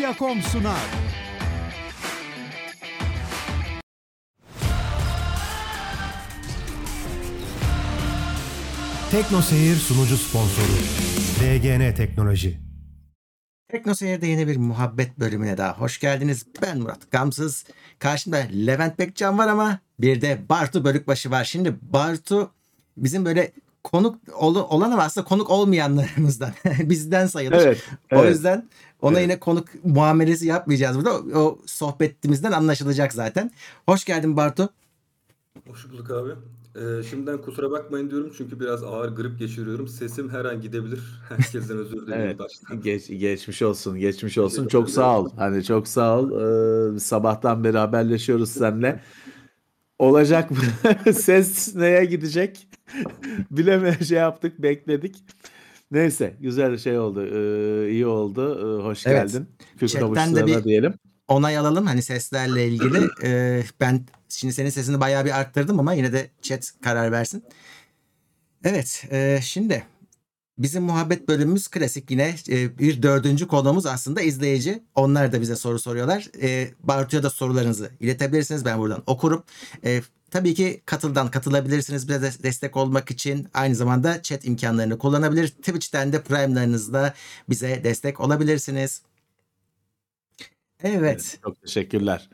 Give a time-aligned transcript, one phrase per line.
[0.00, 0.74] Bitopya.com sunar.
[9.10, 10.66] Tekno Seyir sunucu sponsoru
[11.40, 12.58] DGN Teknoloji.
[13.68, 16.46] Tekno Seyir'de yeni bir muhabbet bölümüne daha hoş geldiniz.
[16.62, 17.64] Ben Murat Gamsız.
[17.98, 21.44] Karşımda Levent Bekcan var ama bir de Bartu Bölükbaşı var.
[21.44, 22.50] Şimdi Bartu
[22.96, 23.52] bizim böyle
[23.84, 26.50] konuk ol- olan ama aslında konuk olmayanlarımızdan.
[26.80, 27.56] Bizden sayılır.
[27.56, 27.82] Evet,
[28.12, 28.30] O evet.
[28.34, 28.68] yüzden
[29.02, 29.22] ona Evet.
[29.22, 31.12] yine konuk muamelesi yapmayacağız burada.
[31.18, 33.50] O, o sohbetimizden anlaşılacak zaten.
[33.86, 34.68] Hoş geldin Bartu.
[35.68, 36.30] Hoş bulduk abi.
[36.76, 39.88] Ee, şimdiden kusura bakmayın diyorum çünkü biraz ağır grip geçiriyorum.
[39.88, 41.00] Sesim her an gidebilir.
[41.28, 42.38] Herkesten özür dilerim Evet.
[42.38, 42.80] baştan.
[42.82, 44.68] Geç, geçmiş olsun, geçmiş olsun.
[44.68, 45.30] Çok sağ ol.
[45.36, 46.30] Hani çok sağ ol.
[46.96, 49.00] Ee, sabahtan beri haberleşiyoruz seninle.
[50.00, 50.58] Olacak mı?
[51.12, 52.68] Ses neye gidecek?
[53.50, 55.16] Bileme şey yaptık, bekledik.
[55.90, 57.26] Neyse, güzel şey oldu.
[57.26, 58.58] Ee, iyi oldu.
[58.80, 59.32] Ee, hoş Evet.
[59.32, 59.48] geldin.
[59.86, 60.94] Chatten de bir- diyelim.
[61.28, 62.98] onay alalım hani seslerle ilgili.
[63.24, 67.44] Ee, ben şimdi senin sesini bayağı bir arttırdım ama yine de chat karar versin.
[68.64, 69.84] Evet e, şimdi
[70.62, 74.82] bizim muhabbet bölümümüz klasik yine e, bir dördüncü konuğumuz aslında izleyici.
[74.94, 76.28] Onlar da bize soru soruyorlar.
[76.42, 79.42] E, Bartu'ya da sorularınızı iletebilirsiniz ben buradan okurum.
[79.84, 83.48] E, tabii ki katıldan katılabilirsiniz bize de destek olmak için.
[83.54, 85.48] Aynı zamanda chat imkanlarını kullanabilir.
[85.48, 87.14] Twitch'ten de Prime'larınızla
[87.48, 89.02] bize destek olabilirsiniz.
[90.82, 91.38] Evet.
[91.42, 92.30] Çok teşekkürler.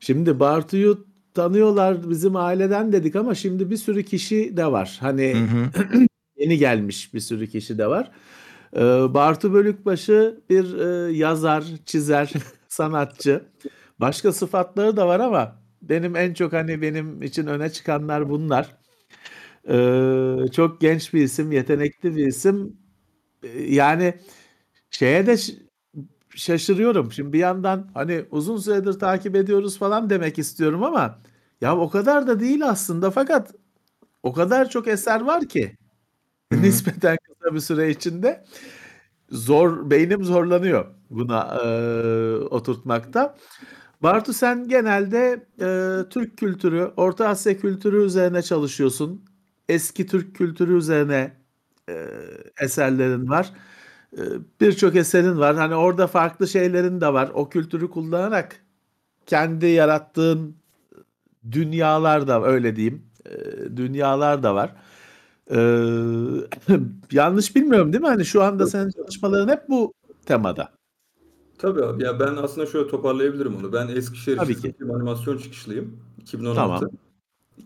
[0.00, 4.96] Şimdi Bartu'yu tanıyorlar bizim aileden dedik ama şimdi bir sürü kişi de var.
[5.00, 6.06] Hani Hı hı.
[6.44, 8.10] yeni gelmiş bir sürü kişi de var.
[8.76, 8.80] Ee,
[9.14, 10.78] Bartu Bölükbaşı bir
[11.08, 12.32] e, yazar, çizer,
[12.68, 13.44] sanatçı.
[14.00, 18.76] Başka sıfatları da var ama benim en çok hani benim için öne çıkanlar bunlar.
[19.68, 22.76] Ee, çok genç bir isim, yetenekli bir isim.
[23.44, 24.14] Ee, Yani
[24.90, 25.36] şeye de
[26.36, 27.12] şaşırıyorum.
[27.12, 31.18] Şimdi bir yandan hani uzun süredir takip ediyoruz falan demek istiyorum ama
[31.60, 33.54] ya o kadar da değil aslında fakat
[34.22, 35.76] o kadar çok eser var ki
[36.54, 36.62] Hı hı.
[36.62, 38.44] nispeten kısa bir süre içinde
[39.30, 41.68] zor beynim zorlanıyor buna e,
[42.36, 43.36] oturtmakta.
[44.02, 49.24] Bartu sen genelde e, Türk kültürü, Orta Asya kültürü üzerine çalışıyorsun.
[49.68, 51.36] Eski Türk kültürü üzerine
[51.90, 52.08] e,
[52.60, 53.52] eserlerin var.
[54.18, 54.22] E,
[54.60, 55.56] Birçok eserin var.
[55.56, 57.30] Hani orada farklı şeylerin de var.
[57.34, 58.56] O kültürü kullanarak
[59.26, 60.56] kendi yarattığın
[61.52, 63.02] dünyalar da öyle diyeyim.
[63.26, 64.74] e, dünyalar da var.
[65.50, 65.58] E,
[67.12, 68.08] yanlış bilmiyorum değil mi?
[68.08, 69.92] Hani şu anda senin çalışmaların hep bu
[70.26, 70.68] temada.
[71.58, 73.72] Tabii abi ya ben aslında şöyle toparlayabilirim onu.
[73.72, 74.74] Ben Eskişehir Tabii ki.
[74.94, 76.00] animasyon çıkışlıyım.
[76.20, 76.56] 2016.
[76.56, 76.90] Tamam.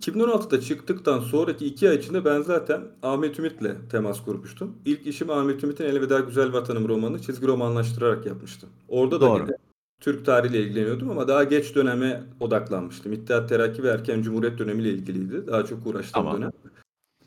[0.01, 4.77] 2016'da çıktıktan sonraki iki ay içinde ben zaten Ahmet Ümit'le temas kurmuştum.
[4.85, 8.69] İlk işimi Ahmet Ümit'in Elveda Güzel Vatanım romanını çizgi romanlaştırarak yapmıştım.
[8.89, 9.43] Orada da Doğru.
[9.43, 9.57] yine
[10.01, 13.13] Türk tarihiyle ilgileniyordum ama daha geç döneme odaklanmıştım.
[13.13, 15.47] İttihat Terakki ve Erken Cumhuriyet dönemiyle ilgiliydi.
[15.47, 16.37] Daha çok uğraştığım Tamam.
[16.37, 16.51] dönem.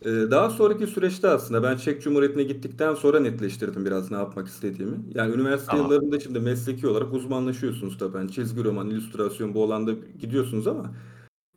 [0.05, 4.97] Ee, Daha sonraki süreçte aslında ben Çek Cumhuriyeti'ne gittikten sonra netleştirdim biraz ne yapmak istediğimi.
[5.13, 5.85] Yani üniversite Tamam.
[5.85, 8.17] yıllarında şimdi mesleki olarak uzmanlaşıyorsunuz tabii.
[8.17, 10.91] Yani çizgi roman, illüstrasyon bu alanda gidiyorsunuz ama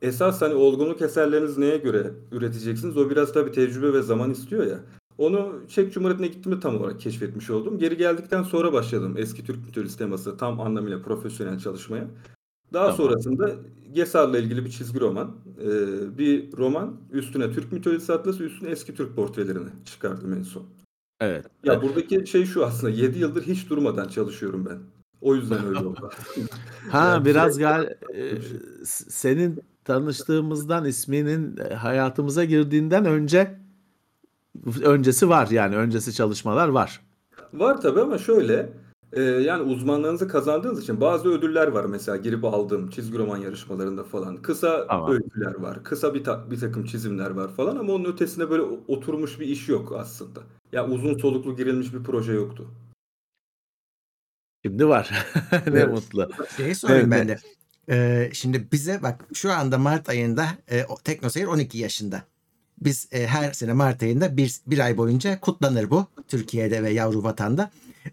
[0.02, 2.96] esas hani olgunluk eserleriniz neye göre üreteceksiniz?
[2.96, 4.80] O biraz tabii tecrübe ve zaman istiyor ya.
[5.18, 7.78] Onu Çek Cumhuriyeti'ne gittiğimde tam olarak keşfetmiş oldum.
[7.78, 12.06] Geri geldikten sonra başladım eski Türk mitolojisi teması tam anlamıyla profesyonel çalışmaya.
[12.72, 12.96] Daha Tamam.
[12.96, 13.50] sonrasında
[13.98, 15.68] Gesar'la ilgili bir çizgi roman, e,
[16.18, 20.62] bir roman, üstüne Türk mitolojisi atlası, üstüne eski Türk portrelerini çıkardım en son.
[21.20, 21.46] Evet.
[21.64, 24.78] Ya buradaki şey şu aslında 7 yıldır hiç durmadan çalışıyorum ben.
[25.20, 26.10] O yüzden öyle oldu.
[26.90, 27.84] Ha Yani biraz sürekli- gal
[28.14, 28.36] e,
[28.84, 33.58] s- senin tanıştığımızdan isminin e, hayatımıza girdiğinden önce
[34.84, 37.00] öncesi var yani öncesi çalışmalar var.
[37.54, 38.72] Var tabii ama şöyle
[39.16, 44.36] e, yani uzmanlığınızı kazandığınız için bazı ödüller var mesela girip aldığım çizgi roman yarışmalarında falan.
[44.42, 45.12] Kısa Tamam.
[45.12, 48.80] öyküler var, kısa bir, ta- bir takım çizimler var falan ama onun ötesinde böyle o-
[48.88, 50.40] oturmuş bir iş yok aslında.
[50.72, 52.70] Ya uzun soluklu girilmiş bir proje yoktu.
[54.64, 55.10] Şimdi var.
[55.52, 55.88] Ne Evet.
[55.92, 56.28] mutlu.
[56.56, 57.38] Şeyi sorayım Evet, ben de.
[57.90, 62.22] Ee, şimdi bize bak şu anda Mart ayında e, o- Teknoseyir 12 yaşında.
[62.78, 67.22] Biz e, her sene Mart ayında bir, bir ay boyunca kutlanır bu Türkiye'de ve yavru
[67.22, 67.70] vatanda.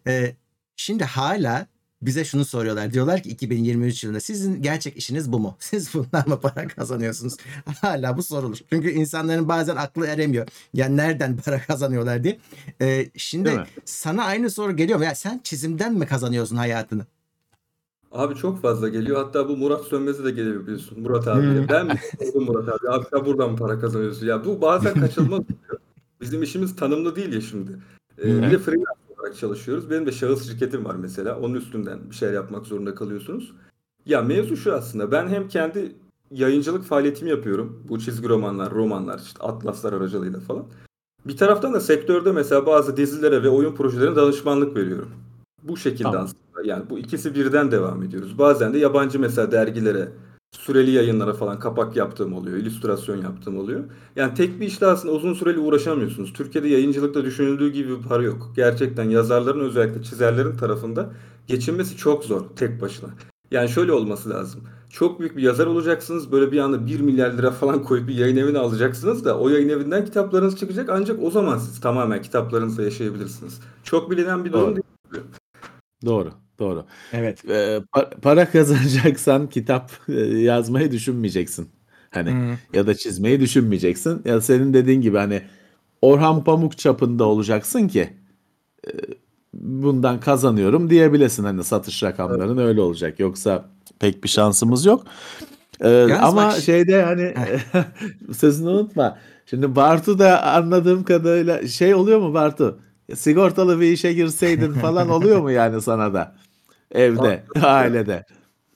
[0.07, 0.35] E,
[0.75, 1.67] şimdi hala
[2.01, 2.93] bize şunu soruyorlar.
[2.93, 5.55] Diyorlar ki 2023 yılında sizin gerçek işiniz bu mu?
[5.59, 7.37] Siz bundan mı para kazanıyorsunuz?
[7.81, 8.57] Hala bu sorulur.
[8.69, 10.47] Çünkü insanların bazen aklı eremiyor.
[10.73, 12.39] Yani nereden para kazanıyorlar diye.
[12.81, 15.05] E, şimdi sana aynı soru geliyor mu?
[15.05, 17.05] Ya sen çizimden mi kazanıyorsun hayatını?
[18.11, 19.23] Abi çok fazla geliyor.
[19.25, 20.99] Hatta bu Murat Sönmez'e de geliyor biliyorsun.
[20.99, 21.41] Murat abi.
[21.41, 21.69] Hmm.
[21.69, 22.89] Ben mi sordum Murat abi?
[22.89, 24.25] Abi sen buradan mı para kazanıyorsun?
[24.25, 25.79] Ya bu bazen kaçınılmaz oluyor.
[26.21, 27.71] Bizim işimiz tanımlı değil ya şimdi.
[28.23, 29.89] Ee, bir de freelance olarak çalışıyoruz.
[29.89, 31.39] Benim de şahıs şirketim var mesela.
[31.39, 33.53] Onun üstünden bir şeyler yapmak zorunda kalıyorsunuz.
[34.05, 35.11] Ya mevzu şu aslında.
[35.11, 35.95] Ben hem kendi
[36.31, 37.83] yayıncılık faaliyetimi yapıyorum.
[37.89, 40.65] Bu çizgi romanlar, romanlar, işte atlaslar aracılığıyla falan.
[41.27, 45.09] Bir taraftan da sektörde mesela bazı dizilere ve oyun projelerine danışmanlık veriyorum.
[45.63, 46.23] Bu şekilde Tamam.
[46.23, 46.67] aslında.
[46.67, 48.37] Yani bu ikisi birden devam ediyoruz.
[48.37, 50.11] Bazen de yabancı mesela dergilere,
[50.51, 53.83] süreli yayınlara falan kapak yaptığım oluyor, illüstrasyon yaptığım oluyor.
[54.15, 56.33] Yani tek bir işle aslında uzun süreli uğraşamıyorsunuz.
[56.33, 58.51] Türkiye'de yayıncılıkta düşünüldüğü gibi bir para yok.
[58.55, 61.09] Gerçekten yazarların özellikle çizerlerin tarafında
[61.47, 63.09] geçinmesi çok zor tek başına.
[63.51, 64.61] Yani şöyle olması lazım.
[64.89, 66.31] Çok büyük bir yazar olacaksınız.
[66.31, 69.69] Böyle bir anda 1 milyar lira falan koyup bir yayın evine alacaksınız da o yayın
[69.69, 73.59] evinden kitaplarınız çıkacak ancak o zaman siz tamamen kitaplarınızla yaşayabilirsiniz.
[73.83, 74.75] Çok bilinen bir durum Doğru.
[74.75, 75.23] değil.
[76.05, 76.29] Doğru,
[76.61, 76.85] doğru.
[77.13, 77.45] Evet.
[77.49, 79.91] Ee, pa- para kazanacaksan kitap
[80.35, 81.69] yazmayı düşünmeyeceksin.
[82.09, 82.57] Hani Hı.
[82.73, 84.21] ya da çizmeyi düşünmeyeceksin.
[84.25, 85.41] Ya senin dediğin gibi hani
[86.01, 88.09] Orhan Pamuk çapında olacaksın ki
[88.87, 88.91] e,
[89.53, 91.43] bundan kazanıyorum diyebilesin.
[91.43, 93.19] Hani satış rakamların öyle olacak.
[93.19, 93.65] Yoksa
[93.99, 95.03] pek bir şansımız yok.
[95.81, 97.33] Ee, Yalnız ama bak- şeyde hani
[98.37, 99.17] sözünü unutma.
[99.45, 102.79] Şimdi Bartu da anladığım kadarıyla şey oluyor mu Bartu?
[103.15, 106.35] Sigortalı bir işe girseydin falan oluyor mu yani sana da?
[106.91, 108.25] Evde, ailede.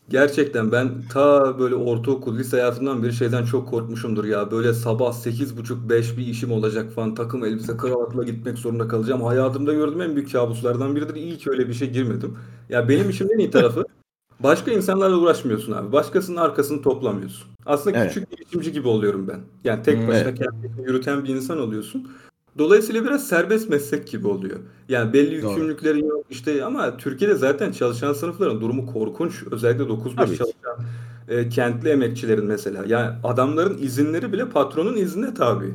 [0.10, 4.52] Gerçekten ben ta böyle ortaokul, lise hayatımdan beri şeyden çok korkmuşumdur ya.
[4.52, 7.16] Böyle sabah 8.30-5 bir işim olacak falan.
[7.16, 9.22] Takım elbise, kravatla gitmek zorunda kalacağım.
[9.24, 11.16] Hayatımda gördüğüm en büyük kabuslardan biridir.
[11.16, 12.38] İyi ki öyle bir şey girmedim.
[12.70, 13.86] Ya benim işimin en iyi tarafı
[14.40, 15.92] başka insanlarla uğraşmıyorsun abi.
[15.92, 17.48] Başkasının arkasını toplamıyorsun.
[17.66, 18.14] Aslında Evet.
[18.14, 19.40] küçük girişimci gibi oluyorum ben.
[19.64, 20.08] Yani tek Hmm.
[20.08, 22.08] başına kendini yürüten bir insan oluyorsun.
[22.58, 24.60] Dolayısıyla biraz serbest meslek gibi oluyor.
[24.90, 25.52] Yani belli Doğru.
[25.52, 29.44] yükümlülüklerin yok işte ama Türkiye'de zaten çalışan sınıfların durumu korkunç.
[29.52, 30.38] Özellikle 9-5 Tabii ki.
[30.38, 30.86] çalışan
[31.28, 32.84] e, kentli emekçilerin mesela.
[32.88, 35.74] Yani adamların izinleri bile patronun iznine tabi.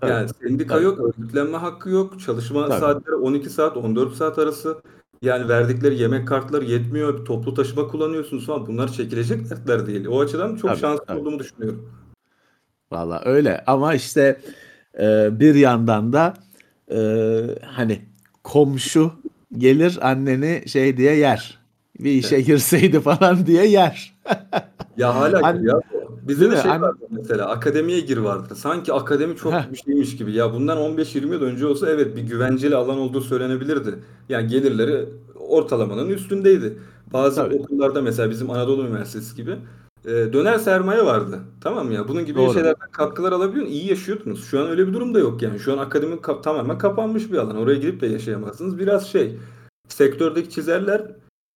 [0.00, 0.10] Tabii.
[0.10, 0.84] Yani sendika Tabii.
[0.84, 2.80] yok, örgütlenme hakkı yok, çalışma Tabii.
[2.80, 4.76] saatleri 12 saat, 14 saat arası.
[5.22, 8.66] Yani verdikleri yemek kartları yetmiyor, toplu taşıma kullanıyorsunuz falan.
[8.66, 10.06] Bunlar çekilecek dertler değil.
[10.06, 11.20] O açıdan çok Tabii, şanslı tabii.
[11.20, 11.90] olduğumu düşünüyorum.
[12.92, 14.40] Valla öyle ama işte
[15.00, 16.34] e, bir yandan da
[16.90, 16.98] e,
[17.64, 18.00] hani
[18.44, 19.12] komşu
[19.58, 21.58] gelir anneni şey diye yer.
[22.00, 24.14] Bir işe girseydi falan diye yer.
[24.96, 25.80] Ya hala gibi ya.
[26.22, 28.54] Bizde de şey Anne- vardı mesela akademiye gir vardı.
[28.56, 29.72] Sanki akademi çok Heh.
[29.72, 30.32] bir şeymiş gibi.
[30.32, 33.94] Ya bundan 15-20 yıl önce olsa evet bir güvenceli alan olduğu söylenebilirdi.
[34.28, 35.04] Yani gelirleri
[35.48, 36.78] ortalamanın üstündeydi.
[37.12, 37.54] Bazı Tabii.
[37.54, 39.56] okullarda mesela bizim Anadolu Üniversitesi gibi
[40.04, 41.38] e, döner sermaye vardı.
[41.60, 42.08] Tamam mı ya?
[42.08, 42.52] Bunun gibi Doğru.
[42.54, 43.72] şeylerden katkılar alabiliyorsun.
[43.72, 44.44] iyi yaşıyordunuz.
[44.44, 45.58] Şu an öyle bir durum da yok yani.
[45.58, 47.56] Şu an akademi ka- tamamen kapanmış bir alan.
[47.56, 48.78] Oraya girip de yaşayamazsınız.
[48.78, 49.36] Biraz şey
[49.88, 51.02] sektördeki çizerler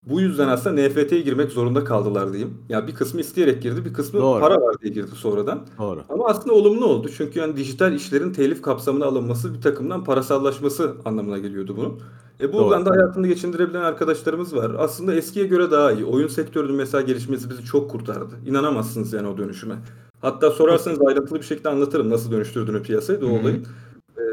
[0.07, 2.55] bu yüzden aslında NFT'ye girmek zorunda kaldılar diyeyim.
[2.69, 4.41] Ya bir kısmı isteyerek girdi, bir kısmı Doğru.
[4.41, 5.67] para var diye girdi sonradan.
[5.79, 6.01] Doğru.
[6.09, 7.09] Ama aslında olumlu oldu.
[7.17, 12.01] Çünkü yani dijital işlerin telif kapsamına alınması bir takımdan parasallaşması anlamına geliyordu bunun.
[12.41, 12.91] E buradan Doğru.
[12.95, 14.73] da hayatını geçindirebilen arkadaşlarımız var.
[14.79, 16.05] Aslında eskiye göre daha iyi.
[16.05, 18.35] Oyun sektörünün mesela gelişmesi bizi çok kurtardı.
[18.47, 19.75] İnanamazsınız yani o dönüşüme.
[20.21, 23.31] Hatta sorarsanız ayrıntılı bir şekilde anlatırım nasıl dönüştürdüğünü piyasayı da o.
[23.39, 23.63] Ee,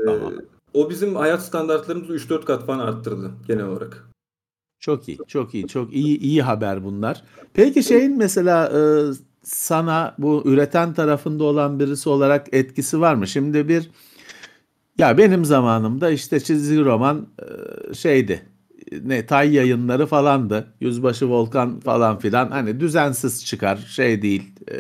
[0.06, 0.34] Tamam.
[0.74, 4.10] o bizim hayat standartlarımızı 3-4 kat falan arttırdı genel olarak.
[4.80, 7.24] Çok iyi, çok iyi, çok iyi iyi haber bunlar.
[7.54, 8.80] Peki şeyin mesela e,
[9.44, 13.28] sana bu üreten tarafında olan birisi olarak etkisi var mı?
[13.28, 13.90] Şimdi bir
[14.98, 18.42] ya benim zamanımda işte çizgi roman e, şeydi.
[19.04, 20.74] Ne Tay yayınları falandı.
[20.80, 22.52] Yüzbaşı Volkan falan filan.
[22.52, 24.44] Hani düzensiz çıkar, şey değil.
[24.72, 24.78] e,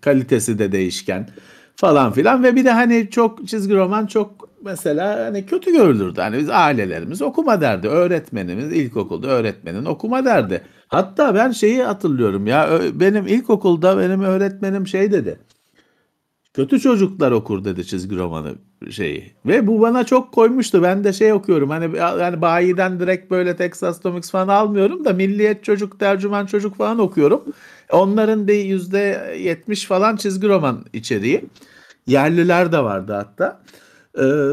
[0.00, 1.28] kalitesi de değişken
[1.76, 6.20] falan filan ve bir de hani çok çizgi roman çok mesela hani kötü görülürdü.
[6.20, 7.88] Hani biz ailelerimiz okuma derdi.
[7.88, 10.62] Öğretmenimiz ilkokulda öğretmenin okuma derdi.
[10.88, 15.38] Hatta ben şeyi hatırlıyorum ya benim ilkokulda benim öğretmenim şey dedi.
[16.54, 18.54] Kötü çocuklar okur dedi çizgi romanı
[18.90, 19.32] şeyi.
[19.46, 20.82] Ve bu bana çok koymuştu.
[20.82, 21.70] Ben de şey okuyorum.
[21.70, 26.98] Hani yani bayiden direkt böyle Texas Comics falan almıyorum da Milliyet Çocuk, Tercüman Çocuk falan
[26.98, 27.44] okuyorum.
[27.92, 31.44] Onların bir yüzde yetmiş falan çizgi roman içeriği.
[32.06, 33.60] Yerliler de vardı hatta.
[34.18, 34.50] Ee,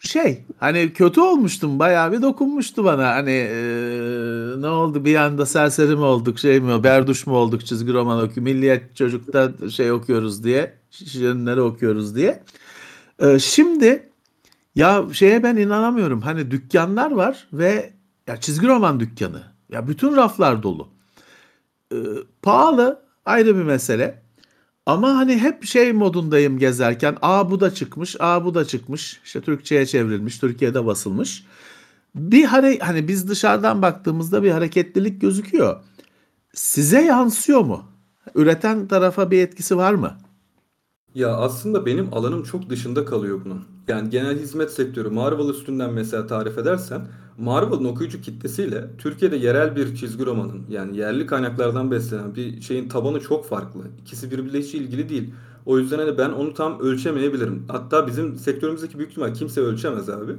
[0.00, 3.08] şey hani kötü olmuştum bayağı bir dokunmuştu bana.
[3.14, 7.92] Hani ee, ne oldu bir anda serseri mi olduk şey mi berduş mu olduk çizgi
[7.92, 12.42] roman okuyor milliyet çocukta şey okuyoruz diye şirinleri okuyoruz diye.
[13.22, 14.08] Ee, şimdi
[14.74, 16.20] ya şeye ben inanamıyorum.
[16.20, 17.92] Hani dükkanlar var ve
[18.26, 20.88] ya çizgi roman dükkanı ya bütün raflar dolu.
[21.92, 21.96] Ee,
[22.42, 24.25] pahalı ayrı bir mesele
[24.86, 27.16] ama hani hep şey modundayım gezerken.
[27.22, 29.20] Aa bu da çıkmış, aa bu da çıkmış.
[29.24, 31.44] İşte Türkçe'ye çevrilmiş, Türkiye'de basılmış.
[32.14, 35.76] Bir hare hani biz dışarıdan baktığımızda bir hareketlilik gözüküyor.
[36.54, 37.84] Size yansıyor mu?
[38.34, 40.16] Üreten tarafa bir etkisi var mı?
[41.14, 43.64] Ya aslında benim alanım çok dışında kalıyor bunun.
[43.88, 47.00] Yani genel hizmet sektörü Marvel üstünden mesela tarif edersen
[47.38, 53.20] Marvel'ın okuyucu kitlesiyle Türkiye'de yerel bir çizgi romanın yani yerli kaynaklardan beslenen bir şeyin tabanı
[53.20, 53.80] çok farklı.
[54.00, 55.34] İkisi birbiriyle hiç ilgili değil.
[55.66, 57.64] O yüzden hani ben onu tam ölçemeyebilirim.
[57.68, 60.36] Hatta bizim sektörümüzdeki büyük ihtimal kimse ölçemez abi.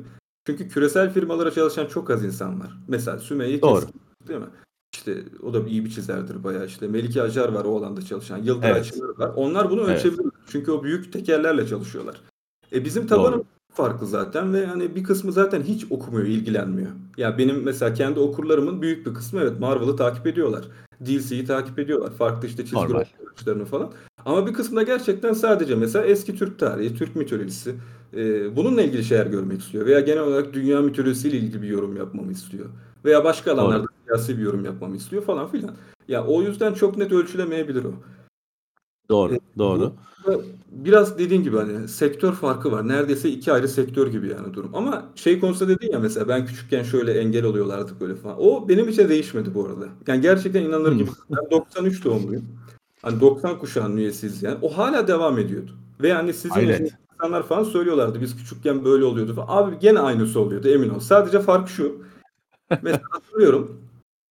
[0.47, 2.77] Çünkü küresel firmalara çalışan çok az insan var.
[2.87, 3.79] Mesela Sümeyye Doğru.
[3.81, 4.45] Keskin değil mi?
[4.93, 6.65] İşte o da iyi bir çizerdir bayağı.
[6.65, 8.37] İşte Melike Acar var o alanda çalışan.
[8.37, 8.85] Yıldıray Evet.
[8.85, 9.31] Çınar var.
[9.35, 10.05] Onlar bunu Evet.
[10.05, 10.31] ölçebilir.
[10.47, 12.21] Çünkü o büyük tekerlerle çalışıyorlar.
[12.73, 13.45] E bizim tabanımız.
[13.77, 16.89] Farklı zaten ve hani bir kısmı zaten hiç okumuyor, ilgilenmiyor.
[17.17, 20.65] Ya benim mesela kendi okurlarımın büyük bir kısmı evet Marvel'ı takip ediyorlar.
[21.05, 22.11] DC'yi takip ediyorlar.
[22.11, 23.05] Farklı işte çizgi Normal.
[23.19, 23.91] romanlarını falan.
[24.25, 27.75] Ama bir kısmı da gerçekten sadece mesela eski Türk tarihi, Türk mitolojisi
[28.13, 29.85] e, bununla ilgili şeyler görmek istiyor.
[29.85, 32.65] Veya genel olarak dünya mitolojisiyle ilgili bir yorum yapmamı istiyor.
[33.05, 33.61] Veya başka Doğru.
[33.61, 35.71] alanlarda siyasi bir yorum yapmamı istiyor falan filan.
[36.07, 37.93] Ya o yüzden çok net ölçülemeyebilir o.
[39.09, 39.33] Doğru.
[39.35, 39.93] E, Doğru.
[40.71, 42.87] Biraz dediğin gibi hani sektör farkı var.
[42.87, 44.71] Neredeyse iki ayrı sektör gibi yani durum.
[44.73, 48.35] Ama şey konusunda dedin ya mesela ben küçükken şöyle engel oluyorlardı böyle falan.
[48.39, 49.85] O benim için değişmedi bu arada.
[50.07, 50.97] Yani gerçekten inanılır Hmm.
[50.97, 51.09] gibi.
[51.29, 52.45] Ben 93 doğumluyum.
[53.01, 54.57] Hani 90 kuşağının üyesiyiz yani.
[54.61, 55.71] O hala devam ediyordu.
[56.01, 58.21] Ve hani sizin yaşınız insanlar falan söylüyorlardı.
[58.21, 59.47] Biz küçükken böyle oluyordu falan.
[59.49, 60.99] Abi gene aynısı oluyordu emin ol.
[60.99, 62.01] Sadece fark şu.
[62.81, 63.81] Mesela hatırlıyorum.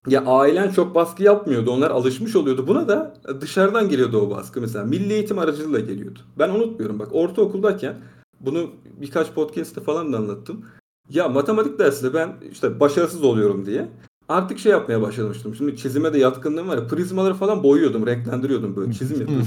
[0.07, 1.71] Ya ailen çok baskı yapmıyordu.
[1.71, 2.67] Onlar alışmış oluyordu.
[2.67, 4.61] Buna da dışarıdan geliyordu o baskı.
[4.61, 6.19] Mesela milli eğitim aracılığıyla geliyordu.
[6.39, 6.99] Ben unutmuyorum.
[6.99, 7.95] Bak ortaokuldayken
[8.41, 8.71] bunu
[9.01, 10.65] birkaç podcast'te falan da anlattım.
[11.11, 13.89] Ya matematik dersinde ben işte başarısız oluyorum diye
[14.29, 15.55] artık şey yapmaya başlamıştım.
[15.55, 16.87] Şimdi çizime de yatkınlığım var ya.
[16.87, 18.93] Prizmaları falan boyuyordum, renklendiriyordum böyle.
[18.93, 19.47] Çizim yapıyordum.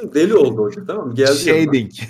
[0.00, 1.14] Şimdi deli oldu hoca tamam mı?
[1.14, 1.36] Geldi.
[1.38, 1.92] Shading.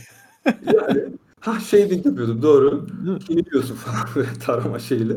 [0.75, 1.05] Yani
[1.41, 2.87] ha shading yapıyordum doğru.
[3.27, 5.17] Kiliyorsun falan böyle tarama şeyle.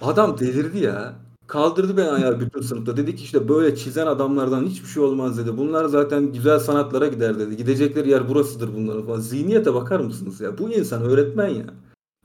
[0.00, 1.14] Adam delirdi ya.
[1.46, 2.96] Kaldırdı beni ayağa bütün sınıfta.
[2.96, 5.56] Dedi ki işte böyle çizen adamlardan hiçbir şey olmaz dedi.
[5.56, 7.56] Bunlar zaten güzel sanatlara gider dedi.
[7.56, 9.20] Gidecekleri yer burasıdır bunların falan.
[9.20, 10.58] Zihniyete bakar mısınız ya?
[10.58, 11.64] Bu insan öğretmen ya.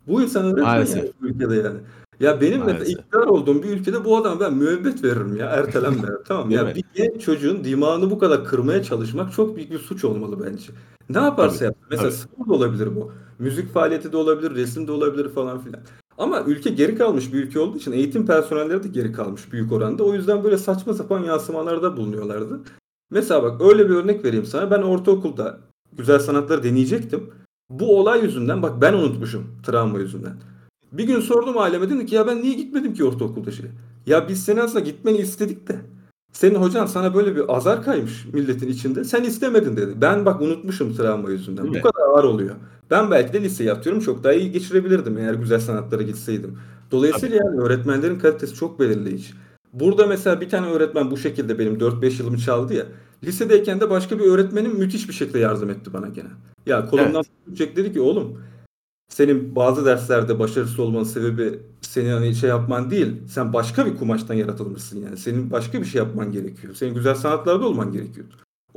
[0.07, 1.03] Bu insan öğretmen Maalesef.
[1.03, 1.79] ya bu ülkede yani.
[2.19, 6.07] Ya benim mesela iktidar olduğum bir ülkede bu adama ben müebbet veririm ya ertelenme.
[6.27, 6.75] tamam ya mi?
[6.75, 10.73] bir genç çocuğun dimağını bu kadar kırmaya çalışmak çok büyük bir suç olmalı bence.
[11.09, 11.83] Ne yaparsa Tabii, yapsın.
[11.89, 12.19] Mesela tabii.
[12.19, 13.11] spor da olabilir bu.
[13.39, 15.81] Müzik faaliyeti de olabilir, resim de olabilir falan filan.
[16.17, 20.03] Ama ülke geri kalmış bir ülke olduğu için eğitim personelleri de geri kalmış büyük oranda.
[20.03, 22.61] O yüzden böyle saçma sapan yansımalarda bulunuyorlardı.
[23.11, 24.71] Mesela bak öyle bir örnek vereyim sana.
[24.71, 25.59] Ben ortaokulda
[25.97, 27.29] güzel sanatları deneyecektim.
[27.69, 30.33] Bu olay yüzünden bak ben unutmuşum travma yüzünden.
[30.91, 33.65] Bir gün sordum aileme dedim ki ya ben niye gitmedim ki ortaokulda şey.
[34.05, 35.75] Ya biz seni aslında gitmeni istedik de.
[36.33, 39.03] Senin hocan sana böyle bir azar kaymış milletin içinde.
[39.03, 40.01] Sen istemedin dedi.
[40.01, 41.63] Ben bak unutmuşum travma yüzünden.
[41.63, 41.93] Değil Bu mi?
[41.93, 42.55] kadar ağır oluyor.
[42.91, 46.57] Ben belki de liseyi atıyorum çok daha iyi geçirebilirdim eğer güzel sanatlara gitseydim.
[46.91, 49.33] Dolayısıyla yani öğretmenlerin kalitesi çok belirleyici.
[49.73, 52.85] Burada mesela bir tane öğretmen bu şekilde benim 4-5 yılımı çaldı ya.
[53.23, 56.29] Lisedeyken de başka bir öğretmenim müthiş bir şekilde yardım etti bana gene.
[56.65, 58.37] Ya kolumdan tutacak dedi ki oğlum
[59.09, 63.27] senin bazı derslerde başarısız olmanın sebebi senin hani şey yapman değil.
[63.27, 65.17] Sen başka bir kumaştan yaratılmışsın yani.
[65.17, 66.75] Senin başka bir şey yapman gerekiyor.
[66.75, 68.27] Senin güzel sanatlarda olman gerekiyor.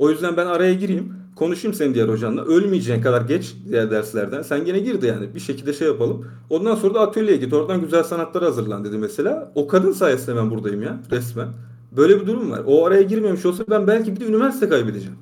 [0.01, 1.13] O yüzden ben araya gireyim.
[1.35, 2.45] Konuşayım senin diğer hocanla.
[2.45, 4.41] Ölmeyeceğin kadar geç diğer derslerden.
[4.41, 5.35] Sen gene gir de yani.
[5.35, 6.27] Bir şekilde şey yapalım.
[6.49, 7.53] Ondan sonra da atölyeye git.
[7.53, 9.51] Oradan güzel sanatlara hazırlan dedi mesela.
[9.55, 11.47] O kadın sayesinde ben buradayım ya resmen.
[11.91, 12.61] Böyle bir durum var.
[12.65, 15.17] O araya girmemiş olsa ben belki bir de üniversite kaybedeceğim.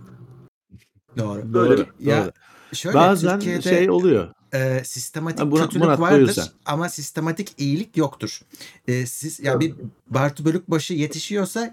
[1.17, 1.53] Doğru.
[1.53, 1.86] Böyle Doğru.
[2.00, 2.31] Ya doğru.
[2.74, 4.27] şöyle Bazen Türkiye'de şey oluyor.
[4.53, 8.41] e, sistematik Ha, buna- kötülük Murat, vardır ama sistematik iyilik yoktur.
[8.88, 9.74] E, siz ya bir
[10.09, 11.71] Bartu Bölükbaşı yetişiyorsa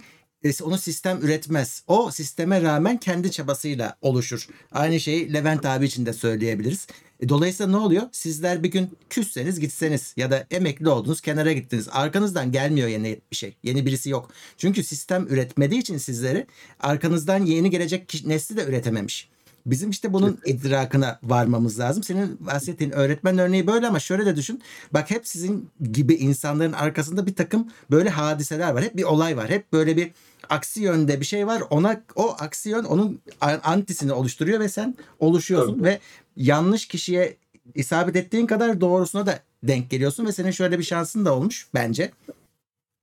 [0.63, 1.83] onu sistem üretmez.
[1.87, 4.49] O sisteme rağmen kendi çabasıyla oluşur.
[4.73, 6.87] Aynı şeyi Levent abi için de söyleyebiliriz.
[7.21, 8.03] E, dolayısıyla ne oluyor?
[8.13, 11.89] Sizler bir gün küsseniz gitseniz ya da emekli oldunuz kenara gittiniz.
[11.93, 13.57] Arkanızdan gelmiyor yeni bir şey.
[13.63, 14.31] Yeni birisi yok.
[14.59, 16.47] Çünkü sistem üretmediği için sizleri
[16.81, 19.29] arkanızdan yeni gelecek nesli de üretememiş.
[19.67, 22.03] Bizim işte bunun idrakına varmamız lazım.
[22.03, 24.63] Senin bahsettiğin öğretmen örneği böyle ama şöyle de düşün.
[24.93, 28.85] Bak hep sizin gibi insanların arkasında bir takım böyle hadiseler var.
[28.85, 29.51] Hep bir olay var.
[29.51, 30.11] Hep böyle bir
[30.51, 31.63] aksi yönde bir şey var.
[31.71, 35.85] Ona o aksi yön onun antisini oluşturuyor ve sen oluşuyorsun Tabii.
[35.85, 36.01] ve
[36.37, 37.37] yanlış kişiye
[37.75, 42.13] isabet ettiğin kadar doğrusuna da denk geliyorsun ve senin şöyle bir şansın da olmuş bence.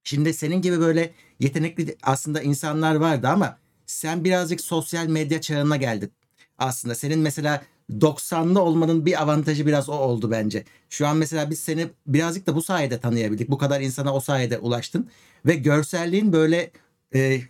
[0.04, 6.12] Şimdi senin gibi böyle yetenekli aslında insanlar vardı ama sen birazcık sosyal medya çağına geldin.
[6.58, 10.64] Aslında senin mesela 90'lı olmanın bir avantajı biraz o oldu bence.
[10.90, 13.50] Şu an mesela biz seni birazcık da bu sayede tanıyabildik.
[13.50, 15.10] Bu kadar insana o sayede ulaştın
[15.46, 16.72] ve görselliğin böyle
[17.16, 17.42] e,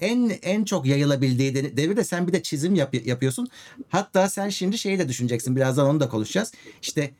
[0.00, 3.48] en en çok yayılabildiği de- devirde sen bir de çizim yap- yapıyorsun.
[3.88, 5.56] Hatta sen şimdi şeyi de düşüneceksin.
[5.56, 6.52] Birazdan onu da konuşacağız.
[6.82, 7.10] İşte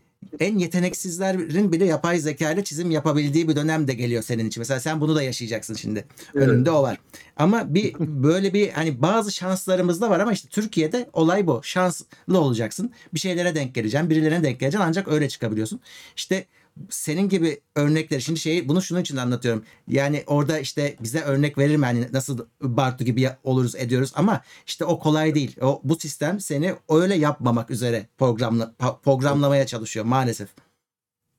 [0.40, 4.60] en yeteneksizlerin bile yapay zeka ile çizim yapabildiği bir dönem de geliyor senin için.
[4.60, 6.04] Mesela sen bunu da yaşayacaksın şimdi.
[6.34, 6.48] Evet.
[6.48, 6.98] Önünde o var.
[7.36, 11.60] Ama bir böyle bir hani bazı şanslarımız da var ama işte Türkiye'de olay bu.
[11.64, 12.06] Şanslı
[12.38, 12.90] olacaksın.
[13.14, 14.10] Bir şeylere denk geleceksin.
[14.10, 15.80] Birilerine denk geleceksin ancak öyle çıkabiliyorsun.
[16.16, 16.44] İşte
[16.90, 19.62] senin gibi örnekler şimdi şeyi bunu şunun için anlatıyorum.
[19.88, 24.84] Yani orada işte bize örnek verir mi hani nasıl Bartu gibi oluruz ediyoruz ama işte
[24.84, 25.56] o kolay değil.
[25.60, 30.48] O bu sistem seni öyle yapmamak üzere programla programlamaya çalışıyor maalesef.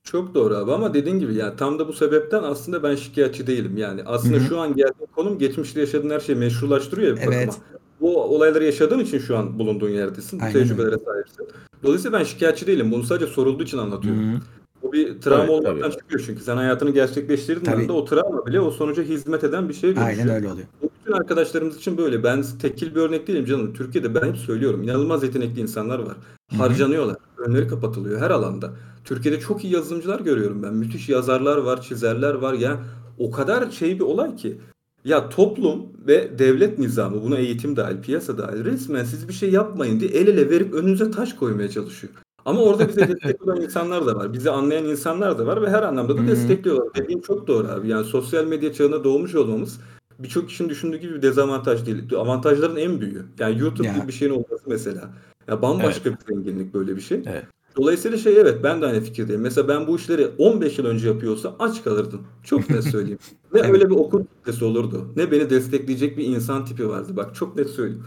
[0.03, 3.77] Çok doğru abi ama dediğin gibi yani tam da bu sebepten aslında ben şikayetçi değilim.
[3.77, 4.47] Yani aslında Hı hı.
[4.47, 7.47] şu an geldiğin konum geçmişte yaşadığın her şeyi meşrulaştırıyor ya bir Evet.
[7.47, 7.65] bakıma.
[8.01, 10.39] Bu olayları yaşadığın için şu an bulunduğun yerdesin.
[10.39, 11.47] Bu Aynen tecrübelere sahipsin.
[11.83, 12.91] Dolayısıyla ben şikayetçi değilim.
[12.91, 14.33] Bunu sadece sorulduğu için anlatıyorum.
[14.33, 14.41] Hı hı.
[14.85, 15.99] O bir travma Tabii, olmaktan tabii.
[15.99, 17.81] çıkıyor çünkü sen hayatını gerçekleştirdiğin Tabii.
[17.81, 20.07] anda o travma bile o sonuca hizmet eden bir şeye dönüşüyor.
[20.07, 20.67] Aynen öyle oluyor.
[20.81, 22.23] Bu bütün arkadaşlarımız için böyle.
[22.23, 23.73] Ben tekil bir örnek değilim canım.
[23.73, 24.83] Türkiye'de ben hep söylüyorum.
[24.83, 26.15] İnanılmaz yetenekli insanlar var.
[26.51, 26.57] Hı hı.
[26.57, 27.15] Harcanıyorlar.
[27.37, 28.71] Önleri kapatılıyor her alanda.
[29.03, 30.73] Türkiye'de çok iyi yazılımcılar görüyorum ben.
[30.73, 32.53] Müthiş yazarlar var, çizerler var.
[32.53, 32.77] Ya
[33.17, 34.57] o kadar şey bir olay ki.
[35.05, 39.99] Ya toplum ve devlet nizamı buna eğitim dahil, piyasa dahil resmen siz bir şey yapmayın
[39.99, 42.13] diye el ele verip önünüze taş koymaya çalışıyor.
[42.45, 44.33] Ama orada bize destek olan insanlar da var.
[44.33, 46.87] Bizi anlayan insanlar da var ve her anlamda da destekliyorlar.
[46.95, 47.87] Dediğin çok doğru abi.
[47.89, 49.79] Yani sosyal medya çağına doğmuş olmamız
[50.19, 52.15] birçok kişinin düşündüğü gibi bir dezavantaj değil.
[52.15, 53.25] Avantajların en büyüğü.
[53.39, 53.93] Yani YouTube Ya.
[53.93, 55.09] gibi bir şeyin olması mesela.
[55.47, 57.21] Ya bambaşka bir zenginlik böyle bir şey.
[57.25, 57.43] Evet.
[57.77, 59.41] Dolayısıyla şey evet ben de aynı fikirdeyim.
[59.41, 62.21] Mesela ben bu işleri 15 yıl önce yapıyorsam aç kalırdım.
[62.43, 63.19] Çok net söyleyeyim.
[63.53, 63.69] Ne Evet.
[63.73, 65.05] öyle bir okur kitlesi olurdu.
[65.15, 67.07] Ne beni destekleyecek bir insan tipi vardı.
[67.17, 68.03] Bak çok net söyleyeyim.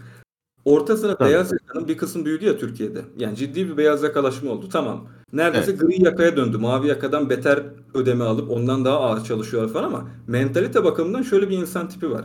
[0.69, 1.29] Orta sınıf Tabii.
[1.29, 3.01] beyaz yakanın bir kısım büyüdü ya Türkiye'de.
[3.19, 4.69] Yani ciddi bir beyaz yakalaşma oldu.
[4.73, 5.07] Tamam.
[5.33, 6.59] Neredeyse gri yakaya döndü.
[6.59, 7.63] Mavi yakadan beter
[7.95, 12.25] ödeme alıp ondan daha ağır çalışıyorlar falan ama mentalite bakımından şöyle bir insan tipi var.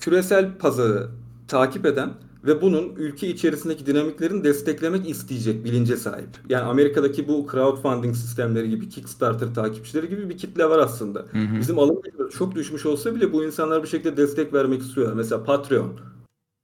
[0.00, 1.08] Küresel pazarı
[1.48, 2.10] takip eden
[2.44, 6.28] ve bunun ülke içerisindeki dinamiklerin desteklemek isteyecek bilince sahip.
[6.48, 11.18] Yani Amerika'daki bu crowdfunding sistemleri gibi, Kickstarter takipçileri gibi bir kitle var aslında.
[11.18, 11.60] Hı hı.
[11.60, 12.00] Bizim alım
[12.38, 15.14] çok düşmüş olsa bile bu insanlar bir şekilde destek vermek istiyorlar.
[15.14, 15.92] Mesela Patreon.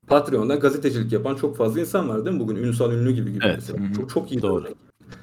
[0.09, 2.57] Patreon'da gazetecilik yapan çok fazla insan var değil mi bugün?
[2.57, 3.57] Ünsal Ünlü gibi gibi Evet.
[3.57, 3.79] mesela.
[3.97, 4.61] Çok, çok iyi Doğru.
[4.61, 4.75] örnek.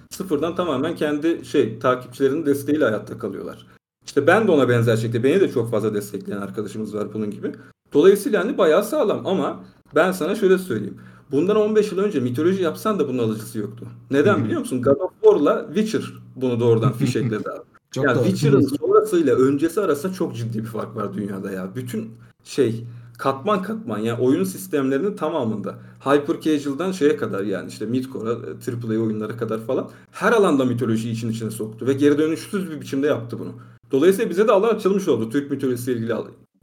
[0.10, 3.68] Sıfırdan tamamen kendi şey takipçilerinin desteğiyle hayatta kalıyorlar.
[4.06, 7.52] İşte ben de ona benzer şekilde beni de çok fazla destekleyen arkadaşımız var bunun gibi.
[7.94, 9.64] Dolayısıyla hani bayağı sağlam ama
[9.96, 10.98] ben sana şöyle söyleyeyim.
[11.32, 13.86] Bundan 15 yıl önce mitoloji yapsan da bunun alıcısı yoktu.
[14.12, 14.82] Neden biliyor musun?
[14.82, 17.60] God of War'la Witcher bunu doğrudan fişekledi abi.
[17.92, 18.24] Çok ya doğru.
[18.24, 21.76] Witcher'ın sonrasıyla öncesi arasında çok ciddi bir fark var dünyada ya.
[21.76, 22.10] Bütün
[22.44, 22.84] şey
[23.18, 25.76] katman katman yani oyun sistemlerinin tamamında.
[26.00, 31.30] Hyper casual'dan şeye kadar yani işte midcore'a, AAA oyunlara kadar falan her alanda mitolojiyi için
[31.30, 33.54] içine soktu ve geri dönüşsüz bir biçimde yaptı bunu.
[33.92, 36.14] Dolayısıyla bize de alan açılmış oldu Türk mitolojisiyle ilgili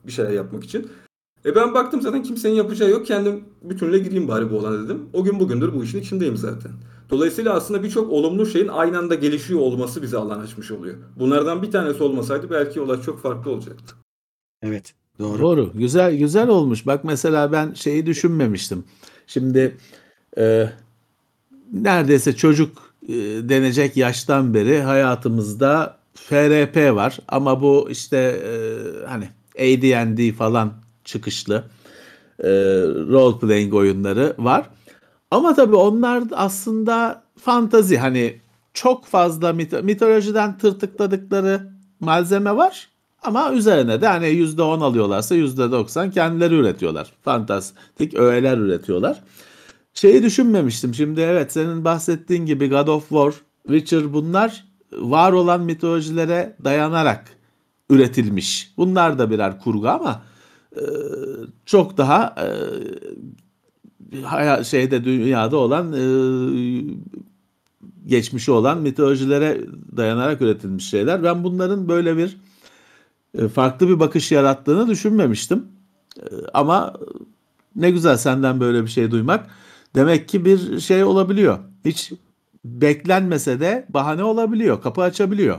[0.07, 0.91] bir şeyler yapmak için.
[1.45, 3.07] E ben baktım zaten kimsenin yapacağı yok.
[3.07, 5.03] Kendim bütünle gireyim bari bu olana dedim.
[5.13, 6.73] O gün bugündür bu işin içindeyim zaten.
[7.11, 10.97] Dolayısıyla aslında birçok olumlu şeyin aynı anda gelişiyor olması bize alan açmış oluyor.
[11.17, 13.95] Bunlardan bir tanesi olmasaydı belki olay çok farklı olacaktı.
[14.63, 14.95] Evet.
[15.19, 15.39] Doğru.
[15.39, 15.73] Doğru.
[15.75, 16.87] Güzel güzel olmuş.
[16.87, 18.85] Bak mesela ben şeyi düşünmemiştim.
[19.27, 19.77] Şimdi
[20.39, 20.69] e,
[21.73, 23.13] neredeyse çocuk e,
[23.49, 28.51] denecek yaştan beri hayatımızda FRP var ama bu işte e,
[29.07, 30.73] hani AD&D falan
[31.05, 31.65] çıkışlı
[32.39, 32.51] e,
[33.09, 34.71] role playing oyunları var.
[35.31, 38.41] Ama tabii onlar aslında fantazi hani
[38.75, 42.89] çok fazla mit- mitolojiden tırtıkladıkları malzeme var
[43.23, 47.13] ama üzerine de hani %10 alıyorlarsa %90 kendileri üretiyorlar.
[47.23, 49.23] Fantastik öğeler üretiyorlar.
[49.95, 50.95] Şeyi düşünmemiştim.
[50.95, 53.33] Şimdi evet senin bahsettiğin gibi God of War,
[53.67, 57.25] Witcher bunlar var olan mitolojilere dayanarak
[57.91, 58.73] üretilmiş.
[58.77, 60.23] Bunlar da birer kurgu ama
[60.77, 60.83] e,
[61.67, 62.35] çok daha
[64.61, 66.03] e, şeyde dünyada olan e,
[68.07, 69.61] geçmişi olan mitolojilere
[69.97, 71.23] dayanarak üretilmiş şeyler.
[71.23, 72.37] Ben bunların böyle bir
[73.55, 75.65] farklı bir bakış yarattığını düşünmemiştim.
[76.21, 76.23] E,
[76.55, 76.95] Ama
[77.77, 79.47] ne güzel senden böyle bir şey duymak.
[79.95, 81.59] Demek ki bir şey olabiliyor.
[81.85, 82.13] Hiç
[82.65, 85.59] beklenmese de bahane olabiliyor, kapı açabiliyor.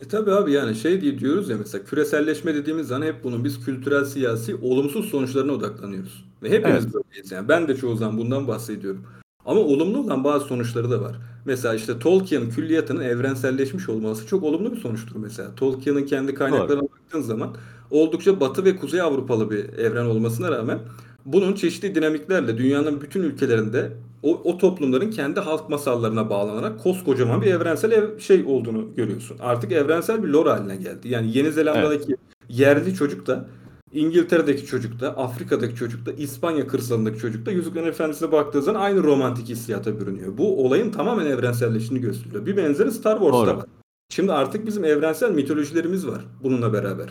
[0.00, 3.64] E tabii abi yani şey diye diyoruz ya mesela küreselleşme dediğimiz zaman hep bunun biz
[3.64, 6.24] kültürel siyasi olumsuz sonuçlarına odaklanıyoruz.
[6.42, 6.94] Ve hepimiz Evet.
[6.94, 7.48] böyleyiz yani.
[7.48, 9.02] Ben de çoğu zaman bundan bahsediyorum.
[9.46, 11.16] Ama olumlu olan bazı sonuçları da var.
[11.44, 15.54] Mesela işte Tolkien'in külliyatının evrenselleşmiş olması çok olumlu bir sonuçtur mesela.
[15.54, 17.54] Tolkien'in kendi kaynaklarına baktığın zaman
[17.90, 20.78] oldukça Batı ve Kuzey Avrupalı bir evren olmasına rağmen
[21.24, 27.46] bunun çeşitli dinamiklerle dünyanın bütün ülkelerinde o, o toplumların kendi halk masallarına bağlanarak koskocaman bir
[27.46, 29.36] evrensel ev, şey olduğunu görüyorsun.
[29.40, 31.08] Artık evrensel bir lore haline geldi.
[31.08, 32.16] Yani Yeni Zelanda'daki
[32.48, 33.48] yerli çocuk da
[33.92, 39.02] İngiltere'deki çocuk da, Afrika'daki çocuk da, İspanya kırsalındaki çocuk da Yüzüklerin Efendisi'ne baktığı zaman aynı
[39.02, 40.38] romantik hissiyata bürünüyor.
[40.38, 42.46] Bu olayın tamamen evrenselleştiğini gösteriyor.
[42.46, 43.56] Bir benzeri Star Wars'ta Doğru.
[43.56, 43.66] var.
[44.08, 47.10] Şimdi artık bizim evrensel mitolojilerimiz var bununla beraber.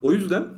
[0.00, 0.48] O yüzden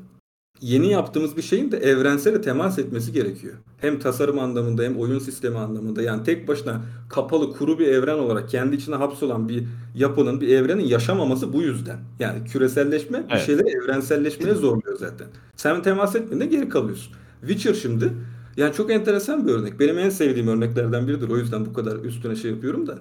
[0.60, 3.54] yeni yaptığımız bir şeyin de evrensele temas etmesi gerekiyor.
[3.80, 6.02] Hem tasarım anlamında hem oyun sistemi anlamında.
[6.02, 10.84] Yani tek başına kapalı kuru bir evren olarak kendi içine hapsolan bir yapının, bir evrenin
[10.84, 11.98] yaşamaması bu yüzden.
[12.18, 13.46] Yani küreselleşme bir Evet.
[13.46, 15.26] şeyleri evrenselleşmeye zorluyor zaten.
[15.56, 17.12] Sen temas etmediğinde geri kalıyorsun.
[17.40, 18.12] Witcher şimdi
[18.56, 19.80] yani çok enteresan bir örnek.
[19.80, 21.28] Benim en sevdiğim örneklerden biridir.
[21.28, 22.98] O yüzden bu kadar üstüne şey yapıyorum da.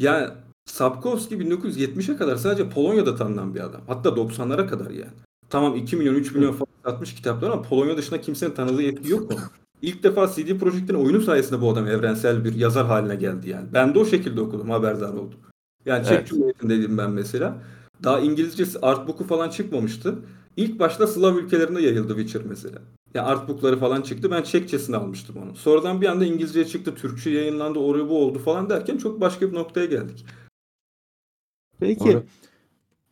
[0.00, 3.80] Ya Sapkowski 1970'e kadar sadece Polonya'da tanınan bir adam.
[3.86, 5.27] Hatta 90'lara kadar yani.
[5.50, 9.30] Tamam 2 milyon 3 milyon falan satmış kitaplar ama Polonya dışında kimsenin tanıdığı yetki yok
[9.30, 9.36] mu?
[9.82, 13.66] İlk defa CD Projekt'in oyunu sayesinde bu adam evrensel bir yazar haline geldi yani.
[13.72, 15.38] Ben de o şekilde okudum, haberdar oldum.
[15.86, 16.28] Yani Çek Evet.
[16.28, 17.62] Cumhuriyeti'ndeydim ben mesela.
[18.04, 20.14] Daha İngilizcesi artbook'u falan çıkmamıştı.
[20.56, 22.78] İlk başta Slav ülkelerinde yayıldı Witcher mesela.
[23.14, 24.30] Ya artbook'ları falan çıktı.
[24.30, 25.56] Ben Çekçesini almıştım onu.
[25.56, 29.54] Sonradan bir anda İngilizceye çıktı, Türkçe yayınlandı, oraya bu oldu falan derken çok başka bir
[29.54, 30.26] noktaya geldik.
[31.80, 32.24] Peki Doğru.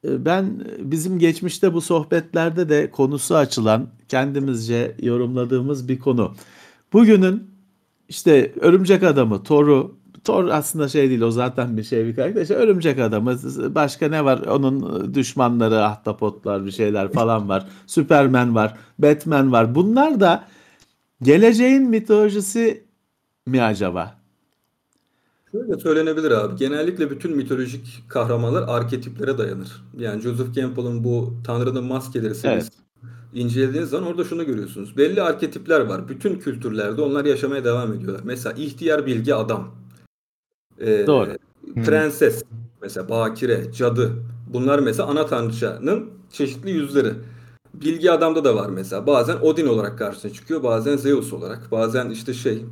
[0.07, 6.35] E, ben e, bizim geçmişte bu sohbetlerde de konusu açılan kendimizce yorumladığımız bir konu.
[6.92, 7.51] Bugünün
[8.09, 12.42] işte Örümcek Adamı, Thor'u, Thor aslında şey değil o zaten bir şey bir karakter.
[12.42, 13.37] İşte Örümcek Adamı,
[13.75, 14.38] başka ne var?
[14.38, 17.66] Onun düşmanları, ahtapotlar bir şeyler falan var.
[17.87, 19.75] Superman var, Batman var.
[19.75, 20.45] Bunlar da
[21.23, 22.85] geleceğin mitolojisi
[23.47, 24.15] mi acaba?
[25.57, 26.57] Şöyle söylenebilir abi.
[26.57, 29.85] Genellikle bütün mitolojik kahramanlar arketiplere dayanır.
[29.99, 32.87] Yani Joseph Campbell'ın bu Tanrı'nın maskeleri serisini
[33.35, 34.97] incelediğiniz zaman orada şunu görüyorsunuz.
[34.97, 36.09] Belli arketipler var.
[36.09, 38.21] Bütün kültürlerde onlar yaşamaya devam ediyorlar.
[38.25, 39.75] Mesela ihtiyar bilgi adam.
[40.81, 41.31] Ee, Doğru.
[41.75, 42.42] Prenses.
[42.83, 44.12] Mesela bakire, cadı.
[44.53, 47.12] Bunlar mesela ana tanrıçanın çeşitli yüzleri.
[47.75, 49.07] Bilgi adamda da var mesela.
[49.07, 50.62] Bazen Odin olarak karşına çıkıyor.
[50.62, 51.71] Bazen Zeus olarak.
[51.71, 52.64] Bazen işte şey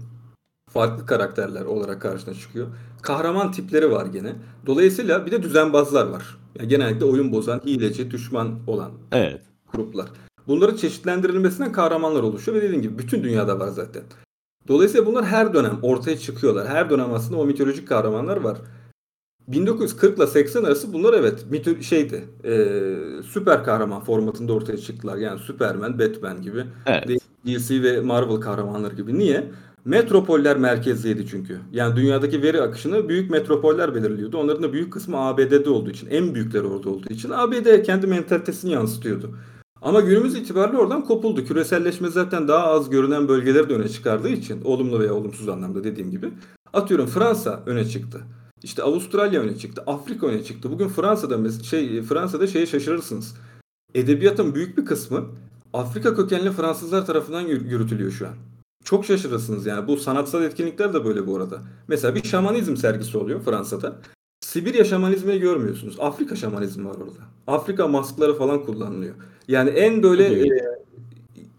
[0.75, 2.67] farklı karakterler olarak karşına çıkıyor.
[3.03, 4.33] Kahraman tipleri var gene.
[4.67, 6.39] Dolayısıyla bir de düzenbazlar var.
[6.59, 9.41] Yani genellikle oyun bozan, hileci, düşman olan Evet.
[9.73, 10.07] gruplar.
[10.49, 14.03] Bunların çeşitlendirilmesinden kahramanlar oluşuyor ve dediğim gibi bütün dünyada var zaten.
[14.69, 16.69] Dolayısıyla bunlar her dönem ortaya çıkıyorlar.
[16.69, 18.59] Her dönem aslında o mitolojik kahramanlar var.
[19.49, 22.25] 1940 ile 80 arası bunlar evet mito şeydi.
[22.45, 22.97] eee,
[23.33, 25.17] süper kahraman formatında ortaya çıktılar.
[25.17, 26.65] Yani Superman, Batman gibi.
[26.87, 27.09] Evet.
[27.47, 29.19] DC ve Marvel kahramanları gibi.
[29.19, 29.51] Niye?
[29.85, 31.59] Metropoller merkezliydi çünkü.
[31.73, 34.39] Yani dünyadaki veri akışını büyük metropoller belirliyordu.
[34.39, 38.73] Onların da büyük kısmı ABD'de olduğu için, en büyükleri orada olduğu için ABD kendi mentalitesini
[38.73, 39.31] yansıtıyordu.
[39.83, 41.45] Ama günümüz itibariyle oradan kopuldu.
[41.45, 46.11] Küreselleşme zaten daha az görünen bölgeleri de öne çıkardığı için, olumlu veya olumsuz anlamda dediğim
[46.11, 46.29] gibi.
[46.73, 48.21] Atıyorum Fransa öne çıktı.
[48.63, 50.71] İşte Avustralya öne çıktı, Afrika öne çıktı.
[50.71, 53.37] Bugün Fransa'da şey Fransa'da şeye şaşırırsınız.
[53.95, 55.25] Edebiyatın büyük bir kısmı
[55.73, 58.35] Afrika kökenli Fransızlar tarafından yür- yürütülüyor şu an.
[58.85, 59.89] Çok şaşırırsınız yani.
[59.89, 61.63] Bu sanatsal etkinlikler de böyle bu arada.
[61.89, 63.97] Mesela bir şamanizm sergisi oluyor Fransa'da.
[64.41, 65.97] Sibirya şamanizmini görmüyorsunuz.
[66.01, 67.19] Afrika şamanizmi var orada.
[67.47, 69.15] Afrika maskları falan kullanılıyor.
[69.49, 70.45] Yani en böyle e,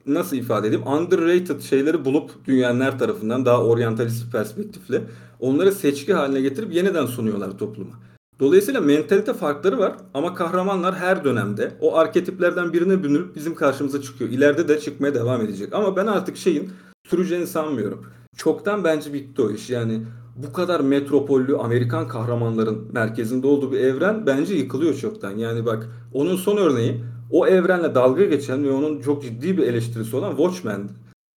[0.06, 5.02] nasıl ifade edeyim underrated şeyleri bulup dünyanın her tarafından daha oryantalist perspektifle
[5.40, 7.92] onları seçki haline getirip yeniden sunuyorlar topluma.
[8.40, 14.30] Dolayısıyla mentalite farkları var ama kahramanlar her dönemde o arketiplerden birine bürünüp bizim karşımıza çıkıyor.
[14.30, 15.74] İleride de çıkmaya devam edecek.
[15.74, 16.70] Ama ben artık şeyin
[17.10, 18.06] süreceğini sanmıyorum.
[18.38, 19.70] Çoktan bence bitti o iş.
[19.70, 20.02] Yani
[20.36, 25.38] bu kadar metropollü Amerikan kahramanların merkezinde olduğu bir evren bence yıkılıyor çoktan.
[25.38, 30.16] Yani bak onun son örneği o evrenle dalga geçen ve onun çok ciddi bir eleştirisi
[30.16, 30.90] olan Watchmen.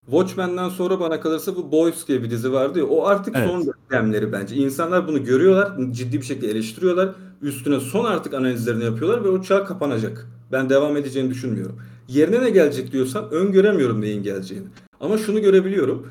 [0.07, 3.48] Watchmen'den sonra bana kalırsa bu Boys diye bir dizi vardı ya o artık Evet.
[3.50, 4.57] son dönemleri bence.
[4.57, 7.14] İnsanlar bunu görüyorlar, ciddi bir şekilde eleştiriyorlar.
[7.42, 10.26] Üstüne son artık analizlerini yapıyorlar ve o çağ kapanacak.
[10.52, 11.76] Ben devam edeceğini düşünmüyorum.
[12.09, 14.66] Yerine ne gelecek diyorsan öngöremiyorum neyin geleceğini.
[15.00, 16.06] Ama şunu görebiliyorum.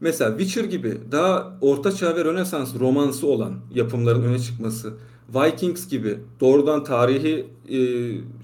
[0.00, 4.92] Mesela Witcher gibi daha orta çağ ve Rönesans romansı olan yapımların öne çıkması,
[5.34, 7.78] Vikings gibi doğrudan tarihi e,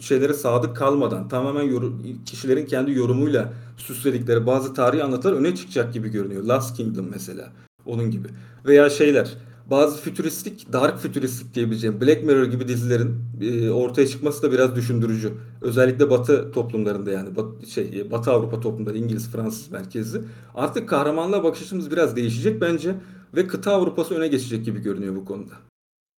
[0.01, 6.09] şeylere sadık kalmadan tamamen yorum- kişilerin kendi yorumuyla süsledikleri bazı tarihi anlatılar öne çıkacak gibi
[6.09, 6.43] görünüyor.
[6.43, 7.53] Last Kingdom mesela
[7.87, 8.29] onun gibi.
[8.67, 9.35] Veya şeyler
[9.71, 15.35] bazı fütüristik, dark fütüristik diyebileceğim Black Mirror gibi dizilerin e, ortaya çıkması da biraz düşündürücü.
[15.63, 20.21] Özellikle Batı toplumlarında yani Bat- şey Batı Avrupa toplumları İngiliz, Fransız merkezli.
[20.55, 22.95] Artık kahramanlığa bakış açımız biraz değişecek bence
[23.35, 25.53] ve kıta Avrupası öne geçecek gibi görünüyor bu konuda.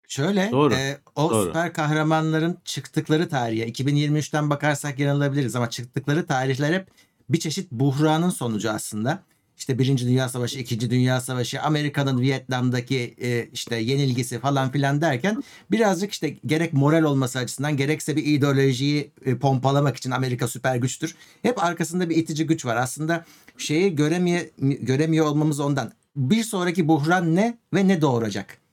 [0.08, 1.46] Şöyle Doğru, e, o doğru.
[1.46, 6.88] süper kahramanların çıktıkları tarihe 2023'ten bakarsak yanılabiliriz ama çıktıkları tarihler hep
[7.28, 9.22] bir çeşit buhranın sonucu aslında.
[9.56, 15.42] İşte Birinci Dünya Savaşı, İkinci Dünya Savaşı, Amerika'nın Vietnam'daki e, işte yenilgisi falan filan derken
[15.70, 21.14] birazcık işte gerek moral olması açısından gerekse bir ideolojiyi e, pompalamak için Amerika süper güçtür.
[21.42, 22.76] Hep arkasında bir itici güç var.
[22.76, 23.24] Aslında
[23.58, 25.92] şeyi göremiyor, göremiyor olmamız ondan.
[26.16, 28.65] Bir sonraki buhran ne ve ne doğuracak?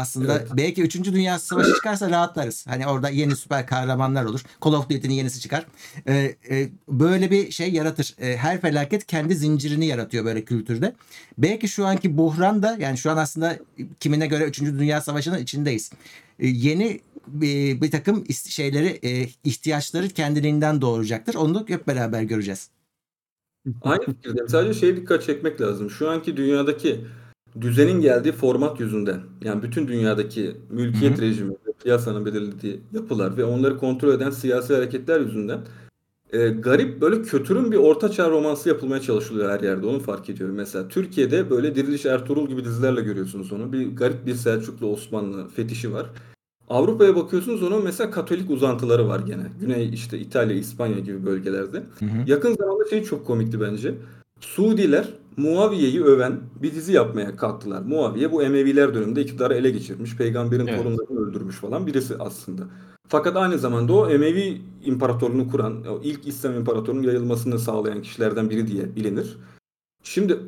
[0.00, 0.48] Aslında Evet.
[0.56, 1.04] belki 3.
[1.04, 2.66] Dünya Savaşı çıkarsa rahatlarız.
[2.66, 4.40] Hani orada yeni süper kahramanlar olur.
[4.64, 5.66] Call of Duty'nin yenisi çıkar.
[6.08, 8.14] Ee, e, böyle bir şey yaratır.
[8.20, 10.94] Ee, her felaket kendi zincirini yaratıyor böyle kültürde.
[11.38, 13.58] Belki şu anki buhran da yani şu an aslında
[14.00, 14.60] kimine göre 3.
[14.60, 15.90] Dünya Savaşı'nın içindeyiz.
[16.38, 17.00] Ee, yeni
[17.36, 21.34] e, bir takım is- şeyleri e, ihtiyaçları kendiliğinden doğuracaktır.
[21.34, 22.70] Onu da hep beraber göreceğiz.
[23.82, 24.48] Aynı fikirdeyim.
[24.48, 25.90] Sadece şeye dikkat çekmek lazım.
[25.90, 27.00] Şu anki dünyadaki
[27.60, 33.78] düzenin geldiği format yüzünden yani bütün dünyadaki mülkiyet Hı rejimi, piyasanın belirlediği yapılar ve onları
[33.78, 35.60] kontrol eden siyasi hareketler yüzünden
[36.32, 39.86] e, garip böyle kötürüm bir ortaçağ romansı yapılmaya çalışılıyor her yerde.
[39.86, 40.56] Onu fark ediyorum.
[40.56, 43.72] Mesela Türkiye'de böyle Diriliş Ertuğrul gibi dizilerle görüyorsunuz onu.
[43.72, 46.06] Bir garip bir Selçuklu Osmanlı fetişi var.
[46.68, 49.42] Avrupa'ya bakıyorsunuz onun mesela Katolik uzantıları var gene.
[49.60, 51.82] Güney işte İtalya, İspanya gibi bölgelerde.
[51.98, 52.30] Hı hı.
[52.30, 53.94] Yakın zamanda şey çok komikti bence.
[54.40, 57.82] Suudiler Muaviye'yi öven bir dizi yapmaya kalktılar.
[57.82, 60.16] Muaviye bu Emeviler döneminde iktidarı ele geçirmiş.
[60.16, 60.78] Peygamberin Evet.
[60.82, 62.62] torunlarını öldürmüş falan birisi aslında.
[63.08, 68.66] Fakat aynı zamanda o Emevi imparatorluğunu kuran, o ilk İslam imparatorluğunun yayılmasını sağlayan kişilerden biri
[68.66, 69.38] diye bilinir.
[70.02, 70.38] Şimdi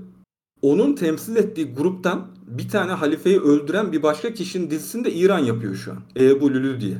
[0.62, 5.74] onun temsil ettiği gruptan bir tane halifeyi öldüren bir başka kişinin dizisini de İran yapıyor
[5.74, 5.98] şu an.
[6.16, 6.96] Ebu Lülü diye.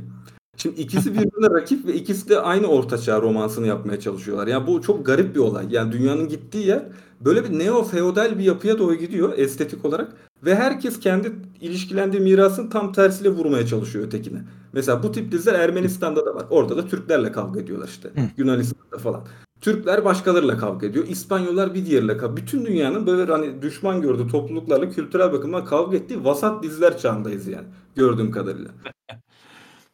[0.57, 4.47] Şimdi ikisi birbirine rakip ve ikisi de aynı ortaçağ romansını yapmaya çalışıyorlar.
[4.47, 5.67] Yani bu çok garip bir olay.
[5.71, 6.83] Yani dünyanın gittiği yer
[7.21, 10.13] böyle bir neo feodal bir yapıya doğru gidiyor estetik olarak
[10.45, 14.39] ve herkes kendi ilişkilendiği mirasın tam tersiyle vurmaya çalışıyor ötekine.
[14.73, 16.45] Mesela bu tip diziler Ermenistan'da da var.
[16.51, 18.11] Orada da Türklerle kavga ediyorlar işte.
[18.37, 19.21] Yunanistan'da falan.
[19.61, 21.07] Türkler başkalarıyla kavga ediyor.
[21.09, 22.37] İspanyollar bir diğeriyle kavga.
[22.37, 27.67] Bütün dünyanın böyle hani düşman gördüğü topluluklarla kültürel bakımdan kavga ettiği vasat diziler çağındayız yani.
[27.97, 28.71] Gördüğüm kadarıyla.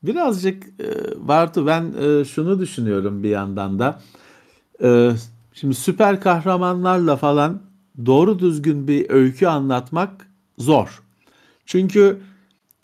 [0.02, 0.88] Birazcık e,
[1.28, 4.00] Bartu ben e, şunu düşünüyorum bir yandan da.
[4.82, 5.10] E,
[5.52, 7.62] şimdi süper kahramanlarla falan
[8.06, 11.02] doğru düzgün bir öykü anlatmak zor.
[11.66, 12.20] Çünkü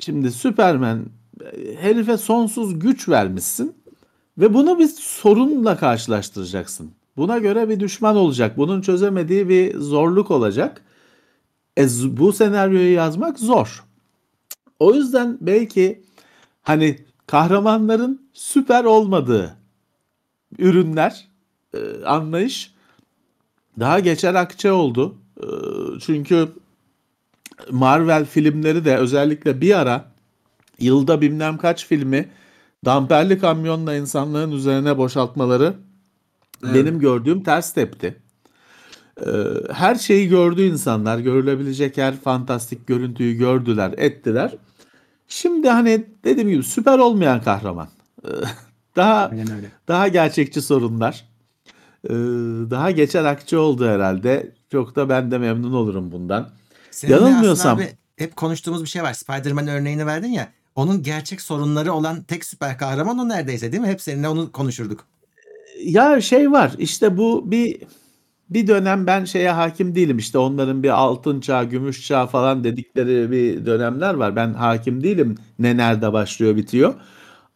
[0.01, 1.07] şimdi Superman
[1.41, 3.75] e, herife sonsuz güç vermişsin
[4.39, 6.91] ve bunu bir sorunla karşılaştıracaksın.
[7.17, 8.57] Buna göre bir düşman olacak.
[8.57, 10.83] Bunun çözemediği bir zorluk olacak.
[11.79, 13.85] E, bu senaryoyu yazmak zor.
[14.79, 16.03] O yüzden belki
[16.65, 19.57] hani kahramanların süper olmadığı
[20.59, 21.29] ürünler,
[21.75, 22.75] e, anlayış
[23.79, 25.15] daha geçer akçe oldu.
[25.41, 25.47] E,
[26.01, 26.49] çünkü
[27.71, 30.05] Marvel filmleri de özellikle bir ara
[30.81, 32.29] yılda bilmem kaç filmi
[32.85, 35.75] damperli kamyonla insanların üzerine boşaltmaları
[36.65, 36.75] Evet.
[36.75, 38.17] benim gördüğüm ters tepti.
[39.21, 39.31] Ee,
[39.73, 41.19] her şeyi gördü insanlar.
[41.19, 44.53] Görülebilecek her fantastik görüntüyü gördüler, ettiler.
[45.35, 47.89] Şimdi hani dediğim gibi süper olmayan kahraman.
[48.25, 48.29] Ee,
[48.97, 49.71] daha öyle.
[49.89, 51.25] daha gerçekçi sorunlar.
[52.05, 52.11] Ee,
[52.71, 54.53] daha geçer akçe oldu herhalde.
[54.73, 56.49] Çok da ben de memnun olurum bundan.
[56.91, 59.13] Seninle Yanılmıyorsam- abi hep konuştuğumuz bir şey var.
[59.13, 60.49] Spider-Man örneğini verdin ya.
[60.75, 63.89] Onun gerçek sorunları olan tek süper kahraman o neredeyse değil mi?
[63.89, 65.07] Hep seninle onu konuşurduk.
[65.85, 67.83] Ya şey var işte bu bir
[68.55, 73.31] bir dönem ben şeye hakim değilim işte onların bir altın çağ, gümüş çağ falan dedikleri
[73.31, 74.37] bir dönemler var.
[74.37, 76.95] Ben hakim değilim ne nerede başlıyor bitiyor.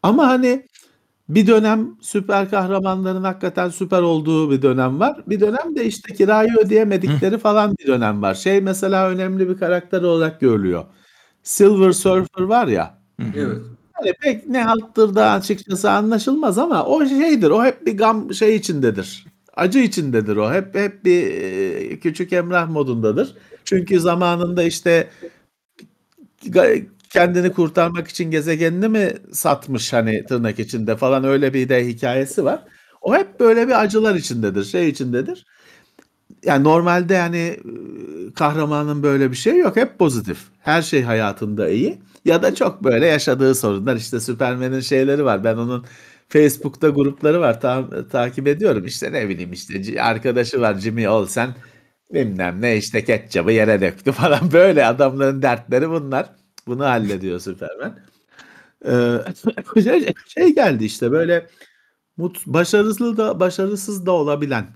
[0.02, 0.66] Ama hani
[1.28, 5.16] bir dönem süper kahramanların hakikaten süper olduğu bir dönem var.
[5.26, 8.34] Bir dönem de işte kirayı ödeyemedikleri falan bir dönem var.
[8.34, 10.84] Şey mesela önemli bir karakter olarak görülüyor.
[11.42, 12.98] Silver Surfer var ya.
[13.36, 13.58] Evet.
[13.92, 17.50] Hani pek ne halttır da açıkçası anlaşılmaz ama o şeydir.
[17.50, 19.26] O hep bir gam şey içindedir.
[19.58, 20.52] Acı içindedir o.
[20.52, 23.34] Hep hep bir e, küçük Emrah modundadır.
[23.64, 25.10] Çünkü zamanında işte
[27.10, 32.64] kendini kurtarmak için gezegenini mi satmış hani tırnak içinde falan öyle bir de hikayesi var.
[33.02, 35.46] O hep böyle bir acılar içindedir, şey içindedir.
[36.44, 39.76] Yani normalde yani e, kahramanın böyle bir şey yok.
[39.76, 40.38] Hep pozitif.
[40.60, 41.98] Her şey hayatında iyi.
[42.24, 43.96] Ya da çok böyle yaşadığı sorunlar.
[43.96, 45.44] İşte Superman'in şeyleri var.
[45.44, 45.84] Ben onun
[46.28, 47.60] Facebook'ta grupları var.
[47.60, 48.84] Ta- takip ediyorum.
[48.86, 51.54] İşte ne bileyim işte arkadaşı var Jimmy Olsen.
[52.14, 54.52] Bilmem ne işte ketçabı yere döktü falan.
[54.52, 56.30] Böyle adamların dertleri bunlar.
[56.66, 57.98] Bunu hallediyor Superman.
[58.86, 59.18] Ee,
[59.82, 61.46] şey- şey geldi işte böyle
[62.16, 64.66] mut, başarısız da başarısız da olabilen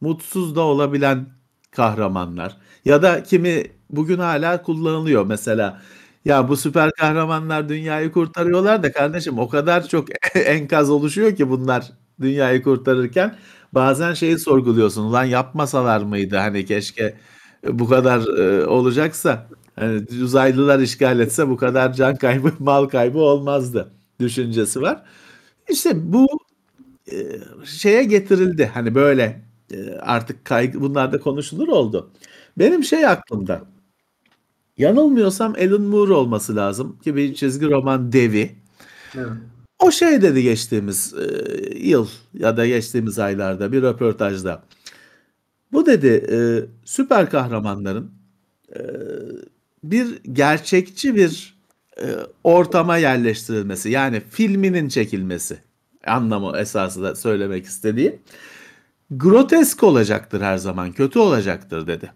[0.00, 1.26] mutsuz da olabilen
[1.70, 5.82] kahramanlar ya da kimi bugün hala kullanılıyor mesela
[6.26, 11.92] ya bu süper kahramanlar dünyayı kurtarıyorlar da kardeşim o kadar çok enkaz oluşuyor ki bunlar
[12.20, 13.36] dünyayı kurtarırken
[13.72, 17.16] bazen şeyi sorguluyorsun lan yapmasalar mıydı hani keşke
[17.68, 23.92] bu kadar e, olacaksa hani uzaylılar işgal etse bu kadar can kaybı mal kaybı olmazdı
[24.20, 25.02] düşüncesi var.
[25.68, 26.26] İşte bu
[27.12, 27.16] e,
[27.64, 28.70] şeye getirildi.
[28.74, 29.42] Hani böyle
[29.74, 32.10] e, artık kaygı bunlar da konuşulur oldu.
[32.58, 33.75] Benim şey aklımda.
[34.78, 38.50] Yanılmıyorsam Alan Moore olması lazım ki bir çizgi roman devi.
[39.14, 39.28] Evet.
[39.78, 41.26] O şey dedi geçtiğimiz e,
[41.78, 44.62] yıl ya da geçtiğimiz aylarda bir röportajda.
[45.72, 46.38] Bu dedi e,
[46.84, 48.10] süper kahramanların
[48.74, 48.80] e,
[49.84, 51.56] bir gerçekçi bir
[52.00, 52.06] e,
[52.44, 55.58] ortama yerleştirilmesi yani filminin çekilmesi
[56.06, 58.18] anlamı esası da söylemek istediği
[59.10, 62.12] grotesk olacaktır her zaman kötü olacaktır dedi.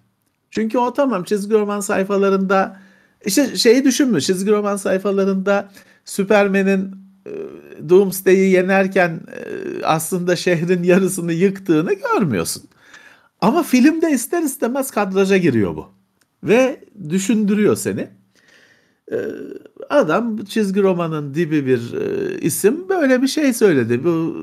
[0.51, 2.81] Çünkü o tamam çizgi roman sayfalarında
[3.25, 5.71] işte şeyi düşünmüş çizgi roman sayfalarında
[6.05, 7.33] Superman'in e,
[7.89, 12.63] Doomsday'i yenerken e, aslında şehrin yarısını yıktığını görmüyorsun.
[13.41, 15.87] Ama filmde ister istemez kadraja giriyor bu.
[16.45, 18.09] Ve düşündürüyor seni.
[19.13, 19.17] Ee,
[19.91, 24.05] Adam çizgi romanın dibi bir e, isim böyle bir şey söyledi.
[24.05, 24.37] Bu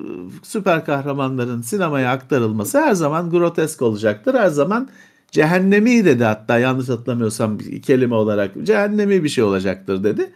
[0.44, 4.34] süper kahramanların sinemaya aktarılması her zaman grotesk olacaktır.
[4.34, 4.90] Her zaman
[5.32, 10.34] cehennemi dedi hatta yanlış hatırlamıyorsam kelime olarak cehennemi bir şey olacaktır dedi.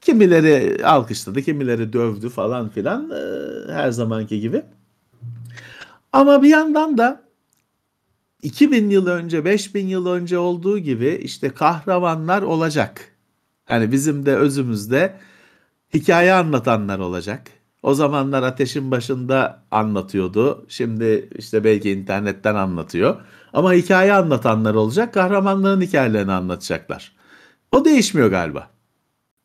[0.00, 4.62] Kimileri alkışladı, kimileri dövdü falan filan e, her zamanki gibi.
[6.12, 7.22] Ama bir yandan da
[8.42, 13.14] 2000 yıl önce, 5000 yıl önce olduğu gibi işte kahramanlar olacak.
[13.70, 15.14] Yani bizim de özümüzde
[15.94, 17.46] hikaye anlatanlar olacak.
[17.82, 20.66] O zamanlar ateşin başında anlatıyordu.
[20.68, 23.16] Şimdi işte belki internetten anlatıyor.
[23.52, 25.14] Ama hikaye anlatanlar olacak.
[25.14, 27.16] Kahramanların hikayelerini anlatacaklar.
[27.72, 28.70] O değişmiyor galiba.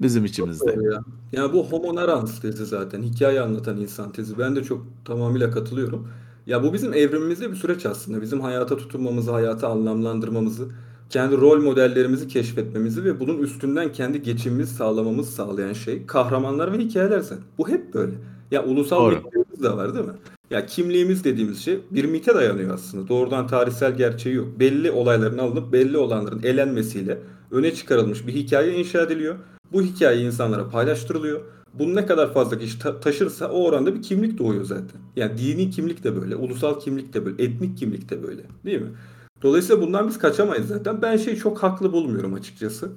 [0.01, 0.71] Bizim içimizde.
[0.71, 0.99] Ya.
[1.31, 3.01] Ya bu homo narrans tezi zaten.
[3.01, 4.37] Hikaye anlatan insan tezi.
[4.37, 6.07] Ben de çok tamamıyla katılıyorum.
[6.45, 8.21] Ya bu bizim evrimimizde bir süreç aslında.
[8.21, 10.67] Bizim hayata tutunmamızı, hayata anlamlandırmamızı,
[11.09, 17.19] kendi rol modellerimizi keşfetmemizi ve bunun üstünden kendi geçimimizi sağlamamızı sağlayan şey kahramanlar ve hikayeler
[17.19, 17.43] zaten.
[17.57, 18.13] Bu hep böyle.
[18.51, 19.21] Ya ulusal Doğru.
[19.53, 20.13] Mitlerimiz de var değil mi?
[20.49, 23.07] Ya kimliğimiz dediğimiz şey bir mite dayanıyor aslında.
[23.07, 24.59] Doğrudan tarihsel gerçeği yok.
[24.59, 27.19] Belli olayların alınıp belli olanların elenmesiyle
[27.51, 29.35] öne çıkarılmış bir hikaye inşa ediliyor.
[29.71, 31.41] Bu hikaye insanlara paylaştırılıyor.
[31.73, 35.01] Bunu ne kadar fazla kişi ta- taşırsa o oranda bir kimlik doğuyor zaten.
[35.15, 38.41] Yani dini kimlik de böyle, ulusal kimlik de böyle, etnik kimlik de böyle.
[38.65, 38.91] Değil mi?
[39.41, 41.01] Dolayısıyla bundan biz kaçamayız zaten.
[41.01, 42.91] Ben şeyi çok haklı bulmuyorum açıkçası.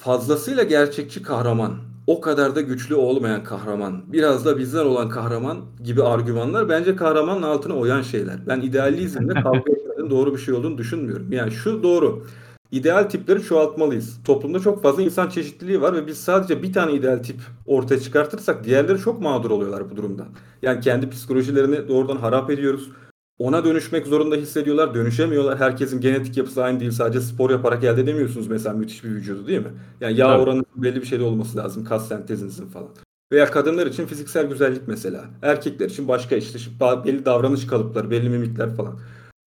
[0.00, 1.74] Fazlasıyla gerçekçi kahraman,
[2.08, 7.42] o kadar da güçlü olmayan kahraman, biraz da bizden olan kahraman gibi argümanlar bence kahramanın
[7.42, 8.36] altına oyan şeyler.
[8.46, 11.32] Ben idealizmle kavga etmenin doğru bir şey olduğunu düşünmüyorum.
[11.32, 12.26] Yani şu doğru.
[12.72, 14.18] İdeal tipleri çoğaltmalıyız.
[14.24, 18.64] Toplumda çok fazla insan çeşitliliği var ve biz sadece bir tane ideal tip ortaya çıkartırsak
[18.64, 20.26] diğerleri çok mağdur oluyorlar bu durumda.
[20.62, 22.90] Yani kendi psikolojilerini doğrudan harap ediyoruz.
[23.38, 25.58] Ona dönüşmek zorunda hissediyorlar, dönüşemiyorlar.
[25.58, 26.90] Herkesin genetik yapısı aynı değil.
[26.90, 29.72] Sadece spor yaparak elde edemiyorsunuz mesela müthiş bir vücudu değil mi?
[30.00, 30.42] Yani yağ Tabii.
[30.42, 31.84] oranı belli bir şeyde olması lazım.
[31.84, 32.88] Kas sentezinizin falan.
[33.32, 35.24] Veya kadınlar için fiziksel güzellik mesela.
[35.42, 38.98] Erkekler için başka işte belli davranış kalıpları, belli mimikler falan.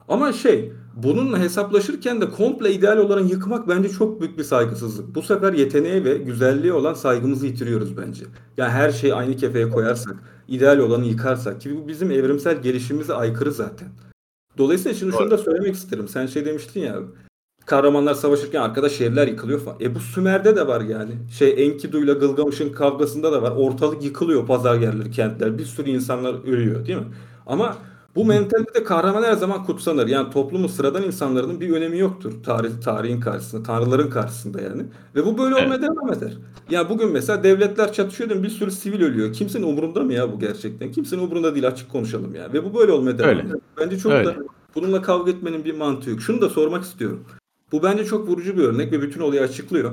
[0.07, 5.15] Ama şey, bununla hesaplaşırken de komple ideal olarak yıkmak bence çok büyük bir saygısızlık.
[5.15, 8.25] Bu sefer yeteneğe ve güzelliğe olan saygımızı yitiriyoruz bence.
[8.57, 10.15] Yani her şeyi aynı kefeye koyarsak,
[10.51, 13.87] ideal olanı yıkarsak ki bu bizim evrimsel gelişimimize aykırı zaten.
[14.57, 16.07] Dolayısıyla şimdi şunu da söylemek isterim.
[16.07, 16.99] Sen şey demiştin ya,
[17.65, 19.77] kahramanlar savaşırken arkada şehirler yıkılıyor falan.
[19.81, 21.11] E bu Sümer'de de var yani.
[21.37, 23.51] Şey Enkidu ile Gılgamış'ın kavgasında da var.
[23.51, 25.57] Ortalık yıkılıyor pazar yerleri, kentler.
[25.57, 27.07] Bir sürü insanlar ölüyor değil mi?
[27.45, 27.77] Ama
[28.15, 30.07] bu mentalitede kahraman her zaman kutsanır.
[30.07, 32.33] Yani toplumun sıradan insanların bir önemi yoktur.
[32.43, 34.83] Tarih, tarihin karşısında, tanrıların karşısında yani.
[35.15, 36.37] Ve bu böyle olmaya devam eder.
[36.69, 38.43] Ya bugün mesela devletler çatışıyor?
[38.43, 39.33] Bir sürü sivil ölüyor.
[39.33, 40.91] Kimsenin umurunda mı ya bu gerçekten?
[40.91, 42.53] Kimsenin umurunda değil açık konuşalım ya.
[42.53, 43.41] Ve bu böyle olmaya devam Öyle.
[43.41, 43.59] eder.
[43.77, 44.25] Bence çok Öyle.
[44.25, 44.35] da
[44.75, 46.21] bununla kavga etmenin bir mantığı yok.
[46.21, 47.23] Şunu da sormak istiyorum.
[47.71, 49.91] Bu bence çok vurucu bir örnek ve bütün olayı açıklıyor.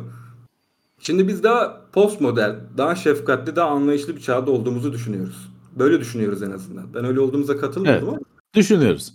[1.01, 5.49] Şimdi biz daha postmodern, daha şefkatli, daha anlayışlı bir çağda olduğumuzu düşünüyoruz.
[5.79, 6.95] Böyle düşünüyoruz en azından.
[6.95, 8.19] Ben öyle olduğumuza katılmıyorum ama
[8.55, 9.15] Düşünüyoruz.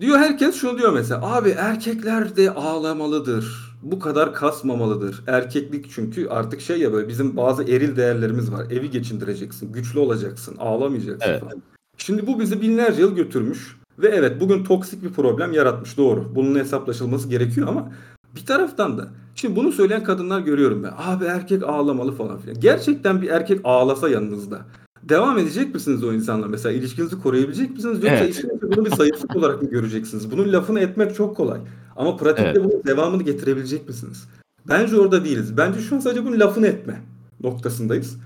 [0.00, 1.34] Diyor herkes şunu diyor mesela.
[1.34, 3.74] Abi erkekler de ağlamalıdır.
[3.82, 5.22] Bu kadar kasmamalıdır.
[5.26, 8.66] Erkeklik çünkü artık şey ya böyle bizim bazı eril değerlerimiz var.
[8.70, 11.40] Evi geçindireceksin, güçlü olacaksın, ağlamayacaksın Evet.
[11.40, 11.62] falan.
[11.96, 13.76] Şimdi bu bizi binlerce yıl götürmüş.
[13.98, 16.34] Ve evet bugün toksik bir problem yaratmış doğru.
[16.34, 17.92] Bunun hesaplaşılması gerekiyor ama
[18.36, 20.92] bir taraftan da şimdi bunu söyleyen kadınlar görüyorum ben.
[20.98, 22.60] Abi erkek ağlamalı falan filan.
[22.60, 24.60] Gerçekten bir erkek ağlasa yanınızda.
[25.08, 26.72] Devam edecek misiniz o insanla mesela?
[26.72, 27.98] ilişkinizi koruyabilecek misiniz?
[28.02, 28.30] Yoksa Evet.
[28.36, 30.30] işinizde bunu bir zayıflık olarak mı göreceksiniz?
[30.32, 31.60] Bunun lafını etmek çok kolay.
[31.96, 32.64] Ama pratikte Evet.
[32.64, 34.28] bunun devamını getirebilecek misiniz?
[34.68, 35.56] Bence orada değiliz.
[35.56, 37.00] Bence şu an sadece bunun lafını etme
[37.42, 38.16] noktasındayız.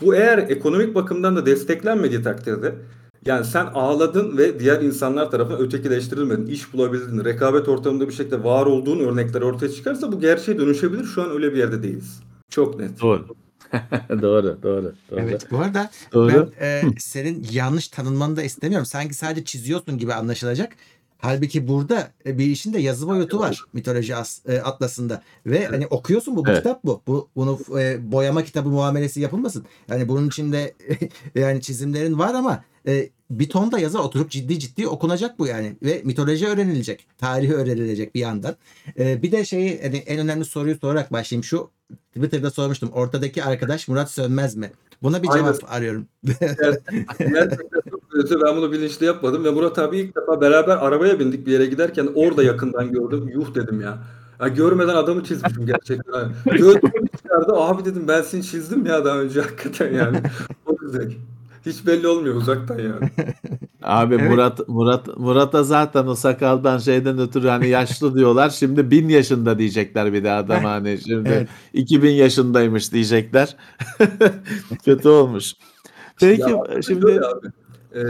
[0.00, 2.74] Bu eğer ekonomik bakımdan da desteklenmediği takdirde
[3.26, 8.66] yani sen ağladın ve diğer insanlar tarafından ötekileştirilmedin, iş bulabildin, rekabet ortamında bir şekilde var
[8.66, 11.04] olduğun örnekler ortaya çıkarsa bu gerçeğe dönüşebilir.
[11.04, 12.20] Şu an öyle bir yerde değiliz.
[12.50, 13.00] Çok net.
[13.02, 13.24] Doğru.
[14.22, 15.20] doğru, doğru, doğru.
[15.20, 16.52] Evet bu arada Doğru.
[16.60, 18.86] ben e, senin yanlış tanınmanı da istemiyorum.
[18.86, 20.72] Sanki sadece çiziyorsun gibi anlaşılacak.
[21.18, 25.86] Halbuki burada e, bir işin de yazı boyutu var mitoloji as- e, atlasında ve hani
[25.86, 26.58] okuyorsun bu, bu Evet.
[26.58, 27.02] kitap bu.
[27.06, 29.64] Bu bunu e, boyama kitabı muamelesi yapılmasın.
[29.88, 30.74] Yani bunun içinde
[31.34, 35.76] yani çizimlerin var ama e, bir ton da yazı oturup ciddi ciddi okunacak bu yani
[35.82, 38.56] ve mitoloji öğrenilecek, tarihi öğrenilecek bir yandan.
[38.98, 41.44] E, bir de şeyi hani en önemli soruyu sorarak başlayayım.
[41.44, 41.70] Şu
[42.14, 42.90] Twitter'da sormuştum.
[42.92, 44.72] Ortadaki arkadaş Murat Sönmez mi?
[45.02, 45.44] Buna bir Aynen.
[45.44, 46.06] cevap arıyorum.
[47.18, 48.40] Gerçekten çok kötü.
[48.42, 52.08] Ben bunu bilinçli yapmadım ve Murat abi ilk defa beraber arabaya bindik bir yere giderken
[52.14, 53.28] orada yakından gördüm.
[53.34, 53.98] Yuh dedim ya.
[54.40, 56.32] ya görmeden adamı çizmişim gerçekten.
[56.44, 57.52] Gördüm çıkardı.
[57.52, 60.18] Abi dedim ben seni çizdim ya daha önce hakikaten yani.
[60.66, 61.12] Çok güzel.
[61.66, 63.10] Hiç belli olmuyor uzaktan yani.
[63.82, 64.30] Abi Evet.
[64.30, 68.50] Murat Murat Murat'a zaten o sakaldan şeyden ötürü hani yaşlı diyorlar.
[68.50, 71.48] Şimdi bin yaşında diyecekler bir de adam hani şimdi evet.
[71.72, 73.56] 2000 yaşındaymış diyecekler.
[74.84, 75.54] Kötü olmuş.
[76.20, 77.46] Peki Ya, şimdi şöyle abi,
[77.94, 78.02] e,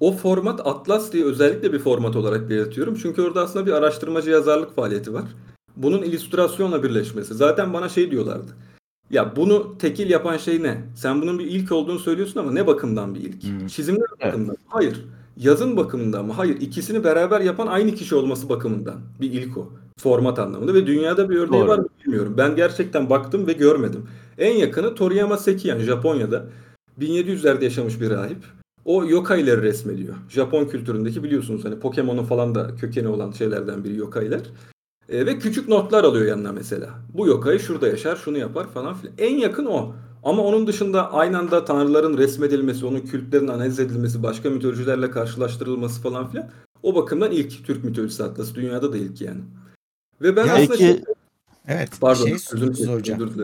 [0.00, 2.98] o format Atlas diye özellikle bir format olarak belirtiyorum.
[3.02, 5.24] Çünkü orada aslında bir araştırmacı yazarlık faaliyeti var.
[5.76, 7.34] Bunun illüstrasyonla birleşmesi.
[7.34, 8.52] Zaten bana şey diyorlardı.
[9.10, 10.82] Ya bunu tekil yapan şey ne?
[10.96, 13.42] Sen bunun bir ilk olduğunu söylüyorsun ama ne bakımdan bir ilk?
[13.42, 13.66] Hmm.
[13.66, 14.32] Çizimler Evet.
[14.32, 14.62] bakımından mı?
[14.66, 15.04] Hayır.
[15.36, 16.32] Yazın bakımından mı?
[16.32, 16.60] Hayır.
[16.60, 19.72] İkisini beraber yapan aynı kişi olması bakımından bir ilk o.
[20.00, 21.68] Format anlamında ve dünyada bir örneği Doğru.
[21.68, 22.34] var mı bilmiyorum.
[22.38, 24.06] Ben gerçekten baktım ve görmedim.
[24.38, 26.46] En yakını Toriyama Sekiyan Japonya'da
[27.00, 28.38] 1700'lerde yaşamış bir rahip.
[28.84, 30.14] O yokaileri resmediyor.
[30.28, 34.40] Japon kültüründeki biliyorsunuz hani Pokemon'un falan da kökeni olan şeylerden biri yokailer.
[35.08, 36.90] E, ve küçük notlar alıyor yanına mesela.
[37.14, 39.14] Bu yokai şurada yaşar, şunu yapar falan filan.
[39.18, 39.94] En yakın o.
[40.24, 46.30] Ama onun dışında aynı anda tanrıların resmedilmesi, onun kültlerin analiz edilmesi, başka mitolojilerle karşılaştırılması falan
[46.30, 46.50] filan.
[46.82, 48.54] O bakımdan ilk Türk mitolojisi atlası.
[48.54, 49.40] Dünyada da ilk yani.
[50.22, 51.02] Ve ben Ya aslında Peki- şey,
[51.68, 51.90] Evet.
[52.00, 53.34] pardon, şey soracağım.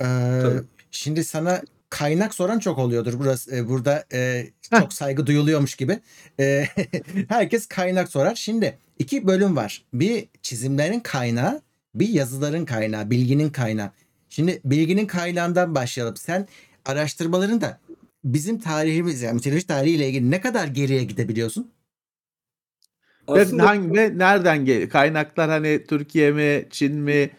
[0.00, 0.04] Ee,
[0.42, 0.62] Tabii.
[0.90, 3.14] şimdi sana kaynak soran çok oluyordur.
[3.18, 4.46] Burası e, burada e,
[4.80, 6.00] çok saygı duyuluyormuş gibi.
[6.40, 6.64] E,
[7.28, 8.34] herkes kaynak sorar.
[8.34, 9.84] Şimdi iki bölüm var.
[9.94, 11.62] Bir çizimlerin kaynağı,
[11.94, 13.90] bir yazıların kaynağı, bilginin kaynağı.
[14.28, 16.16] Şimdi bilginin kaynağından başlayalım.
[16.16, 16.48] Sen
[16.84, 17.80] araştırmalarında
[18.24, 21.70] bizim tarihimiz yani mitoloji tarihiyle ilgili ne kadar geriye gidebiliyorsun?
[23.28, 27.30] ve Aslında hangi ve nereden gel kaynaklar hani Türkiye mi, Çin mi,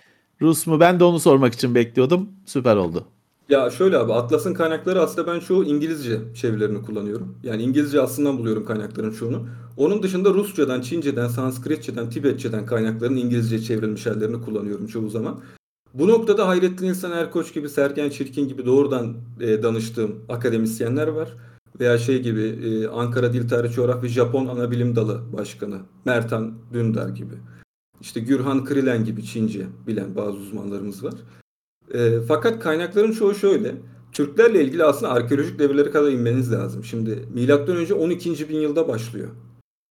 [0.41, 0.79] Rus mu?
[0.79, 2.29] Ben de onu sormak için bekliyordum.
[2.45, 3.07] Süper oldu.
[3.49, 7.35] Ya şöyle abi Atlas'ın kaynakları aslında ben çoğu İngilizce çevirilerini kullanıyorum.
[7.43, 9.47] Yani İngilizce aslından buluyorum kaynakların çoğunu.
[9.77, 15.39] Onun dışında Rusçadan, Çince'den, Sanskritçeden, Tibetçeden kaynakların İngilizce çevrilmiş hallerini kullanıyorum çoğu zaman.
[15.93, 21.33] Bu noktada Hayrettin İnsan Erkoç gibi, Sergen Çirkin gibi doğrudan e, danıştığım akademisyenler var.
[21.79, 27.35] Veya şey gibi e, Ankara Dil Tarih Coğrafya Japon Anabilim Dalı Başkanı Mertan Dündar gibi.
[28.01, 31.13] İşte Gürhan Krilen gibi Çince bilen bazı uzmanlarımız var.
[31.93, 33.75] E, fakat kaynakların çoğu şöyle.
[34.11, 36.83] Türklerle ilgili aslında arkeolojik devirlere kadar inmeniz lazım.
[36.83, 38.49] Şimdi milattan önce 12.
[38.49, 39.29] bin yılda başlıyor.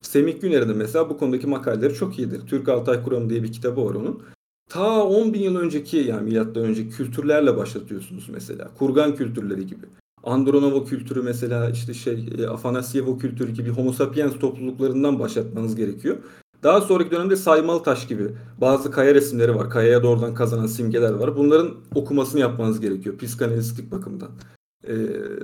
[0.02, 2.40] Semih Güner'in mesela bu konudaki makaleleri çok iyidir.
[2.46, 4.22] Türk Altay Kuramı diye bir kitabı var onun.
[4.70, 8.70] Ta 10 bin yıl önceki yani milattan önceki kültürlerle başlatıyorsunuz mesela.
[8.78, 9.86] Kurgan kültürleri gibi.
[10.22, 16.16] Andronovo kültürü mesela işte şey e, Afanasyevo kültürü gibi Homo sapiens topluluklarından başlatmanız gerekiyor.
[16.64, 18.28] Daha sonraki dönemde saymalı taş gibi
[18.60, 19.70] bazı kaya resimleri var.
[19.70, 21.36] Kayaya doğrudan kazanan simgeler var.
[21.36, 24.30] Bunların okumasını yapmanız gerekiyor psikanalistik bakımdan.
[24.88, 24.94] E,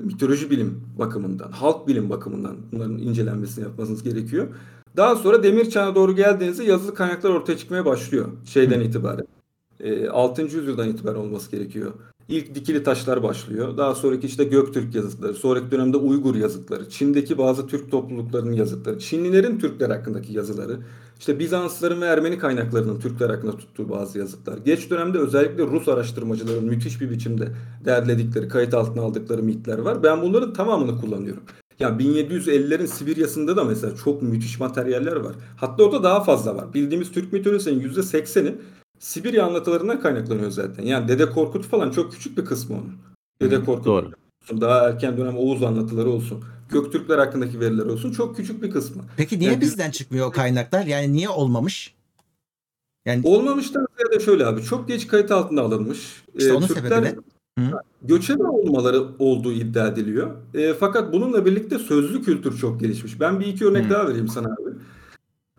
[0.03, 4.49] mitoloji bilim bakımından, halk bilim bakımından bunların incelenmesini yapmanız gerekiyor.
[4.97, 9.27] Daha sonra demir çağına doğru geldiğinizde yazılı kaynaklar ortaya çıkmaya başlıyor şeyden itibaren.
[9.81, 10.43] E, 6.
[10.43, 11.93] yüzyıldan itibaren olması gerekiyor.
[12.31, 13.77] İlk dikili taşlar başlıyor.
[13.77, 19.59] Daha sonraki işte Göktürk yazıtları, sonraki dönemde Uygur yazıtları, Çin'deki bazı Türk topluluklarının yazıtları, Çinlilerin
[19.59, 20.79] Türkler hakkındaki yazıları,
[21.19, 24.59] işte Bizansların ve Ermeni kaynaklarının Türkler hakkında tuttuğu bazı yazıtlar.
[24.59, 27.49] Geç dönemde özellikle Rus araştırmacıların müthiş bir biçimde
[27.85, 30.03] derledikleri, kayıt altına aldıkları mitler var.
[30.03, 31.43] Ben bunların tamamını kullanıyorum.
[31.81, 35.33] Ya 1750'lerin Sibirya'sında da mesela çok müthiş materyaller var.
[35.57, 36.75] Hatta orada daha fazla var.
[36.75, 38.55] Bildiğimiz Türk mitolojisinin %80'i
[39.05, 40.83] Sibirya anlatılarından kaynaklanıyor zaten.
[40.83, 42.93] Yani Dede Korkut falan çok küçük bir kısmı onun.
[43.43, 44.11] Dede Korkut Doğru.
[44.43, 49.03] olsun, daha erken dönem Oğuz anlatıları olsun, Göktürkler hakkındaki veriler olsun çok küçük bir kısmı.
[49.17, 50.87] Peki niye Yani biz- bizden çıkmıyor o kaynaklar?
[50.87, 51.95] Yani niye olmamış?
[53.07, 56.25] Yani Olmamıştan ziyade şöyle abi çok geç kayıt altına alınmış.
[56.35, 57.15] İşte Ee, onun sebebi ne?
[57.59, 57.71] Hı?
[58.03, 60.31] göçebe olmaları olduğu iddia ediliyor.
[60.55, 63.21] Ee, fakat bununla birlikte sözlü kültür çok gelişmiş.
[63.21, 63.91] Ben bir iki örnek Hı.
[63.91, 64.71] daha vereyim sana abi.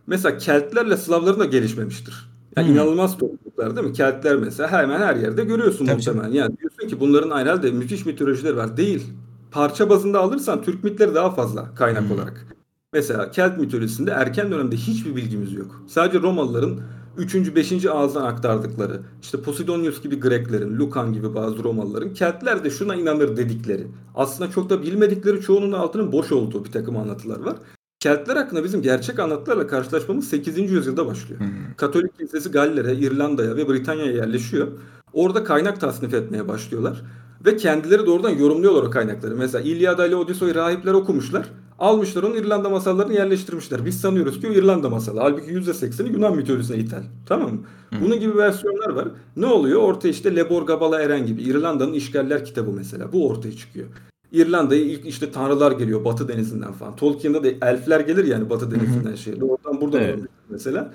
[0.07, 2.30] Mesela Keltlerle Slavların da gelişmemiştir.
[2.57, 2.71] Yani Hı.
[2.71, 3.93] inanılmaz topluluklar değil mi?
[3.93, 6.31] Keltler mesela hemen her yerde görüyorsun Tabii muhtemelen.
[6.31, 8.77] Yani diyorsun ki bunların herhalde müthiş mitolojileri var.
[8.77, 9.03] Değil.
[9.51, 12.13] Parça bazında alırsan Türk mitleri daha fazla kaynak Hı.
[12.13, 12.47] olarak.
[12.93, 15.83] Mesela Kelt mitolojisinde erken dönemde hiçbir bilgimiz yok.
[15.87, 16.79] Sadece Romalıların
[17.17, 17.55] 3.
[17.55, 17.85] 5.
[17.85, 23.87] ağızdan aktardıkları, işte Posidonius gibi Greklerin, Lukan gibi bazı Romalıların Keltler de şuna inanır dedikleri,
[24.15, 27.55] aslında çok da bilmedikleri çoğunun altının boş olduğu bir takım anlatılar var.
[28.01, 30.57] Keltler hakkında bizim gerçek anlatılarla karşılaşmamız 8.
[30.57, 31.41] yüzyılda başlıyor.
[31.77, 34.67] Katolik kilisesi Galler'e, İrlanda'ya ve Britanya'ya yerleşiyor.
[35.13, 37.01] Orada kaynak tasnif etmeye başlıyorlar.
[37.45, 39.35] Ve kendileri doğrudan yorumluyorlar o kaynakları.
[39.35, 41.49] Mesela İlyada ile Odysseus'u rahipler okumuşlar.
[41.79, 43.85] Almışlar onu İrlanda masallarını yerleştirmişler.
[43.85, 45.19] Biz sanıyoruz ki o İrlanda masalı.
[45.19, 47.03] Halbuki %80'i Yunan mitolojisine ithal.
[47.25, 47.59] Tamam mı?
[48.01, 49.07] Bunun gibi versiyonlar var.
[49.35, 49.81] Ne oluyor?
[49.81, 51.41] Ortaya işte Lebor Gabala Eren gibi.
[51.41, 53.13] İrlanda'nın işgaller kitabı mesela.
[53.13, 53.87] Bu ortaya çıkıyor.
[54.31, 56.95] İrlanda'ya ilk işte tanrılar geliyor Batı Denizi'nden falan.
[56.95, 59.33] Tolkien'de de elfler gelir yani Batı Denizi'nden şey.
[59.33, 60.19] Oradan buradan Evet.
[60.49, 60.93] mesela.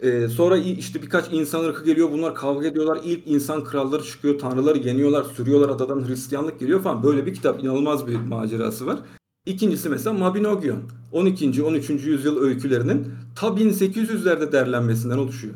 [0.00, 2.12] Ee, sonra işte birkaç insan ırkı geliyor.
[2.12, 3.00] Bunlar kavga ediyorlar.
[3.04, 4.38] İlk insan kralları çıkıyor.
[4.38, 5.24] Tanrıları yeniyorlar.
[5.24, 7.02] Sürüyorlar adadan Hristiyanlık geliyor falan.
[7.02, 7.62] Böyle bir kitap.
[7.64, 8.98] inanılmaz bir macerası var.
[9.46, 10.78] İkincisi mesela Mabinogion.
[11.12, 11.62] 12.
[11.62, 11.90] 13.
[11.90, 13.06] yüzyıl öykülerinin
[13.36, 15.54] ta 1800'lerde derlenmesinden oluşuyor.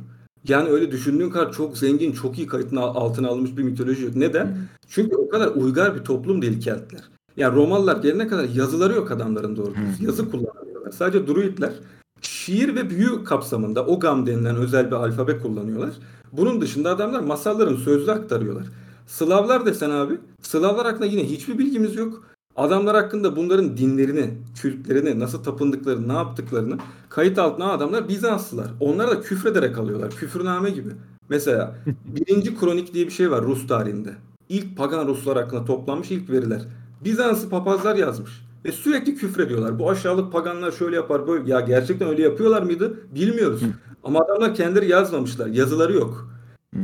[0.49, 4.17] Yani öyle düşündüğün kadar çok zengin, çok iyi kayıtın al- altına alınmış bir mitoloji yok.
[4.17, 4.59] Neden?
[4.89, 7.01] Çünkü o kadar uygar bir toplum değil Keltler.
[7.37, 10.01] Yani Romalılar gelene kadar yazıları yok adamların doğru dürüst.
[10.01, 10.91] Yazı kullanamıyorlar.
[10.91, 11.73] Sadece Druidler
[12.21, 15.91] şiir ve büyü kapsamında Ogam denilen özel bir alfabe kullanıyorlar.
[16.33, 18.67] Bunun dışında adamlar masalların sözlü aktarıyorlar.
[19.07, 22.25] Slavlar desen abi, Slavlar hakkında yine hiçbir bilgimiz yok.
[22.57, 24.31] Adamlar hakkında bunların dinlerini,
[24.63, 26.79] kültlerini, nasıl tapındıklarını, ne yaptıklarını
[27.09, 28.67] kayıt altına adamlar Bizanslılar.
[28.81, 30.11] Onlar da küfrederek alıyorlar.
[30.11, 30.91] Küfürname gibi.
[31.29, 31.75] Mesela
[32.05, 34.15] birinci kronik diye bir şey var Rus tarihinde.
[34.49, 36.63] İlk pagan Ruslar hakkında toplanmış ilk veriler.
[37.05, 38.31] Bizanslı papazlar yazmış.
[38.65, 39.79] Ve sürekli küfrediyorlar.
[39.79, 41.51] Bu aşağılık paganlar şöyle yapar böyle.
[41.51, 42.97] Ya gerçekten öyle yapıyorlar mıydı?
[43.15, 43.63] Bilmiyoruz.
[44.05, 45.47] Ama adamlar kendileri yazmamışlar.
[45.47, 46.31] Yazıları yok.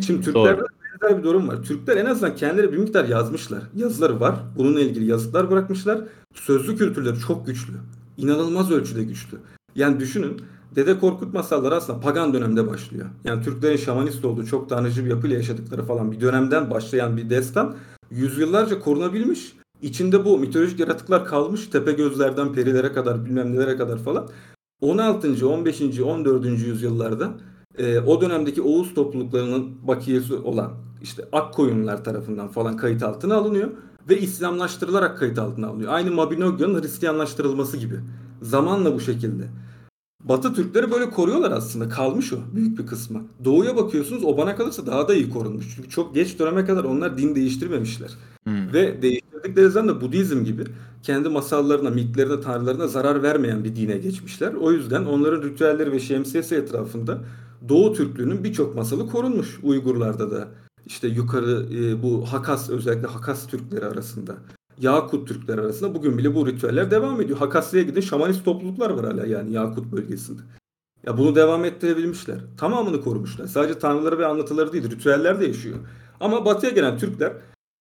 [0.06, 0.62] Şimdi Türklerde
[1.02, 1.62] benzer bir durum var.
[1.62, 3.62] Türkler en azından kendileri bir miktar yazmışlar.
[3.76, 4.34] Yazıları var.
[4.58, 6.00] Bununla ilgili yazıtlar bırakmışlar.
[6.34, 7.72] Sözlü kültürleri çok güçlü.
[8.16, 9.38] İnanılmaz ölçüde güçlü.
[9.74, 10.42] Yani düşünün
[10.76, 13.06] Dede Korkut masalları aslında pagan dönemde başlıyor.
[13.24, 17.74] Yani Türklerin şamanist olduğu, çok tanrıcı bir yapıyla yaşadıkları falan bir dönemden başlayan bir destan
[18.10, 19.52] yüzyıllarca korunabilmiş.
[19.82, 21.66] İçinde bu mitolojik yaratıklar kalmış.
[21.66, 24.28] Tepe gözlerden perilere kadar bilmem nelere kadar falan.
[24.80, 25.48] 16.
[25.48, 26.00] 15.
[26.00, 26.46] 14.
[26.46, 27.30] yüzyıllarda
[27.78, 30.72] e, o dönemdeki Oğuz topluluklarının bakiyesi olan
[31.02, 33.70] işte Akkoyunlar tarafından falan kayıt altına alınıyor
[34.08, 35.92] ve İslamlaştırılarak kayıt altına alınıyor.
[35.92, 37.94] Aynı Mabinogion Hristiyanlaştırılması gibi.
[38.42, 39.44] Zamanla bu şekilde.
[40.24, 41.88] Batı Türkleri böyle koruyorlar aslında.
[41.88, 43.22] Kalmış o büyük bir kısmı.
[43.44, 45.74] Doğuya bakıyorsunuz o bana kalırsa daha da iyi korunmuş.
[45.76, 48.10] Çünkü çok geç döneme kadar onlar din değiştirmemişler.
[48.72, 50.64] Ve değiştirdikleri zaman da Budizm gibi
[51.02, 54.52] kendi masallarına, mitlerine, tanrılarına zarar vermeyen bir dine geçmişler.
[54.54, 57.18] O yüzden onların ritüelleri ve şemsiyesi etrafında
[57.68, 60.48] Doğu Türklüğünün birçok masalı korunmuş Uygurlarda da.
[60.86, 64.36] İşte yukarı e, bu Hakas özellikle Hakas Türkleri arasında.
[64.80, 67.38] Yakut Türkleri arasında bugün bile bu ritüeller devam ediyor.
[67.38, 70.42] Hakasya'ya gidin şamanist topluluklar var hala yani Yakut bölgesinde.
[71.06, 72.38] Ya bunu devam ettirebilmişler.
[72.56, 73.46] Tamamını korumuşlar.
[73.46, 75.76] Sadece tanrıları ve anlatıları değil, ritüeller de yaşıyor.
[76.20, 77.32] Ama batıya gelen Türkler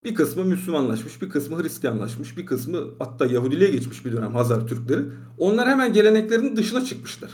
[0.03, 5.01] bir kısmı Müslümanlaşmış, bir kısmı Hristiyanlaşmış, bir kısmı hatta Yahudiliğe geçmiş bir dönem Hazar Türkleri.
[5.37, 7.31] Onlar hemen geleneklerinin dışına çıkmışlar.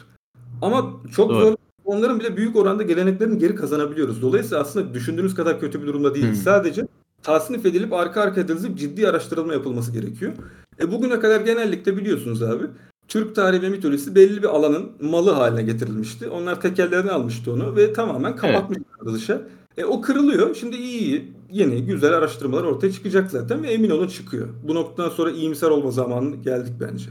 [0.61, 1.39] Ama çok Doğru.
[1.39, 1.55] zor.
[1.85, 4.21] Onların bile büyük oranda geleneklerini geri kazanabiliyoruz.
[4.21, 6.27] Dolayısıyla aslında düşündüğünüz kadar kötü bir durumda değil.
[6.27, 6.35] Hmm.
[6.35, 6.87] Sadece
[7.23, 10.33] tasnif edilip arka arkaya dizilip ciddi araştırılma yapılması gerekiyor.
[10.79, 12.63] E bugüne kadar genellikle biliyorsunuz abi
[13.07, 16.29] Türk tarihi ve mitolojisi belli bir alanın malı haline getirilmişti.
[16.29, 19.41] Onlar tekellerini almıştı onu ve tamamen kapatmışlardı dışa.
[19.77, 20.55] E, o kırılıyor.
[20.55, 24.47] Şimdi iyi iyi yeni güzel araştırmalar ortaya çıkacak zaten ve emin olun çıkıyor.
[24.63, 27.09] Bu noktadan sonra iyimser olma zamanı geldik bence.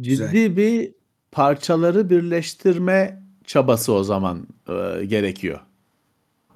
[0.00, 0.92] Ciddi bir
[1.32, 5.60] parçaları birleştirme çabası o zaman e, gerekiyor.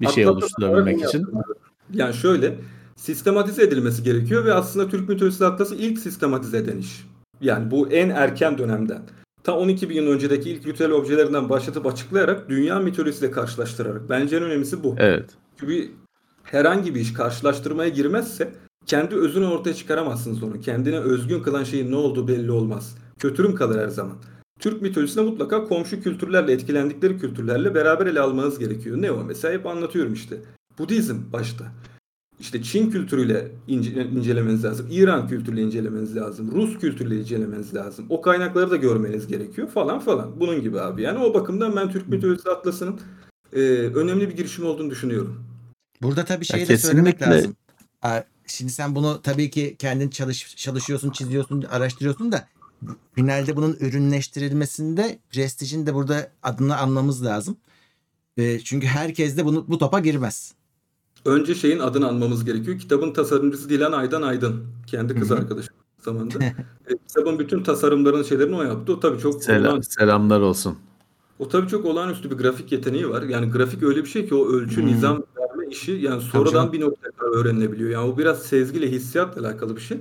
[0.01, 1.19] Bir şey Hatta oluşturabilmek olarak için.
[1.19, 1.41] yaptım.
[1.93, 2.55] Yani şöyle
[2.95, 7.05] sistematize edilmesi gerekiyor ve aslında Türk mitolojisi atlası ilk sistematize eden iş.
[7.41, 9.01] Yani bu en erken dönemden.
[9.43, 14.09] Ta 12 bin yıl öncedeki ilk ritüel objelerinden başlatıp açıklayarak dünya mitolojisiyle karşılaştırarak.
[14.09, 14.95] Bence en önemlisi bu.
[14.97, 15.29] Evet.
[15.59, 15.91] Çünkü
[16.43, 18.53] herhangi bir iş karşılaştırmaya girmezse
[18.85, 20.59] kendi özünü ortaya çıkaramazsın sonra.
[20.59, 22.97] Kendine özgün kılan şeyin ne olduğu belli olmaz.
[23.19, 24.15] Kötürüm kalır her zaman.
[24.59, 29.01] Türk mitolojisinde mutlaka komşu kültürlerle, etkilendikleri kültürlerle beraber ele almanız gerekiyor.
[29.01, 29.23] Ne o?
[29.23, 30.37] Mesela hep anlatıyorum işte.
[30.77, 31.65] Budizm başta.
[32.39, 34.87] İşte Çin kültürüyle ince- incelemeniz lazım.
[34.91, 36.51] İran kültürüyle incelemeniz lazım.
[36.51, 38.05] Rus kültürüyle incelemeniz lazım.
[38.09, 40.39] O kaynakları da görmeniz gerekiyor falan falan.
[40.39, 41.01] Bunun gibi abi.
[41.01, 42.99] Yani o bakımdan ben Türk mitolojisi atlasının
[43.53, 43.59] e,
[43.95, 45.43] önemli bir girişim olduğunu düşünüyorum.
[46.01, 47.55] Burada tabii Ya şeyi de söylemek lazım.
[48.47, 52.47] Şimdi sen bunu tabii ki kendin çalış, çalışıyorsun, çiziyorsun, araştırıyorsun da
[53.15, 57.57] finalde bunun ürünleştirilmesinde prestijin de burada adını anmamız lazım.
[58.37, 60.53] Ee, çünkü herkes de bunu bu topa girmez.
[61.25, 62.79] Önce şeyin adını anmamız gerekiyor.
[62.79, 64.63] Kitabın tasarımcısı Dilan Aydan Aydın.
[64.87, 66.43] Kendi kız arkadaşım zamanında.
[66.87, 68.93] e, kitabın bütün tasarımlarını şeylerini o yaptı.
[68.93, 70.75] O tabii çok Selam, olağan- selamlar olsun.
[71.39, 73.21] o tabii çok olağanüstü bir grafik yeteneği var.
[73.21, 74.87] Yani grafik öyle bir şey ki o ölçü, Hmm.
[74.87, 77.89] nizam verme işi yani sonradan bir noktaya kadar öğrenilebiliyor.
[77.89, 79.97] Yani o biraz sezgiyle, hissiyatla alakalı bir şey.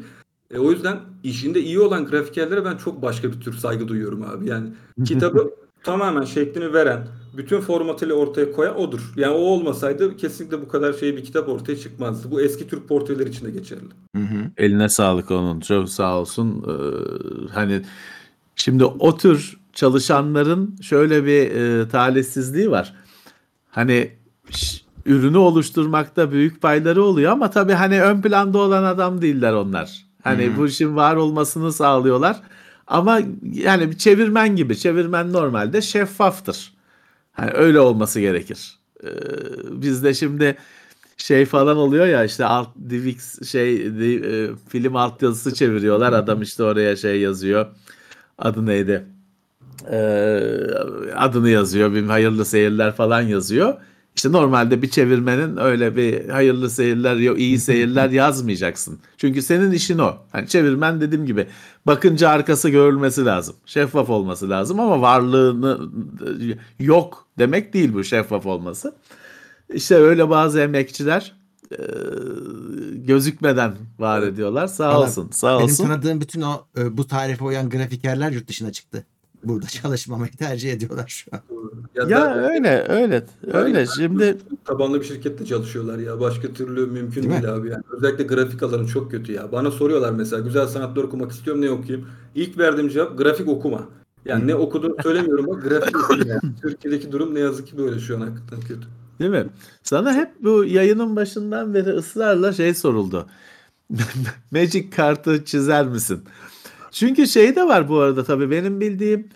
[0.50, 4.48] E, o yüzden işinde iyi olan grafikerlere ben çok başka bir tür saygı duyuyorum abi.
[4.48, 4.68] Yani
[5.04, 5.50] kitabı
[5.84, 7.06] tamamen şeklini veren,
[7.36, 9.12] bütün formatıyla ortaya koyan odur.
[9.16, 12.30] Yani o olmasaydı kesinlikle bu kadar şey bir kitap ortaya çıkmazdı.
[12.30, 13.82] Bu eski Türk portreleri için de geçerli.
[14.16, 14.50] Hı hı.
[14.56, 15.60] Eline sağlık onun.
[15.60, 16.64] Çok sağ olsun.
[16.68, 16.72] Ee,
[17.54, 17.82] hani
[18.56, 22.94] şimdi o tür çalışanların şöyle bir e, talihsizliği var.
[23.70, 24.10] Hani
[25.06, 30.06] ürünü oluşturmakta büyük payları oluyor ama tabii hani ön planda olan adam değiller onlar.
[30.22, 30.56] Hani hı.
[30.56, 32.40] bu işin var olmasını sağlıyorlar.
[32.92, 33.20] Ama
[33.52, 34.78] yani bir çevirmen gibi.
[34.78, 36.72] Çevirmen normalde şeffaftır.
[37.32, 38.78] Hani öyle olması gerekir.
[39.04, 39.08] Ee,
[39.82, 40.56] bizde şimdi
[41.16, 46.12] şey falan oluyor ya işte alt DivX şey di- e, film altyazısı çeviriyorlar.
[46.12, 47.66] Adam işte oraya şey yazıyor.
[48.38, 49.04] Adı neydi?
[49.90, 50.40] Ee,
[51.16, 51.94] adını yazıyor.
[51.94, 53.74] Bir hayırlı seyirler falan yazıyor.
[54.16, 58.98] İşte normalde bir çevirmenin öyle bir hayırlı seyirler, iyi seyirler yazmayacaksın.
[59.16, 60.16] Çünkü senin işin o.
[60.32, 61.46] Hani çevirmen dediğim gibi
[61.86, 63.56] bakınca arkası görülmesi lazım.
[63.66, 65.80] Şeffaf olması lazım ama varlığını
[66.80, 68.94] yok demek değil bu şeffaf olması.
[69.74, 71.34] İşte öyle bazı emekçiler
[71.72, 71.76] e,
[72.94, 74.66] gözükmeden var ediyorlar.
[74.66, 75.30] Sağ olsun.
[75.32, 75.86] Sağ Benim olsun.
[75.86, 79.06] tanıdığım bütün o e, bu tarife uyan grafikerler yurt dışına çıktı.
[79.44, 81.40] Burada çalışmamayı tercih ediyorlar şu an.
[81.94, 83.86] Ya da öyle öyle öyle.
[83.86, 86.20] Şimdi tabanlı bir şirkette çalışıyorlar ya.
[86.20, 87.42] Başka türlü mümkün Değil mi?
[87.42, 87.82] değil, abi yani.
[87.90, 89.52] Özellikle grafik alanı çok kötü ya.
[89.52, 92.08] Bana soruyorlar mesela güzel sanatlar okumak istiyorum ne okuyayım?
[92.34, 93.88] İlk verdiğim cevap grafik okuma.
[94.24, 96.24] Yani ne okuduğumu söylemiyorum ama grafik okuma.
[96.26, 96.40] Yani.
[96.62, 98.86] Türkiye'deki durum ne yazık ki böyle şu an hakikaten kötü.
[99.20, 99.46] Değil mi?
[99.82, 103.26] Sana hep bu yayının başından beri ısrarla şey soruldu.
[104.50, 106.20] Magic kartı çizer misin?
[106.92, 109.28] Çünkü şey de var bu arada tabii benim bildiğim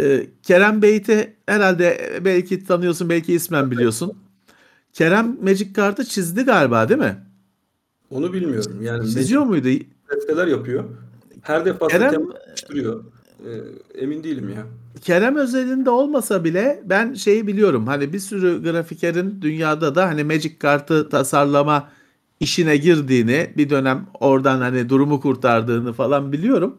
[0.00, 4.12] e, Kerem Beyt'i herhalde belki tanıyorsun belki ismen biliyorsun.
[4.92, 7.16] Kerem Magic kartı çizdi galiba değil mi?
[8.10, 8.82] Onu bilmiyorum.
[8.82, 9.68] Yani Çiziyor muydu?
[10.14, 10.84] besteler yapıyor.
[11.42, 13.02] Her defasında Kerem-.
[13.46, 14.66] Ee, emin değilim ya.
[15.00, 17.86] Kerem özelinde olmasa bile ben şeyi biliyorum.
[17.86, 21.90] Hani bir sürü grafikerin dünyada da hani Magic kartı tasarlama
[22.40, 26.78] işine girdiğini, bir dönem oradan hani durumu kurtardığını falan biliyorum.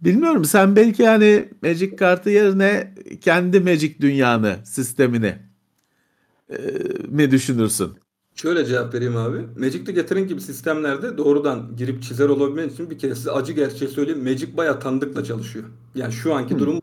[0.00, 5.38] Bilmiyorum sen belki hani Magic kartı yerine kendi Magic dünyanı, sistemini
[6.50, 6.56] e,
[7.08, 7.90] mi düşünürsün?
[8.34, 9.38] Şöyle cevap vereyim abi.
[9.56, 13.90] Magic the Gathering gibi sistemlerde doğrudan girip çizer olabilmen için bir kere size acı gerçeği
[13.90, 14.24] söyleyeyim.
[14.24, 15.64] Magic bayağı tanıdıkla çalışıyor.
[15.94, 16.80] Yani şu anki durum e,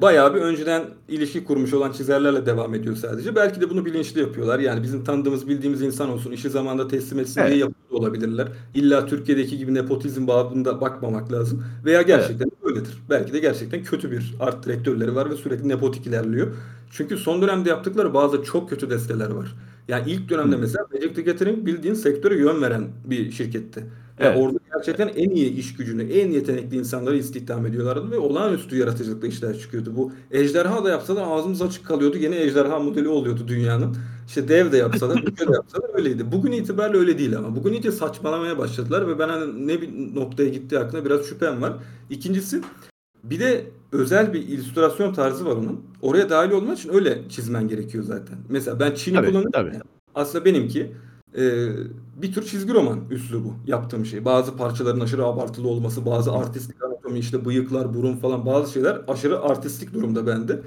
[0.00, 3.36] bayağı bir önceden ilişki kurmuş olan çizerlerle devam ediyor sadece.
[3.36, 4.58] Belki de bunu bilinçli yapıyorlar.
[4.58, 7.50] Yani bizim tanıdığımız, bildiğimiz insan olsun, işi zamanında teslim etsin Evet.
[7.50, 8.48] diye yapıyor olabilirler.
[8.74, 11.64] İlla Türkiye'deki gibi nepotizm babında bakmamak lazım.
[11.84, 12.98] Veya gerçekten öyledir.
[13.10, 16.54] Belki de gerçekten kötü bir art direktörleri var ve sürekli nepotik ilerliyor.
[16.90, 19.54] Çünkü son dönemde yaptıkları bazı çok kötü desteler var.
[19.88, 23.84] Yani ilk dönemde mesela Magic the Gathering bildiğin sektöre yön veren bir şirketti.
[24.18, 24.46] Yani Evet.
[24.46, 29.58] orada gerçekten en iyi iş gücünü, en yetenekli insanları istihdam ediyorlardı ve olağanüstü yaratıcılıkla işler
[29.58, 29.92] çıkıyordu.
[29.96, 32.18] Bu ejderha da yapsalar ağzımız açık kalıyordu.
[32.18, 33.96] Gene ejderha modeli oluyordu dünyanın.
[34.28, 36.32] İşte dev de yapsalar, yüce de yapsalar öyleydi.
[36.32, 37.56] Bugün itibariyle öyle değil ama.
[37.56, 41.72] Bugün iyice saçmalamaya başladılar ve ben hani ne bir noktaya gittiği hakkında biraz şüphem var.
[42.10, 42.60] İkincisi
[43.24, 45.80] bir de özel bir illüstrasyon tarzı var onun.
[46.02, 48.38] Oraya dahil olmak için öyle çizmen gerekiyor zaten.
[48.48, 49.16] Mesela ben Çin'i
[49.52, 49.82] Tabii, ya.
[50.14, 50.92] Aslında benimki
[51.36, 51.68] e,
[52.22, 54.24] bir tür çizgi roman üslubu yaptığım şey.
[54.24, 59.40] Bazı parçaların aşırı abartılı olması, bazı artistik anatomi işte bıyıklar, burun falan bazı şeyler aşırı
[59.42, 60.60] artistik durumda bende.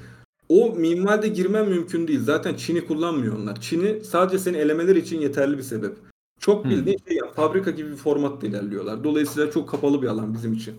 [0.49, 2.21] O minvalde girmem mümkün değil.
[2.23, 3.61] Zaten Çin'i kullanmıyor onlar.
[3.61, 5.97] Çin'i sadece seni elemeleri için yeterli bir sebep.
[6.39, 6.71] Çok Hmm.
[6.71, 9.03] bildiğin şey yani fabrika gibi bir formatta ilerliyorlar.
[9.03, 10.73] Dolayısıyla çok kapalı bir alan bizim için.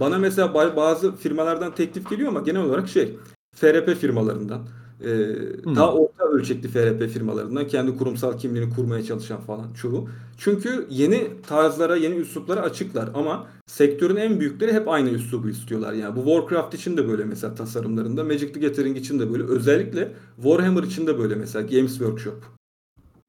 [0.00, 3.16] Bana mesela ba- bazı firmalardan teklif geliyor ama genel olarak şey
[3.54, 4.60] FRP firmalarından
[5.04, 5.76] e, Hmm.
[5.76, 10.08] daha orta ölçekli FRP firmalarından kendi kurumsal kimliğini kurmaya çalışan falan çoğu.
[10.38, 15.92] Çünkü yeni tarzlara, yeni üsluplara açıklar ama sektörün en büyükleri hep aynı üslubu istiyorlar.
[15.92, 20.12] Yani bu Warcraft için de böyle mesela tasarımlarında, Magic the Gathering için de böyle, özellikle
[20.36, 22.44] Warhammer için de böyle mesela Games Workshop.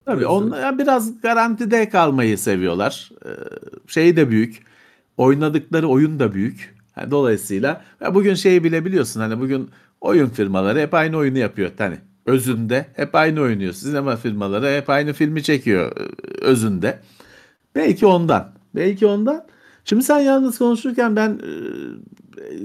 [0.06, 3.12] Tabii onlar biraz garantide kalmayı seviyorlar.
[3.26, 3.30] Ee,
[3.88, 4.64] şey de büyük.
[5.18, 6.76] Oynadıkları oyun da büyük.
[6.96, 9.70] Ha, dolayısıyla ya bugün şeyi bile biliyorsun hani bugün
[10.04, 11.72] oyun firmaları hep aynı oyunu yapıyor.
[11.78, 13.74] Hani özünde hep aynı oynuyor.
[13.74, 16.04] Sinema firmaları hep aynı filmi çekiyor e,
[16.42, 17.00] özünde.
[17.76, 18.54] Belki ondan.
[18.76, 19.46] Belki ondan.
[19.86, 21.40] Şimdi sen yalnız konuşurken ben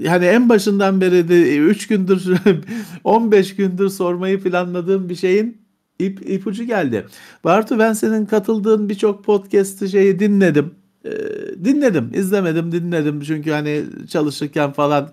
[0.03, 2.25] e, hani en başından beri de 3 gündür
[3.03, 5.61] 15 gündür sormayı planladığım bir şeyin
[5.99, 7.05] ip, ipucu geldi.
[7.43, 10.78] Bartu ben senin katıldığın birçok podcast'ı şeyi dinledim.
[11.09, 13.21] Ee, dinledim, izlemedim, dinledim.
[13.21, 15.09] Çünkü hani çalışırken falan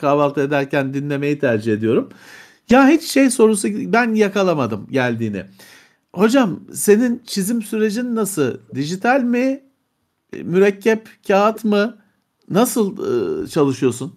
[0.00, 2.08] kahvaltı ederken dinlemeyi tercih ediyorum.
[2.70, 5.44] Ya hiç şey sorusu ben yakalamadım geldiğini.
[6.12, 8.54] Hocam senin çizim sürecin nasıl?
[8.74, 9.62] Dijital mi
[10.32, 11.98] E, Mürekkep, kağıt mı?
[12.50, 12.96] Nasıl
[13.44, 14.14] e, çalışıyorsun?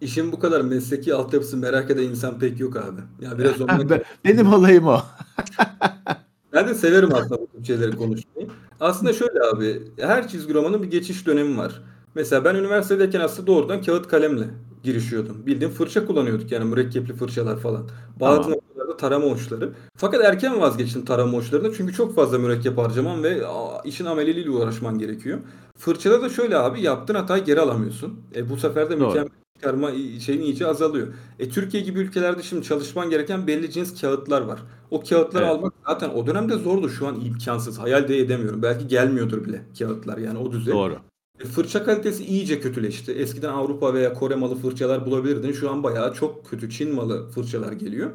[0.00, 3.00] İşin bu kadar mesleki altyapısı merak eden insan pek yok abi.
[3.20, 5.00] Ya biraz ondan Ben- Benim olayım o.
[6.52, 8.48] Ben de severim aslında bu şeyleri konuşmayı.
[8.80, 11.82] Aslında şöyle abi, her çizgi romanın bir geçiş dönemi var.
[12.14, 14.44] Mesela ben üniversitedeyken aslında doğrudan kağıt kalemle
[14.82, 15.46] girişiyordum.
[15.46, 17.88] Bildiğin fırça kullanıyorduk yani mürekkepli fırçalar falan.
[18.20, 18.50] Bazı Tamam.
[18.58, 19.72] noktalarda tarama uçları.
[19.96, 24.98] Fakat erken vazgeçtim tarama uçlarında çünkü çok fazla mürekkep harcaman ve aa, işin ameliliyle uğraşman
[24.98, 25.38] gerekiyor.
[25.78, 28.20] Fırçada da şöyle abi yaptığın hatayı geri alamıyorsun.
[28.34, 29.06] E, bu sefer de Doğru.
[29.08, 29.90] mükemmel çıkarma
[30.20, 31.08] şeyin iyice azalıyor.
[31.38, 34.62] E, Türkiye gibi ülkelerde şimdi çalışman gereken belli cins kağıtlar var.
[34.90, 35.54] O kağıtları Evet.
[35.54, 36.88] almak zaten o dönemde zordu.
[36.88, 37.78] Şu an imkansız.
[37.78, 38.62] Hayal de edemiyorum.
[38.62, 40.74] Belki gelmiyordur bile kağıtlar yani o düzey.
[40.74, 40.96] Doğru.
[41.40, 43.12] E, Fırça kalitesi iyice kötüleşti.
[43.12, 45.52] Eskiden Avrupa veya Kore malı fırçalar bulabilirdin.
[45.52, 48.10] Şu an bayağı çok kötü Çin malı fırçalar geliyor.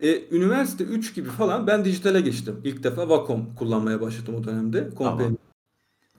[0.00, 2.56] E, üniversite 3 gibi falan ben dijitale geçtim.
[2.64, 4.90] İlk defa Wacom kullanmaya başladım o dönemde.
[4.98, 5.18] Tamam.
[5.18, 5.36] Company.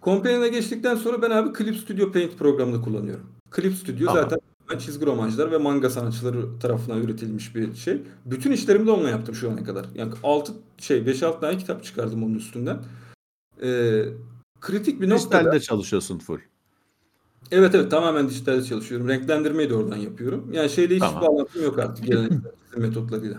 [0.04, 3.26] Company'e geçtikten sonra ben abi Clip Studio Paint programını kullanıyorum.
[3.56, 4.24] Clip Studio Tamam.
[4.24, 4.39] zaten
[4.80, 8.01] çizgi romancılar ve manga sanatçıları tarafından üretilmiş bir şey.
[8.26, 9.86] Bütün işlerimi de onunla yaptım şu ana kadar.
[9.95, 12.80] Yani 6 şey 5-6 tane kitap çıkardım onun üstünden.
[13.62, 14.01] E,
[14.62, 16.39] kritik bir noktada Dijitalde çalışıyorsun full.
[17.51, 19.08] Evet evet tamamen dijitalde çalışıyorum.
[19.08, 20.49] Renklendirmeyi de oradan yapıyorum.
[20.54, 21.22] Yani şeyle hiç Tamam.
[21.22, 23.38] bağlantım yok artık geleneksel çizim metotlarıyla.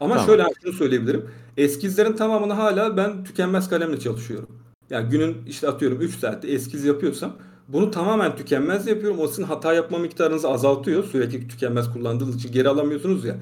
[0.00, 0.28] Ama Tamam.
[0.28, 1.30] şöyle şunu söyleyebilirim.
[1.56, 4.48] Eskizlerin tamamını hala ben tükenmez kalemle çalışıyorum.
[4.90, 7.36] Yani günün işte atıyorum 3 saatte eskiz yapıyorsam
[7.68, 9.20] bunu tamamen tükenmez yapıyorum.
[9.20, 11.04] O sizin hata yapma miktarınızı azaltıyor.
[11.04, 13.36] Sürekli tükenmez kullandığınız için geri alamıyorsunuz ya.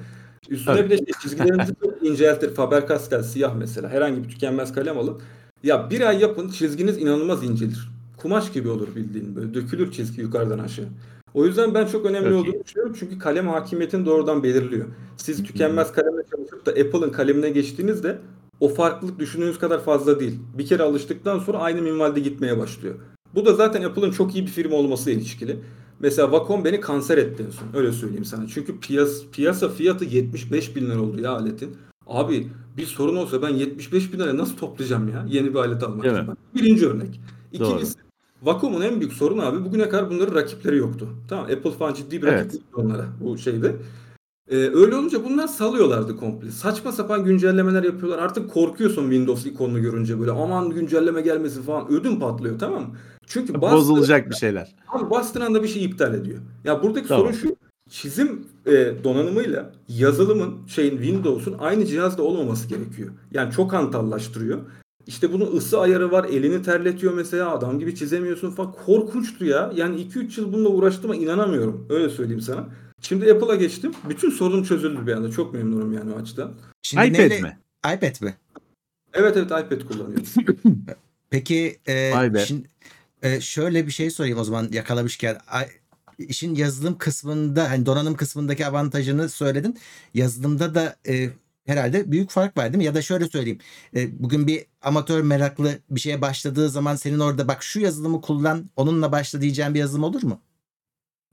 [0.49, 0.85] Üstüne Tabii.
[0.85, 2.55] bir de şey, çizgilerinizi çok inceltir.
[2.55, 3.89] Faber-Castell siyah mesela.
[3.89, 5.21] Herhangi bir tükenmez kalem alın.
[5.63, 7.89] Ya bir ay yapın çizginiz inanılmaz incelir.
[8.17, 10.85] Kumaş gibi olur bildiğin böyle dökülür çizgi yukarıdan aşağı.
[11.33, 12.49] O yüzden ben çok önemli Çok iyi.
[12.49, 14.85] olduğunu düşünüyorum çünkü kalem hakimiyetini doğrudan belirliyor.
[15.17, 18.17] Siz tükenmez kalemle çalışıp da Apple'ın kalemine geçtiğinizde
[18.59, 20.39] o farklılık düşündüğünüz kadar fazla değil.
[20.57, 22.95] Bir kere alıştıktan sonra aynı minvalde gitmeye başlıyor.
[23.35, 25.59] Bu da zaten Apple'ın çok iyi bir firma olmasıyla ilişkili.
[25.99, 27.67] Mesela Wacom beni kanser etti en son.
[27.81, 28.47] Öyle söyleyeyim sana.
[28.47, 31.75] Çünkü piyas, piyasa fiyatı 75 bin lira oldu ya aletin.
[32.07, 36.03] Abi bir sorun olsa ben 75 bin liraya nasıl toplayacağım ya yeni bir alet almak
[36.03, 36.37] Değil için?
[36.55, 37.19] Birinci örnek.
[37.51, 37.97] İkincisi
[38.39, 41.09] Wacom'un en büyük sorunu abi bugüne kadar bunların rakipleri yoktu.
[41.29, 42.45] Tamam Apple falan ciddi bir Evet.
[42.45, 43.75] rakip onlara bu şeyde.
[44.49, 46.51] Ee, öyle olunca bunlar salıyorlardı komple.
[46.51, 48.19] Saçma sapan güncellemeler yapıyorlar.
[48.19, 51.91] Artık korkuyorsun Windows ikonunu görünce böyle aman güncelleme gelmesin falan.
[51.91, 52.95] Ödüm patlıyor tamam mı?
[53.27, 54.75] Çünkü Bozulacak bir şeyler.
[54.87, 56.39] Abi bastığın anda bir şey iptal ediyor.
[56.63, 57.23] Ya buradaki Tamam.
[57.23, 57.55] sorun şu.
[57.89, 58.71] Çizim e,
[59.03, 63.09] donanımıyla yazılımın şeyin Windows'un aynı cihazda olmaması gerekiyor.
[63.31, 64.59] Yani çok hantallaştırıyor.
[65.07, 66.23] İşte bunun ısı ayarı var.
[66.25, 67.51] Elini terletiyor mesela.
[67.51, 68.71] Adam gibi çizemiyorsun falan.
[68.85, 69.71] Korkunçtu ya.
[69.75, 71.85] Yani 2-3 yıl bununla uğraştığıma inanamıyorum.
[71.89, 72.67] Öyle söyleyeyim sana.
[73.07, 73.91] Şimdi Apple'a geçtim.
[74.09, 75.31] Bütün sorunum çözüldü bir anda.
[75.31, 76.53] Çok memnunum yani o açıdan.
[76.81, 77.57] Şimdi iPad neyle- mi?
[77.79, 78.35] iPad mi?
[79.13, 80.25] Evet evet iPad kullanıyorum.
[81.29, 82.13] Peki e,
[82.47, 82.67] şimdi,
[83.21, 85.37] e, şöyle bir şey sorayım o zaman yakalamışken.
[85.47, 85.69] Ay-
[86.19, 89.77] işin yazılım kısmında hani donanım kısmındaki avantajını söyledin.
[90.13, 91.29] Yazılımda da e,
[91.65, 92.83] herhalde büyük fark var değil mi?
[92.83, 93.59] Ya da şöyle söyleyeyim.
[93.95, 98.69] E, bugün bir amatör meraklı bir şeye başladığı zaman senin orada bak şu yazılımı kullan
[98.75, 100.41] onunla başla diyeceğin bir yazılım olur mu?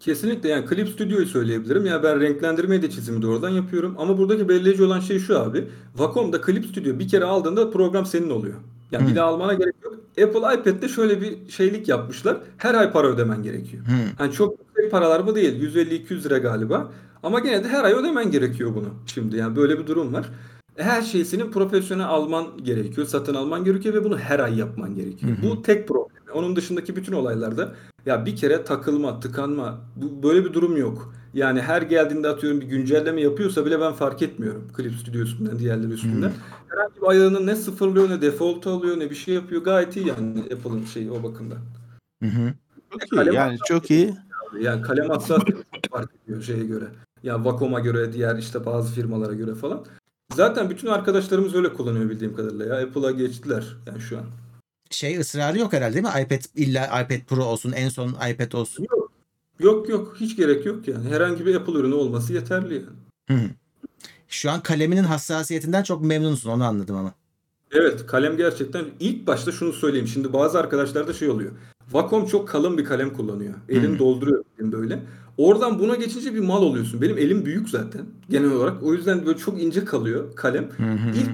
[0.01, 1.87] Kesinlikle yani Clip Studio'yu söyleyebilirim.
[1.87, 3.95] Ya ben renklendirmeyi de çizimi de oradan yapıyorum.
[3.99, 5.65] Ama buradaki belirleyici olan şey şu abi.
[5.97, 8.55] Wacom'da Clip Studio bir kere aldığında program senin oluyor.
[8.93, 9.11] Yani Hmm.
[9.11, 9.95] bir daha almana gerek yok.
[10.11, 12.37] Apple iPad'de şöyle bir şeylik yapmışlar.
[12.57, 13.83] Her ay para ödemen gerekiyor.
[13.87, 13.91] Hı.
[14.19, 15.63] Hani çok yüksek paralar mı değil.
[15.63, 16.93] 150-200 lira galiba.
[17.23, 18.89] Ama gene de her ay ödemen gerekiyor bunu.
[19.07, 20.27] Şimdi yani böyle bir durum var.
[20.77, 23.07] Her şeyi senin profesyonel alman gerekiyor.
[23.07, 25.33] Satın alman gerekiyor ve bunu her ay yapman gerekiyor.
[25.33, 25.43] Hı.
[25.43, 26.17] Bu tek problem.
[26.35, 27.75] Onun dışındaki bütün olaylarda
[28.07, 31.15] ya bir kere takılma, tıkanma bu, böyle bir durum yok.
[31.35, 34.69] Yani her geldiğinde atıyorum bir güncelleme yapıyorsa bile ben fark etmiyorum.
[34.77, 36.33] Clip Studio üstünden, diğerleri üstünden.
[36.69, 39.65] Herhangi bir ayarını ne sıfırlıyor ne default alıyor ne bir şey yapıyor.
[39.65, 41.59] Gayet iyi yani Apple'ın şeyi o bakımdan.
[42.23, 42.55] Hı hı.
[42.91, 43.35] Çok iyi.
[43.35, 44.15] Yani çok iyi.
[44.61, 45.49] Yani kalem çok
[45.91, 46.85] fark ediyor şeye göre.
[47.23, 49.85] Ya Wacom'a göre, diğer işte bazı firmalara göre falan.
[50.35, 52.87] Zaten bütün arkadaşlarımız öyle kullanıyor bildiğim kadarıyla ya.
[52.87, 54.25] Apple'a geçtiler yani şu an.
[54.91, 56.23] Şey ısrarı yok herhalde değil mi?
[56.23, 58.87] iPad illa iPad Pro olsun en son iPad olsun.
[59.61, 61.09] Yok yok hiç gerek yok yani.
[61.09, 63.41] Herhangi bir Apple ürünü olması yeterli yani.
[63.41, 63.51] Hı.
[64.29, 67.15] Şu an kaleminin hassasiyetinden çok memnunsun onu anladım ama.
[67.73, 70.09] Evet kalem gerçekten ilk başta şunu söyleyeyim.
[70.09, 71.53] Şimdi bazı arkadaşlarda şey oluyor.
[71.93, 73.55] Wacom çok kalın bir kalem kullanıyor.
[73.69, 73.99] Elin Hı.
[73.99, 75.03] dolduruyor elin böyle.
[75.37, 77.03] Oradan buna geçince bir mal oluyorsun.
[77.03, 78.83] Benim elim büyük zaten genel olarak.
[78.83, 80.65] O yüzden böyle çok ince kalıyor kalem.
[80.65, 81.11] Hı.
[81.15, 81.29] İlk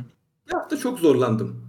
[0.48, 1.62] bir hafta çok zorlandım.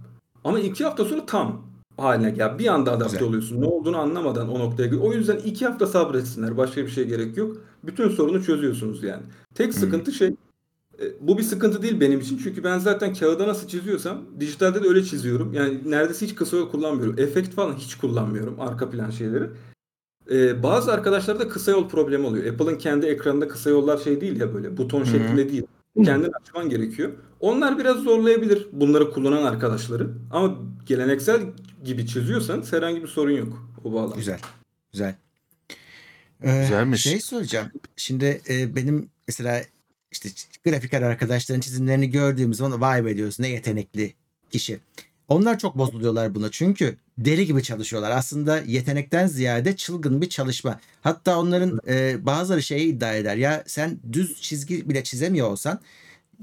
[0.44, 1.67] Ama iki hafta sonra tam
[1.98, 2.58] haline gel.
[2.58, 3.28] Bir anda adapte Güzel.
[3.28, 3.60] oluyorsun.
[3.60, 4.98] Ne olduğunu anlamadan o noktaya.
[5.00, 6.56] O yüzden iki hafta sabretsinler.
[6.56, 7.56] Başka bir şey gerek yok.
[7.84, 9.22] Bütün sorunu çözüyorsunuz yani.
[9.54, 10.28] Tek sıkıntı şey
[11.02, 12.40] E, Bu bir sıkıntı değil benim için.
[12.44, 15.54] Çünkü ben zaten kağıda nasıl çiziyorsam dijitalde de öyle çiziyorum.
[15.54, 17.18] Yani neredeyse hiç kısa yol kullanmıyorum.
[17.18, 19.44] Efekt falan hiç kullanmıyorum arka plan şeyleri.
[20.30, 22.52] E, bazı arkadaşlarda kısa yol problemi oluyor.
[22.54, 25.62] Apple'ın kendi ekranında kısa yollar şey değil ya böyle buton şeklinde değil.
[26.04, 27.10] Kendin açman gerekiyor.
[27.40, 30.08] Onlar biraz zorlayabilir bunları kullanan arkadaşları.
[30.30, 30.54] Ama
[30.86, 31.40] geleneksel
[31.84, 34.16] gibi çiziyorsanız herhangi bir sorun yok o bağlamda.
[34.16, 34.38] Güzel.
[34.92, 35.14] Güzel.
[36.42, 37.02] Ee, Güzelmiş.
[37.02, 37.70] Şey soracağım.
[37.96, 39.62] Şimdi e, benim mesela
[40.12, 40.28] işte
[40.64, 44.14] grafiker arkadaşların çizimlerini gördüğümüz zaman vay be diyorsun ne yetenekli
[44.50, 44.80] kişi.
[45.28, 48.10] Onlar çok bozuluyorlar buna çünkü deli gibi çalışıyorlar.
[48.10, 50.80] Aslında yetenekten ziyade çılgın bir çalışma.
[51.00, 53.36] Hatta onların e, bazıları şeyi iddia eder.
[53.36, 55.80] Ya sen düz çizgi bile çizemiyor olsan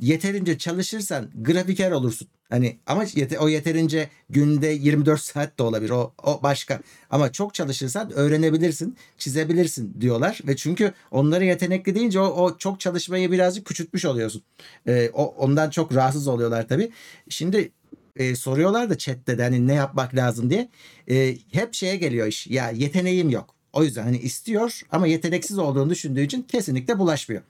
[0.01, 2.27] yeterince çalışırsan grafiker olursun.
[2.49, 5.89] Hani ama yete- o yeterince günde 24 saat de olabilir.
[5.89, 6.79] O, o başka.
[7.09, 13.31] Ama çok çalışırsan öğrenebilirsin, çizebilirsin diyorlar ve çünkü onları yetenekli deyince o, o çok çalışmayı
[13.31, 14.41] birazcık küçültmüş oluyorsun.
[14.87, 16.91] Ee, o ondan çok rahatsız oluyorlar tabii.
[17.29, 17.71] Şimdi
[18.15, 20.69] e, soruyorlar da chatte de hani ne yapmak lazım diye.
[21.09, 22.47] E, hep şeye geliyor iş.
[22.47, 23.55] Ya yeteneğim yok.
[23.73, 27.41] O yüzden hani istiyor ama yeteneksiz olduğunu düşündüğü için kesinlikle bulaşmıyor.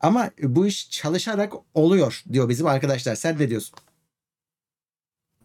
[0.00, 3.14] Ama bu iş çalışarak oluyor diyor bizim arkadaşlar.
[3.14, 3.74] Sen ne diyorsun?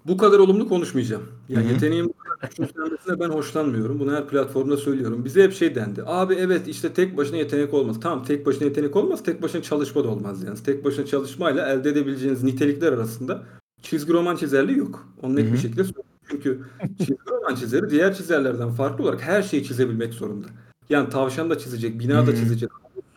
[0.08, 1.24] Bu kadar olumlu konuşmayacağım.
[1.49, 1.74] Yani Hı hı.
[1.74, 3.99] yeteneğim küçümsenmesine ben hoşlanmıyorum.
[3.99, 5.26] Bunu her platformda söylüyorum.
[5.26, 6.04] Bize hep şey dendi.
[6.06, 7.99] Abi evet işte tek başına yetenek olmaz.
[8.01, 9.24] Tamam tek başına yetenek olmaz.
[9.24, 10.58] Tek başına çalışma da olmaz yani.
[10.66, 13.43] Tek başına çalışmayla elde edebileceğiniz nitelikler arasında
[13.82, 15.08] çizgi roman çizerliği yok.
[15.22, 16.10] Onu net bir şekilde söylüyorum.
[16.30, 16.62] Çünkü
[16.97, 20.47] çizgi roman çizeri diğer çizerlerden farklı olarak her şeyi çizebilmek zorunda.
[20.89, 22.70] Yani tavşan da çizecek, bina da çizecek,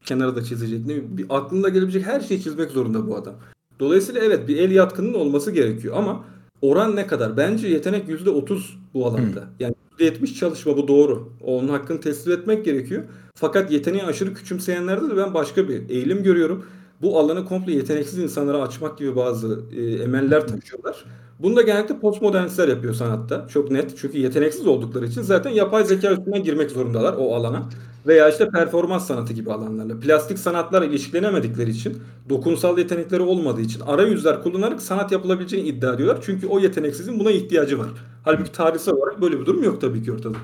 [0.04, 0.80] kenarı da çizecek.
[0.80, 3.34] Ne bileyim, bir aklında gelebilecek her şeyi çizmek zorunda bu adam.
[3.80, 6.24] Dolayısıyla evet bir el yatkınının olması gerekiyor ama
[6.62, 7.36] oran ne kadar?
[7.36, 8.60] Bence yetenek %30
[8.94, 9.44] bu alanda.
[9.60, 11.28] Yani %70 çalışma bu doğru.
[11.44, 13.02] Onun hakkını teslim etmek gerekiyor.
[13.34, 16.64] Fakat yeteneği aşırı küçümseyenlerde de ben başka bir eğilim görüyorum.
[17.02, 21.04] Bu alanı komple yeteneksiz insanlara açmak gibi bazı e, emeller taşıyorlar.
[21.38, 23.48] Bunu da genellikle postmodernistler yapıyor sanatta.
[23.48, 23.98] Çok net.
[23.98, 27.62] Çünkü yeteneksiz oldukları için zaten yapay zeka üstünden girmek zorundalar o alana.
[28.06, 30.00] Veya işte performans sanatı gibi alanlarla.
[30.00, 36.22] Plastik sanatlar ilişkilenemedikleri için, dokunsal yetenekleri olmadığı için arayüzler kullanarak sanat yapılabileceğini iddia ediyorlar.
[36.26, 37.88] Çünkü o yeteneksizin buna ihtiyacı var.
[38.24, 40.38] Halbuki tarihsel olarak böyle bir durum yok tabii ki ortada.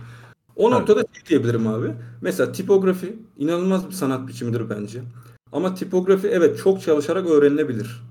[0.57, 0.81] O Tabii.
[0.81, 1.91] noktada şey diyebilirim abi.
[2.21, 5.03] Mesela tipografi inanılmaz bir sanat biçimidir bence.
[5.53, 8.03] Ama tipografi evet çok çalışarak öğrenilebilir.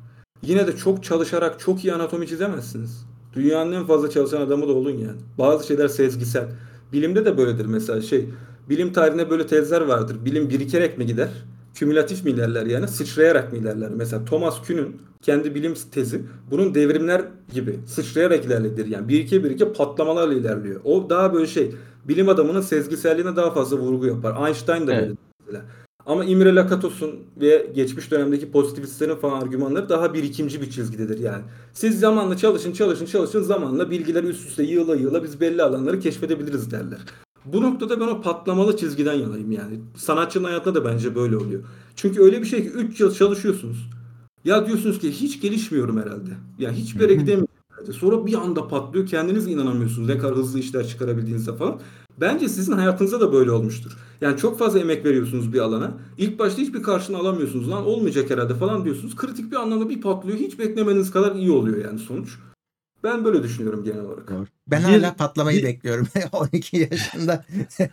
[0.43, 3.05] Yine de çok çalışarak çok iyi anatomi çizemezsiniz.
[3.33, 5.17] Dünyanın en fazla çalışan adamı da olun yani.
[5.37, 6.47] Bazı şeyler sezgisel.
[6.93, 8.29] Bilimde de böyledir mesela şey.
[8.69, 10.25] Bilim tarihinde böyle tezler vardır.
[10.25, 11.29] Bilim birikerek mi gider?
[11.75, 12.87] Kümülatif mi ilerler yani?
[12.87, 13.89] Sıçrayarak mı ilerler?
[13.95, 16.21] Mesela Thomas Kuhn'un kendi bilim tezi
[16.51, 17.21] bunun devrimler
[17.53, 18.85] gibi sıçrayarak ilerledir.
[18.85, 20.81] Yani birike birike patlamalarla ilerliyor.
[20.83, 21.71] O daha böyle şey
[22.07, 24.47] bilim adamının sezgiselliğine daha fazla vurgu yapar.
[24.47, 25.03] Einstein da Evet.
[25.03, 25.15] böyle
[25.47, 25.65] mesela.
[26.05, 31.43] Ama Imre Lakatos'un ve geçmiş dönemdeki pozitivistlerin falan argümanları daha birikimci bir çizgidedir yani.
[31.73, 36.71] Siz zamanla çalışın çalışın çalışın zamanla bilgiler üst üste yığıla yığıla biz belli alanları keşfedebiliriz
[36.71, 36.99] derler.
[37.45, 39.79] Bu noktada ben o patlamalı çizgiden yanayım yani.
[39.95, 41.63] Sanatçının hayatında da bence böyle oluyor.
[41.95, 43.89] Çünkü öyle bir şey ki 3 yıl çalışıyorsunuz.
[44.45, 46.29] Ya diyorsunuz ki hiç gelişmiyorum herhalde.
[46.59, 47.47] Ya hiçbir yere gidemiyorum.
[47.99, 49.07] Sonra bir anda patlıyor.
[49.07, 51.79] Kendiniz inanamıyorsunuz ne kadar hızlı işler çıkarabildiğinizde falan.
[52.21, 53.97] Bence sizin hayatınızda da böyle olmuştur.
[54.21, 55.91] Yani çok fazla emek veriyorsunuz bir alana.
[56.17, 57.69] İlk başta hiçbir karşını alamıyorsunuz.
[57.69, 59.15] Lan olmayacak herhalde falan diyorsunuz.
[59.15, 60.37] Kritik bir anlamda bir patlıyor.
[60.37, 62.29] Hiç beklemediğiniz kadar iyi oluyor yani sonuç.
[63.03, 64.31] Ben böyle düşünüyorum genel olarak.
[64.67, 66.07] Ben Bir- hala patlamayı bir- bekliyorum.
[66.31, 67.45] 12 yaşında.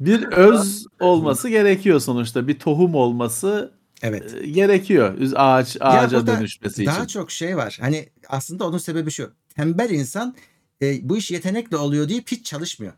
[0.00, 2.48] Bir öz olması gerekiyor sonuçta.
[2.48, 3.72] Bir tohum olması
[4.02, 4.34] Evet.
[4.40, 5.14] e, gerekiyor.
[5.34, 7.06] Ağaç ağaca burada dönüşmesi Daha için.
[7.06, 7.78] çok şey var.
[7.80, 9.30] Hani aslında onun sebebi şu.
[9.56, 10.34] Tembel insan
[10.82, 12.92] e, bu iş yetenekle oluyor deyip hiç çalışmıyor.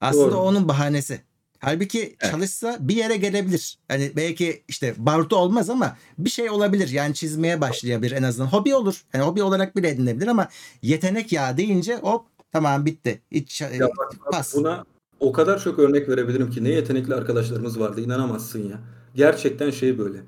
[0.00, 0.36] Aslında Doğru.
[0.40, 1.20] onun bahanesi.
[1.60, 2.32] Halbuki Evet.
[2.32, 3.78] çalışsa bir yere gelebilir.
[3.88, 6.88] Hani belki işte barutu olmaz ama bir şey olabilir.
[6.88, 8.48] Yani çizmeye başlayabilir en azından.
[8.48, 9.04] Hobi olur.
[9.14, 10.48] Yani hobi olarak bile edinebilir ama
[10.82, 13.22] yetenek ya deyince hop tamam bitti.
[13.30, 14.54] Hiç, e, Ya bak, pas.
[14.54, 14.84] buna
[15.20, 18.80] o kadar çok örnek verebilirim ki ne yetenekli arkadaşlarımız vardı inanamazsın ya.
[19.14, 20.18] Gerçekten şey böyle.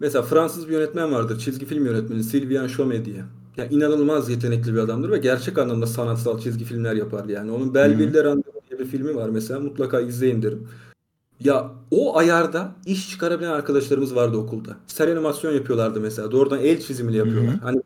[0.00, 1.38] Mesela Fransız bir yönetmen vardır.
[1.38, 3.24] Çizgi film yönetmeni Sylvain Chomet diye.
[3.56, 7.50] Ya inanılmaz yetenekli bir adamdır ve gerçek anlamda sanatsal çizgi filmler yapar yani.
[7.50, 9.60] Onun Belleville'de Randevu diye bir filmi var mesela.
[9.60, 10.68] Mutlaka izleyin derim.
[11.40, 14.76] Ya o ayarda iş çıkarabilen arkadaşlarımız vardı okulda.
[14.86, 16.30] Ser animasyon yapıyorlardı mesela.
[16.32, 17.52] Doğrudan el çizimiyle yapıyorlar.
[17.52, 17.60] Hı hı.
[17.62, 17.82] Hani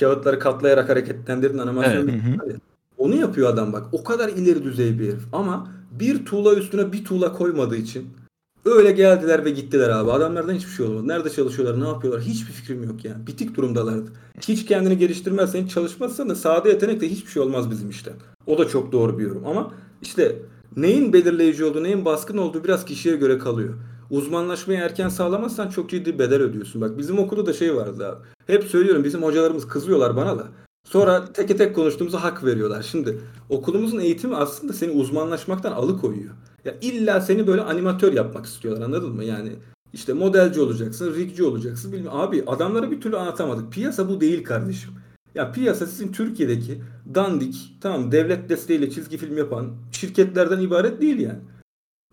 [0.00, 2.24] kağıtları katlayarak hareketlendirin animasyon Evet.
[2.24, 2.58] Hı hı.
[2.98, 3.86] Onu yapıyor adam bak.
[3.92, 5.22] O kadar ileri düzey bir herif.
[5.32, 5.68] Ama
[6.00, 8.08] bir tuğla üstüne bir tuğla koymadığı için
[8.70, 10.12] öyle geldiler ve gittiler abi.
[10.12, 11.08] Adamlardan hiçbir şey olmadı.
[11.08, 13.26] Nerede çalışıyorlar, ne yapıyorlar hiçbir fikrim yok yani.
[13.26, 14.10] Bitik durumdalardı.
[14.48, 18.12] Hiç kendini geliştirmezsen, hiç çalışmazsan da sade yetenekle hiçbir şey olmaz bizim işte.
[18.46, 19.46] O da çok doğru bir yorum.
[19.46, 20.36] Ama işte
[20.76, 23.74] neyin belirleyici olduğu, neyin baskın olduğu biraz kişiye göre kalıyor.
[24.10, 26.80] uzmanlaşmayı erken sağlamazsan çok ciddi bedel ödüyorsun.
[26.80, 28.26] Bak bizim okulda da şey vardı abi.
[28.46, 30.46] Hep söylüyorum bizim hocalarımız kızıyorlar bana da.
[30.84, 32.82] Sonra teke tek konuştuğumuzda hak veriyorlar.
[32.82, 36.34] Şimdi okulumuzun eğitimi aslında seni uzmanlaşmaktan alıkoyuyor.
[36.68, 39.24] Ya illa seni böyle animatör yapmak istiyorlar anladın mı?
[39.24, 39.52] Yani
[39.92, 41.92] işte modelci olacaksın, rigci olacaksın.
[41.92, 42.20] Bilmiyorum.
[42.20, 43.72] Abi adamlara bir türlü anlatamadık.
[43.72, 44.90] Piyasa bu değil kardeşim.
[45.34, 46.82] Ya piyasa sizin Türkiye'deki
[47.14, 51.38] dandik, tamam devlet desteğiyle çizgi film yapan şirketlerden ibaret değil yani.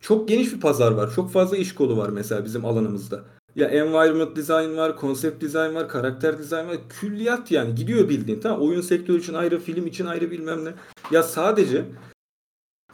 [0.02, 1.14] Çok geniş bir pazar var.
[1.16, 3.24] Çok fazla iş kolu var mesela bizim alanımızda.
[3.56, 6.78] Ya environment design var, concept design var, karakter design var.
[6.90, 8.40] Külliyat yani gidiyor bildiğin.
[8.40, 10.74] Tamam oyun sektörü için ayrı, film için ayrı bilmem ne.
[11.12, 11.86] Ya sadece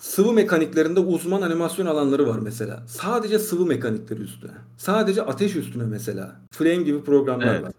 [0.02, 2.84] sıvı mekaniklerinde uzman animasyon alanları var mesela.
[2.88, 4.52] Sadece sıvı mekanikleri üstüne.
[4.78, 6.36] Sadece ateş üstüne mesela.
[6.52, 7.64] Flame gibi programlar Evet.
[7.64, 7.72] var.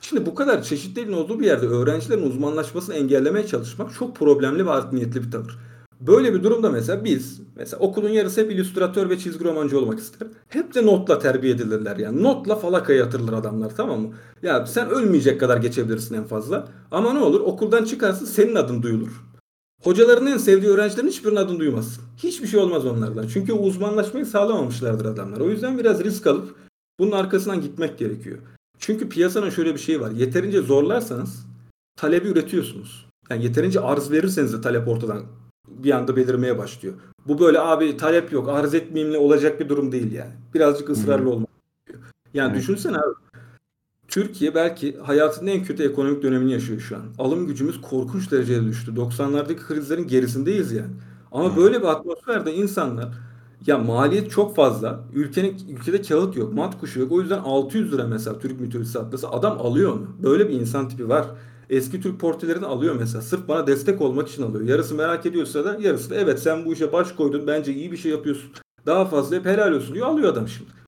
[0.00, 4.92] Şimdi bu kadar çeşitlerin olduğu bir yerde öğrencilerin uzmanlaşmasını engellemeye çalışmak çok problemli ve art
[4.92, 5.58] niyetli bir tavır.
[6.00, 10.28] Böyle bir durumda mesela biz, mesela okulun yarısı hep illüstratör ve çizgi romancı olmak ister.
[10.48, 12.22] Hep de notla terbiye edilirler yani.
[12.22, 14.08] Notla falakaya yatırılır adamlar tamam mı?
[14.42, 16.68] Ya sen ölmeyecek kadar geçebilirsin en fazla.
[16.90, 19.31] Ama ne olur okuldan çıkarsın senin adın duyulur.
[19.82, 22.04] Hocaların en sevdiği öğrencilerin hiçbirinin adını duymazsın.
[22.16, 23.26] Hiçbir şey olmaz onlardan.
[23.26, 25.40] Çünkü uzmanlaşmayı sağlamamışlardır adamlar.
[25.40, 26.54] O yüzden biraz risk alıp
[26.98, 28.38] bunun arkasından gitmek gerekiyor.
[28.78, 30.10] Çünkü piyasanın şöyle bir şeyi var.
[30.10, 31.46] Yeterince zorlarsanız
[31.96, 33.06] talebi üretiyorsunuz.
[33.30, 35.22] Yani yeterince arz verirseniz de talep ortadan
[35.68, 36.94] bir anda belirmeye başlıyor.
[37.26, 40.32] Bu böyle abi talep yok arz etmeyeyimle olacak bir durum değil yani.
[40.54, 41.48] Birazcık ısrarlı olmak
[41.86, 42.10] gerekiyor.
[42.34, 42.62] Yani Evet.
[42.62, 43.14] düşünsene abi.
[44.12, 47.02] Türkiye belki hayatının en kötü ekonomik dönemini yaşıyor şu an.
[47.18, 48.92] Alım gücümüz korkunç derecede düştü.
[48.96, 50.90] 90'lardaki krizlerin gerisindeyiz yani.
[51.32, 51.56] Ama Evet.
[51.56, 53.08] böyle bir atmosferde insanlar
[53.66, 55.00] ya maliyet çok fazla.
[55.14, 57.12] Ülkenin ülkede kağıt yok, mat kuşu yok.
[57.12, 60.06] O yüzden 600 lira mesela Türk mitolojisi atlası adam alıyor onu.
[60.22, 61.26] Böyle bir insan tipi var.
[61.70, 63.22] Eski Türk portrelerini alıyor mesela.
[63.22, 64.68] Sırf bana destek olmak için alıyor.
[64.68, 67.46] Yarısı merak ediyorsa da yarısı da evet sen bu işe baş koydun.
[67.46, 68.50] Bence iyi bir şey yapıyorsun.
[68.86, 70.06] Daha fazla hep helal olsun diyor.
[70.06, 70.81] Alıyor adam şimdi.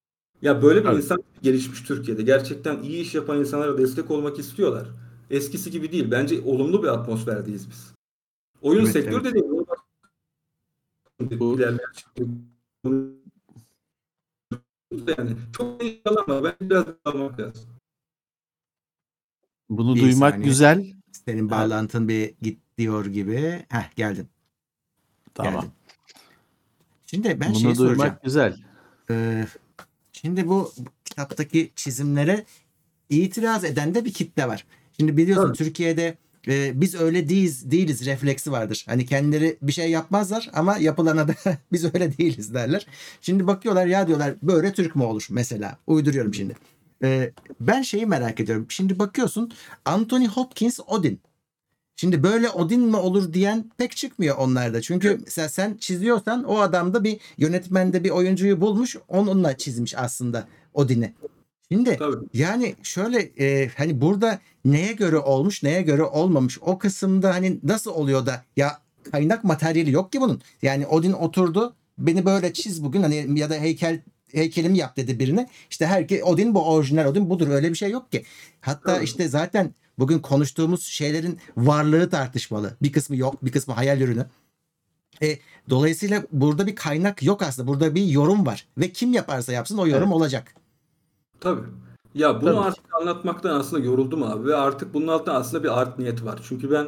[0.44, 0.96] Ya böyle bir Tabii.
[0.96, 2.22] insan gelişmiş Türkiye'de.
[2.22, 4.88] Gerçekten iyi iş yapan insanlara destek olmak istiyorlar.
[5.30, 6.10] Eskisi gibi değil.
[6.10, 7.94] Bence olumlu bir atmosferdeyiz biz.
[8.62, 9.24] Oyun Evet, sektörü evet.
[9.24, 9.64] dediğim
[11.40, 11.88] Bu- ilerleyen
[15.18, 16.44] yani çok iyi alan var.
[16.60, 17.64] Ben biraz daha almak lazım.
[19.70, 20.48] Bunu Bir duymak saniye.
[20.48, 20.92] güzel.
[21.12, 23.66] Senin bağlantın bir git diyor gibi.
[23.68, 24.28] Heh geldin.
[25.34, 25.54] Tamam.
[25.54, 25.70] geldin.
[27.06, 28.16] Şimdi ben Bunu duymak soracağım.
[28.24, 28.56] güzel.
[29.10, 29.46] Ee,
[30.24, 30.72] şimdi bu
[31.04, 32.44] kitaptaki çizimlere
[33.10, 34.64] itiraz eden de bir kitle var.
[34.96, 35.58] Şimdi biliyorsun Tabii.
[35.58, 36.18] Türkiye'de
[36.48, 38.84] e, biz öyle değiliz, değiliz refleksi vardır.
[38.88, 41.34] Hani kendileri bir şey yapmazlar ama yapılana da
[41.72, 42.86] biz öyle değiliz derler.
[43.20, 45.78] Şimdi bakıyorlar ya diyorlar böyle Türk mü olur mesela.
[45.86, 46.56] Uyduruyorum şimdi.
[47.02, 48.66] Ee, ben şeyi merak ediyorum.
[48.68, 49.52] Şimdi bakıyorsun
[49.84, 51.20] Anthony Hopkins Odin.
[51.96, 54.80] Şimdi böyle Odin mi olur diyen pek çıkmıyor onlarda.
[54.80, 60.48] Çünkü mesela sen çiziyorsan o adam da bir yönetmende bir oyuncuyu bulmuş onunla çizmiş aslında
[60.74, 61.14] Odin'i.
[61.72, 62.16] Şimdi Tabii.
[62.34, 67.90] yani şöyle e, hani burada neye göre olmuş neye göre olmamış o kısımda hani nasıl
[67.90, 68.78] oluyor da ya
[69.10, 70.42] kaynak materyali yok ki bunun.
[70.62, 74.00] Yani Odin oturdu beni böyle çiz bugün hani ya da heykel
[74.34, 75.48] heykelimi yap dedi birine.
[75.70, 78.24] İşte herkes Odin bu orijinal Odin budur öyle bir şey yok ki.
[78.60, 82.76] Hatta işte zaten bugün konuştuğumuz şeylerin varlığı tartışmalı.
[82.82, 84.26] Bir kısmı yok bir kısmı hayal ürünü.
[85.22, 85.38] E,
[85.70, 87.68] dolayısıyla burada bir kaynak yok aslında.
[87.68, 88.66] Burada bir yorum var.
[88.78, 90.14] Ve kim yaparsa yapsın o yorum Evet.
[90.14, 90.54] olacak.
[91.40, 91.62] Tabii.
[92.14, 92.60] Ya bunu Tabii.
[92.60, 96.40] artık anlatmaktan aslında yoruldum abi ve artık bunun altında aslında bir art niyet var.
[96.48, 96.86] Çünkü ben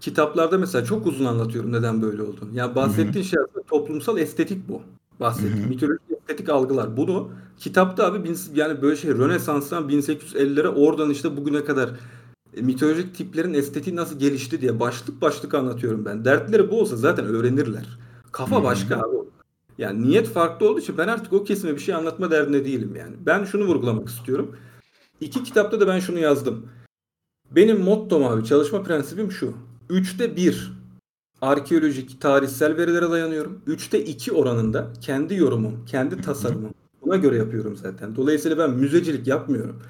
[0.00, 2.54] kitaplarda mesela çok uzun anlatıyorum neden böyle olduğunu.
[2.56, 4.82] Ya bahsettiğin şey aslında toplumsal estetik bu.
[5.20, 6.96] Bahsettiğim mitolojik estetik algılar.
[6.96, 11.90] Bunu kitapta abi bin- yani böyle şey Rönesans'tan 1850'lere oradan işte bugüne kadar
[12.56, 16.24] e, mitolojik tiplerin estetiği nasıl gelişti diye başlık başlık anlatıyorum ben.
[16.24, 17.98] Dertleri bu olsa zaten öğrenirler.
[18.32, 19.16] Kafa başka abi.
[19.78, 23.16] Yani niyet farklı olduğu için ben artık o kesime bir şey anlatma derdinde değilim yani.
[23.26, 24.56] Ben şunu vurgulamak istiyorum.
[25.20, 26.66] İki kitapta da ben şunu yazdım.
[27.50, 29.52] Benim mottom abi çalışma prensibim şu.
[29.90, 30.72] Üçte bir
[31.44, 33.60] arkeolojik, tarihsel verilere dayanıyorum.
[33.66, 36.74] Üçte iki oranında kendi yorumum, kendi tasarımım.
[37.02, 38.16] Buna göre yapıyorum zaten.
[38.16, 39.82] Dolayısıyla ben müzecilik yapmıyorum.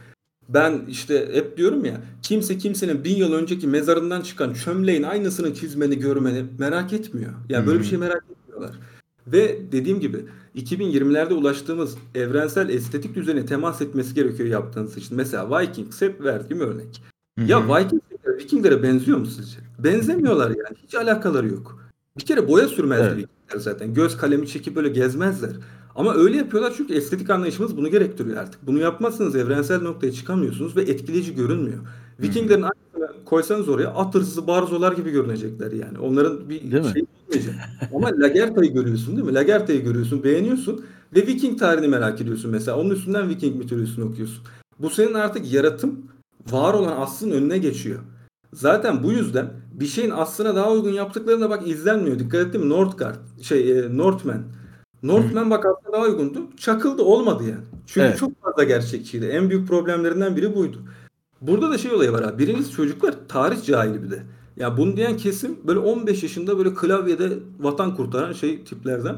[0.48, 5.98] Ben işte hep diyorum ya kimse kimsenin bin yıl önceki mezarından çıkan çömleğin aynısını çizmeni
[5.98, 7.32] görmeni merak etmiyor.
[7.48, 8.78] Yani böyle bir şey merak etmiyorlar.
[9.26, 10.24] Ve dediğim gibi
[10.56, 15.16] 2020'lerde ulaştığımız evrensel estetik düzene temas etmesi gerekiyor yaptığınız için.
[15.16, 17.02] Mesela Vikings hep verdiğim örnek.
[17.46, 19.58] Ya Vikingler Vikinglere benziyor mu sizce?
[19.84, 20.76] Benzemiyorlar yani.
[20.82, 21.78] Hiç alakaları yok.
[22.18, 23.62] Bir kere boya sürmezler Evet.
[23.62, 23.94] Zaten.
[23.94, 25.50] Göz kalemi çekip böyle gezmezler.
[25.94, 28.66] Ama öyle yapıyorlar çünkü estetik anlayışımız bunu gerektiriyor artık.
[28.66, 31.78] Bunu yapmazsanız evrensel noktaya çıkamıyorsunuz ve etkileyici görünmüyor.
[32.20, 35.98] Vikinglerin aynısını koysanız oraya at hırsızı barzolar gibi görünecekler yani.
[35.98, 37.54] Onların bir Değil şey olmayacak.
[37.94, 39.34] Ama Lagerta'yı görüyorsun değil mi?
[39.34, 40.84] Lagerta'yı görüyorsun, beğeniyorsun
[41.16, 42.78] Ve Viking tarihini merak ediyorsun mesela.
[42.78, 44.44] Onun üstünden Viking mitolojisini okuyorsun.
[44.78, 45.98] Bu senin artık yaratım
[46.50, 47.98] var olan aslın önüne geçiyor.
[48.54, 52.18] Zaten bu yüzden bir şeyin aslına daha uygun yaptıklarına bak izlenmiyor.
[52.18, 52.68] Dikkat ettin mi?
[52.68, 54.42] Northgard, şey e, Northman.
[55.02, 56.40] Northman bak aslında daha uygundu.
[56.56, 57.64] Çakıldı olmadı yani.
[57.86, 58.18] Çünkü Evet.
[58.18, 59.26] çok fazla gerçekçiydi.
[59.26, 60.78] En büyük problemlerinden biri buydu.
[61.40, 62.38] Burada da şey olayı var abi.
[62.38, 64.22] Birincisi çocuklar tarih cahili bir de.
[64.56, 67.30] Ya bunu diyen kesim böyle 15 yaşında böyle klavyede
[67.60, 69.16] vatan kurtaran şey tiplerden.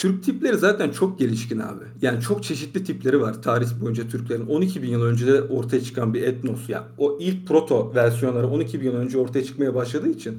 [0.00, 1.84] Türk tipleri zaten çok gelişkin abi.
[2.02, 4.46] Yani çok çeşitli tipleri var tarih boyunca Türklerin.
[4.46, 6.88] 12 bin yıl önce de ortaya çıkan bir etnos ya.
[6.98, 10.38] O ilk proto versiyonları 12 bin yıl önce ortaya çıkmaya başladığı için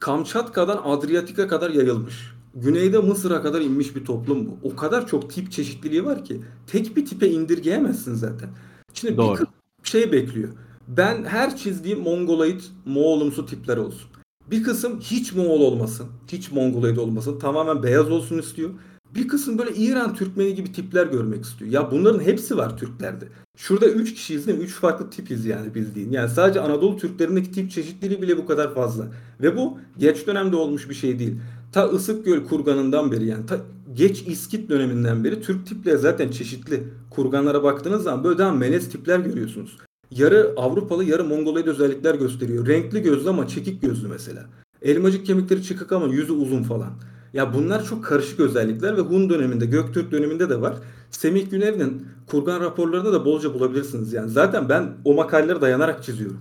[0.00, 2.32] Kamçatka'dan Adriyatik'e kadar yayılmış.
[2.54, 4.58] Güneyde Mısır'a kadar inmiş bir toplum bu.
[4.62, 8.48] O kadar çok tip çeşitliliği var ki tek bir tipe indirgeyemezsin zaten.
[8.94, 9.40] Şimdi Doğru.
[9.84, 10.48] bir şey bekliyor.
[10.88, 14.10] Ben her çizdiğim Mongoloid, Moğolumsu tipler olsun.
[14.50, 18.70] Bir kısım hiç Moğol olmasın, hiç Mongoloid olmasın, tamamen beyaz olsun istiyor.
[19.14, 21.70] Bir kısım böyle İran Türkmeni gibi tipler görmek istiyor.
[21.70, 23.24] Ya bunların hepsi var Türklerde.
[23.56, 24.64] Şurada 3 kişiyiz değil mi?
[24.64, 26.12] 3 farklı tipiz yani bildiğin.
[26.12, 29.06] Yani sadece Anadolu Türklerindeki tip çeşitliliği bile bu kadar fazla.
[29.42, 31.34] Ve bu geç dönemde olmuş bir şey değil.
[31.72, 33.56] Ta Isıkgöl kurganından beri yani ta
[33.94, 36.84] geç İskit döneminden beri Türk tipleri zaten çeşitli.
[37.10, 39.78] Kurganlara baktığınız zaman böyle daha melez tipler görüyorsunuz.
[40.10, 42.66] Yarı Avrupalı yarı Mongoloid özellikler gösteriyor.
[42.66, 44.46] Renkli gözlü ama çekik gözlü mesela.
[44.82, 46.90] Elmacık kemikleri çıkık ama yüzü uzun falan.
[47.32, 50.76] Ya bunlar çok karışık özellikler ve Hun döneminde, Göktürk döneminde de var.
[51.10, 54.12] Semih Güner'in kurgan raporlarında da bolca bulabilirsiniz.
[54.12, 56.40] Yani zaten ben o makaleleri dayanarak çiziyorum.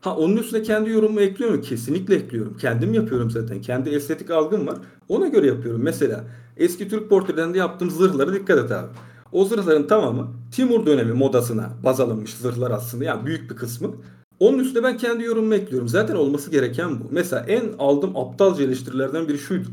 [0.00, 1.60] Ha onun üstüne kendi yorumumu ekliyor mu?
[1.60, 2.56] Kesinlikle ekliyorum.
[2.56, 3.60] Kendim yapıyorum zaten.
[3.60, 4.76] Kendi estetik algım var.
[5.08, 5.82] Ona göre yapıyorum.
[5.82, 6.24] Mesela
[6.56, 8.88] eski Türk portrelerinde yaptığım zırhlara dikkat et abi.
[9.32, 13.04] O zırhların tamamı Timur dönemi modasına baz alınmış zırhlar aslında.
[13.04, 13.90] Yani büyük bir kısmı.
[14.40, 15.88] Onun üstüne ben kendi yorumumu ekliyorum.
[15.88, 17.04] Zaten olması gereken bu.
[17.10, 19.68] Mesela en aldığım aptalca eleştirilerden biri şuydu.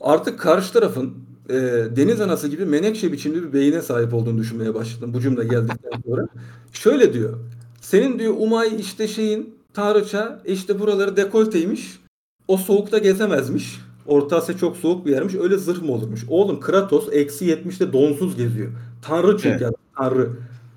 [0.00, 1.14] Artık karşı tarafın
[1.48, 1.54] e,
[1.96, 6.26] deniz anası gibi menekşe biçimli bir beyine sahip olduğunu düşünmeye başladım bu cümle geldikten sonra.
[6.72, 7.38] Şöyle diyor.
[7.80, 12.00] Senin diyor Umay işte şeyin tanrıça işte buraları dekolteymiş.
[12.48, 13.80] O soğukta gezemezmiş.
[14.06, 15.34] Orta Asya çok soğuk bir yermiş.
[15.34, 16.24] Öyle zırh mı olurmuş?
[16.28, 18.70] Oğlum Kratos eksi 70'te donsuz geziyor.
[19.02, 19.60] Tanrı çünkü Evet.
[19.60, 20.30] ya, Tanrı.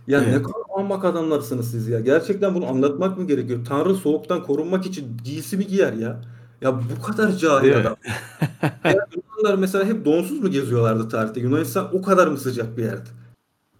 [0.07, 0.43] Ya ne Evet.
[0.43, 1.99] kadar ahmak adamlarsınız siz ya.
[1.99, 3.59] Gerçekten bunu anlatmak mı gerekiyor?
[3.67, 6.21] Tanrı soğuktan korunmak için giysi mi giyer ya?
[6.61, 7.75] Ya bu kadar cahil mi?
[7.75, 7.95] adam.
[8.83, 11.39] Ya Yunanlar mesela hep donsuz mu geziyorlardı tarihte?
[11.39, 13.09] Yunanistan o kadar mı sıcak bir yerdi?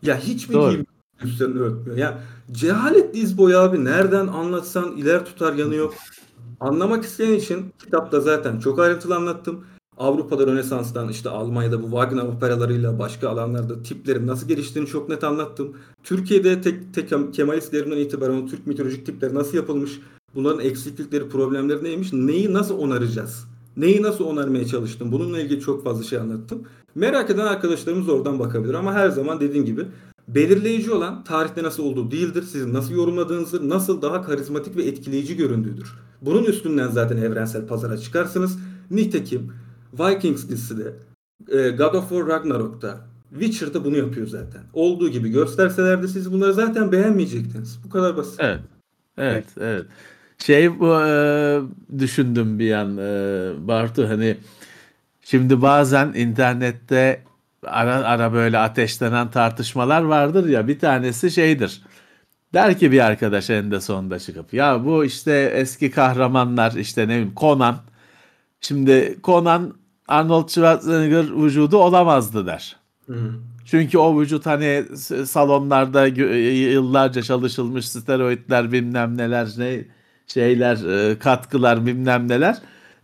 [0.02, 0.86] Ya hiç mi giyim
[1.24, 1.98] üstlerini örtmüyor?
[1.98, 2.20] Ya
[2.52, 3.86] cehalet diz boyu abi.
[3.86, 5.94] Nereden anlatsan iler tutar yanı yok.
[6.60, 9.66] Anlamak isteyen için kitapta zaten çok ayrıntılı anlattım.
[9.98, 15.74] Avrupa'da Rönesans'tan işte Almanya'da bu Wagner operalarıyla başka alanlarda tiplerin nasıl geliştiğini çok net anlattım.
[16.04, 20.00] Türkiye'de tek, tek Kemalist devrimden itibaren o Türk mitolojik tipleri nasıl yapılmış?
[20.36, 22.14] Bunların eksiklikleri, problemleri neymiş?
[22.14, 23.48] Neyi nasıl onaracağız?
[23.78, 25.12] Neyi nasıl onarmaya çalıştım?
[25.12, 26.64] Bununla ilgili çok fazla şey anlattım.
[26.96, 29.86] Merak eden arkadaşlarımız oradan bakabilir ama her zaman dediğim gibi
[30.28, 32.44] belirleyici olan tarihte nasıl olduğu değildir.
[32.44, 35.94] Sizin nasıl yorumladığınızdır, nasıl daha karizmatik ve etkileyici göründüğüdür.
[36.26, 38.60] Bunun üstünden zaten evrensel pazara çıkarsınız.
[38.92, 39.54] Nitekim
[39.94, 40.94] Vikings dizisi de,
[41.50, 42.98] e, God of War Ragnarok'ta,
[43.40, 44.62] Witcher'da bunu yapıyor zaten.
[44.74, 47.80] Olduğu gibi gösterselerdi siz bunları zaten beğenmeyecektiniz.
[47.86, 48.40] Bu kadar basit.
[48.40, 48.60] Evet.
[49.18, 49.86] Evet, evet.
[50.38, 51.62] Şey bu e,
[52.00, 54.38] düşündüm bir an e, Bartu hani
[55.22, 57.24] şimdi bazen internette
[57.66, 61.82] ara ara böyle ateşlenen tartışmalar vardır ya bir tanesi şeydir.
[62.54, 67.34] Der ki bir arkadaş eninde sonunda çıkıp ya bu işte eski kahramanlar işte ne bileyim
[67.38, 67.78] Conan
[68.62, 69.74] şimdi Conan
[70.08, 72.76] Arnold Schwarzenegger vücudu olamazdı der.
[73.08, 73.34] Hı hı.
[73.66, 74.84] Çünkü o vücut hani
[75.26, 79.86] salonlarda yıllarca çalışılmış steroidler bilmem neler ne
[80.28, 82.58] şeyler e, katkılar bilmem neler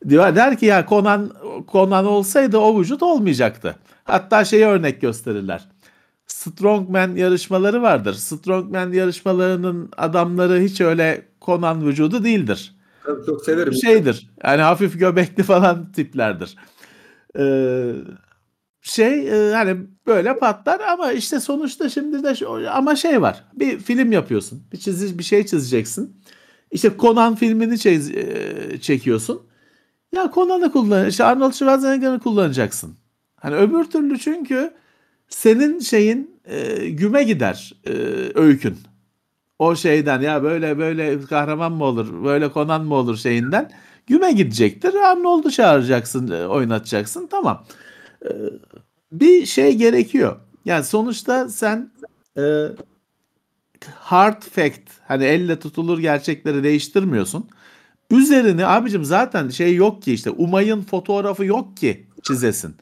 [0.10, 1.32] diyor der ki ya Conan
[1.72, 3.76] Conan olsaydı o vücut olmayacaktı.
[4.04, 5.68] Hatta şeyi örnek gösterirler.
[6.34, 8.14] Strongman yarışmaları vardır.
[8.14, 13.73] Strongman yarışmalarının adamları hiç öyle Conan vücudu değildir Tabii çok severim.
[13.73, 14.30] şeydir.
[14.43, 16.56] Yani hafif göbekli falan tiplerdir.
[17.39, 17.91] Ee,
[18.81, 19.77] şey e, hani
[20.07, 23.43] böyle patlar ama işte sonuçta şimdi de ama şey var.
[23.53, 24.64] Bir film yapıyorsun.
[24.73, 26.22] Bir çizi bir şey çizeceksin.
[26.72, 29.41] İşte Conan filmini çiz- e, çekiyorsun.
[30.15, 32.95] Ya Conan'ı kullan, işte Arnold Schwarzenegger'ı kullanacaksın.
[33.35, 34.73] Hani öbür türlü çünkü
[35.30, 37.91] senin şeyin e, güme gider e,
[38.35, 38.77] öykün
[39.60, 43.72] o şeyden ya böyle böyle kahraman mı olur böyle Conan mı olur şeyinden
[44.10, 44.93] güme gidecektir.
[44.93, 47.65] Arnold'u çağıracaksın e, oynatacaksın tamam.
[48.26, 48.30] Ee,
[49.11, 50.35] bir şey gerekiyor.
[50.65, 51.91] Yani sonuçta sen
[52.38, 52.65] e,
[53.95, 57.49] hard fact hani elle tutulur gerçekleri değiştirmiyorsun.
[58.11, 62.76] Üzerini abicim zaten şey yok ki işte Umay'ın fotoğrafı yok ki çizesin.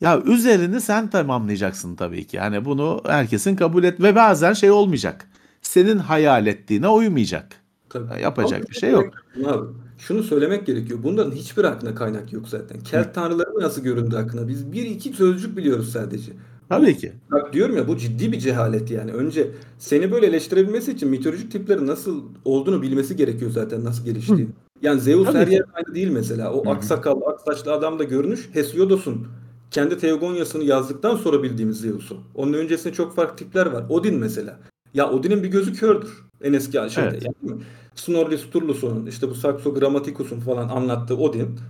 [0.00, 2.36] Ya üzerini sen tamamlayacaksın tabii ki.
[2.36, 5.28] Yani bunu herkesin kabul et ve bazen şey olmayacak.
[5.62, 7.46] Senin hayal ettiğine uymayacak.
[7.88, 8.22] Tabii.
[8.22, 9.14] Yapacak Ama bir şey yok.
[9.46, 9.66] Abi,
[9.98, 10.98] şunu söylemek gerekiyor.
[11.02, 12.80] Bunların hiçbir aklına kaynak yok zaten.
[12.80, 14.48] Kelt tanrıları nasıl göründü aklına?
[14.48, 16.32] Biz bir iki sözcük biliyoruz sadece.
[16.68, 17.12] Tabii ki.
[17.30, 19.12] Bak diyorum ya bu ciddi bir cehalet yani.
[19.12, 24.48] Önce seni böyle eleştirebilmesi için mitolojik tiplerin nasıl olduğunu bilmesi gerekiyor zaten nasıl geliştiğini.
[24.82, 25.54] Yani Zeus Tabii her ki.
[25.54, 26.52] yer aynı değil mesela.
[26.52, 26.74] O Hı hı.
[26.74, 29.26] aksakallı, aksaçlı adam da görünüş Hesiodos'un
[29.70, 32.16] kendi Teogonyasını yazdıktan sonra bildiğimiz Zeus'u.
[32.34, 33.84] Onun öncesinde çok farklı tipler var.
[33.88, 34.58] Odin mesela.
[34.94, 36.24] Ya Odin'in bir gözü kördür.
[36.42, 37.08] En eski şeyde.
[37.08, 37.26] Evet.
[37.42, 37.60] Yani?
[37.94, 41.60] Snorri Sturluson'un işte bu Saxo Grammaticus'un falan anlattığı Odin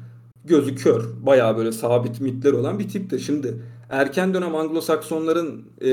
[0.45, 1.05] gözü kör.
[1.27, 3.19] Bayağı böyle sabit mitler olan bir tiptir.
[3.19, 5.91] Şimdi erken dönem Anglo-Saksonların e,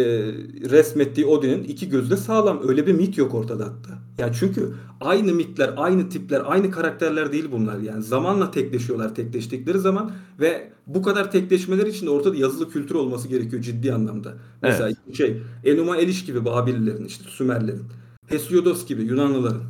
[0.69, 2.61] resmettiği Odin'in iki gözü de sağlam.
[2.67, 3.99] Öyle bir mit yok ortada hatta.
[4.17, 8.03] Yani çünkü aynı mitler, aynı tipler, aynı karakterler değil bunlar yani.
[8.03, 13.61] Zamanla tekleşiyorlar tekleştikleri zaman ve bu kadar tekleşmeler için de ortada yazılı kültür olması gerekiyor
[13.61, 14.34] ciddi anlamda.
[14.61, 17.84] Mesela şey Enuma Eliş gibi Babillerin işte Sümerlerin.
[18.27, 19.63] Hesiodos gibi Yunanlıların.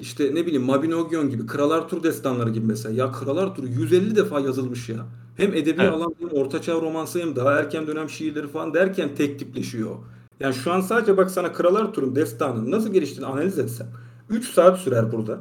[0.00, 2.94] İşte ne bileyim Mabinogion gibi Kral Arthur destanları gibi mesela.
[2.94, 5.06] Ya Kral Arthur 150 defa yazılmış ya.
[5.36, 5.92] Hem edebi Evet.
[5.92, 9.96] alan hem ortaçağ romansı hem daha erken dönem şiirleri falan derken tek tipleşiyor.
[10.40, 13.86] Yani şu an sadece bak sana Kral Arthur'un destanını nasıl geliştiğini analiz etsem
[14.30, 15.40] 3 saat sürer burada.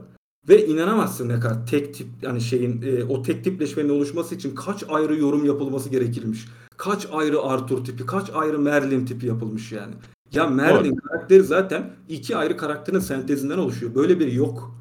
[0.50, 4.84] Ve inanamazsın ne kadar tek tip yani şeyin e, o tek tipleşmenin oluşması için kaç
[4.90, 6.46] ayrı yorum yapılması gerekirmiş.
[6.78, 9.94] Kaç ayrı Arthur tipi, kaç ayrı Merlin tipi yapılmış yani.
[10.34, 13.96] Ya Merlin karakteri zaten iki ayrı karakterin sentezinden oluşuyor.
[13.96, 14.76] Böyle biri yok.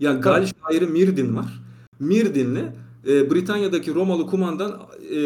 [0.00, 1.62] Yani Gal şairi Mirdin var.
[2.00, 2.72] Mirdin'le
[3.08, 4.80] e, Britanya'daki Romalı kumandan
[5.16, 5.20] e,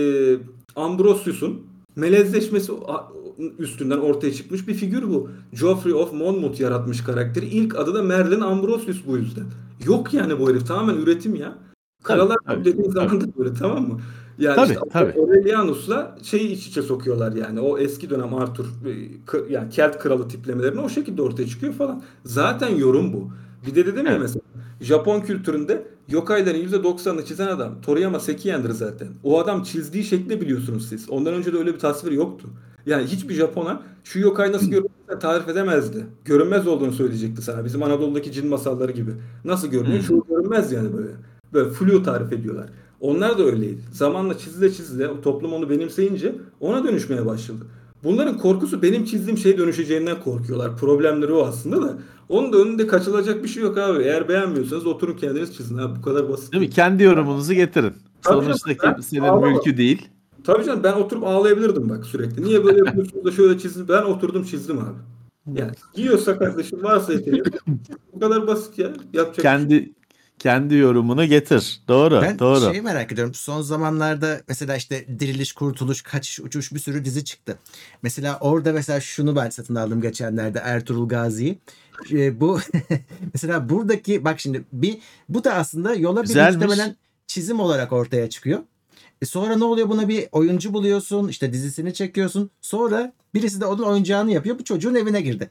[0.76, 1.60] Ambrosius'un
[1.96, 2.72] melezleşmesi
[3.58, 5.30] üstünden ortaya çıkmış bir figür bu.
[5.60, 7.46] Geoffrey of Monmouth yaratmış karakteri.
[7.46, 9.44] İlk adı da Merlin Ambrosius bu yüzden.
[9.84, 10.66] Yok yani bu herif.
[10.66, 11.58] Tamamen üretim ya.
[12.02, 14.00] Kralar tabii, dediğin zaman da böyle tamam mı?
[14.38, 15.20] Yani Tabii, işte tabii.
[15.20, 17.60] Aurelianus'la şeyi iç içe sokuyorlar yani.
[17.60, 22.02] O eski dönem Arthur e, yani Kelt kralı tiplemelerini o şekilde ortaya çıkıyor falan.
[22.24, 23.30] Zaten yorum bu.
[23.66, 24.20] Bir de dedim ya Evet.
[24.20, 24.42] mesela
[24.80, 29.08] Japon kültüründe yokaiların %90'ını çizen adam Toriyama Sekiyen'dir zaten.
[29.22, 31.10] O adam çizdiği şekli biliyorsunuz siz.
[31.10, 32.48] Ondan önce de öyle bir tasvir yoktu.
[32.86, 36.06] Yani hiçbir Japona şu yokai nasıl görünüyor tarif edemezdi.
[36.24, 37.64] Görünmez olduğunu söyleyecekti sana.
[37.64, 39.10] Bizim Anadolu'daki cin masalları gibi.
[39.44, 40.02] Nasıl görünüyor?
[40.02, 41.08] Çoğu görünmez yani böyle.
[41.52, 42.66] Böyle flu tarif ediyorlar.
[43.00, 43.80] Onlar da öyleydi.
[43.92, 47.64] Zamanla çizile çizile toplum onu benimseyince ona dönüşmeye başladı.
[48.04, 50.76] Bunların korkusu benim çizdiğim şeye dönüşeceğinden korkuyorlar.
[50.76, 51.98] Problemleri o aslında da.
[52.28, 54.02] Onun da önünde kaçılacak bir şey yok abi.
[54.02, 55.98] Eğer beğenmiyorsanız oturun kendiniz çizin abi.
[55.98, 56.52] Bu kadar basit.
[56.52, 56.70] Değil mi?
[56.70, 57.92] Kendi yorumunuzu getirin.
[58.22, 60.08] Tabii Sonuçta kimsenin mülkü değil.
[60.44, 62.44] Tabii canım ben oturup ağlayabilirdim bak sürekli.
[62.44, 63.86] Niye böyle yapıyorsunuz da şöyle çizdim.
[63.88, 64.98] Ben oturdum çizdim abi.
[65.58, 67.42] Yani yiyorsa kardeşim varsa yeteneği.
[68.12, 68.90] Bu kadar basit ya.
[69.12, 69.88] Yapacak şey yok.
[70.40, 71.80] Kendi yorumunu getir.
[71.88, 72.70] Doğru, Ben doğru.
[72.70, 73.34] şeyi merak ediyorum.
[73.34, 77.58] Son zamanlarda mesela işte Diriliş, Kurtuluş, Kaçış, Uçuş bir sürü dizi çıktı.
[78.02, 81.58] Mesela orada mesela şunu ben satın aldım geçenlerde Ertuğrul Gazi'yi.
[82.12, 82.60] Ee, bu
[83.34, 84.98] mesela buradaki bak şimdi bir
[85.28, 86.56] bu da aslında yola bir Güzelmiş.
[86.56, 86.96] muhtemelen
[87.26, 88.60] çizim olarak ortaya çıkıyor.
[89.22, 92.50] E sonra ne oluyor buna bir oyuncu buluyorsun işte dizisini çekiyorsun.
[92.60, 94.58] Sonra birisi de onun oyuncağını yapıyor.
[94.58, 95.50] Bu çocuğun evine girdi.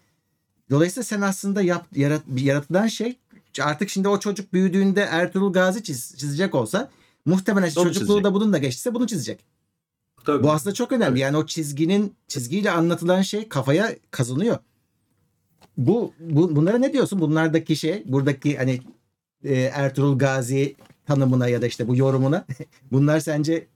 [0.69, 3.17] Dolayısıyla sen aslında yap, yarat, yaratılan şey
[3.61, 6.89] artık şimdi o çocuk büyüdüğünde Ertuğrul Gazi çiz- çizecek olsa
[7.25, 8.23] muhtemelen Onu çocukluğu çizecek.
[8.23, 9.39] da bununla geçtiyse bunu çizecek.
[10.25, 10.43] Tabii.
[10.43, 11.19] Bu aslında çok önemli.
[11.19, 14.57] Yani o çizginin çizgiyle anlatılan şey kafaya kazınıyor.
[15.77, 17.19] Bu, bu bunlara ne diyorsun?
[17.21, 18.81] Bunlardaki şey, buradaki hani
[19.43, 20.75] e, Ertuğrul Gazi
[21.07, 22.45] tanımına ya da işte bu yorumuna.
[22.91, 23.67] Bunlar sence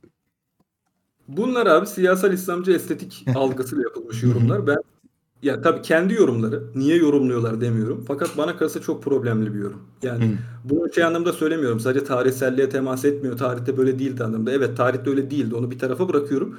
[1.27, 4.67] Bunlar abi siyasal İslamcı estetik algısıyla yapılmış yorumlar.
[4.67, 4.77] Ben
[5.43, 8.03] ya tabii kendi yorumları niye yorumluyorlar demiyorum.
[8.07, 9.81] Fakat bana kalırsa çok problemli bir yorum.
[10.03, 10.29] Yani Hı.
[10.63, 11.79] bunu şey anlamda söylemiyorum.
[11.79, 13.37] Sadece tarihselliğe temas etmiyor.
[13.37, 14.51] Tarihte böyle değildi anlamda.
[14.51, 15.55] Evet tarihte öyle değildi.
[15.55, 16.55] Onu bir tarafa bırakıyorum.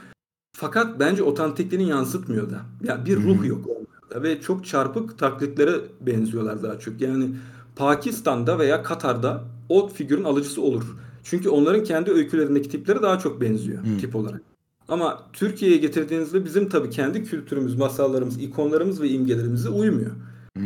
[0.56, 2.60] Fakat bence otantikliğini yansıtmıyor da.
[2.82, 7.00] Ya bir ruh yok onlarda ve çok çarpık taklitlere benziyorlar daha çok.
[7.00, 7.30] Yani
[7.76, 10.84] Pakistan'da veya Katar'da o figürün alıcısı olur.
[11.24, 13.98] Çünkü onların kendi öykülerindeki tiplere daha çok benziyor Hı.
[14.00, 14.40] tip olarak.
[14.88, 20.10] Ama Türkiye'ye getirdiğinizde bizim tabii kendi kültürümüz, masallarımız, ikonlarımız ve imgelerimize uymuyor.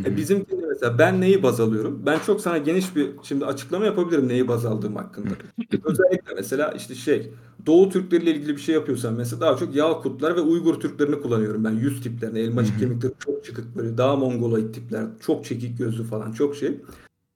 [0.04, 2.02] E bizim mesela ben neyi baz alıyorum?
[2.06, 5.34] Ben çok sana geniş bir şimdi açıklama yapabilirim neyi baz aldığım hakkında.
[5.84, 7.32] Özellikle mesela işte şey
[7.66, 11.70] Doğu Türkleriyle ilgili bir şey yapıyorsam mesela daha çok Yakutlar ve Uygur Türklerini kullanıyorum ben
[11.70, 12.38] yüz tiplerini.
[12.38, 16.80] Elmacık kemikleri çok çıkık böyle daha mongoloid tipler çok çekik gözlü falan çok şey.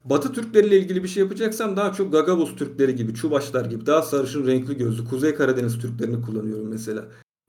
[0.04, 4.46] Batı Türkleriyle ilgili bir şey yapacaksam daha çok Gagavuz Türkleri gibi, Çubaşlar gibi daha sarışın
[4.46, 7.04] renkli gözlü Kuzey Karadeniz Türklerini kullanıyorum mesela.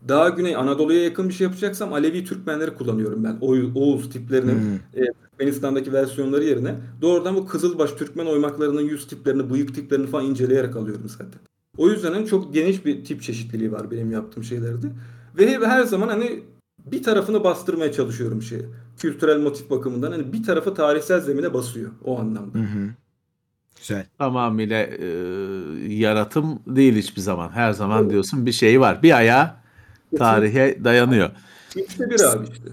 [0.08, 3.38] Daha güney Anadolu'ya yakın bir şey yapacaksam Alevi Türkmenleri kullanıyorum ben.
[3.42, 5.04] Oğuz, Oğuz tiplerinin Hmm.
[5.04, 10.76] e, Türkmenistan'daki versiyonları yerine doğrudan bu Kızılbaş Türkmen oymaklarının yüz tiplerini, bıyık tiplerini falan inceleyerek
[10.76, 11.42] alıyorum zaten.
[11.78, 14.88] O yüzden hani çok geniş bir tip çeşitliliği var benim yaptığım şeylerde.
[15.38, 16.44] Ve her zaman hani
[16.92, 18.66] bir tarafını bastırmaya çalışıyorum şeye.
[18.98, 22.60] Kültürel motif bakımından hani bir tarafı tarihsel zemine basıyor o anlamda.
[23.80, 24.06] Güzel.
[24.18, 25.07] Tamamıyla e,
[25.94, 27.49] yaratım değil hiçbir zaman.
[27.49, 29.03] Her zaman diyorsun bir şey var.
[29.03, 29.52] Bir ayağı
[30.18, 31.30] tarihe dayanıyor.
[31.76, 32.70] İkisi bir abi işte.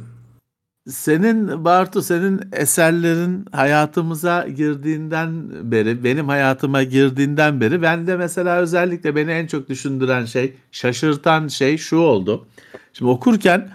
[0.89, 9.17] Senin Bartu, senin eserlerin hayatımıza girdiğinden beri, benim hayatıma girdiğinden beri ben de mesela özellikle
[9.17, 12.47] beni en çok düşündüren şey, şaşırtan şey şu oldu.
[12.93, 13.71] Şimdi okurken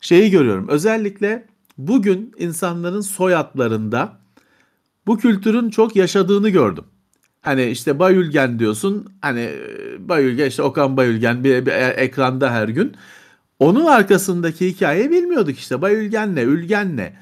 [0.00, 0.68] şeyi görüyorum.
[0.68, 1.44] Özellikle
[1.78, 4.12] bugün insanların soyadlarında
[5.06, 6.84] bu kültürün çok yaşadığını gördüm.
[7.40, 9.06] Hani işte Bayülgen diyorsun.
[9.20, 12.96] Hani e, Bayülgen işte Okan Bayülgen bir, bir ekranda her gün.
[13.58, 15.82] Onun arkasındaki hikayeyi bilmiyorduk işte.
[15.82, 17.16] Bayülgen ne, Ülgen ne.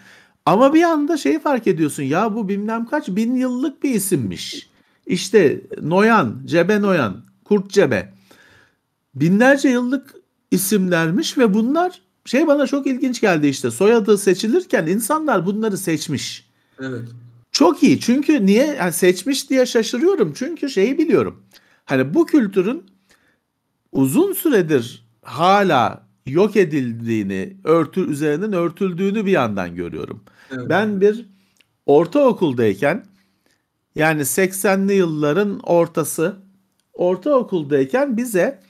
[0.47, 2.03] Ama bir anda şeyi fark ediyorsun.
[2.03, 4.71] Ya bu bilmem kaç bin yıllık bir isimmiş.
[5.07, 8.13] İşte Noyan, Cebe Noyan, Kurt Cebe.
[9.15, 10.15] Binlerce yıllık
[10.51, 13.71] isimlermiş ve bunlar şey bana çok ilginç geldi işte.
[13.71, 16.49] Soyadı seçilirken insanlar bunları seçmiş.
[16.81, 17.09] Evet.
[17.53, 18.01] Çok iyi.
[18.01, 20.33] Çünkü niye yani seçmiş diye şaşırıyorum.
[20.37, 21.43] Çünkü şeyi biliyorum.
[21.85, 22.85] Hani bu kültürün
[23.93, 30.25] uzun süredir hala yok edildiğini, örtü üzerinin örtüldüğünü bir yandan görüyorum.
[30.51, 30.69] evet.
[30.69, 31.27] Ben bir
[31.87, 33.05] ortaokuldayken
[33.95, 36.37] yani 80'li yılların ortası
[36.93, 38.61] ortaokuldayken bize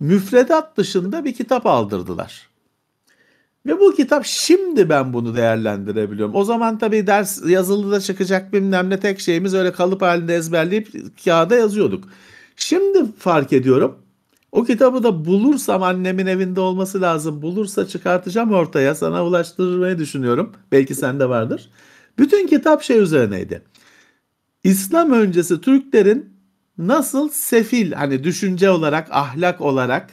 [0.00, 2.53] müfredat dışında bir kitap aldırdılar.
[3.66, 6.34] Ve bu kitap şimdi ben bunu değerlendirebiliyorum.
[6.34, 10.88] O zaman tabii ders yazılıda çıkacak bilmem ne tek şeyimiz öyle kalıp halinde ezberleyip
[11.24, 12.04] kağıda yazıyorduk.
[12.56, 13.98] Şimdi fark ediyorum.
[14.52, 17.42] O kitabı da bulursam annemin evinde olması lazım.
[17.42, 18.94] Bulursa çıkartacağım ortaya.
[18.94, 20.52] Sana ulaştırmayı düşünüyorum.
[20.72, 21.70] Belki sende vardır.
[22.18, 23.62] Bütün kitap şey üzerineydi.
[24.64, 26.34] İslam öncesi Türklerin
[26.78, 30.10] nasıl sefil hani düşünce olarak, ahlak olarak,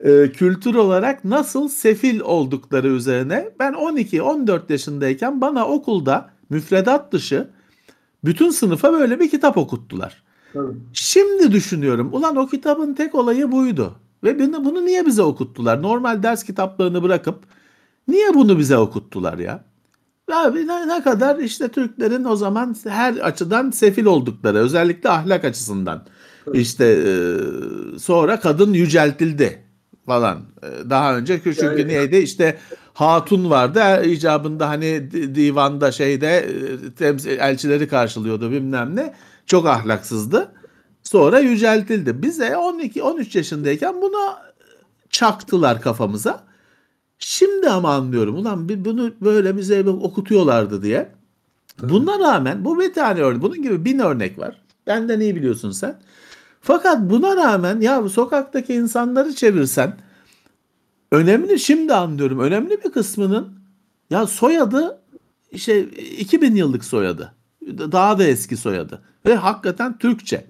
[0.00, 7.48] e, kültür olarak nasıl sefil oldukları üzerine ben 12-14 yaşındayken bana okulda müfredat dışı
[8.24, 10.22] bütün sınıfa böyle bir kitap okuttular.
[10.52, 10.72] Tabii.
[10.92, 12.10] Şimdi düşünüyorum.
[12.12, 13.94] Ulan o kitabın tek olayı buydu.
[14.24, 15.82] Ve bunu, niye bize okuttular?
[15.82, 17.38] Normal ders kitaplarını bırakıp
[18.08, 19.64] niye bunu bize okuttular ya?
[20.32, 26.06] Abi ne, ne kadar işte Türklerin o zaman her açıdan sefil oldukları özellikle ahlak açısından.
[26.52, 27.12] İşte e,
[27.98, 29.63] sonra kadın yüceltildi
[30.06, 30.40] falan.
[30.62, 32.58] E, Daha önce çünkü Yani- neydi işte
[32.94, 39.14] hatun vardı icabında hani di- divanda şeyde e, temsil elçileri karşılıyordu bilmem ne.
[39.46, 40.52] Çok ahlaksızdı.
[41.02, 42.22] Sonra yüceltildi.
[42.22, 44.16] Bize 12 13 yaşındayken bunu
[45.10, 46.44] çaktılar kafamıza.
[47.18, 48.34] Şimdi ama anlıyorum.
[48.36, 51.08] Ulan bunu böyle bize okutuyorlardı diye.
[51.82, 53.42] Buna rağmen bu bir tane örnek.
[53.42, 54.60] Bunun gibi bin örnek var.
[54.86, 56.00] Benden iyi biliyorsun sen.
[56.66, 59.96] Fakat buna rağmen ya sokaktaki insanları çevirsen
[61.12, 62.40] önemli şimdi anlıyorum.
[62.40, 63.58] Önemli bir kısmının
[64.10, 65.00] ya soyadı
[65.50, 67.34] işte 2000 yıllık soyadı.
[67.66, 69.02] Daha da eski soyadı.
[69.26, 70.44] Ve hakikaten Türkçe.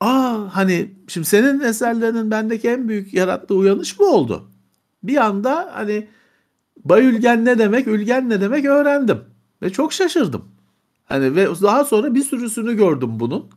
[0.00, 4.50] Aa hani şimdi senin eserlerinin bendeki en büyük yarattığı uyanış bu oldu.
[5.02, 6.08] Bir anda hani
[6.84, 9.20] Bayülgen ne demek, Ülgen ne demek öğrendim.
[9.62, 10.44] Ve çok şaşırdım.
[11.04, 13.50] Hani ve daha sonra bir sürüsünü gördüm bunun.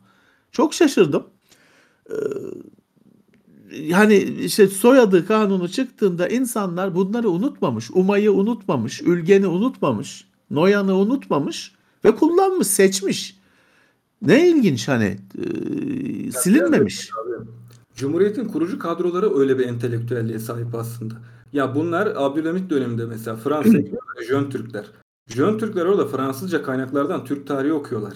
[0.52, 1.35] Çok şaşırdım.
[2.10, 2.14] Ee,
[3.72, 7.90] yani işte soyadı kanunu çıktığında insanlar bunları unutmamış.
[7.94, 11.74] Umay'ı unutmamış, Ülgen'i unutmamış, Noyan'ı unutmamış
[12.04, 13.36] ve kullanmış, seçmiş.
[14.22, 17.10] Ne ilginç hani e, silinmemiş.
[17.96, 21.14] Cumhuriyet'in kurucu kadroları öyle bir entelektüelliğe sahip aslında.
[21.52, 23.78] Ya bunlar Abdülhamit döneminde mesela Fransa
[24.28, 24.86] Jön Türkler.
[25.28, 28.14] Jön Türkler orada Fransızca kaynaklardan Türk tarihi okuyorlar.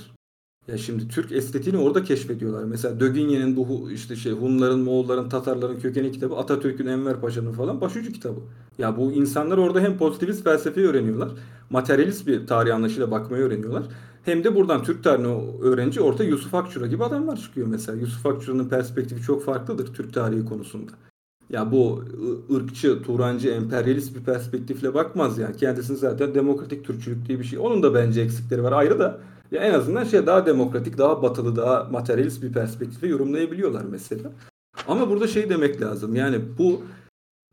[0.70, 2.64] Ya şimdi Türk estetiğini orada keşfediyorlar.
[2.64, 8.12] Mesela Döginye'nin bu işte şey Hunların, Moğolların, Tatarların kökeni kitabı, Atatürk'ün Enver Paşa'nın falan başucu
[8.12, 8.40] kitabı.
[8.78, 11.28] Ya bu insanlar orada hem pozitivist felsefeyi öğreniyorlar,
[11.70, 13.82] materyalist bir tarih anlayışıyla bakmayı öğreniyorlar.
[14.24, 17.98] Hem de buradan Türk tarihini öğrenci orta Yusuf Akçura gibi adamlar çıkıyor mesela.
[17.98, 20.92] Yusuf Akçura'nın perspektifi çok farklıdır Türk tarihi konusunda.
[21.50, 22.04] Ya bu
[22.54, 25.56] ırkçı, Turancı, emperyalist bir perspektifle bakmaz yani.
[25.56, 27.58] Kendisini zaten demokratik Türkçülük diye bir şey.
[27.58, 29.20] Onun da bence eksikleri var ayrı da.
[29.50, 34.32] Ya en azından şey daha demokratik, daha batılı, daha materyalist bir perspektifle yorumlayabiliyorlar mesela.
[34.88, 36.14] Ama burada şey demek lazım.
[36.16, 36.82] Yani bu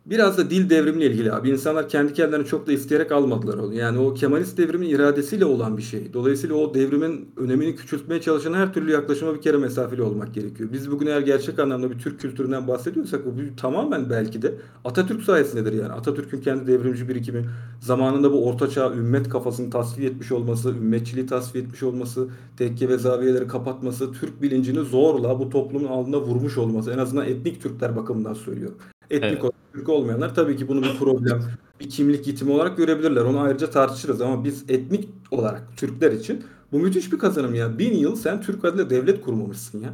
[0.10, 1.50] Biraz da dil devrimiyle ilgili abi.
[1.50, 3.74] İnsanlar kendi kendilerini çok da isteyerek almadılar onu.
[3.74, 6.14] Yani o Kemalist devrimin iradesiyle olan bir şey.
[6.14, 10.70] Dolayısıyla o devrimin önemini küçültmeye çalışan her türlü yaklaşıma bir kere mesafeli olmak gerekiyor.
[10.74, 14.56] Biz bugün eğer gerçek anlamda bir Türk kültüründen bahsediyorsak bu tamamen belki de
[14.86, 15.94] Atatürk sayesindedir yani.
[15.94, 17.46] Atatürk'ün kendi devrimci birikimi,
[17.82, 22.28] zamanında bu ortaçağ ümmet kafasını tasfiye etmiş olması, ümmetçiliği tasfiye etmiş olması,
[22.58, 26.92] tekke ve zaviyeleri kapatması, Türk bilincini zorla bu toplumun alnına vurmuş olması.
[26.92, 28.78] En azından etnik Türkler bakımından söylüyorum.
[29.10, 29.42] Etnik Evet.
[29.44, 31.44] olarak Türk olmayanlar tabii ki bunu bir problem,
[31.80, 33.22] bir kimlik yitimi olarak görebilirler.
[33.22, 37.80] Onu ayrıca tartışırız ama biz etnik olarak Türkler için bu müthiş bir kazanım ya.
[37.80, 39.94] Bin yıl sen Türk adıyla devlet kurmamışsın ya.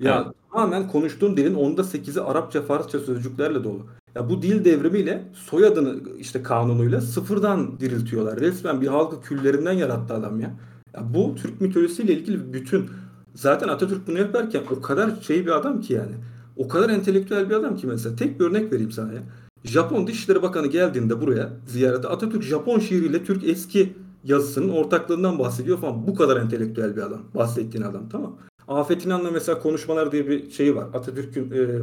[0.00, 0.34] Ya Evet.
[0.52, 3.86] tamamen konuştuğun dilin onda 8'i Arapça, Farsça sözcüklerle dolu.
[4.14, 8.40] Ya bu dil devrimiyle soyadını işte kanunuyla sıfırdan diriltiyorlar.
[8.40, 10.50] Resmen bir halkı küllerinden yarattı adam ya.
[10.94, 12.90] Ya bu Türk mitolojisiyle ilgili bütün.
[13.34, 16.12] Zaten Atatürk bunu yaparken o kadar şey bir adam ki yani.
[16.56, 18.16] O kadar entelektüel bir adam ki mesela.
[18.16, 19.22] Tek bir örnek vereyim sana ya.
[19.64, 23.92] Japon Dışişleri Bakanı geldiğinde buraya ziyarete Atatürk Japon şiiriyle Türk eski
[24.24, 26.06] yazısının ortaklığından bahsediyor falan.
[26.06, 27.20] Bu kadar entelektüel bir adam.
[27.34, 28.36] Bahsettiğin adam tamam.
[28.68, 30.86] Afet İnan'la mesela konuşmalar diye bir şeyi var.
[30.94, 31.82] Atatürk'ün e,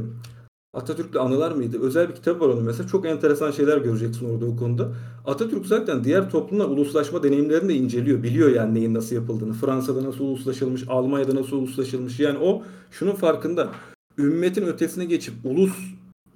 [0.73, 1.77] Atatürk'le anılar mıydı?
[1.81, 2.89] Özel bir kitap var onun mesela.
[2.89, 4.91] Çok enteresan şeyler göreceksin orada o konuda.
[5.25, 8.23] Atatürk zaten diğer toplumlar uluslaşma deneyimlerini de inceliyor.
[8.23, 9.53] Biliyor yani neyin nasıl yapıldığını.
[9.53, 12.19] Fransa'da nasıl uluslaşılmış, Almanya'da nasıl uluslaşılmış.
[12.19, 13.69] Yani o şunun farkında.
[14.17, 15.73] Ümmetin ötesine geçip ulus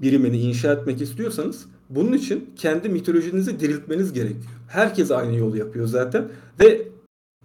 [0.02, 4.46] birimini inşa etmek istiyorsanız bunun için kendi mitolojinizi diriltmeniz gerekiyor.
[4.68, 6.28] Herkes aynı yolu yapıyor zaten
[6.60, 6.88] ve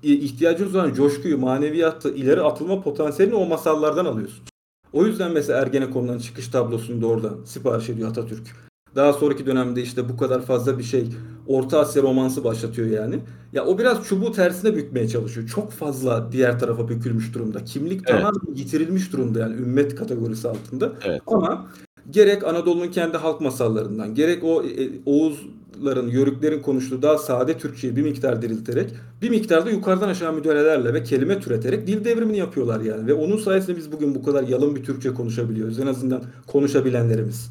[0.02, 4.50] ihtiyacınız olan coşkuyu, maneviyatı, ileri atılma potansiyelini o masallardan alıyorsunuz.
[4.92, 8.56] O yüzden mesela Ergenekon'dan çıkış tablosunu da oradan sipariş ediyor Atatürk.
[8.96, 11.06] Daha sonraki dönemde işte bu kadar fazla bir şey
[11.50, 13.18] Orta Asya romansı başlatıyor yani.
[13.52, 15.48] Ya o biraz çubuğu tersine bükmeye çalışıyor.
[15.48, 17.64] Çok fazla diğer tarafa bükülmüş durumda.
[17.64, 18.08] Kimlik Evet.
[18.08, 20.92] tamamen yitirilmiş durumda yani ümmet kategorisi altında.
[21.04, 21.22] Evet.
[21.26, 21.66] Ama
[22.10, 28.02] gerek Anadolu'nun kendi halk masallarından, gerek o e, Oğuzların, Yörüklerin konuştuğu daha sade Türkçeyi bir
[28.02, 28.90] miktar dirilterek,
[29.22, 33.06] bir miktar da yukarıdan aşağı müdahalelerle ve kelime türeterek dil devrimini yapıyorlar yani.
[33.06, 35.80] Ve onun sayesinde biz bugün bu kadar yalın bir Türkçe konuşabiliyoruz.
[35.80, 37.50] En azından konuşabilenlerimiz.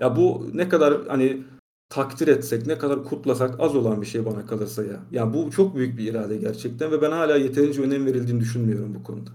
[0.00, 1.42] Ya bu ne kadar hani
[1.88, 5.00] takdir etsek, ne kadar kutlasak az olan bir şey bana kalırsa ya.
[5.10, 9.02] Ya bu çok büyük bir irade gerçekten ve ben hala yeterince önem verildiğini düşünmüyorum bu
[9.02, 9.30] konuda.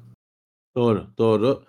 [0.75, 1.63] Doğru, doğru.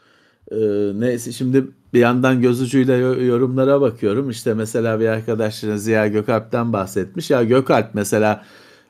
[0.52, 0.56] Ee,
[0.94, 4.30] neyse şimdi bir yandan göz ucuyla yo- yorumlara bakıyorum.
[4.30, 7.30] İşte mesela bir arkadaşların Ziya Gökalp'ten bahsetmiş.
[7.30, 8.44] Ya Gökalp mesela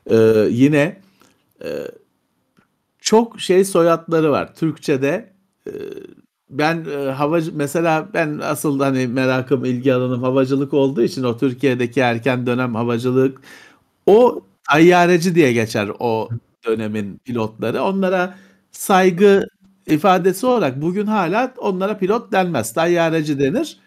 [0.09, 1.01] e, yine
[1.63, 1.87] e,
[2.99, 4.55] çok şey soyadları var.
[4.55, 5.33] Türkçe'de
[5.67, 5.71] e,
[6.57, 11.99] ben e, havacı mesela ben asıl hani merakım ilgi alanım havacılık olduğu için o Türkiye'deki
[11.99, 13.41] erken dönem havacılık
[14.05, 16.29] o tayyareci diye geçer o
[16.67, 17.83] dönemin pilotları.
[17.83, 18.37] Onlara
[18.71, 19.47] saygı
[19.87, 22.73] ifadesi olarak bugün hala onlara pilot denmez.
[22.73, 23.79] Tayyareci denir.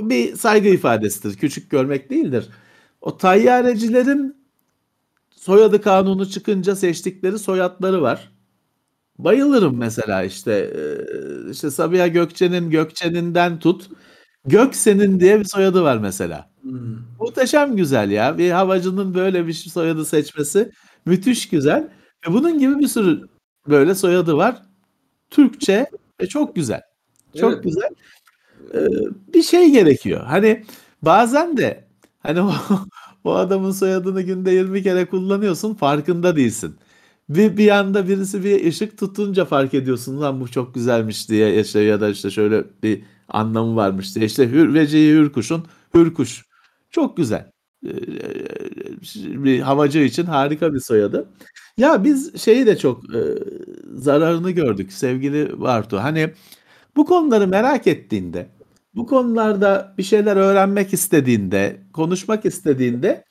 [0.00, 1.38] Bir saygı ifadesidir.
[1.38, 2.48] Küçük görmek değildir.
[3.00, 4.36] O tayyarecilerin
[5.30, 8.31] soyadı kanunu çıkınca seçtikleri soyadları var.
[9.18, 13.88] Bayılırım mesela işte eee, işte Sabiha Gökçen'in Gökçen'inden tut
[14.46, 16.50] Göksen'in diye bir soyadı var mesela.
[16.62, 16.96] Hmm.
[17.20, 18.38] Muhteşem güzel ya.
[18.38, 20.70] Bir havacının böyle bir soyadı seçmesi
[21.06, 21.88] müthiş güzel.
[22.28, 23.20] Ve bunun gibi bir sürü
[23.68, 24.62] böyle soyadı var.
[25.30, 25.86] Türkçe
[26.22, 26.80] ve çok güzel.
[27.40, 27.64] Çok Evet.
[27.64, 27.88] güzel.
[28.74, 28.88] Ee,
[29.34, 30.24] bir şey gerekiyor.
[30.26, 30.64] Hani
[31.02, 31.84] bazen de
[32.20, 32.52] hani o,
[33.24, 36.76] o adamın soyadını günde 20 kere kullanıyorsun farkında değilsin.
[37.34, 41.80] Bir, bir anda birisi bir ışık tutunca fark ediyorsun lan bu çok güzelmiş diye işte
[41.80, 44.26] ya da işte şöyle bir anlamı varmış diye.
[44.26, 45.64] İşte Hür, Vecihi Hürkuş'un
[45.94, 46.44] Hürkuş.
[46.90, 47.50] Çok güzel.
[47.86, 47.90] Ee,
[49.44, 51.28] bir havacı için harika bir soyadı.
[51.76, 53.20] Ya biz şeyi de çok e,
[53.94, 55.98] zararını gördük sevgili Bartu.
[55.98, 56.30] Hani
[56.96, 58.48] bu konuları merak ettiğinde,
[58.94, 63.24] bu konularda bir şeyler öğrenmek istediğinde, konuşmak istediğinde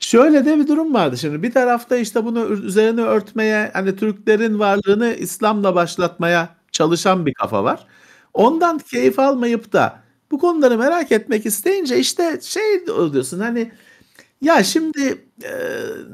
[0.00, 1.16] şöyle de bir durum vardı.
[1.18, 7.64] Şimdi bir tarafta işte bunu üzerine örtmeye, hani Türklerin varlığını İslam'la başlatmaya çalışan bir kafa
[7.64, 7.86] var.
[8.34, 10.00] Ondan keyif almayıp da
[10.30, 13.72] bu konuları merak etmek isteyince işte şey oluyorsun hani
[14.42, 15.50] ya şimdi e,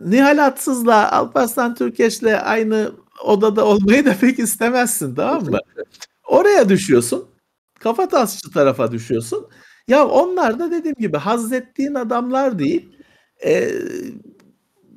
[0.06, 2.92] Nihal Atsız'la Alparslan Türkeş'le aynı
[3.24, 5.58] odada olmayı da pek istemezsin tamam mı?
[6.28, 7.28] Oraya düşüyorsun.
[7.80, 9.48] Kafa tasçı tarafa düşüyorsun.
[9.88, 12.88] Ya onlar da dediğim gibi haz ettiğin adamlar değil.
[13.44, 13.72] E,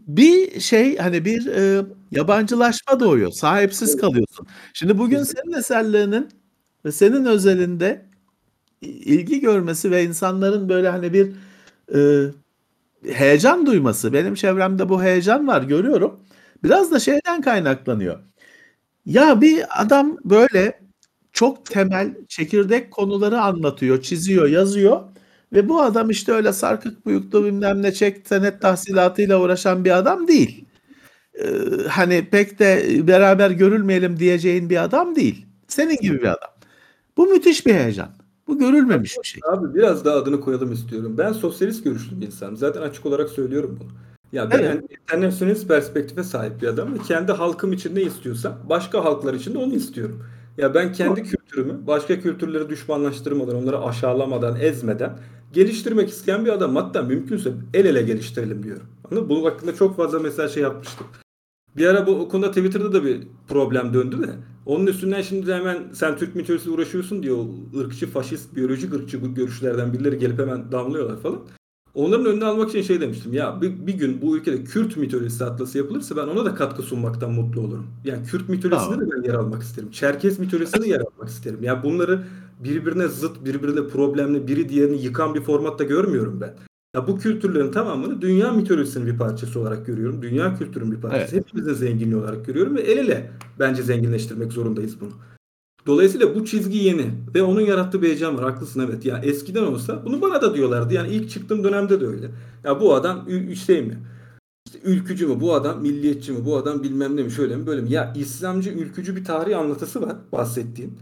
[0.07, 3.31] bir şey hani bir e, yabancılaşma doğuyor.
[3.31, 4.47] Sahipsiz kalıyorsun.
[4.73, 6.29] Şimdi bugün senin eserlerinin
[6.85, 8.05] ve senin özelinde
[8.81, 11.31] i- ilgi görmesi ve insanların böyle hani bir
[11.95, 12.29] e,
[13.13, 14.13] heyecan duyması.
[14.13, 16.19] Benim çevremde bu heyecan var görüyorum.
[16.63, 18.19] Biraz da şeyden kaynaklanıyor.
[19.05, 20.79] Ya bir adam böyle
[21.33, 25.01] çok temel çekirdek konuları anlatıyor, çiziyor, yazıyor
[25.55, 30.27] Ve bu adam işte öyle sarkık bıyıklı bilmem ne çek senet tahsilatıyla uğraşan bir adam
[30.27, 30.65] değil.
[31.39, 31.47] Ee,
[31.89, 35.45] hani pek de beraber görülmeyelim diyeceğin bir adam değil.
[35.67, 36.49] Senin gibi bir adam.
[37.17, 38.09] Bu müthiş bir heyecan.
[38.47, 39.41] Bu görülmemiş bir şey.
[39.51, 41.15] Abi biraz daha adını koyalım istiyorum.
[41.17, 42.57] Ben sosyalist görüşlü bir insanım.
[42.57, 43.89] Zaten açık olarak söylüyorum bunu.
[44.31, 44.65] Ya ben Evet.
[44.65, 49.57] yani internasyonist perspektife sahip bir adamım kendi halkım için ne istiyorsam başka halklar için de
[49.57, 50.23] onu istiyorum.
[50.57, 55.19] Ya ben kendi kültürümü başka kültürleri düşmanlaştırmadan, onları aşağılamadan, ezmeden
[55.53, 56.75] geliştirmek isteyen bir adam.
[56.75, 58.87] Hatta mümkünse el ele geliştirelim diyorum.
[59.11, 59.29] Anladın?
[59.29, 61.07] Bunun hakkında çok fazla mesela şey yapmıştım.
[61.77, 64.29] Bir ara bu konuda Twitter'da da bir problem döndü de.
[64.65, 69.17] Onun üstünden şimdi de hemen sen Türk mitolojisiyle uğraşıyorsun diye o ırkçı, faşist, biyolojik ırkçı
[69.17, 71.39] görüşlerden birileri gelip hemen damlıyorlar falan.
[71.95, 73.33] Onların önüne almak için şey demiştim.
[73.33, 77.31] Ya bir, bir gün bu ülkede Kürt mitolojisi atlası yapılırsa ben ona da katkı sunmaktan
[77.31, 77.87] mutlu olurum.
[78.03, 79.11] Yani Kürt mitolojisinde Tamam.
[79.11, 79.91] de ben yer almak isterim.
[79.91, 81.59] Çerkez mitolojisinde de yer almak isterim.
[81.61, 82.23] Ya bunları
[82.63, 86.53] birbirine zıt, birbirine problemli, biri diğerini yıkan bir formatta görmüyorum ben.
[86.95, 90.21] Ya bu kültürlerin tamamını dünya mitolojisinin bir parçası olarak görüyorum.
[90.21, 91.35] Dünya kültürünün bir parçası.
[91.35, 95.11] Hepimizin zenginliği olarak görüyorum ve el ele bence zenginleştirmek zorundayız bunu.
[95.87, 98.43] Dolayısıyla bu çizgi yeni ve onun yarattığı bir heyecan var.
[98.43, 99.05] Haklısın evet.
[99.05, 100.93] Ya eskiden olsa bunu bana da diyorlardı.
[100.93, 102.31] Yani ilk çıktığım dönemde de öyle.
[102.63, 103.27] Ya bu adam
[103.65, 103.97] şey mi?
[104.65, 105.39] İşte ülkücü mü?
[105.39, 106.45] Bu adam milliyetçi mi?
[106.45, 107.31] Bu adam bilmem ne mi?
[107.31, 107.67] Şöyle mi?
[107.67, 107.91] Böyle mi?
[107.91, 110.97] Ya İslamcı ülkücü bir tarih anlatısı var bahsettiğin.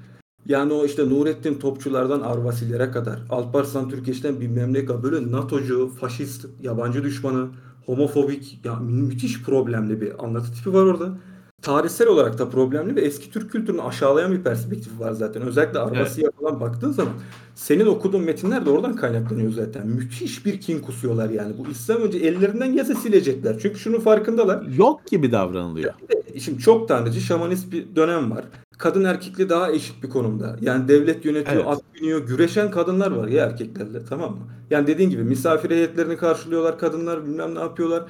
[0.46, 6.46] Yani o işte Nurettin Topçulardan Arvasilere kadar, Alparslan Türkeş'ten bilmem ne kadar böyle NATO'cu, faşist,
[6.62, 7.48] yabancı düşmanı,
[7.86, 11.18] homofobik, ya mü- müthiş problemli bir anlatı tipi var orada.
[11.64, 15.42] Tarihsel olarak da problemli ve eski Türk kültürünü aşağılayan bir perspektif var zaten.
[15.42, 17.14] Özellikle Arvasi'ye falan baktığın zaman
[17.56, 19.88] senin okuduğun metinler de oradan kaynaklanıyor zaten.
[19.88, 21.54] Müthiş bir kin kusuyorlar yani.
[21.58, 23.60] Bu İslam önce ellerinden gelse silecekler.
[23.60, 24.62] Çünkü şunun farkındalar.
[24.78, 25.94] Yok gibi davranılıyor.
[26.40, 28.46] Şimdi çok tanrıcı şamanist bir dönem var.
[28.78, 30.58] Kadın erkekle daha eşit bir konumda.
[30.62, 31.68] Yani devlet yönetiyor, Evet.
[31.68, 34.42] at biniyor, güreşen kadınlar var ya erkeklerle tamam mı?
[34.70, 38.04] Yani dediğin gibi misafir heyetlerini karşılıyorlar kadınlar bilmem ne yapıyorlar.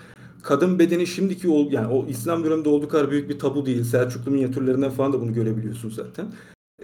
[0.44, 3.84] Kadın bedeni şimdiki yani o İslam döneminde olduğu kadar büyük bir tabu değil.
[3.84, 6.26] Selçuklu minyatürlerinden falan da bunu görebiliyorsun zaten.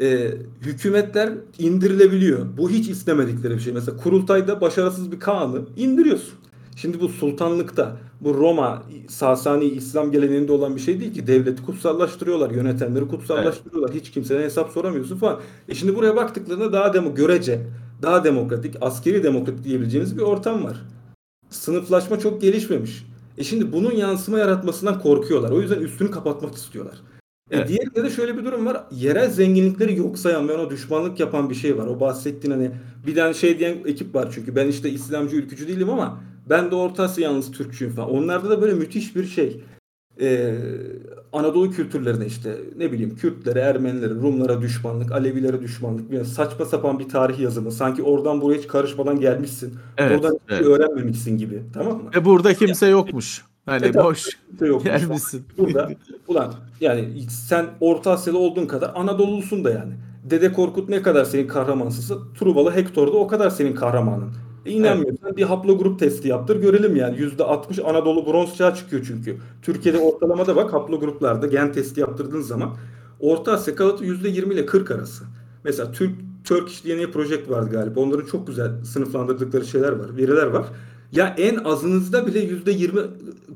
[0.01, 0.31] Ee,
[0.61, 2.57] hükümetler indirilebiliyor.
[2.57, 3.73] Bu hiç istemedikleri bir şey.
[3.73, 6.33] Mesela kurultayda başarısız bir Kaan'ı indiriyorsun.
[6.75, 11.27] Şimdi bu sultanlıkta, bu Roma, Sasani İslam geleneğinde olan bir şey değil ki.
[11.27, 13.95] Devleti kutsallaştırıyorlar, yönetenleri kutsallaştırıyorlar.
[13.95, 15.39] Hiç kimseden hesap soramıyorsun falan.
[15.69, 17.61] E şimdi buraya baktıklarında daha demo görece,
[18.01, 20.77] daha demokratik, askeri demokratik diyebileceğimiz bir ortam var.
[21.49, 23.08] Sınıflaşma çok gelişmemiş.
[23.39, 25.51] E şimdi bunun yansıma yaratmasından korkuyorlar.
[25.51, 26.95] O yüzden üstünü kapatmak istiyorlar.
[27.51, 27.67] E Evet.
[27.67, 28.83] diğerinde de şöyle bir durum var.
[28.91, 31.87] Yerel zenginlikleri yok sayan ve ona düşmanlık yapan bir şey var.
[31.87, 32.71] O bahsettiğin hani
[33.07, 34.55] bir tane şey diyen ekip var çünkü.
[34.55, 38.09] Ben işte İslamcı ülkücü değilim ama ben de Orta Asya yalnız Türkçüyüm falan.
[38.09, 39.63] Onlarda da böyle müthiş bir şey.
[40.21, 40.55] Ee,
[41.33, 46.11] Anadolu kültürlerine işte ne bileyim Kürtlere, Ermenilere, Rumlara düşmanlık, Alevilere düşmanlık.
[46.11, 47.71] Yani saçma sapan bir tarih yazımı.
[47.71, 49.73] Sanki oradan buraya hiç karışmadan gelmişsin.
[49.97, 50.65] Evet, oradan hiç evet.
[50.65, 51.61] öğrenmemişsin gibi.
[51.73, 52.09] Tamam mı?
[52.15, 53.45] Ve burada kimse yokmuş.
[53.65, 55.43] Hani E, boş Kimse yokmuş gelmişsin.
[55.57, 55.89] Burada
[56.27, 59.93] ulan yani sen Orta Asyalı olduğun kadar Anadolu'lusun da yani.
[60.23, 64.33] Dede Korkut ne kadar senin kahramansızsa Truvalı Hector da o kadar senin kahramanın.
[64.65, 67.17] E inanmıyorsan bir haplogrup testi yaptır görelim yani.
[67.17, 69.37] %60 Anadolu bronz çağı çıkıyor çünkü.
[69.61, 72.75] Türkiye'de ortalamada bak haplogruplarda gen testi yaptırdığın zaman
[73.19, 75.23] Orta Asya kalıtı %20 ile 40 arası.
[75.63, 76.11] Mesela Türk
[76.43, 77.99] Turkish DNA Project vardı galiba.
[77.99, 80.65] Onların çok güzel sınıflandırdıkları şeyler var, veriler var.
[81.11, 83.07] Ya en azınızda bile %20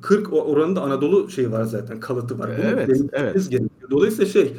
[0.02, 2.50] 40 oranında Anadolu şey var zaten kalıtı var.
[2.58, 3.34] Bunu Evet, evet.
[3.50, 3.90] gerekiyor.
[3.92, 4.54] Dolayısıyla şey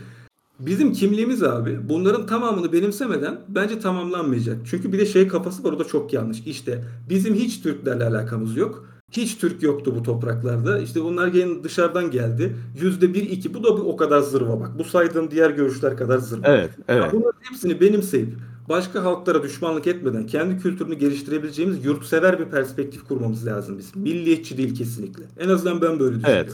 [0.59, 4.57] bizim kimliğimiz abi bunların tamamını benimsemeden bence tamamlanmayacak.
[4.71, 6.41] Çünkü bir de şey kafası var o da çok yanlış.
[6.47, 8.89] İşte bizim hiç Türklerle alakamız yok.
[9.13, 10.79] Hiç Türk yoktu bu topraklarda.
[10.79, 12.57] İşte bunlar gelin dışarıdan geldi.
[12.81, 13.55] Yüzde bir iki.
[13.55, 14.79] Bu da bir o kadar zırva bak.
[14.79, 16.47] Bu saydığım diğer görüşler kadar zırva.
[16.47, 17.13] Evet, evet.
[17.13, 18.29] Bunların hepsini benimseyip
[18.69, 23.97] başka halklara düşmanlık etmeden kendi kültürünü geliştirebileceğimiz yurtsever bir perspektif kurmamız lazım biz.
[23.97, 25.25] Milliyetçi değil kesinlikle.
[25.39, 26.53] En azından ben böyle düşünüyorum.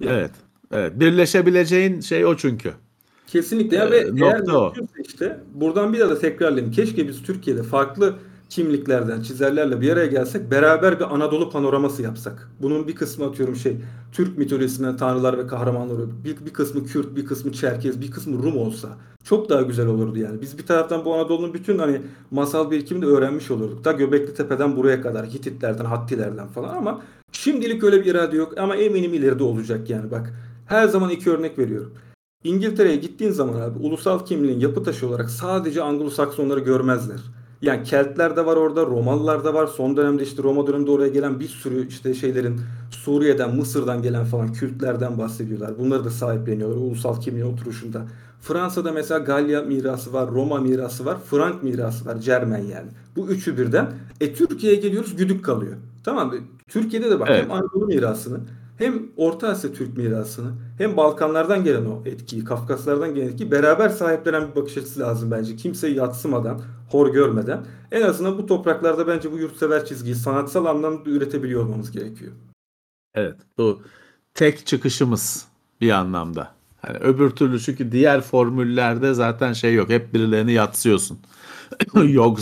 [0.00, 0.10] Evet.
[0.10, 0.30] Evet.
[0.72, 1.00] Evet.
[1.00, 2.72] Birleşebileceğin şey o çünkü.
[3.32, 4.72] Kesinlikle ya Ee, ve eğer nokta o.
[5.04, 6.72] işte buradan bir daha da tekrarlayayım.
[6.72, 8.14] Keşke biz Türkiye'de farklı
[8.48, 12.50] kimliklerden, çizerlerle bir araya gelsek beraber bir Anadolu panoraması yapsak.
[12.62, 13.76] Bunun bir kısmı atıyorum şey
[14.12, 18.56] Türk mitolojisinden tanrılar ve kahramanları, bir, bir kısmı Kürt, bir kısmı Çerkez, bir kısmı Rum
[18.56, 18.88] olsa
[19.24, 20.40] çok daha güzel olurdu yani.
[20.42, 23.84] Biz bir taraftan bu Anadolu'nun bütün hani masal birikimini öğrenmiş olurduk.
[23.84, 27.02] Da Göbekli Tepe'den buraya kadar Hititlerden, Hattilerden falan ama
[27.32, 30.32] şimdilik öyle bir irade yok ama eminim ileride olacak yani bak.
[30.66, 31.92] Her zaman iki örnek veriyorum.
[32.44, 37.20] İngiltere'ye gittiğin zaman abi ulusal kimliğin yapı taşı olarak sadece Anglo-Saksonları görmezler.
[37.62, 39.66] Yani Keltler de var orada, Romalılar da var.
[39.66, 42.60] Son dönemde işte Roma döneminde oraya gelen bir sürü işte şeylerin
[42.90, 45.78] Suriye'den, Mısır'dan gelen falan Kürtlerden bahsediyorlar.
[45.78, 48.02] Bunları da sahipleniyorlar ulusal kimliğin oturuşunda.
[48.40, 52.88] Fransa'da mesela Galya mirası var, Roma mirası var, Frank mirası var, Cermen yani.
[53.16, 53.92] Bu üçü birden.
[54.20, 55.76] E Türkiye'ye geliyoruz güdük kalıyor.
[56.04, 56.34] Tamam mı?
[56.68, 57.50] Türkiye'de de bak Evet.
[57.50, 58.40] Anadolu mirasını
[58.78, 64.50] hem Orta Asya Türk mirasını hem Balkanlardan gelen o etkiyi, Kafkaslardan gelen etkiyi beraber sahiplenen
[64.50, 65.56] bir bakış açısı lazım bence.
[65.56, 66.60] Kimseyi yatsımadan,
[66.90, 67.64] hor görmeden.
[67.92, 72.32] En azından bu topraklarda bence bu yurtsever çizgiyi sanatsal anlamda üretebiliyor olmamız gerekiyor.
[73.14, 73.36] Evet.
[73.58, 73.82] Bu
[74.34, 75.46] tek çıkışımız
[75.80, 76.58] bir anlamda.
[76.82, 79.88] Hani öbür türlü çünkü diğer formüllerde zaten şey yok.
[79.88, 81.18] Hep birilerini yatsıyorsun.
[82.08, 82.38] yok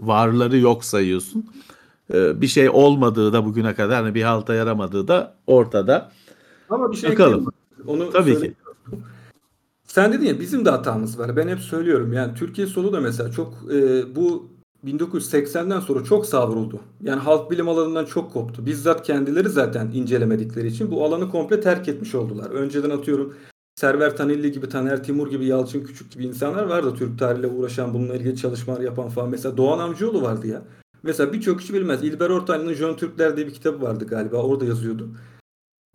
[0.00, 1.46] varları yok sayıyorsun.
[2.12, 6.12] Ee, bir şey olmadığı da bugüne kadar hani bir halta yaramadığı da ortada.
[6.70, 7.46] Ama bir şey Bakalım.
[7.86, 8.56] Onu Tabii söyleyeyim.
[9.84, 11.36] Sen dedin ya bizim de hatamız var.
[11.36, 14.48] Ben hep söylüyorum yani Türkiye solu da mesela çok e, bu
[14.86, 16.80] 1980'den sonra çok savruldu.
[17.02, 18.66] Yani halk bilim alanından çok koptu.
[18.66, 22.50] Bizzat kendileri zaten incelemedikleri için bu alanı komple terk etmiş oldular.
[22.50, 23.34] Önceden atıyorum
[23.74, 28.14] Server Tanilli gibi, Taner Timur gibi, Yalçın Küçük gibi insanlar vardı Türk tarihiyle uğraşan, bununla
[28.14, 29.30] ilgili çalışmalar yapan falan.
[29.30, 30.62] Mesela Doğan Amcıoğlu vardı ya.
[31.02, 32.04] Mesela birçok kişi bilmez.
[32.04, 34.36] İlber Ortaylı'nın Jön Türkler diye bir kitabı vardı galiba.
[34.36, 35.10] Orada yazıyordu.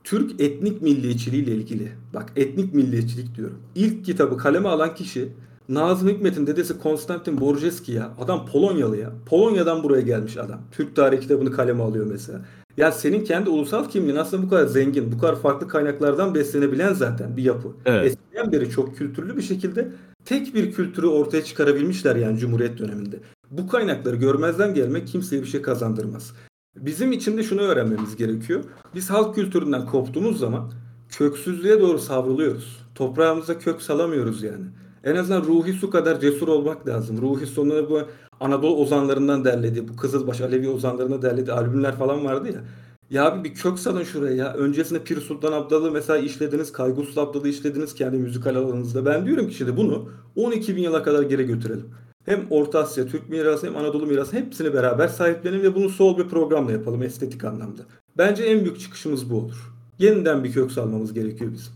[0.04, 1.92] Türk etnik milliyetçiliği ile ilgili.
[2.14, 3.60] Bak etnik milliyetçilik diyorum.
[3.76, 5.30] İlk kitabı kaleme alan kişi
[5.70, 8.12] Nazım Hikmet'in dedesi Konstantin Borjeski ya.
[8.20, 9.12] Adam Polonyalı ya.
[9.26, 10.60] Polonya'dan buraya gelmiş adam.
[10.72, 12.42] Türk tarihi kitabını kaleme alıyor mesela.
[12.78, 17.38] Ya senin kendi ulusal kimliğin aslında bu kadar zengin, bu kadar farklı kaynaklardan beslenebilen zaten
[17.38, 17.68] bir yapı.
[17.86, 18.06] Evet.
[18.06, 19.92] Eskiden beri çok kültürlü bir şekilde
[20.28, 23.20] tek bir kültürü ortaya çıkarabilmişler yani Cumhuriyet döneminde.
[23.52, 26.34] Bu kaynakları görmezden gelmek kimseye bir şey kazandırmaz.
[26.76, 28.64] Bizim için de şunu öğrenmemiz gerekiyor.
[28.96, 30.72] Biz halk kültüründen koptuğumuz zaman
[31.10, 32.80] köksüzlüğe doğru savruluyoruz.
[32.96, 34.66] Toprağımıza kök salamıyoruz yani.
[35.04, 37.22] En azından ruhi su kadar cesur olmak lazım.
[37.22, 38.02] Ruhi Su'nun bu
[38.40, 42.62] Anadolu ozanlarından derlediği, bu Kızılbaş Alevi ozanlarına derlediği albümler falan vardı ya.
[43.10, 44.54] Ya abi bir kök salın şuraya ya.
[44.54, 49.06] Öncesinde Pir Sultan Abdal'ı mesela işlediniz, Kayguslu Abdal'ı işlediniz kendi müzikal alanınızda.
[49.06, 51.90] Ben diyorum ki şimdi bunu 12 bin yıla kadar geri götürelim.
[52.26, 56.24] Hem Orta Asya, Türk mirası hem Anadolu mirası hepsini beraber sahiplenelim ve bunu sol bir
[56.24, 57.82] programla yapalım estetik anlamda.
[58.18, 59.74] Bence en büyük çıkışımız bu olur.
[60.00, 61.74] Yeniden bir kök salmamız gerekiyor bizim.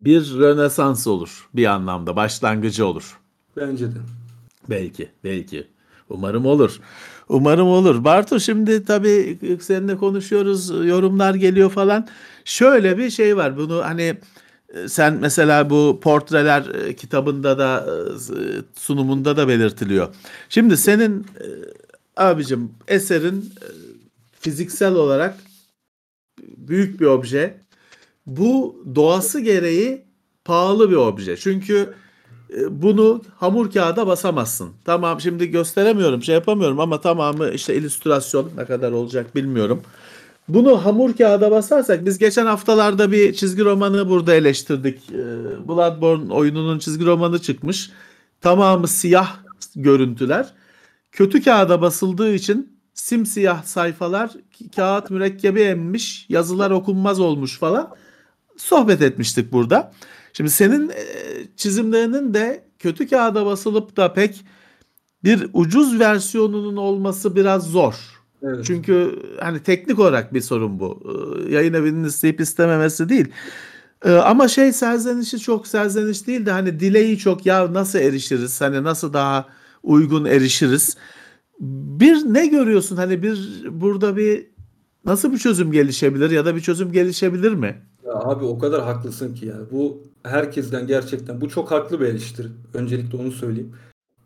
[0.00, 2.16] Bir rönesans olur bir anlamda.
[2.16, 3.18] Başlangıcı olur.
[3.56, 3.98] Bence de.
[4.70, 5.66] Belki, belki.
[6.08, 6.80] Umarım olur.
[7.28, 8.04] Umarım olur.
[8.04, 12.08] Bartu şimdi tabii seninle konuşuyoruz, yorumlar geliyor falan.
[12.44, 13.56] Şöyle bir şey var.
[13.56, 14.16] Bunu hani
[14.74, 18.36] e, sen mesela bu portreler e, kitabında da e,
[18.80, 20.14] sunumunda da belirtiliyor.
[20.48, 21.26] Şimdi senin
[22.16, 23.52] abicim eserin
[24.40, 25.38] fiziksel olarak
[26.56, 27.54] büyük bir obje.
[28.26, 30.04] Bu doğası gereği
[30.44, 31.36] pahalı bir obje.
[31.36, 31.94] Çünkü
[32.70, 34.70] bunu hamur kağıda basamazsın.
[34.84, 39.82] Tamam şimdi gösteremiyorum şey yapamıyorum ama tamamı işte illüstrasyon ne kadar olacak bilmiyorum.
[40.48, 45.10] Bunu hamur kağıda basarsak biz geçen haftalarda bir çizgi romanı burada eleştirdik.
[45.10, 47.90] Ee, Bloodborne oyununun çizgi romanı çıkmış.
[48.40, 49.36] Tamamı siyah
[49.76, 50.46] görüntüler.
[51.12, 54.30] Kötü kağıda basıldığı için simsiyah sayfalar
[54.76, 57.90] kağıt mürekkebi emmiş, yazılar okunmaz olmuş falan.
[58.56, 59.92] Sohbet etmiştik burada.
[60.36, 60.94] Şimdi senin e,
[61.56, 64.44] çizimlerinin de kötü kağıda basılıp da pek
[65.24, 67.94] bir ucuz versiyonunun olması biraz zor.
[68.42, 68.64] Evet.
[68.64, 71.02] Çünkü hani teknik olarak bir sorun bu.
[71.48, 73.28] Ee, Yayın evinin isteyip istememesi değil.
[74.04, 78.60] Ee, Ama şey serzenişi çok serzeniş değil de hani dileği çok ya nasıl erişiriz?
[78.60, 79.46] Hani nasıl daha
[79.82, 80.96] uygun erişiriz?
[81.60, 82.96] Bir ne görüyorsun?
[82.96, 84.46] Hani bir burada bir
[85.04, 87.82] nasıl bir çözüm gelişebilir ya da bir çözüm gelişebilir mi?
[88.06, 89.62] Ya abi o kadar haklısın ki yani.
[89.72, 92.48] Bu herkesten gerçekten bu çok haklı bir eleştiri.
[92.74, 93.72] Öncelikle onu söyleyeyim.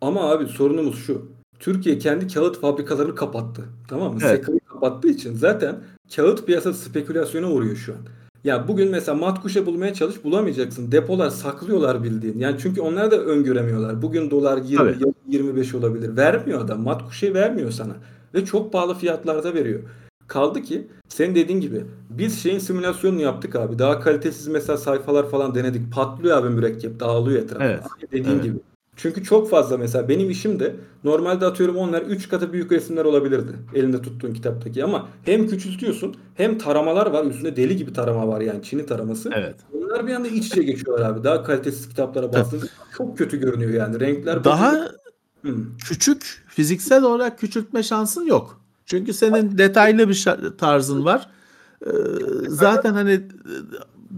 [0.01, 1.27] Ama abi sorunumuz şu.
[1.59, 3.65] Türkiye kendi kağıt fabrikalarını kapattı.
[3.89, 4.21] Tamam mı?
[4.23, 4.41] Evet.
[4.41, 5.77] Sekayı kapattığı için zaten
[6.17, 7.99] kağıt piyasası spekülasyona uğruyor şu an.
[8.45, 10.93] Ya bugün mesela matkuşa bulmaya çalış bulamayacaksın.
[10.93, 12.39] Depolar saklıyorlar bildiğin.
[12.39, 14.03] Yani çünkü onlar da öngöremiyorlar.
[14.03, 14.91] Bugün dolar 20 Tabii.
[15.01, 16.17] yarın 25 olabilir.
[16.17, 16.83] Vermiyor adam.
[16.83, 17.93] Matkuşayı vermiyor sana.
[18.35, 19.81] Ve çok pahalı fiyatlarda veriyor.
[20.29, 23.79] Kaldı ki senin dediğin gibi biz şeyin simülasyonunu yaptık abi.
[23.79, 25.93] Daha kalitesiz mesela sayfalar falan denedik.
[25.93, 27.01] Patlıyor abi mürekkep.
[27.01, 27.65] Dağılıyor etrafa.
[27.65, 27.83] Evet.
[28.13, 28.43] Dediğin Evet.
[28.45, 28.59] gibi.
[28.97, 33.53] Çünkü çok fazla mesela benim işim de normalde atıyorum onlar 3 katı büyük resimler olabilirdi.
[33.75, 37.25] Elinde tuttuğun kitaptaki ama hem küçültüyorsun hem taramalar var.
[37.25, 39.31] Üstünde deli gibi tarama var yani Çin'i taraması.
[39.35, 39.57] Evet.
[39.73, 41.25] Onlar bir anda iç içe geçiyorlar abi.
[41.25, 44.01] Daha kalitesiz kitaplara bastığınız çok kötü görünüyor yani.
[44.01, 44.73] Renkler Daha
[45.43, 45.57] Hı.
[45.89, 48.61] küçük fiziksel olarak küçültme şansın yok.
[48.89, 50.27] Çünkü senin detaylı bir
[50.59, 51.27] tarzın var.
[51.87, 51.91] Ee,
[52.49, 53.21] zaten hani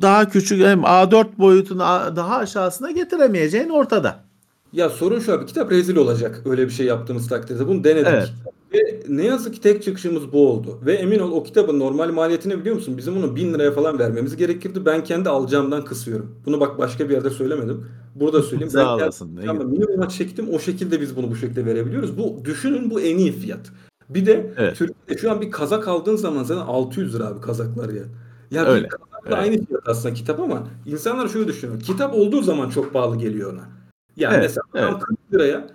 [0.02, 1.80] daha küçük hem A4 boyutunu
[2.16, 4.24] daha aşağısına getiremeyeceğin ortada.
[4.72, 7.68] Ya sorun şu abi kitap rezil olacak öyle bir şey yaptığımız takdirde.
[7.68, 8.06] Bunu denedik.
[8.08, 8.30] Evet.
[8.74, 10.78] Ve ne yazık ki tek çıkışımız bu oldu.
[10.86, 12.98] Ve emin ol o kitabın normal maliyetini biliyor musun?
[12.98, 14.86] Bizim bunu 1000 liraya falan vermemiz gerekirdi.
[14.86, 16.36] Ben kendi alacağımdan kısıyorum.
[16.46, 17.86] Bunu bak başka bir yerde söylemedim.
[18.14, 18.70] Burada söyleyeyim.
[18.70, 19.30] Sağ olasın.
[19.64, 20.48] Minimuma çektim.
[20.54, 22.18] O şekilde biz bunu bu şekilde verebiliyoruz.
[22.18, 23.72] Bu düşünün bu en iyi fiyat.
[24.10, 24.76] Bir de Evet.
[24.76, 28.02] Türkiye'de şu an bir kazak aldığın zaman zaten 600 lira abi kazaklar ya.
[28.50, 29.38] Ya Öyle, bir kazakla evet.
[29.38, 31.80] aynı fiyat aslında kitap ama insanlar şöyle düşünüyor.
[31.80, 33.68] Kitap olduğu zaman çok pahalı geliyor ona.
[34.16, 35.02] Yani Evet, mesela evet.
[35.02, 35.66] 40 liraya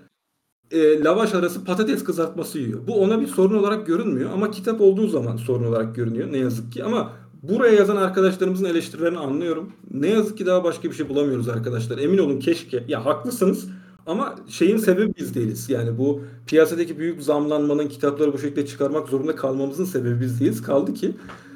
[0.71, 2.79] e, lavaş arası patates kızartması yiyor.
[2.87, 6.71] Bu ona bir sorun olarak görünmüyor ama kitap olduğu zaman sorun olarak görünüyor ne yazık
[6.73, 6.83] ki.
[6.83, 7.11] Ama
[7.43, 9.71] buraya yazan arkadaşlarımızın eleştirilerini anlıyorum.
[9.91, 11.97] Ne yazık ki daha başka bir şey bulamıyoruz arkadaşlar.
[11.97, 12.83] Emin olun keşke.
[12.87, 13.69] Ya haklısınız
[14.05, 15.69] ama şeyin sebebi biz değiliz.
[15.69, 20.61] Yani bu piyasadaki büyük zamlanmanın kitapları bu şekilde çıkarmak zorunda kalmamızın sebebi biz değiliz.
[20.61, 21.15] Kaldı ki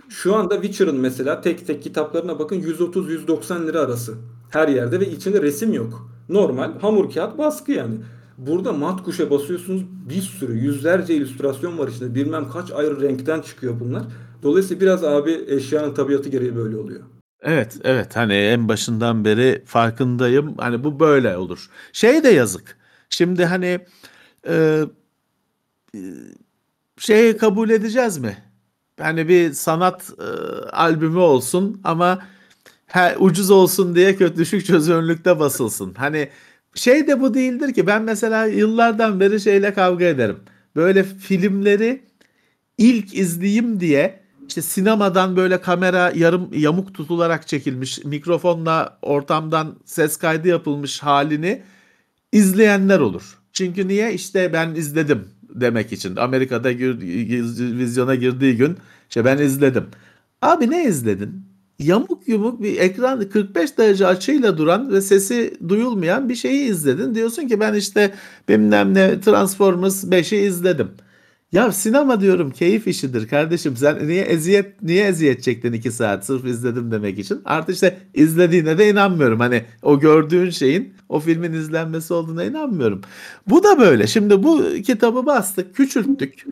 [0.10, 4.16] şu anda Witcher'ın mesela tek tek kitaplarına bakın 130-190 lira arası.
[4.50, 6.10] Her yerde ve içinde resim yok.
[6.30, 7.96] Normal hamur kağıt baskı yani.
[8.38, 12.16] Burada mat kuşa basıyorsunuz bir sürü yüzlerce illüstrasyon var içinde.
[12.16, 14.04] Bilmem kaç ayrı renkten çıkıyor bunlar.
[14.44, 17.02] Dolayısıyla biraz abi eşyanın tabiatı gereği böyle oluyor.
[17.42, 18.16] Evet, evet.
[18.16, 20.58] Hani en başından beri farkındayım.
[20.58, 21.70] Hani bu böyle olur.
[21.94, 22.78] Şey de yazık.
[23.10, 23.80] Şimdi hani
[24.48, 24.84] e,
[25.96, 26.00] e,
[26.98, 28.38] şeyi kabul edeceğiz mi?
[29.00, 30.24] Hani bir sanat e,
[30.72, 32.20] albümü olsun ama
[32.88, 35.94] he, ucuz olsun diye kötü düşük çözünürlükte basılsın.
[35.94, 36.30] Hani
[36.76, 40.40] şey de bu değildir ki ben mesela yıllardan beri şeyle kavga ederim.
[40.76, 42.02] Böyle filmleri
[42.78, 44.20] ilk izleyeyim diye
[44.50, 51.62] işte sinemadan böyle kamera yarım yamuk tutularak çekilmiş mikrofonla ortamdan ses kaydı yapılmış halini
[52.32, 53.38] izleyenler olur.
[53.54, 54.14] Çünkü niye?
[54.14, 56.16] İşte ben izledim demek için.
[56.16, 57.00] Amerika'da gir,
[57.60, 58.78] vizyona girdiği gün
[59.10, 59.86] işte ben izledim.
[60.42, 61.44] Abi ne izledin?
[61.80, 67.16] Yamuk yumuk bir ekran 45 derece açıyla duran ve sesi duyulmayan bir şeyi izledin.
[67.16, 68.14] Diyorsun ki ben işte
[68.50, 70.92] bilmem ne Transformers 5'i izledim.
[71.52, 73.78] Ya sinema diyorum keyif işidir kardeşim.
[73.78, 77.42] Sen niye eziyet niye eziyet çektin iki saat sırf izledim demek için.
[77.46, 79.40] Artı işte izlediğine de inanmıyorum.
[79.40, 83.02] Hani o gördüğün şeyin o filmin izlenmesi olduğuna inanmıyorum.
[83.48, 84.08] Bu da böyle.
[84.08, 86.46] Şimdi bu kitabı bastık, küçülttük.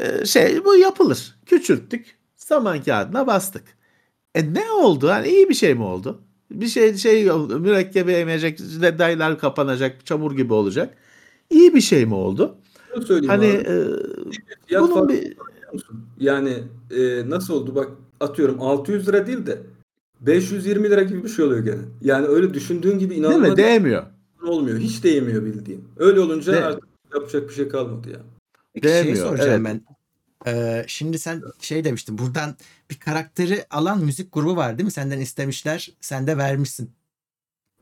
[0.00, 1.36] Ee, şey bu yapılır.
[1.46, 2.16] Küçülttük.
[2.36, 3.64] Saman kağıdına bastık.
[4.34, 5.08] E ne oldu?
[5.08, 6.22] Hani iyi bir şey mi oldu?
[6.50, 7.24] Bir şey şey
[7.60, 8.58] mürekkebi emecek,
[8.98, 10.94] dayılar kapanacak, çamur gibi olacak.
[11.50, 12.58] İyi bir şey mi oldu?
[12.94, 13.56] Şunu söyleyeyim Hani abi.
[13.56, 13.84] e,
[14.66, 15.36] Fiyat bunun bir?
[16.20, 17.88] Yani e, nasıl oldu bak
[18.20, 19.58] atıyorum 600 lira değil de
[20.20, 21.80] 520 lira gibi bir şey oluyor gene.
[22.02, 23.56] Yani öyle düşündüğün gibi değil inanılmaz mi?
[23.56, 24.02] Değmiyor.
[24.42, 24.78] olmuyor.
[24.78, 25.84] Hiç değmiyor bildiğin.
[25.96, 26.84] Öyle olunca De- artık
[27.14, 28.18] yapacak bir şey kalmadı ya.
[28.74, 29.80] Peki şey Değmiyor, soracağım evet.
[29.86, 29.94] ben.
[30.46, 32.18] Ee, şimdi sen şey demiştin.
[32.18, 32.54] Buradan
[32.90, 34.90] bir karakteri alan müzik grubu var değil mi?
[34.90, 35.92] Senden istemişler.
[36.00, 36.90] Sen de vermişsin.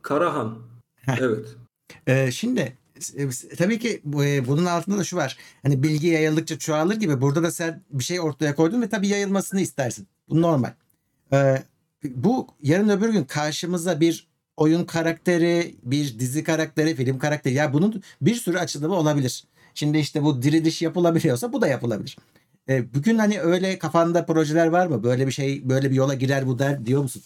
[0.02, 0.58] Karahan.
[0.96, 1.18] Heh.
[1.20, 1.46] Evet.
[2.06, 2.78] Ee, şimdi
[3.58, 5.36] tabii ki e, bunun altında da şu var.
[5.62, 7.20] Hani bilgi yayıldıkça çoğalır gibi.
[7.20, 10.08] Burada da sen bir şey ortaya koydun ve tabii yayılmasını istersin.
[10.28, 10.72] Bu normal.
[12.04, 17.54] Bu yarın öbür gün karşımıza bir oyun karakteri, bir dizi karakteri, film karakteri.
[17.54, 19.44] Ya bunun bir sürü açılımı olabilir.
[19.74, 22.16] Şimdi işte bu diriliş yapılabiliyorsa bu da yapılabilir.
[22.68, 25.04] Bugün hani öyle kafanda projeler var mı?
[25.04, 27.22] Böyle bir şey, böyle bir yola girer bu der diyor musun?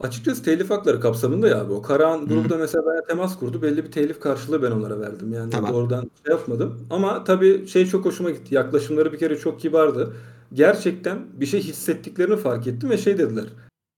[0.00, 1.72] Açıkçası telif hakları kapsamında ya abi.
[1.72, 2.58] O Karahan Hı.
[2.58, 3.62] mesela bana temas kurdu.
[3.62, 5.32] Belli bir telif karşılığı ben onlara verdim.
[5.32, 5.72] Yani Tamam.
[5.72, 6.86] doğrudan şey yapmadım.
[6.90, 8.54] Ama tabii şey çok hoşuma gitti.
[8.54, 10.12] Yaklaşımları bir kere çok kibardı.
[10.52, 13.44] Gerçekten bir şey hissettiklerini fark ettim ve şey dediler.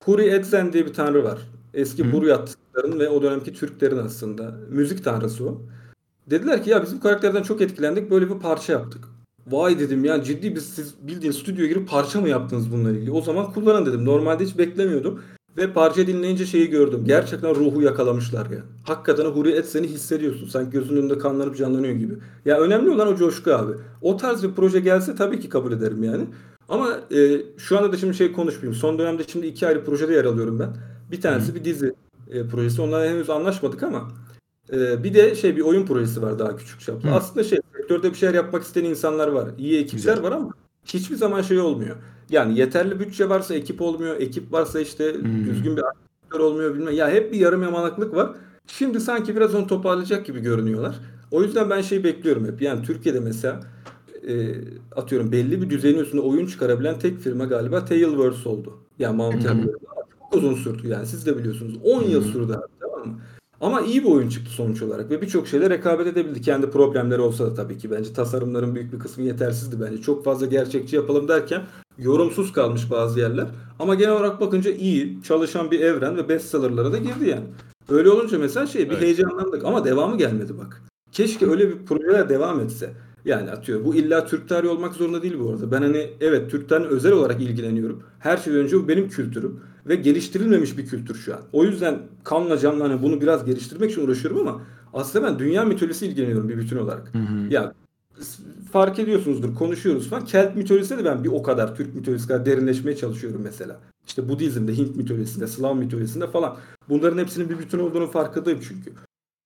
[0.05, 1.39] Huri Edzen diye bir tanrı var.
[1.75, 2.13] Eski Hı.
[2.13, 4.55] Buryatların ve o dönemki Türklerin aslında.
[4.71, 5.63] Müzik tanrısı o.
[6.31, 8.11] Dediler ki ya biz bu karakterden çok etkilendik.
[8.11, 9.05] Böyle bir parça yaptık.
[9.47, 13.11] Vay dedim ya ciddi biz siz bildiğin stüdyoya girip parça mı yaptınız bununla ilgili?
[13.13, 14.05] O zaman kullanın dedim.
[14.05, 15.21] Normalde hiç beklemiyordum.
[15.57, 17.05] Ve parça dinleyince şeyi gördüm.
[17.07, 18.59] Gerçekten ruhu yakalamışlar ya.
[18.85, 20.49] Hakikaten o Huri Etsen'i hissediyorsun.
[20.49, 22.15] Sanki gözünün önünde kanlanıp canlanıyor gibi.
[22.45, 23.73] Ya önemli olan o coşku abi.
[24.03, 26.25] O tarz bir proje gelse tabii ki kabul ederim yani.
[26.69, 28.75] Ama e, şu anda da şimdi şey konuşmayayım.
[28.75, 30.77] Son dönemde şimdi iki ayrı projede yer alıyorum ben.
[31.11, 31.95] Bir tanesi bir dizi
[32.31, 32.83] e, projesi.
[32.83, 34.09] Onlarla henüz anlaşmadık ama
[34.73, 37.09] e, bir de şey bir oyun projesi var daha küçük çaplı.
[37.09, 37.15] Hı.
[37.15, 39.49] Aslında şey sektörde bir şeyler yapmak isteyen insanlar var.
[39.59, 40.23] İyi ekipler Güzel.
[40.23, 40.51] var ama
[40.85, 41.97] hiçbir zaman şey olmuyor.
[42.33, 44.21] Yani yeterli bütçe varsa ekip olmuyor.
[44.21, 45.45] Ekip varsa işte Hmm.
[45.45, 46.95] düzgün bir aktör olmuyor bilmem.
[46.95, 48.31] Ya hep bir yarım yamalaklık var.
[48.67, 50.95] Şimdi sanki biraz onu toparlayacak gibi görünüyorlar.
[51.31, 52.63] O yüzden ben şey bekliyorum hep.
[52.63, 53.61] Yani Türkiye'de mesela
[54.29, 54.55] e,
[54.97, 58.79] atıyorum belli bir düzeyin üstünde oyun çıkarabilen tek firma galiba Tailverse oldu.
[58.99, 59.53] Yani Mount Hı hı.
[59.53, 59.79] Everest.
[60.33, 61.75] Çok uzun sürdü yani siz de biliyorsunuz.
[61.85, 62.29] 10 yıl hı.
[62.29, 63.21] sürdü abi tamam mı?
[63.63, 66.41] Ama iyi bir oyun çıktı sonuç olarak ve birçok şeyle rekabet edebildi.
[66.41, 70.03] Kendi problemleri olsa da tabii ki bence tasarımların büyük bir kısmı yetersizdi bence.
[70.03, 71.63] Çok fazla gerçekçi yapalım derken
[71.99, 73.47] yorumsuz kalmış bazı yerler.
[73.79, 77.45] Ama genel olarak bakınca iyi, çalışan bir evren ve bestsellerlara da girdi yani.
[77.89, 79.03] Öyle olunca mesela şey bir Evet.
[79.03, 80.83] heyecanlandık ama devamı gelmedi bak.
[81.13, 82.91] Keşke öyle bir projeler devam etse.
[83.25, 83.85] Yani atıyor.
[83.85, 85.71] Bu illa Türk tarihi olmak zorunda değil bu arada.
[85.71, 88.03] Ben hani evet Türk tarihi özel olarak ilgileniyorum.
[88.19, 89.61] Her şeyden önce bu benim kültürüm.
[89.87, 91.41] Ve geliştirilmemiş bir kültür şu an.
[91.53, 94.61] O yüzden kanla canla hani bunu biraz geliştirmek için uğraşıyorum ama
[94.95, 97.13] aslında ben dünya mitolojisi ilgileniyorum bir bütün olarak.
[97.51, 97.75] Ya
[98.21, 98.43] s-
[98.73, 100.25] fark ediyorsunuzdur konuşuyoruz falan.
[100.25, 103.81] Kelt mitolojisinde de ben bir o kadar Türk mitolojisi kadar derinleşmeye çalışıyorum mesela.
[104.07, 106.57] İşte Budizm'de, Hint mitolojisinde, Slav mitolojisinde falan.
[106.89, 108.93] Bunların hepsinin bir bütün olduğunu farkındayım çünkü.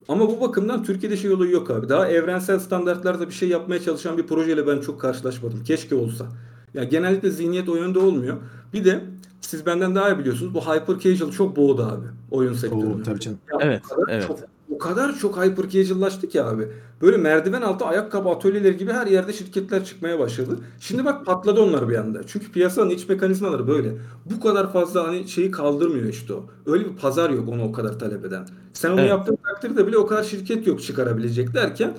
[0.09, 1.89] Ama bu bakımdan Türkiye'de şey olayı yok abi.
[1.89, 5.65] Daha evrensel standartlarda bir şey yapmaya çalışan bir projeyle ben çok karşılaşmadım.
[5.65, 6.27] Keşke olsa.
[6.75, 8.37] Ya genellikle zihniyet o yönde olmuyor.
[8.73, 9.01] Bir de
[9.41, 10.55] siz benden daha iyi biliyorsunuz.
[10.55, 13.01] Bu hyper casual çok boğdu abi oyun sektörünü.
[13.01, 13.39] Oo, tabii canım.
[13.53, 14.27] Ya Evet, o kadar evet.
[14.27, 14.39] Çok,
[14.71, 16.69] o kadar çok hyper casual'laştı ki abi.
[17.03, 20.59] Böyle merdiven altı ayakkabı atölyeleri gibi her yerde şirketler çıkmaya başladı.
[20.81, 22.27] Şimdi bak patladı onlar bir anda.
[22.27, 23.93] Çünkü piyasanın iç mekanizmaları böyle.
[24.25, 26.47] Bu kadar fazla hani şeyi kaldırmıyor işte o.
[26.67, 28.47] Öyle bir pazar yok onu o kadar talep eden.
[28.73, 29.11] Sen onu Evet.
[29.11, 31.95] yaptığın takdirde bile o kadar şirket yok çıkarabilecek derken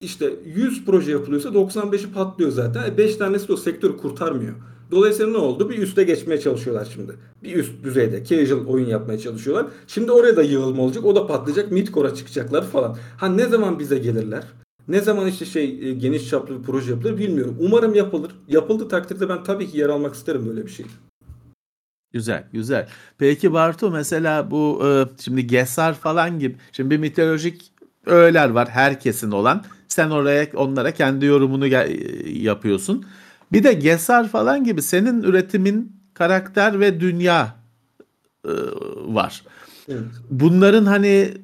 [0.00, 2.96] işte 100 proje yapılıyorsa 95'i patlıyor zaten.
[2.98, 4.54] 5 tanesi de o sektörü kurtarmıyor.
[4.90, 5.70] Dolayısıyla ne oldu?
[5.70, 7.12] Bir üste geçmeye çalışıyorlar şimdi.
[7.42, 9.66] Bir üst düzeyde casual oyun yapmaya çalışıyorlar.
[9.86, 11.04] Şimdi oraya da yığılma olacak.
[11.04, 11.72] O da patlayacak.
[11.72, 12.96] Midcore'a çıkacaklar falan.
[13.16, 14.44] Ha ne zaman bize gelirler?
[14.88, 17.56] Ne zaman işte şey e, geniş çaplı bir proje yapılır bilmiyorum.
[17.60, 18.32] Umarım yapılır.
[18.48, 20.86] Yapıldığı takdirde ben tabii ki yer almak isterim böyle bir şey.
[22.12, 22.88] Güzel, güzel.
[23.18, 27.72] Peki Bartu mesela bu e, şimdi Gesar falan gibi şimdi bir mitolojik
[28.06, 29.64] öğeler var herkesin olan.
[29.88, 33.04] Sen oraya onlara kendi yorumunu ge- yapıyorsun.
[33.52, 37.56] Bir de Gesar falan gibi senin üretimin karakter ve dünya
[38.44, 38.52] e,
[39.06, 39.44] var.
[39.88, 40.02] Evet.
[40.30, 41.34] Bunların hani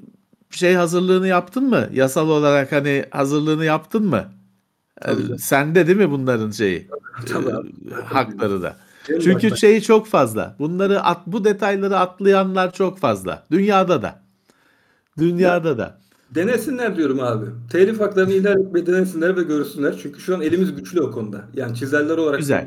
[0.50, 1.88] şey hazırlığını yaptın mı?
[1.92, 4.24] Yasal olarak hani hazırlığını yaptın mı?
[5.00, 5.34] Tabii.
[5.34, 6.88] E, Sende değil mi bunların şeyi?
[7.26, 7.50] Tabii
[7.90, 8.76] e, hakları da.
[9.08, 10.56] En Çünkü şeyi çok fazla.
[10.58, 13.46] Bunları at, bu detayları atlayanlar çok fazla.
[13.50, 14.22] Dünyada da.
[15.18, 15.98] Dünyada da.
[16.34, 17.46] Denesinler diyorum abi.
[17.72, 19.98] Telif haklarını ihlal etmeyi denesinler ve görsünler.
[20.02, 21.44] Çünkü şu an elimiz güçlü o konuda.
[21.54, 22.66] Yani çizerler olarak Güzel.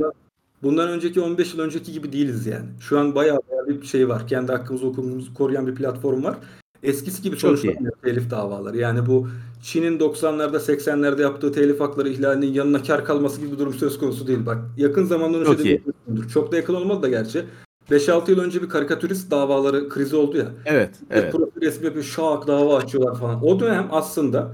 [0.64, 2.66] bundan önceki 15 yıl önceki gibi değiliz yani.
[2.80, 4.28] Şu an bayağı, bayağı bir şey var.
[4.28, 6.38] Kendi hakkımızı hukukumuzu koruyan bir platform var.
[6.84, 8.78] Eskisi gibi Çok sonuçlanmıyor telif davaları.
[8.78, 9.28] Yani bu
[9.64, 14.28] Çin'in 90'larda 80'lerde yaptığı telif hakları ihlalinin yanına kar kalması gibi bir durum söz konusu
[14.28, 14.46] değil.
[14.46, 15.82] Bak yakın zamanda onu Çok iyi.
[15.86, 16.34] görmüşsündür.
[16.34, 17.46] Çok da yakın olmadı da gerçi.
[17.92, 20.46] 5-6 yıl önce bir karikatürist davaları krizi oldu ya.
[20.66, 21.32] Evet, evet.
[21.32, 23.46] Profil resmi yapıyor, şak dava açıyorlar falan.
[23.46, 24.52] O dönem aslında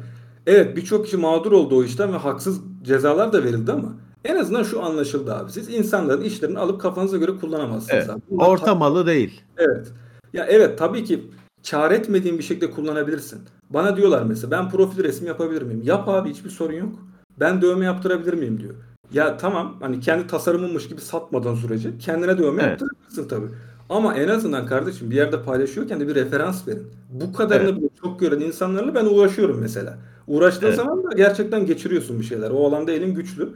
[0.47, 3.93] evet birçok kişi mağdur oldu o işten ve haksız cezalar da verildi ama
[4.25, 5.51] en azından şu anlaşıldı abi.
[5.51, 8.09] Siz insanların işlerini alıp kafanıza göre kullanamazsınız Evet.
[8.09, 8.21] abi.
[8.29, 9.41] Bunlar Orta malı değil.
[9.57, 9.87] Evet.
[10.33, 11.23] Ya evet tabii ki
[11.71, 13.41] kar etmediğin bir şekilde kullanabilirsin.
[13.69, 15.81] Bana diyorlar mesela ben profil resmi yapabilir miyim?
[15.85, 16.95] Yap abi hiçbir sorun yok.
[17.39, 18.75] Ben dövme yaptırabilir miyim diyor.
[19.15, 22.71] Ya tamam hani kendi tasarımınmış gibi satmadan sürece kendine dövme Evet.
[22.81, 23.47] yaptırabilirsin tabii.
[23.89, 26.87] Ama en azından kardeşim bir yerde paylaşıyorken de bir referans verin.
[27.09, 27.79] Bu kadarını Evet.
[27.79, 29.97] bile çok gören insanlarla ben uğraşıyorum mesela.
[30.27, 30.75] Uğraştığın Evet.
[30.75, 32.49] zaman da gerçekten geçiriyorsun bir şeyler.
[32.51, 33.49] O alanda elin güçlü.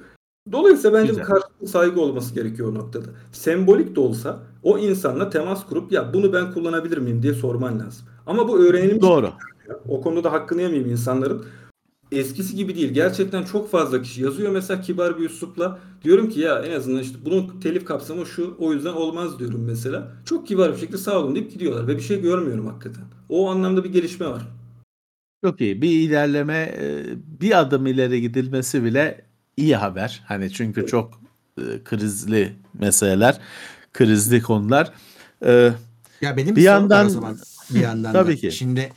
[0.52, 1.26] Dolayısıyla bence Güzel.
[1.26, 3.06] karşılıklı saygı olması gerekiyor o noktada.
[3.32, 8.06] Sembolik de olsa o insanla temas kurup ya bunu ben kullanabilir miyim diye sorman lazım.
[8.28, 9.02] Ama bu öğrenilmiş.
[9.02, 9.30] Doğru.
[9.88, 11.46] O konuda da hakkını yemeyeyim insanların.
[12.12, 12.90] Eskisi gibi değil.
[12.94, 15.80] Gerçekten çok fazla kişi yazıyor mesela kibar bir üslupla.
[16.04, 20.12] Diyorum ki ya en azından işte bunun telif kapsamı şu o yüzden olmaz diyorum mesela.
[20.26, 23.04] Çok kibar bir şekilde sağ olun deyip gidiyorlar ve bir şey görmüyorum hakikaten.
[23.30, 24.42] O anlamda bir gelişme var.
[25.44, 25.82] Çok iyi.
[25.82, 27.04] Bir ilerleme, e,
[27.42, 29.26] bir adım ileri gidilmesi bile
[29.58, 30.24] iyi haber.
[30.26, 31.22] Hani çünkü çok
[31.58, 33.40] e, krizli meseleler,
[33.94, 34.92] krizli konular.
[35.46, 35.72] E,
[36.22, 37.38] Ya benim Bir yandan- o zaman
[37.70, 38.36] bir yandan Tabii da.
[38.36, 38.52] ki.
[38.52, 38.92] Şimdi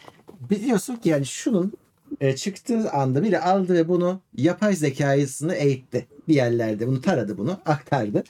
[0.50, 1.72] biliyorsun ki yani şunun
[2.20, 6.86] e, çıktığı anda biri aldı ve bunu yapay zekasını eğitti bir yerlerde.
[6.86, 8.24] Bunu taradı bunu aktardı.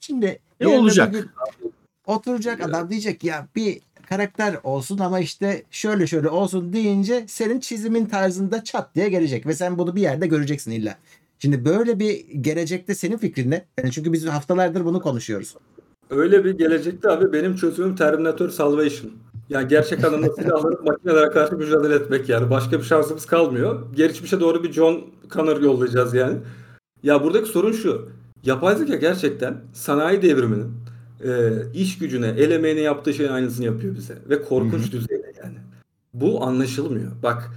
[0.00, 1.12] Şimdi E, olacak.
[1.12, 1.26] gün
[2.06, 8.06] Oturacak adam diyecek ya bir karakter olsun ama işte şöyle şöyle olsun deyince senin çizimin
[8.06, 10.96] tarzında çat diye gelecek ve sen bunu bir yerde göreceksin illa.
[11.38, 13.64] Şimdi böyle bir gelecekte senin fikrin ne?
[13.78, 15.56] Yani çünkü biz haftalardır bunu konuşuyoruz.
[16.10, 19.12] Öyle bir gelecekte abi benim çözümüm Terminator Salvation.
[19.50, 22.50] Yani gerçek anlamda silahları makinelere karşı mücadele etmek yani.
[22.50, 23.82] Başka bir şansımız kalmıyor.
[23.94, 26.38] Geçmişe doğru bir John Connor yollayacağız yani.
[27.02, 28.08] Ya buradaki sorun şu.
[28.44, 30.72] Yapay zeka gerçekten sanayi devriminin
[31.24, 34.18] e, iş gücüne, el emeğine yaptığı şeyin aynısını yapıyor bize.
[34.30, 35.58] Ve korkunç düzeyde yani.
[36.14, 37.12] Bu anlaşılmıyor.
[37.22, 37.50] Bak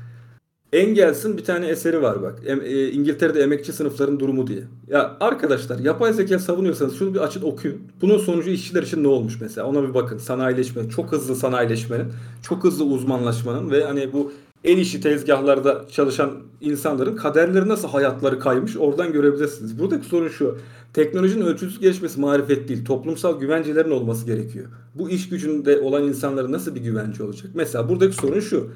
[0.73, 2.39] Engels'in bir tane eseri var bak.
[2.45, 4.63] Em- e, İngiltere'de emekçi sınıfların durumu diye.
[4.87, 7.77] Ya arkadaşlar yapay zeka savunuyorsanız şunu bir açın okuyun.
[8.01, 9.67] Bunun sonucu işçiler için ne olmuş mesela?
[9.67, 10.17] Ona bir bakın.
[10.17, 12.07] Sanayileşme, çok hızlı sanayileşmenin,
[12.43, 14.31] çok hızlı uzmanlaşmanın ve hani bu
[14.63, 16.31] el işi tezgahlarda çalışan
[16.61, 19.79] insanların kaderleri nasıl hayatları kaymış oradan görebilirsiniz.
[19.79, 20.57] Buradaki sorun şu.
[20.93, 22.85] Teknolojinin ölçüsüz gelişmesi marifet değil.
[22.85, 24.65] Toplumsal güvencelerin olması gerekiyor.
[24.95, 27.51] bu iş gücünde olan insanlara nasıl bir güvence olacak?
[27.53, 28.67] Mesela buradaki sorun şu.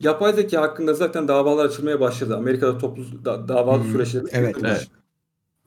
[0.00, 2.36] Yapay zeka hakkında zaten davalar açılmaya başladı.
[2.36, 4.56] Amerika'da toplu da, dava Hmm, süreçleri evet.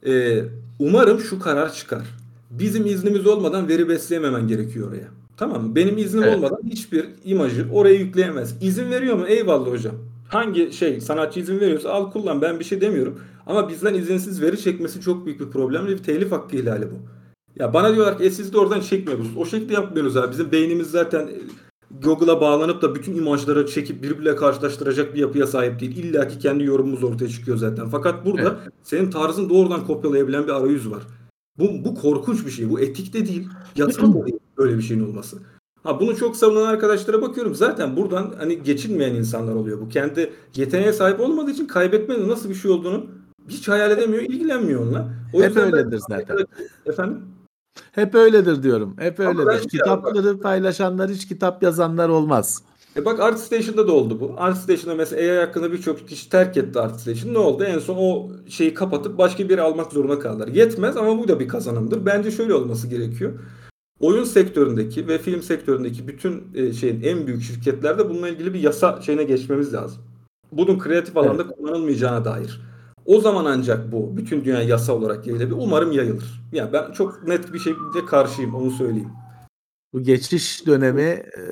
[0.06, 0.44] Ee,
[0.80, 2.02] umarım şu karar çıkar.
[2.50, 5.08] Bizim iznimiz olmadan veri besleyememen gerekiyor oraya.
[5.38, 5.76] Tamam mı?
[5.76, 6.36] Benim iznim Evet.
[6.36, 8.56] olmadan hiçbir imajı oraya yükleyemez.
[8.62, 9.28] İzin veriyor mu?
[9.28, 9.96] Eyvallah hocam.
[10.30, 13.20] Hangi şey sanatçı izin veriyorsa al kullan ben bir şey demiyorum.
[13.48, 16.96] Ama bizden izinsiz veri çekmesi çok büyük bir problem ve bir telif hakkı ihlali bu.
[17.60, 19.28] Ya bana diyorlar ki e siz de oradan çekmiyoruz.
[19.38, 20.32] O şekilde yapmıyoruz abi.
[20.32, 21.30] Bizim beynimiz zaten
[22.04, 25.98] Google'a bağlanıp da bütün imajları çekip birbiriyle karşılaştıracak bir yapıya sahip değil.
[25.98, 27.90] İlla ki kendi yorumumuz ortaya çıkıyor zaten.
[27.90, 31.04] Fakat burada senin tarzın doğrudan kopyalayabilen bir arayüz var.
[31.60, 32.70] Bu, bu korkunç bir şey.
[32.70, 33.50] Bu etik de değil.
[33.76, 35.38] Yasal da değil böyle bir şeyin olması.
[35.84, 37.56] Ha bunu çok savunan arkadaşlara bakıyorum.
[37.56, 39.82] Zaten buradan hani geçinmeyen insanlar oluyor.
[39.82, 43.06] Bu kendi yeteneğe sahip olmadığı için kaybetmenin nasıl bir şey olduğunu
[43.50, 45.10] hiç hayal edemiyor, ilgilenmiyor onunla.
[45.34, 46.38] O Hep öyledir zaten.
[46.86, 47.22] Efendim?
[47.92, 48.96] Hep öyledir diyorum.
[49.00, 49.48] Hep Ama öyledir.
[49.48, 52.64] bence- Kitapları paylaşanlar hiç kitap yazanlar olmaz.
[52.96, 54.34] E bak ArtStation'da da oldu bu.
[54.38, 57.34] ArtStation'da mesela AI hakkında birçok kişi terk etti ArtStation.
[57.34, 57.64] Ne oldu?
[57.64, 60.48] En son o şeyi kapatıp başka biri almak zorunda kaldılar.
[60.48, 62.06] Yetmez ama bu da bir kazanımdır.
[62.06, 63.34] Bence şöyle olması gerekiyor.
[64.00, 69.02] Oyun sektöründeki ve film sektöründeki bütün e, şeyin en büyük şirketlerde bununla ilgili bir yasa
[69.02, 70.02] şeyine geçmemiz lazım.
[70.52, 72.62] Bunun kreatif alanda kullanılmayacağına dair.
[73.08, 75.58] O zaman ancak bu bütün dünya yasa olarak yayılabilir.
[75.60, 76.42] Umarım yayılır.
[76.52, 79.12] Yani ben çok net bir şekilde karşıyım onu söyleyeyim.
[79.94, 81.44] Bu geçiş dönemi e,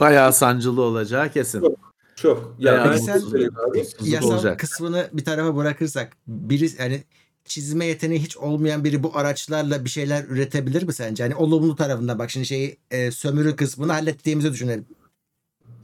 [0.00, 1.60] bayağı sancılı olacağı kesin.
[1.60, 1.76] Çok.
[2.16, 2.56] Çok.
[2.58, 4.58] Ya Veya ben Peki sen- Yasal olacak.
[4.60, 7.04] kısmını bir tarafa bırakırsak biri yani
[7.44, 11.22] çizme yeteneği hiç olmayan biri bu araçlarla bir şeyler üretebilir mi sence?
[11.22, 14.86] Hani olumlu tarafında bak şimdi şeyi e, sömürü kısmını hallettiğimizi düşünelim.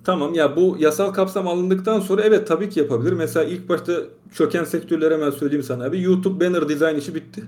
[0.05, 3.13] Tamam ya bu yasal kapsam alındıktan sonra evet tabii ki yapabilir.
[3.13, 3.93] Mesela ilk başta
[4.35, 6.03] çöken sektörleri hemen söyleyeyim sana abi.
[6.03, 7.43] YouTube banner design işi bitti.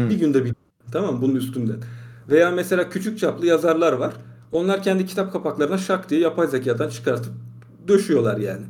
[0.00, 0.10] Hı.
[0.10, 0.60] Bir günde bitti.
[0.92, 1.76] Tamam bunun üstünden.
[2.30, 4.14] Veya mesela küçük çaplı yazarlar var.
[4.52, 7.32] Onlar kendi kitap kapaklarına şak diye yapay zekadan çıkartıp
[7.88, 8.62] döşüyorlar yani.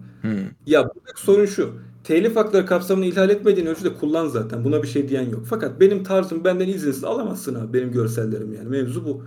[0.66, 1.72] Ya buradaki sorun şu.
[2.04, 4.64] Telif hakları kapsamını ihlal etmediğin ölçüde kullan zaten.
[4.64, 5.46] Buna bir şey diyen yok.
[5.50, 7.72] Fakat benim tarzım benden izinsiz alamazsın abi.
[7.72, 8.68] Benim görsellerim yani.
[8.68, 9.22] Mevzu bu.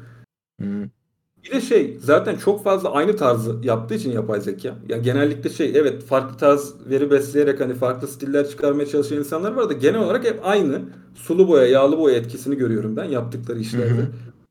[1.44, 4.76] Bir de şey zaten çok fazla aynı tarzı yaptığı için yapay zeka.
[4.90, 9.70] Ya genellikle şey evet farklı tarz veri besleyerek hani farklı stiller çıkarmaya çalışan insanlar var
[9.70, 10.82] da genel olarak hep aynı
[11.16, 13.90] sulu boya, yağlı boya etkisini görüyorum ben yaptıkları işlerde.
[13.90, 14.08] Hı hı.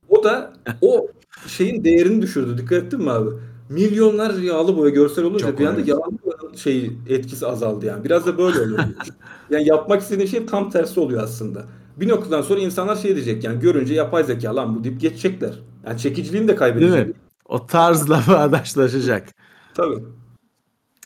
[0.08, 1.08] O da o
[1.46, 2.58] şeyin değerini düşürdü.
[2.58, 3.30] Dikkat ettin mi abi?
[3.68, 8.04] Milyonlar yağlı boya görsel olunca Çok bir anda yağlı boyanın şeyi etkisi azaldı yani.
[8.04, 8.78] Biraz da böyle oluyor.
[9.50, 11.64] yani yapmak istediğin şey tam tersi oluyor aslında.
[12.02, 15.54] Bir noktadan sonra insanlar şey diyecek yani görünce yapay zeka lan bu deyip geçecekler.
[15.86, 17.06] Yani çekiciliğini de Değil kaybedecek.
[17.08, 17.14] mi?
[17.44, 19.28] O tarzla bağdaşlaşacak.
[19.74, 20.04] Tabii.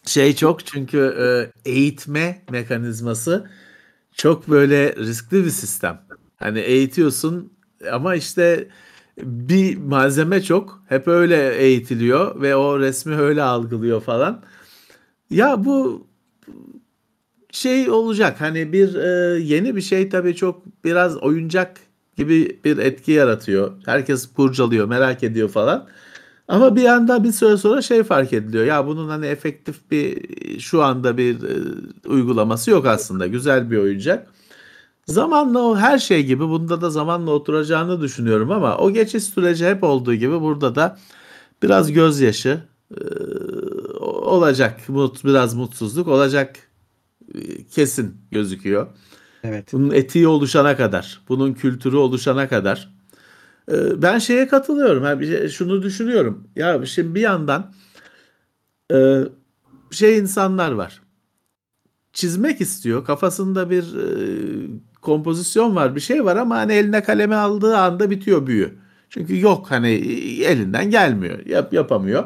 [0.06, 1.26] Şey çok çünkü e,
[1.70, 3.50] eğitme mekanizması
[4.12, 6.02] çok böyle riskli bir sistem.
[6.36, 7.52] Hani eğitiyorsun
[7.92, 8.68] ama işte
[9.22, 10.82] bir malzeme çok.
[10.88, 14.42] Hep öyle eğitiliyor ve o resmi öyle algılıyor falan.
[15.30, 16.06] Ya bu
[17.56, 21.76] şey olacak hani bir e, yeni bir şey tabii çok biraz oyuncak
[22.16, 23.72] gibi bir etki yaratıyor.
[23.86, 25.86] Herkes kurcalıyor, merak ediyor falan.
[26.48, 28.64] Ama bir anda bir süre sonra şey fark ediliyor.
[28.64, 30.28] Ya bunun hani efektif bir
[30.60, 31.56] şu anda bir e,
[32.08, 33.26] uygulaması yok aslında.
[33.26, 34.26] Güzel bir oyuncak.
[35.06, 39.84] Zamanla o her şey gibi bunda da zamanla oturacağını düşünüyorum ama o geçiş süreci hep
[39.84, 40.98] olduğu gibi burada da
[41.62, 42.60] biraz gözyaşı
[43.00, 43.04] e,
[44.04, 44.88] olacak.
[44.88, 46.65] Mut, biraz mutsuzluk olacak
[47.70, 48.86] kesin gözüküyor.
[49.44, 49.72] Evet.
[49.72, 52.96] Bunun etiği oluşana kadar, bunun kültürü oluşana kadar.
[53.72, 55.24] Ee, Ben şeye katılıyorum.
[55.24, 56.48] Şey- şunu düşünüyorum.
[56.56, 57.72] Ya şimdi bir yandan
[58.92, 59.20] e,
[59.90, 61.02] şey insanlar var.
[62.12, 63.04] Çizmek istiyor.
[63.04, 64.06] Kafasında bir e,
[65.02, 68.78] kompozisyon var, bir şey var ama hani eline kaleme aldığı anda bitiyor büyü.
[69.10, 69.88] Çünkü yok hani
[70.44, 72.24] elinden gelmiyor, yap, yapamıyor.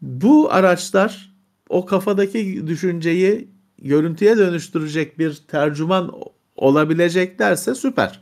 [0.00, 1.32] Bu araçlar
[1.68, 3.51] o kafadaki düşünceyi
[3.82, 6.12] görüntüye dönüştürecek bir tercüman
[6.56, 8.20] olabileceklerse süper.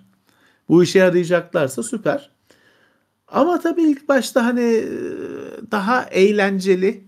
[0.69, 2.31] Bu işe yarayacaklarsa süper.
[3.29, 4.91] Ama tabii ilk başta hani e,
[5.71, 7.05] daha eğlenceli,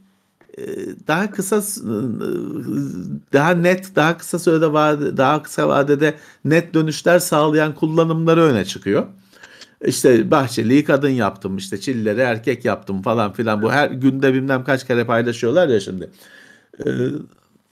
[0.59, 0.63] e,
[1.09, 1.63] daha kısa, e,
[3.33, 6.15] daha net, daha kısa sürede daha kısa vadede
[6.45, 9.07] net dönüşler sağlayan kullanımları öne çıkıyor.
[9.85, 13.63] İşte Bahçeli'yi kadın yaptım, işte Çilleri erkek yaptım falan filan.
[13.63, 16.11] Bu her günde bilmem kaç kere paylaşıyorlar ya şimdi.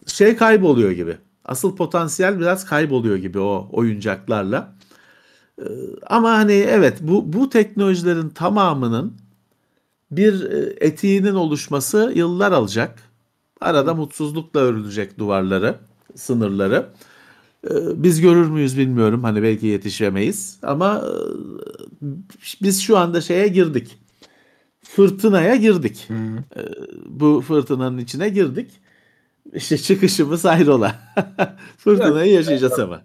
[0.06, 1.16] Şey kayboluyor gibi.
[1.44, 4.74] Asıl potansiyel biraz kayboluyor gibi o oyuncaklarla.
[5.60, 5.64] Ee,
[6.06, 9.16] ama hani evet bu bu teknolojilerin tamamının
[10.10, 12.98] bir e, etiğinin oluşması yıllar alacak.
[13.60, 15.76] Arada mutsuzlukla örülecek duvarları,
[16.14, 16.86] sınırları.
[17.70, 19.24] Ee, Biz görür müyüz bilmiyorum.
[19.24, 21.04] Hani belki yetişemeyiz ama
[22.02, 22.06] e,
[22.62, 23.98] biz şu anda şeye girdik.
[24.84, 26.08] Fırtınaya girdik.
[26.56, 26.60] Ee,
[27.06, 28.70] bu fırtınanın içine girdik.
[29.54, 30.94] İşte çıkışımız hayrola.
[31.78, 33.02] Fırtınayı yaşayacağız ama.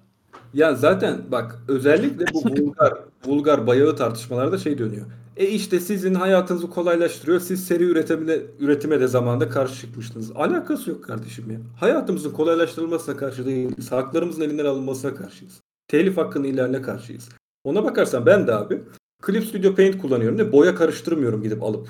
[0.53, 2.93] Ya zaten bak özellikle bu vulgar,
[3.25, 5.05] vulgar bayağı tartışmalarda şey dönüyor.
[5.37, 7.39] E işte sizin hayatınızı kolaylaştırıyor.
[7.39, 10.31] Siz seri üretimine, üretime de zamanında karşı çıkmıştınız.
[10.35, 11.59] Alakası yok kardeşim ya.
[11.79, 13.91] Hayatımızın kolaylaştırılmasına karşı değiliz.
[13.91, 15.61] Haklarımızın elinden alınmasına karşıyız.
[15.87, 17.29] Telif hakkının ihlaline karşıyız.
[17.63, 18.81] Ona bakarsan ben de abi
[19.25, 21.89] Clip Studio Paint kullanıyorum ve boya karıştırmıyorum gidip alıp.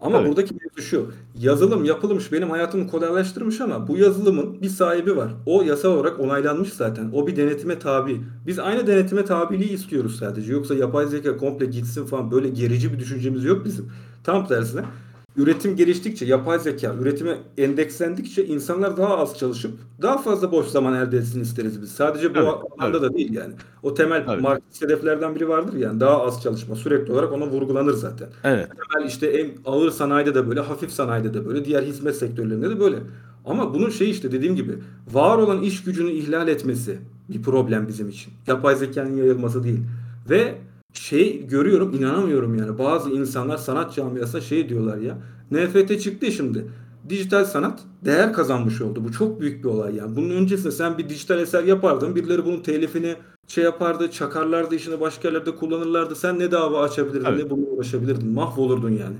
[0.00, 0.28] Ama Evet.
[0.28, 1.10] buradaki mevzu şu.
[1.38, 5.34] Yazılım yapılmış benim hayatımı kolaylaştırmış ama bu yazılımın bir sahibi var.
[5.46, 7.10] O yasal olarak onaylanmış zaten.
[7.12, 8.20] O bir denetime tabi.
[8.46, 10.52] Biz aynı denetime tabiliği istiyoruz sadece.
[10.52, 13.90] Yoksa yapay zeka komple gitsin falan böyle gerici bir düşüncemiz yok bizim.
[14.24, 14.84] Tam tersine.
[15.36, 21.16] Üretim geliştikçe, yapay zeka üretime endekslendikçe insanlar daha az çalışıp daha fazla boş zaman elde
[21.16, 21.90] etsin isteriz biz.
[21.92, 22.48] Sadece bu Evet,
[22.78, 23.54] anlamda da değil yani.
[23.82, 24.40] O temel Evet.
[24.40, 28.68] Marksist hedeflerden biri vardır yani daha az çalışma sürekli olarak ona vurgulanır zaten Evet.
[28.92, 32.80] temel işte en ağır sanayide de böyle, hafif sanayide de böyle, diğer hizmet sektörlerinde de
[32.80, 32.96] böyle.
[33.44, 34.72] Ama bunun şey işte dediğim gibi
[35.12, 36.98] var olan iş gücünü ihlal etmesi
[37.28, 38.32] bir problem bizim için.
[38.46, 39.80] Yapay zekanın yayılması değil.
[40.30, 40.54] Ve
[40.98, 45.18] şey görüyorum inanamıyorum yani bazı insanlar sanat camiasına şey diyorlar ya
[45.50, 46.66] NFT çıktı şimdi.
[47.08, 49.04] Dijital sanat değer kazanmış oldu.
[49.04, 50.16] Bu çok büyük bir olay yani.
[50.16, 52.16] Bunun öncesinde sen bir dijital eser yapardın.
[52.16, 53.16] Birileri bunun telifini
[53.48, 56.14] şey yapardı, çakarlardı, işini başka yerlerde kullanırlardı.
[56.16, 57.44] Sen ne dava açabilirdin, Evet.
[57.44, 58.32] ne bununla uğraşabilirdin.
[58.32, 59.16] Mahvolurdun yani.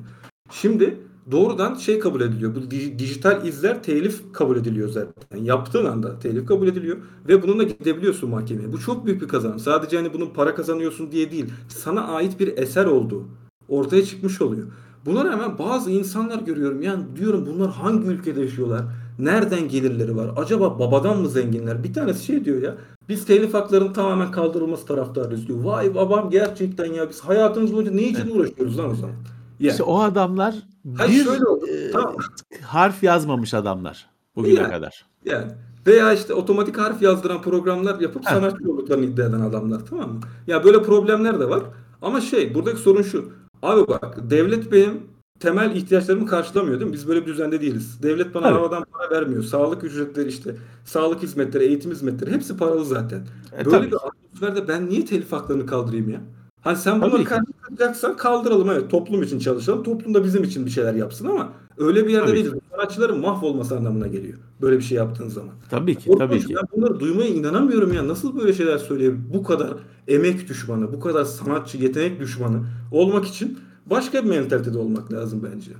[0.51, 0.97] Şimdi
[1.31, 2.55] doğrudan şey kabul ediliyor.
[2.55, 5.39] Bu di- dijital izler telif kabul ediliyor zaten.
[5.43, 6.97] Yaptığın anda telif kabul ediliyor
[7.29, 8.73] ve bununla gidebiliyorsun mahkemeye.
[8.73, 9.59] Bu çok büyük bir kazanım.
[9.59, 11.47] Sadece hani bunun para kazanıyorsun diye değil.
[11.69, 13.25] Sana ait bir eser olduğu
[13.69, 14.67] ortaya çıkmış oluyor.
[15.07, 16.83] Buna rağmen bazı insanlar görüyorum.
[16.83, 18.83] Yani diyorum bunlar hangi ülkede yaşıyorlar?
[19.19, 20.31] Nereden gelirleri var?
[20.37, 21.85] Acaba babadan mı zenginler?
[21.85, 22.75] Bir tanesi şey diyor ya.
[23.09, 25.65] Biz telif haklarının tamamen kaldırılması taraftarıyız diyor.
[25.65, 29.15] Vay babam gerçekten ya biz hayatımız boyunca ne için uğraşıyoruz lan o zaman?
[29.61, 29.71] Yani.
[29.71, 30.55] İşte o adamlar
[30.97, 31.67] Hayır, bir şöyle oldu.
[31.67, 32.17] e, Tamam.
[32.63, 34.07] harf yazmamış adamlar
[34.37, 34.71] bugüne Yani.
[34.71, 35.05] kadar.
[35.25, 35.53] Yani
[35.87, 38.31] veya işte otomatik harf yazdıran programlar yapıp Heh.
[38.31, 40.21] sanatçı olduklarını iddia eden adamlar tamam mı?
[40.47, 41.63] Ya böyle problemler de var.
[42.03, 43.33] Ama şey buradaki sorun şu.
[43.63, 45.01] Abi bak devlet benim
[45.41, 46.95] temel ihtiyaçlarımı karşılamıyor değil mi?
[46.95, 48.03] Biz böyle bir düzende değiliz.
[48.03, 48.55] Devlet bana Tabii.
[48.55, 49.43] havadan para vermiyor.
[49.43, 53.21] Sağlık ücretleri işte, sağlık hizmetleri, eğitim hizmetleri hepsi paralı zaten.
[53.59, 56.21] E, böyle tabii bir atmosferde ben niye telif haklarını kaldırayım ya?
[56.67, 57.25] Hani sen bunları ki.
[57.25, 59.83] kaldıracaksan kaldıralım evet toplum için çalışalım.
[59.83, 62.53] Toplum da bizim için bir şeyler yapsın ama öyle bir yerde Tabii değiliz.
[62.71, 64.39] Sanatçıların mahvolması anlamına geliyor.
[64.61, 65.55] Böyle bir şey yaptığın zaman.
[65.71, 66.31] Tabii ki, Korkunç.
[66.31, 66.55] tabii ki.
[66.55, 68.09] Ben bunları duymaya inanamıyorum ya.
[68.09, 69.35] Nasıl böyle şeyler söyleyebilir?
[69.35, 69.71] Bu kadar
[70.09, 72.63] emek düşmanı, bu kadar sanatçı, yetenek düşmanı
[72.93, 75.71] olmak için başka bir mentalitede olmak lazım bence.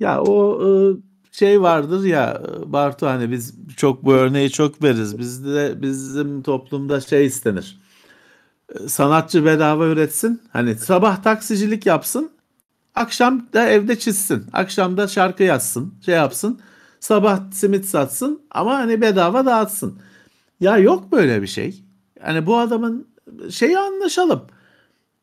[0.00, 0.96] Ya o e,
[1.32, 5.18] şey vardır ya e, Bartu hani biz çok bu örneği çok veririz.
[5.18, 7.85] Bizde bizim toplumda şey istenir.
[8.74, 10.42] E, Sanatçı bedava üretsin.
[10.52, 12.30] Hani sabah taksicilik yapsın.
[12.94, 14.44] Akşam da evde çizsin.
[14.52, 15.94] Akşam da şarkı yazsın.
[16.04, 16.60] Şey yapsın.
[17.00, 19.98] Sabah simit satsın ama hani bedava dağıtsın.
[20.60, 21.84] Ya yok böyle bir şey.
[22.22, 23.08] Hani bu adamın
[23.50, 24.42] şeyi anlaşalım.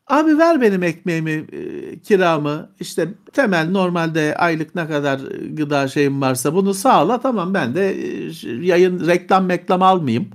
[0.06, 6.54] Abi ver benim ekmeğimi, e, kiramı, işte temel normalde aylık ne kadar gıda şeyim varsa
[6.54, 8.30] bunu sağla tamam ben de e,
[8.66, 10.30] yayın reklam meklam almayayım.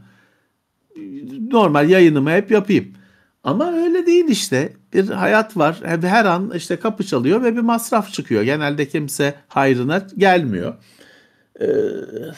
[1.51, 2.93] Normal yayınımı hep yapayım.
[3.43, 4.73] Ama öyle değil işte.
[4.93, 5.79] Bir hayat var.
[5.83, 8.43] Her an işte kapı çalıyor ve bir masraf çıkıyor.
[8.43, 10.73] Genelde kimse hayrına gelmiyor.
[11.61, 11.67] E,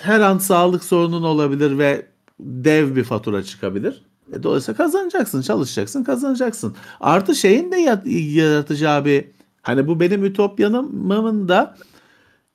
[0.02, 2.06] Her an sağlık sorunun olabilir ve
[2.40, 4.02] dev bir fatura çıkabilir.
[4.34, 6.76] E, Dolayısıyla kazanacaksın, çalışacaksın, kazanacaksın.
[7.00, 7.78] Artı şeyin de
[8.10, 9.26] yaratacağı bir
[9.62, 11.78] hani bu benim ütopyanımın da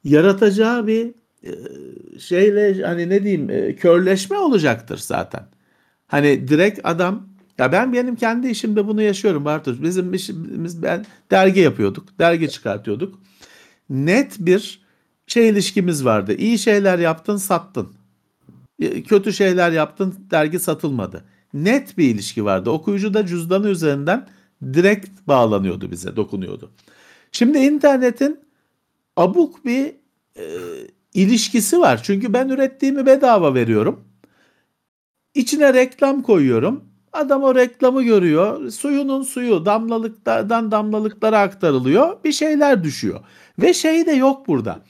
[0.04, 1.14] yaratacağı bir
[1.44, 1.50] e,
[2.18, 5.46] şeyle hani ne diyeyim e, körleşme olacaktır zaten.
[6.06, 7.28] Hani direkt adam
[7.58, 9.82] ya ben benim kendi işimde bunu yaşıyorum Bartuş.
[9.82, 12.18] Bizim işimiz ben dergi yapıyorduk.
[12.18, 13.20] Dergi çıkartıyorduk.
[13.90, 14.80] Net bir
[15.26, 16.34] şey ilişkimiz vardı.
[16.34, 17.88] İyi şeyler yaptın, sattın.
[18.80, 21.24] E, Kötü şeyler yaptın, dergi satılmadı.
[21.54, 22.70] Net bir ilişki vardı.
[22.70, 24.28] Okuyucu da cüzdanı üzerinden
[24.62, 26.70] direkt bağlanıyordu bize, dokunuyordu.
[27.32, 28.40] Şimdi internetin
[29.16, 29.86] abuk bir
[30.36, 30.44] e,
[31.14, 32.00] ilişkisi var.
[32.02, 34.04] Çünkü ben ürettiğimi bedava veriyorum.
[35.34, 36.84] İçine reklam koyuyorum.
[37.16, 38.70] Adam o reklamı görüyor.
[38.70, 42.24] Suyunun suyu damlalıklardan damlalıklara aktarılıyor.
[42.24, 43.20] Bir şeyler düşüyor.
[43.58, 44.80] Ve şey de yok burada.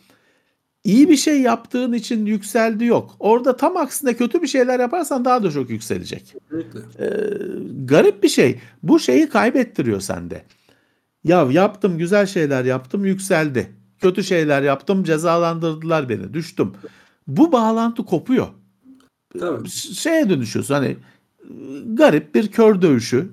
[0.84, 3.16] İyi bir şey yaptığın için yükseldi yok.
[3.20, 6.34] Orada tam aksine kötü bir şeyler yaparsan daha da çok yükselecek.
[6.98, 7.10] Ee,
[7.84, 8.60] garip bir şey.
[8.82, 10.42] Bu şeyi kaybettiriyor sende.
[11.24, 13.72] Ya yaptım güzel şeyler yaptım yükseldi.
[13.98, 16.72] Kötü şeyler yaptım cezalandırdılar beni düştüm.
[17.26, 18.46] Bu bağlantı kopuyor.
[19.38, 19.68] Tabii.
[19.70, 20.96] Şeye dönüşüyorsun hani
[21.85, 23.31] garip bir kör dövüşü.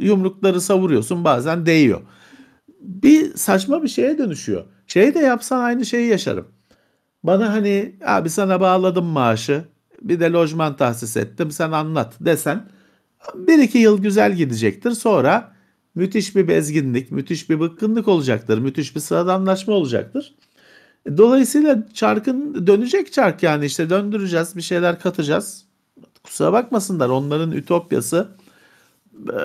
[0.00, 2.00] yumrukları savuruyorsun bazen değiyor.
[2.80, 4.64] Bir saçma bir şeye dönüşüyor.
[4.86, 6.48] Şey de yapsan aynı şeyi yaşarım.
[7.22, 9.64] Bana hani abi sana bağladım maaşı
[10.02, 12.68] bir de lojman tahsis ettim sen anlat desen
[13.34, 15.52] bir iki yıl güzel gidecektir sonra
[15.94, 20.34] müthiş bir bezginlik, müthiş bir bıkkınlık olacaktır, müthiş bir sıradanlaşma olacaktır.
[21.16, 25.64] Dolayısıyla çarkın dönecek çark yani işte döndüreceğiz bir şeyler katacağız.
[26.24, 28.28] Kusura bakmasınlar onların ütopyası
[29.28, 29.36] e,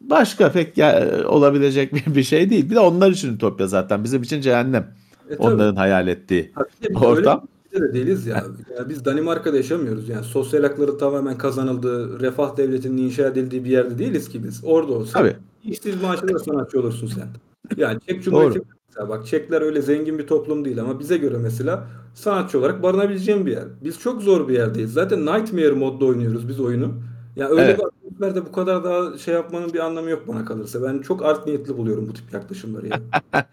[0.00, 0.78] başka pek
[1.26, 2.70] olabilecek bir- şey değil.
[2.70, 4.94] Bir de onlar için ütopya zaten bizim için cehennem.
[5.30, 5.42] E, tabii.
[5.42, 6.52] Onların hayal ettiği.
[6.90, 7.48] Biz Ortam.
[7.72, 8.44] Öyle de değiliz ya.
[8.78, 10.08] Yani biz Danimarka'da yaşamıyoruz.
[10.08, 14.60] Yani sosyal hakları tamamen kazanıldığı, refah devletinin inşa edildiği bir yerde değiliz ki biz.
[14.64, 15.36] Orada olsa Tabii.
[15.64, 17.28] işsiz maaşıyla sanatçı olursun sen.
[17.76, 18.60] Yani Çek Cumhuriyeti
[18.92, 23.46] mesela bak Çekler öyle zengin bir toplum değil ama bize göre mesela sanatçı olarak barınabileceğim
[23.46, 23.64] bir yer.
[23.84, 24.92] Biz çok zor bir yerdeyiz.
[24.92, 26.94] Zaten Nightmare modda oynuyoruz biz oyunu.
[27.36, 27.78] Yani öyle Evet.
[27.78, 30.82] bir atmosferde bu kadar daha şey yapmanın bir anlamı yok bana kalırsa.
[30.82, 33.00] Ben çok art niyetli buluyorum bu tip yaklaşımları ya.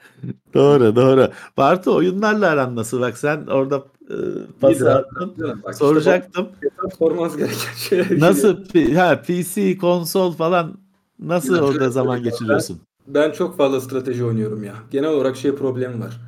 [0.53, 1.27] Doğru doğru.
[1.57, 3.01] Bartu oyunlarla aran nasıl?
[3.01, 4.15] Bak sen orada e,
[4.61, 5.05] pası İyidir abi.
[5.05, 5.33] attın.
[5.39, 6.47] Bak işte Soracaktım.
[6.83, 8.19] bak, sormaz gereken şey.
[8.19, 8.57] Nasıl
[8.95, 10.77] ha, PC, konsol falan
[11.19, 12.79] nasıl Ya orada şöyle zaman söyleyeyim abi, geçiriyorsun?
[13.09, 14.75] Ben çok fazla strateji oynuyorum ya.
[14.91, 16.21] Genel olarak şey problem var.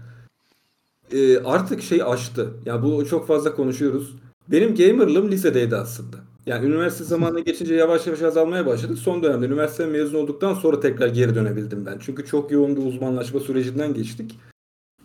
[1.12, 2.50] Ee, artık şey aştı.
[2.66, 4.16] Ya bu çok fazla konuşuyoruz.
[4.48, 6.18] Benim gamerlığım lisedeydi aslında.
[6.46, 8.96] Yani üniversite zamanına geçince yavaş yavaş azalmaya başladı.
[8.96, 11.98] Son dönemde üniversite mezun olduktan sonra tekrar geri dönebildim ben.
[12.00, 14.40] Çünkü çok yoğun bir uzmanlaşma sürecinden geçtik.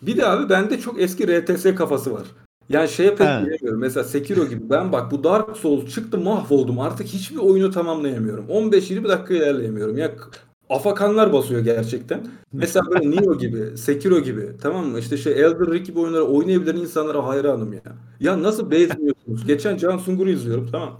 [0.01, 2.23] Bir de abi bende çok eski RTS kafası var.
[2.69, 3.41] Yani şeye pek He.
[3.43, 3.79] giremiyorum.
[3.79, 4.69] Mesela Sekiro gibi.
[4.69, 6.79] Ben bak bu Dark Souls çıktı mahvoldum.
[6.79, 8.45] Artık hiçbir oyunu tamamlayamıyorum.
[8.47, 9.97] 15-20 dakika ilerleyemiyorum.
[9.97, 10.11] Ya
[10.69, 12.27] afakanlar basıyor gerçekten.
[12.53, 14.99] Mesela böyle Nioh gibi, Sekiro gibi tamam mı?
[14.99, 17.81] İşte şey Elden Ring gibi oyunları oynayabilen insanlara hayranım ya.
[18.19, 19.47] Ya nasıl bezmiyorsunuz?
[19.47, 20.99] Geçen Can Sungur'u izliyorum tamam.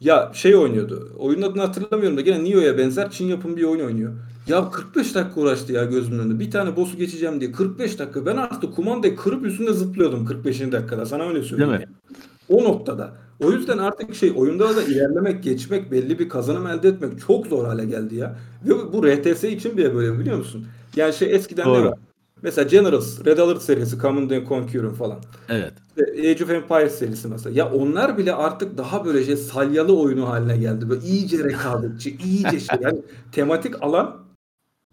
[0.00, 1.12] Ya şey oynuyordu.
[1.18, 4.12] Oyunun adını hatırlamıyorum da gene Nioh'ya benzer Çin yapımı bir oyun oynuyor.
[4.46, 6.40] Ya 45 dakika uğraştı ya gözümün önünde.
[6.40, 8.26] Bir tane boss'u geçeceğim diye 45 dakika.
[8.26, 10.60] Ben artık kumandayı kırıp üstünde zıplıyordum 45.
[10.60, 11.06] dakikada.
[11.06, 11.72] Sana öyle söyleyeyim.
[11.72, 11.86] Değil mi?
[11.88, 12.60] yani.
[12.60, 13.14] O noktada.
[13.42, 17.64] O yüzden artık şey oyunda da ilerlemek, geçmek, belli bir kazanım elde etmek çok zor
[17.64, 18.38] hale geldi ya.
[18.64, 20.66] Ve bu- RTS için bile böyle biliyor musun?
[20.96, 21.86] Yani şey eskiden ne Doğru.
[21.86, 21.98] var?
[22.42, 25.18] Mesela Generals, Red Alert serisi, Command and Conquer'ın falan.
[25.48, 25.72] Evet.
[25.88, 27.58] İşte Age of Empires serisi mesela.
[27.58, 30.90] Ya onlar bile artık daha böyle şey salyalı oyunu haline geldi.
[30.90, 32.78] Böyle iyice rekabetçi, iyice şey.
[32.80, 32.98] Yani
[33.32, 34.16] tematik alan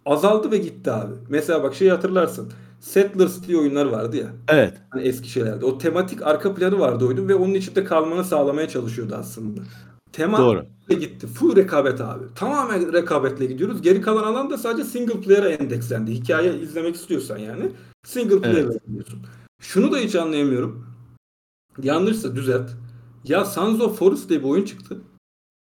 [0.05, 1.13] azaldı ve gitti abi.
[1.30, 2.51] Mesela bak şeyi hatırlarsın.
[2.80, 4.27] Settlers diye oyunlar vardı ya.
[4.47, 4.73] Evet.
[4.89, 5.65] Hani eski şeylerde.
[5.65, 9.61] O tematik arka planı vardı oyunun ve onun içinde kalmanı sağlamaya çalışıyordu aslında.
[10.11, 10.65] Tema Doğru.
[10.89, 11.27] gitti.
[11.27, 12.23] Full rekabet abi.
[12.35, 13.81] Tamamen rekabetle gidiyoruz.
[13.81, 16.11] Geri kalan alan da sadece single player'a endekslendi.
[16.11, 17.72] Hikaye izlemek istiyorsan yani
[18.06, 18.81] single player Evet.
[18.88, 19.19] oynuyorsun.
[19.61, 20.85] Şunu da hiç anlayamıyorum.
[21.84, 22.69] Yanlışsa düzelt.
[23.23, 24.97] Ya Sons of Forest diye bir oyun çıktı.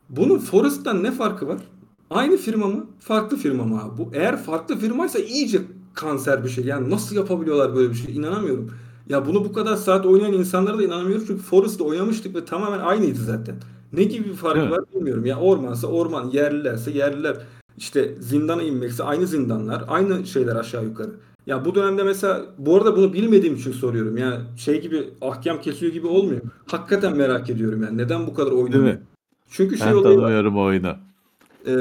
[0.09, 1.61] Bunun Forest'tan ne farkı var?
[2.09, 2.85] Aynı firma mı?
[2.99, 3.97] Farklı firma mı abi?
[3.97, 5.61] Bu eğer farklı firmaysa iyice
[5.93, 6.65] kanser bir şey.
[6.65, 8.15] Yani nasıl yapabiliyorlar böyle bir şey?
[8.15, 8.71] İnanamıyorum.
[9.09, 11.23] Ya bunu bu kadar saat oynayan insanlara da inanamıyorum.
[11.27, 13.55] Çünkü Forest'ta oynamıştık ve tamamen aynıydı zaten.
[13.93, 14.71] Ne gibi bir Değil mi?
[14.71, 15.25] var bilmiyorum.
[15.25, 17.37] Ya ormansa orman, yerlilerse yerliler.
[17.77, 21.09] İşte zindana inmekse aynı zindanlar, aynı şeyler aşağı yukarı.
[21.47, 24.17] Ya bu dönemde mesela bu arada bunu bilmediğim için soruyorum.
[24.17, 26.41] Yani şey gibi ahkam kesiyor gibi olmuyor.
[26.67, 27.97] Hakikaten merak ediyorum yani.
[27.97, 28.97] Neden bu kadar oynanıyor?
[29.49, 30.21] Çünkü şey Ben olayı var.
[30.21, 30.95] tanımıyorum oyunu.
[31.67, 31.71] Ee,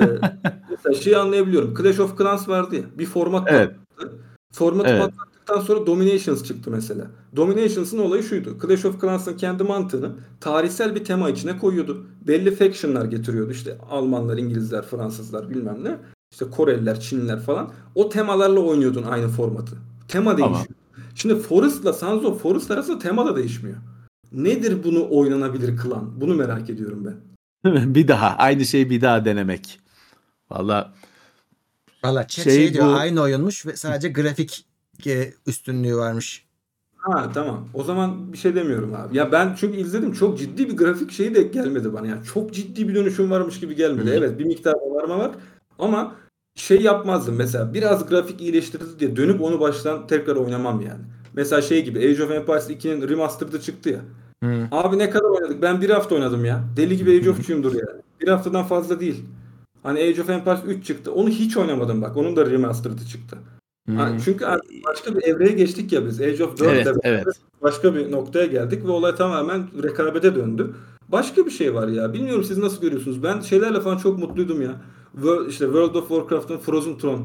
[0.70, 1.74] mesela şeyi anlayabiliyorum.
[1.82, 2.82] Clash of Clans vardı ya.
[2.98, 3.70] Bir format Evet.
[3.96, 4.16] Patlattı.
[4.52, 5.02] Formatı Evet.
[5.02, 7.06] patlattıktan sonra Dominations çıktı mesela.
[7.36, 8.56] Dominations'ın olayı şuydu.
[8.62, 12.06] Clash of Clans'ın kendi mantığını tarihsel bir tema içine koyuyordu.
[12.26, 13.50] Belli faction'lar getiriyordu.
[13.50, 15.96] İşte Almanlar, İngilizler, Fransızlar bilmem ne.
[16.32, 17.70] İşte Koreliler, Çinliler falan.
[17.94, 19.76] O temalarla oynuyordun aynı formatı.
[20.08, 20.54] Tema Tamam.
[20.54, 20.76] değişiyor.
[21.14, 23.76] Şimdi Forest'la Sons of Forest arasında tema da değişmiyor.
[24.32, 26.20] Nedir bunu oynanabilir kılan?
[26.20, 27.14] Bunu merak ediyorum ben.
[27.94, 29.80] bir daha aynı şeyi bir daha denemek.
[30.50, 30.92] Valla
[32.04, 34.66] Valla chat Şey şey, diyor bu- aynı oyunmuş ve sadece grafik
[35.06, 36.44] e, üstünlüğü varmış.
[36.96, 37.68] Ha tamam.
[37.74, 39.16] O zaman bir şey demiyorum abi.
[39.16, 42.06] Ya ben çünkü izledim çok ciddi bir grafik şeyi de gelmedi bana.
[42.06, 44.10] Yani çok ciddi bir dönüşüm varmış gibi gelmedi.
[44.10, 44.14] Hı.
[44.14, 45.30] Evet bir miktar varma var
[45.78, 46.14] ama
[46.54, 51.00] şey yapmazdım mesela biraz grafik iyileştirdi diye dönüp onu baştan tekrar oynamam yani.
[51.34, 54.00] Mesela şey gibi Age of Empires 2'nin remastered'ı çıktı ya.
[54.44, 54.68] Hı.
[54.72, 55.62] Abi ne kadar oynadık?
[55.62, 56.64] Ben bir hafta oynadım ya.
[56.76, 58.00] Deli gibi Age of'cuyumdur yani.
[58.20, 59.24] Bir haftadan fazla değil.
[59.82, 61.12] Hani Age of Empires 3 çıktı.
[61.12, 62.16] Onu hiç oynamadım bak.
[62.16, 63.38] Onun da remastered'ı çıktı.
[63.96, 66.20] Ha, çünkü artık başka bir evreye geçtik ya biz.
[66.20, 67.26] Age of 4'te Evet, evet.
[67.62, 70.74] başka bir noktaya geldik ve olay tamamen rekabete döndü.
[71.08, 72.12] Başka bir şey var ya.
[72.12, 73.22] Bilmiyorum siz nasıl görüyorsunuz.
[73.22, 74.80] Ben şeylerle falan çok mutluydum ya.
[75.48, 77.22] İşte World of Warcraft'ın Frozen Throne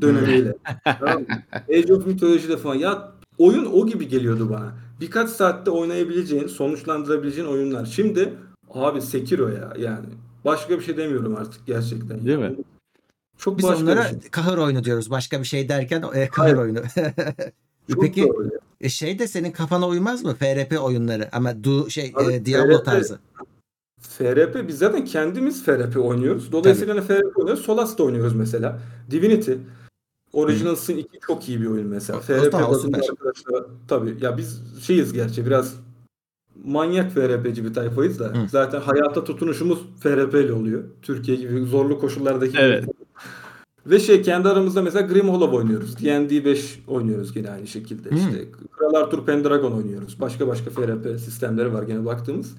[0.00, 0.54] dönemiyle.
[0.84, 1.26] tamam mı?
[1.68, 2.74] Age of Mythology'de falan.
[2.74, 4.72] Ya oyun o gibi geliyordu bana.
[5.00, 7.86] Birkaç saatte oynayabileceğin, sonuçlandırabileceğin oyunlar.
[7.86, 8.34] Şimdi
[8.70, 10.06] abi Sekiro ya yani.
[10.44, 12.26] Başka bir şey demiyorum artık gerçekten.
[12.26, 12.56] Değil mi?
[13.38, 14.30] Çok Biz başka onlara bir şey.
[14.30, 15.10] kahır oyunu diyoruz.
[15.10, 16.58] Başka bir şey derken e, kahır Evet.
[16.58, 16.78] oyunu.
[17.92, 18.48] Çok Peki doğru.
[18.80, 20.34] e, şey de senin kafana uymaz mı?
[20.34, 23.18] FRP oyunları ama du şey Abi, e, Diablo FRP tarzı.
[24.00, 26.52] FRP biz zaten kendimiz FRP oynuyoruz.
[26.52, 27.64] Dolayısıyla hani FRP oynuyoruz.
[27.64, 28.78] Solas da oynuyoruz mesela.
[29.10, 29.52] Divinity.
[30.32, 32.18] Original Sin 2 çok iyi bir oyun mesela.
[32.18, 33.10] O- FRP o bazında süper.
[33.12, 35.74] arkadaşlar tabii ya biz şeyiz gerçi biraz
[36.64, 38.24] manyak FRP'ci bir tayfayız da.
[38.24, 38.48] Hı.
[38.48, 40.84] Zaten hayata tutunuşumuz FRP ile oluyor.
[41.02, 42.84] Türkiye gibi zorlu koşullardaki Evet.
[43.86, 46.04] Ve şey kendi aramızda mesela Grim Hollow oynuyoruz.
[46.04, 48.10] D&D 5 oynuyoruz gene aynı şekilde.
[48.10, 48.18] Hmm.
[48.18, 48.44] İşte
[48.78, 50.20] Kral Arthur Pendragon oynuyoruz.
[50.20, 52.54] Başka başka FRP sistemleri var gene baktığımız.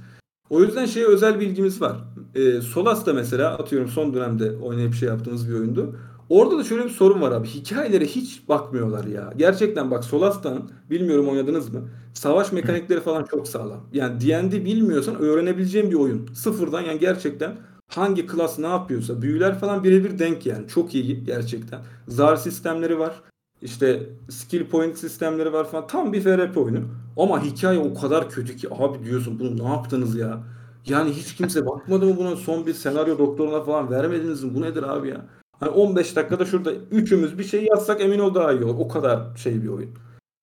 [0.50, 1.96] O yüzden şeye özel bilgimiz var.
[2.36, 5.96] Ee, Solas da mesela atıyorum son dönemde oynayıp şey yaptığımız bir oyundu.
[6.30, 7.48] Orada da şöyle bir sorun var abi.
[7.48, 9.34] Hikayelere hiç bakmıyorlar ya.
[9.38, 11.82] Gerçekten bak Solas'tan bilmiyorum oynadınız mı?
[12.14, 13.82] Savaş mekanikleri falan çok sağlam.
[13.94, 16.30] Yani D&D bilmiyorsan öğrenebileceğin bir oyun.
[16.34, 17.58] Sıfırdan yani gerçekten
[17.88, 20.68] hangi klas ne yapıyorsa büyüler falan birebir denk yani.
[20.68, 21.80] Çok iyi gerçekten.
[22.08, 23.22] Zar sistemleri var.
[23.62, 25.88] İşte skill point sistemleri var falan.
[25.88, 26.80] Tam bir FRP oyunu.
[27.18, 30.44] Ama hikaye o kadar kötü ki abi diyorsun bunu ne yaptınız ya?
[30.86, 34.56] Yani hiç kimse bakmadı mı buna son bir senaryo doktoruna falan vermediniz mi?
[34.56, 35.26] Bu nedir abi ya?
[35.60, 38.76] Hani 15 dakikada şurada üçümüz bir şey yazsak emin ol daha iyi olur.
[38.80, 39.90] O kadar şey bir oyun.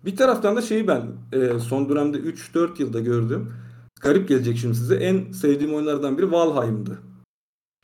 [0.06, 1.02] Bir taraftan da şeyi ben
[1.32, 3.52] e, son dönemde 3-4 yılda gördüm.
[4.00, 4.94] Garip gelecek şimdi size.
[4.94, 6.98] En sevdiğim oyunlardan biri Valheim'dı.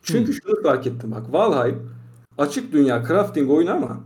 [0.02, 1.32] Çünkü şunu fark ettim bak.
[1.32, 1.90] Valheim
[2.38, 4.00] açık dünya crafting oyunu ama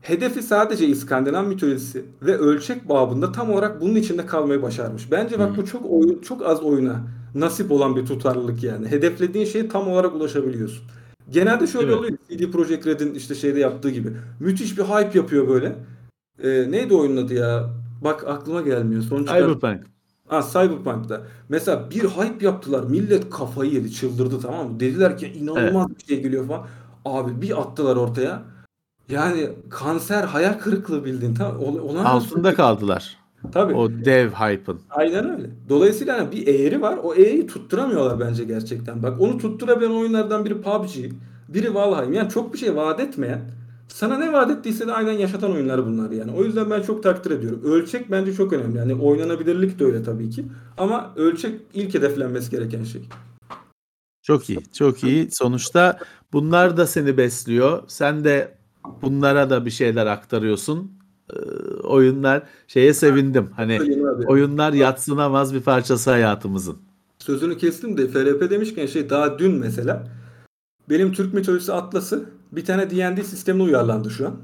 [0.00, 5.10] hedefi sadece İskandinav mitolojisi ve ölçek babında tam olarak bunun içinde kalmayı başarmış.
[5.10, 7.00] Bence bak bu çok oyun çok az oyuna
[7.34, 8.88] nasip olan bir tutarlılık yani.
[8.88, 10.84] Hedeflediğin şeye tam olarak ulaşabiliyorsun.
[11.30, 11.96] Genelde şöyle Evet.
[11.96, 12.18] oluyor.
[12.30, 14.08] CD Projekt Red'in işte şeyde yaptığı gibi.
[14.40, 15.76] Müthiş bir hype yapıyor böyle.
[16.42, 17.70] Ee, neydi oyunun adı ya?
[18.04, 19.02] Bak aklıma gelmiyor.
[19.02, 19.86] Son çıkan- Cyberpunk.
[20.26, 21.22] Ha Cyberpunk'ta.
[21.48, 22.84] Mesela bir hype yaptılar.
[22.84, 24.80] Millet kafayı yedi, çıldırdı tamam mı?
[24.80, 26.66] Dediler ki inanılmaz bir şey geliyor falan.
[27.04, 28.42] Abi bir attılar ortaya.
[29.08, 31.34] Yani kanser, hayal kırıklığı bildiğin.
[31.34, 31.58] Tamam.
[31.60, 33.16] Ol- Olan Altında kaldılar.
[33.52, 33.74] Tabii.
[33.74, 34.80] O dev hype'ın.
[34.90, 35.50] Aynen öyle.
[35.68, 36.98] Dolayısıyla hani bir eğri var.
[37.02, 39.02] O eğriyi tutturamıyorlar bence gerçekten.
[39.02, 40.90] Bak onu tutturabilen oyunlardan biri PUBG,
[41.48, 42.12] biri Valheim.
[42.12, 43.40] Yani çok bir şey vaat etmeyen,
[43.88, 46.30] sana ne vaat ettiyse de aynen yaşatan oyunlar bunlar yani.
[46.32, 47.60] O yüzden ben çok takdir ediyorum.
[47.64, 48.78] Ölçek bence çok önemli.
[48.78, 50.44] Yani oynanabilirlik de öyle tabii ki.
[50.78, 53.02] Ama ölçek ilk hedeflenmesi gereken şey.
[54.22, 54.58] Çok iyi.
[54.72, 55.28] Çok iyi.
[55.30, 55.98] Sonuçta
[56.32, 57.82] bunlar da seni besliyor.
[57.86, 58.54] Sen de
[59.02, 60.92] bunlara da bir şeyler aktarıyorsun.
[61.32, 61.36] Ee,
[61.82, 63.50] oyunlar şeye sevindim.
[63.56, 63.80] Hani
[64.26, 66.76] oyunlar yatsınamaz bir parçası hayatımızın.
[67.18, 70.08] Sözünü kestim de FRP demişken şey daha dün mesela
[70.90, 72.24] benim Türk mitolojisi atlası
[72.56, 74.36] bir tane D&D sistemine uyarlandı şu an.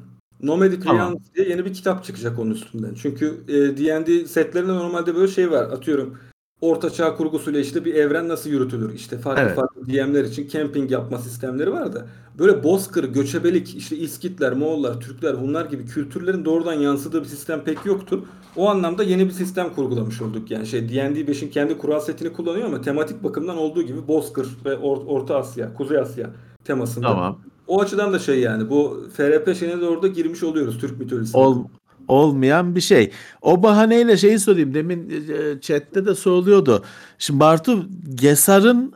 [0.42, 0.98] Nomadic Tamam.
[0.98, 2.94] Realms diye yeni bir kitap çıkacak onun üstünden.
[2.94, 5.62] Çünkü e, D&D setlerinde normalde böyle şey var.
[5.62, 6.18] Atıyorum
[6.60, 8.94] orta çağ kurgusuyla işte bir evren nasıl yürütülür?
[8.94, 9.56] İşte farklı Evet.
[9.56, 12.06] farklı DM'ler için camping yapma sistemleri var da
[12.38, 17.86] böyle bozkır, göçebelik, işte İskitler, Moğollar, Türkler, Hunlar gibi kültürlerin doğrudan yansıdığı bir sistem pek
[17.86, 18.24] yoktu.
[18.56, 20.50] O anlamda yeni bir sistem kurgulamış olduk.
[20.50, 24.74] Yani şey D&D 5'in kendi kural setini kullanıyor ama tematik bakımdan olduğu gibi Bozkır ve
[24.74, 26.30] Or- Orta Asya, Kuzey Asya
[26.64, 27.06] temasında.
[27.06, 27.40] Tamam.
[27.70, 31.40] O açıdan da şey yani bu FRP şeyine de orada girmiş oluyoruz Türk mitolojisine.
[31.40, 31.64] Ol,
[32.08, 33.10] olmayan bir şey.
[33.42, 34.74] O bahaneyle şeyi sorayım.
[34.74, 36.84] Demin e, chatte de soruluyordu.
[37.18, 38.92] Şimdi Bartu Gesar'ın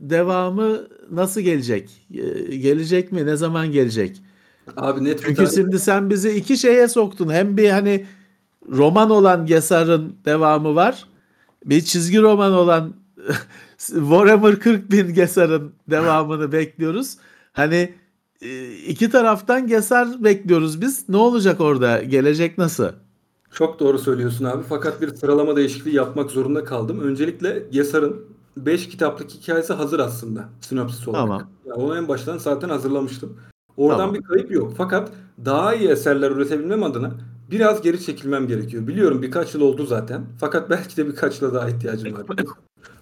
[0.00, 0.78] devamı
[1.10, 2.06] nasıl gelecek?
[2.14, 3.26] E, Gelecek mi?
[3.26, 4.22] Ne zaman gelecek?
[4.76, 7.32] Abi net Çünkü şimdi sen bizi iki şeye soktun.
[7.32, 8.06] Hem bir hani
[8.68, 11.04] roman olan Gesar'ın devamı var.
[11.64, 12.94] Bir çizgi roman olan
[13.78, 17.16] Warhammer 40 bin Gesar'ın devamını bekliyoruz.
[17.52, 18.03] Hani e,
[18.86, 21.08] iki taraftan Gesar bekliyoruz biz.
[21.08, 22.02] Ne olacak orada?
[22.02, 22.88] Gelecek nasıl?
[23.50, 24.62] Çok doğru söylüyorsun abi.
[24.68, 27.00] Fakat bir sıralama değişikliği yapmak zorunda kaldım.
[27.00, 28.16] Öncelikle Gesar'ın
[28.56, 30.48] 5 kitaplık hikayesi hazır aslında.
[30.60, 31.22] Sinopsis olarak.
[31.22, 31.42] Tamam.
[31.66, 33.36] Ya onu en baştan zaten hazırlamıştım.
[33.76, 34.14] Oradan Tamam.
[34.14, 34.72] bir kayıp yok.
[34.76, 35.12] Fakat
[35.44, 37.10] daha iyi eserler üretebilmem adına
[37.50, 38.86] biraz geri çekilmem gerekiyor.
[38.86, 40.26] Biliyorum birkaç yıl oldu zaten.
[40.40, 42.26] Fakat belki de birkaç yıla daha ihtiyacım var.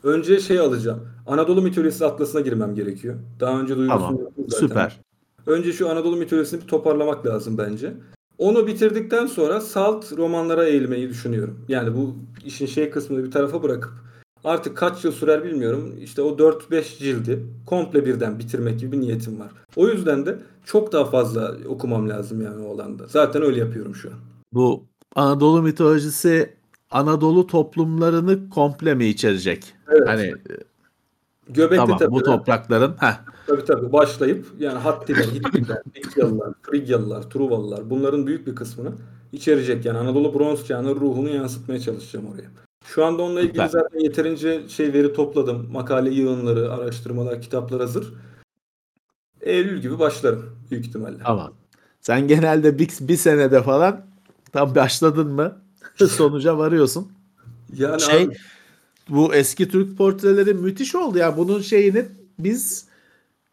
[0.02, 1.09] Önce şey alacağım.
[1.27, 3.14] Anadolu mitolojisi atlasına girmem gerekiyor.
[3.40, 4.19] Daha önce duyurusunu Tamam.
[4.48, 4.66] zaten.
[4.66, 5.01] Süper.
[5.47, 7.94] Önce şu Anadolu mitolojisini bir toparlamak lazım bence.
[8.39, 11.64] Onu bitirdikten sonra salt romanlara eğilmeyi düşünüyorum.
[11.69, 13.93] Yani bu işin şey kısmını bir tarafa bırakıp
[14.44, 15.94] artık kaç yıl sürer bilmiyorum.
[16.01, 19.51] İşte o 4-5 cildi komple birden bitirmek gibi bir niyetim var.
[19.77, 23.06] O yüzden de çok daha fazla okumam lazım yani o alanda.
[23.06, 24.14] Zaten öyle yapıyorum şu an.
[24.52, 24.85] Bu
[25.16, 26.55] Anadolu mitolojisi
[26.90, 29.74] Anadolu toplumlarını komple mi içerecek?
[29.89, 30.09] Evet.
[30.09, 30.35] Hani
[31.48, 37.90] Göbekli tamam bu Tepe'den- toprakların heh, Tabii tabii başlayıp yani Hattiler, Hittiler, Likyalılar, Frigyalılar, Truvalılar
[37.90, 38.93] bunların büyük bir kısmını
[39.32, 39.85] içerecek.
[39.85, 42.51] Yani Anadolu bronz çağının ruhunu yansıtmaya çalışacağım oraya.
[42.85, 45.69] Şu anda onunla ilgili zaten yeterince şey veri topladım.
[45.73, 48.14] Makale yığınları, araştırmalar, kitaplar hazır.
[49.40, 51.19] Eylül gibi başlarım büyük ihtimalle.
[51.24, 51.52] Tamam.
[52.01, 54.06] Sen genelde bir, bir senede falan
[54.52, 55.59] tam başladın mı
[56.09, 57.12] sonuca varıyorsun.
[57.77, 58.36] Yani Şey abi,
[59.09, 61.36] bu eski Türk portreleri müthiş oldu ya.
[61.36, 62.05] Bunun şeyini
[62.39, 62.86] biz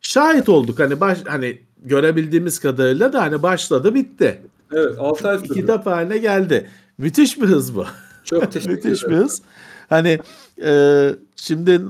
[0.02, 0.80] şahit olduk.
[0.80, 4.42] Hani baş hani görebildiğimiz kadarıyla da hani başladı bitti.
[4.74, 5.54] evet 6 ay sürdü.
[5.54, 6.70] kitap haline geldi.
[6.98, 7.86] Müthiş bir hız bu.
[8.24, 9.24] Çok teşekkür Müthiş bir ederim.
[9.24, 9.42] hız.
[9.90, 10.20] Hani
[10.64, 11.82] e, şimdi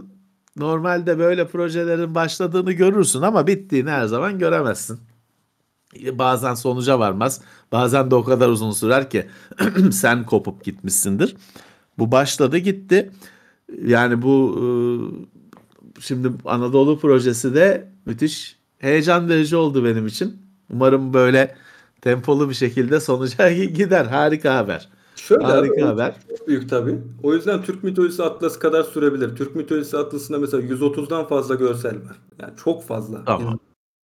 [0.58, 5.00] normalde böyle projelerin başladığını görürsün ama bittiğini her zaman göremezsin.
[6.12, 7.42] Bazen sonuca varmaz.
[7.72, 9.28] Bazen de o kadar uzun sürer ki
[9.92, 11.36] sen kopup gitmişsindir.
[11.98, 13.12] Bu başladı gitti.
[13.86, 14.64] Yani bu e,
[16.00, 20.38] şimdi Anadolu projesi de müthiş heyecan verici oldu benim için.
[20.74, 21.56] Umarım böyle
[22.02, 24.06] tempolu bir şekilde sonuca gider.
[24.06, 24.90] Harika haber.
[25.16, 26.16] Şöyle Harika abi, haber.
[26.38, 26.98] Çok büyük tabii.
[27.24, 29.36] O yüzden Türk mitolojisi atlası kadar sürebilir.
[29.36, 32.18] Türk mitolojisi atlasında mesela 130'dan fazla görsel var.
[32.42, 33.26] Yani çok fazla.
[33.26, 33.48] Tamam.
[33.48, 33.60] Yani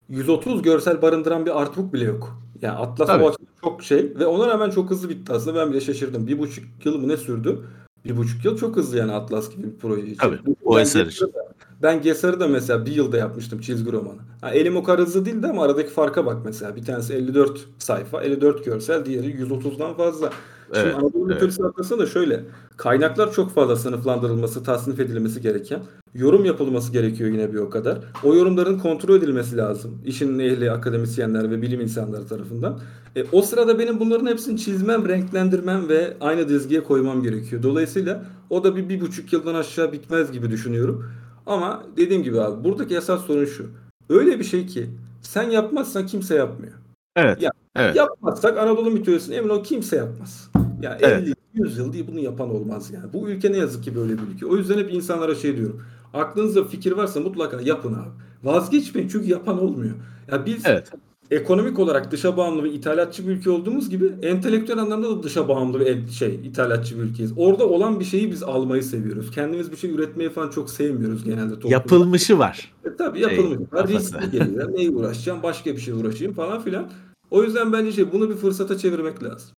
[0.08, 2.42] 130 görsel barındıran bir artbook bile yok.
[2.62, 3.24] Yani Atlas Tabii.
[3.24, 3.32] o
[3.64, 5.60] çok şey ve ona rağmen çok hızlı bitti aslında.
[5.60, 6.26] Ben bile şaşırdım.
[6.26, 7.58] Bir buçuk yıl mı ne sürdü?
[8.04, 10.16] Bir buçuk yıl çok hızlı yani Atlas gibi bir proje için.
[10.16, 11.32] Tabii, o Ben eser için.
[11.82, 14.18] Ben Gesar'ı da mesela bir yılda yapmıştım çizgi romanı.
[14.40, 16.76] Ha, elim o kadar hızlı değildi ama aradaki farka bak mesela.
[16.76, 20.30] Bir tanesi 54 sayfa, 54 görsel, diğeri 130'dan fazla.
[20.74, 21.26] Şimdi Evet, Anadolu evet.
[21.26, 22.44] mitolojisi atlasında da şöyle.
[22.76, 25.80] Kaynaklar çok fazla sınıflandırılması, tasnif edilmesi gereken.
[26.14, 27.98] Yorum yapılması gerekiyor yine bir o kadar.
[28.24, 29.98] O yorumların kontrol edilmesi lazım.
[30.06, 32.80] İşin ehli akademisyenler ve bilim insanları tarafından.
[33.16, 37.62] E, o sırada benim bunların hepsini çizmem, renklendirmem ve aynı dizgiye koymam gerekiyor.
[37.62, 41.04] Dolayısıyla o da bir, bir buçuk yıldan aşağı bitmez gibi düşünüyorum.
[41.46, 43.66] Ama dediğim gibi abi buradaki esas sorun şu.
[44.08, 44.90] Öyle bir şey ki
[45.22, 46.72] sen yapmazsan kimse yapmıyor.
[47.16, 47.42] Evet.
[47.42, 47.96] Ya, evet.
[47.96, 50.50] Yapmazsak Anadolu mitolojisini emin ol kimse yapmaz.
[50.82, 51.22] Ya Evet.
[51.22, 53.12] 50 100 yıl diye bunu yapan olmaz yani.
[53.12, 54.46] Bu ülke ne yazık ki böyle bir ülke.
[54.46, 55.82] O yüzden hep insanlara şey diyorum.
[56.14, 58.10] Aklınızda fikir varsa mutlaka yapın abi.
[58.42, 59.94] Vazgeçmeyin çünkü yapan olmuyor.
[60.32, 60.90] Ya biz Evet.
[61.30, 65.80] Ekonomik olarak dışa bağımlı ve ithalatçı bir ülke olduğumuz gibi entelektüel anlamda da dışa bağımlı
[65.80, 67.32] ve şey ithalatçı bir ülkeyiz.
[67.36, 69.30] Orada olan bir şeyi biz almayı seviyoruz.
[69.30, 71.74] Kendimiz bir şey üretmeyi falan çok sevmiyoruz genelde toplumda.
[71.74, 72.72] Yapılmışı var.
[72.84, 73.72] E, tabii Şey, yapılmış.
[73.72, 73.88] var.
[73.88, 74.72] Riskli geliyor.
[74.74, 75.42] Neye uğraşacağım?
[75.42, 76.90] Başka bir şey uğraşayım falan filan.
[77.30, 79.50] O yüzden bence şey bunu bir fırsata çevirmek lazım.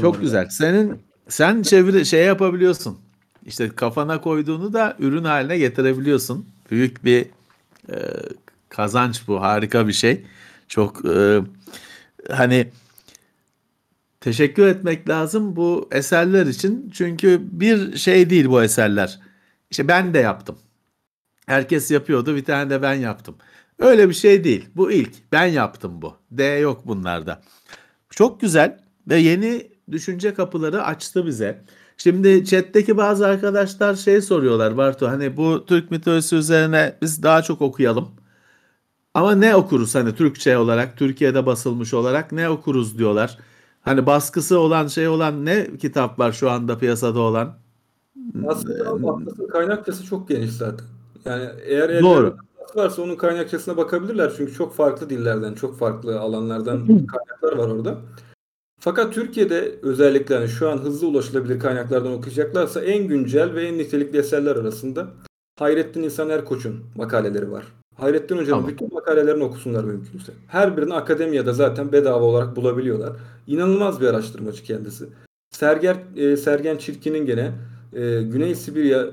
[0.00, 0.48] Çok güzel.
[0.50, 0.98] Senin
[1.28, 2.98] sen çeviri şey yapabiliyorsun.
[3.46, 6.46] İşte kafana koyduğunu da ürün haline getirebiliyorsun.
[6.70, 7.26] Büyük bir
[7.90, 7.96] e,
[8.72, 9.40] kazanç bu.
[9.40, 10.26] Harika bir şey.
[10.68, 11.40] Çok e,
[12.30, 12.70] hani
[14.20, 16.90] teşekkür etmek lazım bu eserler için.
[16.94, 19.20] Çünkü bir şey değil bu eserler.
[19.70, 20.58] İşte ben de yaptım.
[21.46, 22.36] Herkes yapıyordu.
[22.36, 23.36] Bir tane de ben yaptım.
[23.78, 24.68] Öyle bir şey değil.
[24.76, 25.12] Bu ilk.
[25.32, 26.16] Ben yaptım bu.
[26.30, 27.42] D yok bunlarda.
[28.10, 28.78] Çok güzel
[29.08, 31.64] ve yeni düşünce kapıları açtı bize.
[31.96, 37.62] Şimdi chat'teki bazı arkadaşlar şey soruyorlar Bartu hani bu Türk mitolojisi üzerine biz daha çok
[37.62, 38.21] okuyalım.
[39.14, 43.38] Ama ne okuruz hani Türkçe olarak, Türkiye'de basılmış olarak ne okuruz diyorlar.
[43.80, 47.54] Hani baskısı olan şey olan ne kitap var şu anda piyasada olan?
[48.46, 50.86] Aslında kaynakçası çok geniş zaten.
[51.24, 52.36] Yani eğer Doğru.
[52.74, 54.32] varsa onun kaynakçasına bakabilirler.
[54.36, 57.98] Çünkü çok farklı dillerden, çok farklı alanlardan kaynaklar var orada.
[58.80, 64.18] Fakat Türkiye'de özellikle hani şu an hızlı ulaşılabilir kaynaklardan okuyacaklarsa en güncel ve en nitelikli
[64.18, 65.06] eserler arasında
[65.58, 67.64] Hayrettin İhsan Erkoç'un makaleleri var.
[67.96, 68.70] Hayrettin Hoca'nın Tamam.
[68.70, 70.32] bütün makalelerini okusunlar mümkünse.
[70.48, 73.12] Her birini akademiyada zaten bedava olarak bulabiliyorlar.
[73.46, 75.08] İnanılmaz bir araştırmacı kendisi.
[75.50, 77.52] Serger, e, Sergen Çirkin'in gene
[77.92, 79.06] e, Güney Sibirya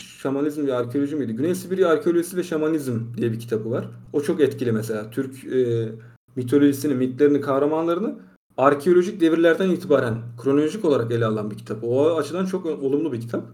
[0.00, 1.32] Şamanizm ve Arkeoloji miydi?
[1.32, 3.88] Güney Sibirya Arkeolojisi ve Şamanizm diye bir kitabı var.
[4.12, 5.10] O çok etkili mesela.
[5.10, 5.88] Türk e,
[6.36, 8.18] mitolojisini, mitlerini, kahramanlarını
[8.56, 11.84] arkeolojik devirlerden itibaren kronolojik olarak ele alan bir kitap.
[11.84, 13.44] O açıdan çok olumlu bir kitap.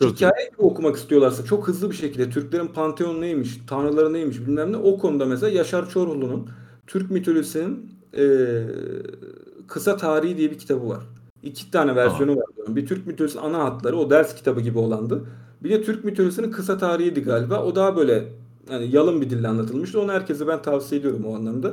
[0.00, 0.16] Çok.
[0.16, 4.76] Hikaye gibi okumak istiyorlarsa çok hızlı bir şekilde Türklerin panteon neymiş, tanrıları neymiş bilmem ne
[4.76, 6.48] o konuda mesela Yaşar Çorlu'nun
[6.86, 8.24] Türk mitolojisinin e,
[9.68, 11.02] kısa tarihi diye bir kitabı var.
[11.42, 12.44] İki tane versiyonu var.
[12.56, 12.76] diyorum.
[12.76, 15.24] Bir Türk mitolojisinin ana hatları o ders kitabı gibi olandı.
[15.62, 17.62] Bir de Türk mitolojisinin kısa tarihiydi galiba.
[17.62, 18.24] O daha böyle
[18.70, 20.00] yani yalın bir dille anlatılmıştı.
[20.00, 21.72] Onu herkese ben tavsiye ediyorum o anlamda.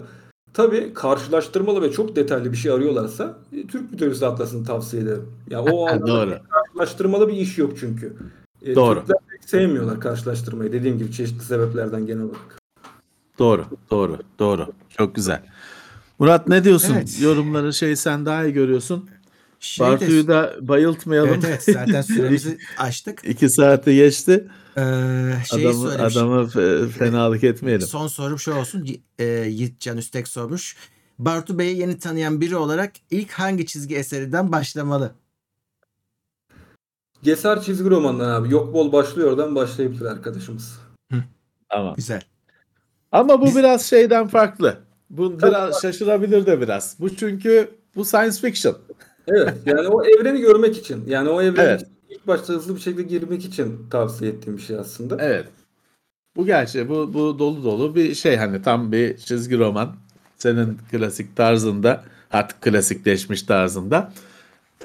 [0.53, 5.25] Tabii karşılaştırmalı ve çok detaylı bir şey arıyorlarsa e, Türk mitolojisi atlasını tavsiye ederim.
[5.49, 6.39] Ya o anlamda Doğru.
[6.81, 8.13] Karşılaştırmalı bir iş yok çünkü.
[8.65, 8.99] E, Doğru.
[8.99, 12.59] Türkler pek sevmiyorlar karşılaştırmayı dediğim gibi çeşitli sebeplerden genel olarak.
[13.39, 14.67] Doğru, doğru, doğru.
[14.97, 15.43] Çok güzel.
[16.19, 16.93] Murat ne diyorsun?
[16.93, 17.21] Evet.
[17.21, 19.09] Yorumları şey sen daha iyi görüyorsun.
[19.59, 21.29] Şey Bartu'yu da bayıltmayalım.
[21.29, 23.21] Evet evet zaten süremizi açtık.
[23.25, 24.47] İki saati geçti.
[24.77, 24.81] Ee,
[25.49, 27.87] şeyi Adamı, adamı fe- fenalık etmeyelim.
[27.87, 28.87] Son sorum şu olsun.
[29.19, 30.75] E, Yiğitcan Üstek sormuş.
[31.19, 35.11] Bartu Bey'i yeni tanıyan biri olarak ilk hangi çizgi eserinden başlamalı?
[37.23, 38.53] Gesar çizgi romandan abi.
[38.53, 40.79] Yok bol başlıyor oradan başlayabilir arkadaşımız.
[41.69, 41.95] Tamam.
[41.95, 42.21] Güzel.
[43.11, 44.77] Ama bu biraz şeyden farklı.
[45.09, 46.95] Bu biraz şaşırabilir de biraz.
[46.99, 48.77] Bu çünkü bu science fiction.
[49.27, 51.85] Evet yani o evreni görmek için yani o evreni Evet.
[52.09, 55.17] ilk başta hızlı bir şekilde girmek için tavsiye ettiğim bir şey aslında.
[55.19, 55.45] Evet.
[56.35, 59.95] Bu gerçi bu bu dolu dolu bir şey hani tam bir çizgi roman.
[60.37, 64.13] Senin klasik tarzında, artık klasikleşmiş tarzında.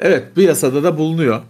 [0.01, 1.43] Evet, bir yasada da bulunuyor.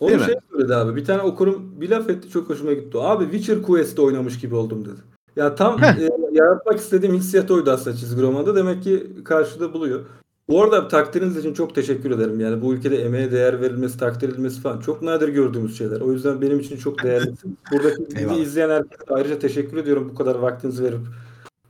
[0.00, 0.26] Onu Değil mi?
[0.26, 0.96] şey söyledi abi.
[0.96, 2.98] Bir tane okurum bir laf etti çok hoşuma gitti.
[3.00, 5.00] Abi Witcher Quest'te oynamış gibi oldum dedi.
[5.36, 5.98] Ya tam Heh.
[5.98, 8.56] e, yaratmak istediğim hissiyat oydu aslında çizgi romanda.
[8.56, 10.00] Demek ki karşıda buluyor.
[10.48, 12.40] Bu arada takdiriniz için çok teşekkür ederim.
[12.40, 16.00] Yani bu ülkede emeğe değer verilmesi, takdir edilmesi falan çok nadir gördüğümüz şeyler.
[16.00, 17.32] O yüzden benim için çok değerli.
[17.72, 18.36] Buradaki bizi Eyvallah.
[18.38, 21.00] izleyen herkese ayrıca teşekkür ediyorum bu kadar vaktinizi verip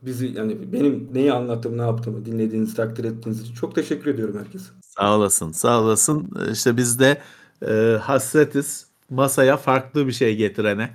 [0.02, 4.64] bizi yani benim neyi anlattığımı, ne yaptığımı dinlediğiniz, takdir ettiğiniz için çok teşekkür ediyorum herkese.
[4.98, 6.30] Sağ olasın, sağ olasın.
[6.52, 7.18] İşte biz de
[7.68, 10.90] e, hasretiz masaya farklı bir şey getirene.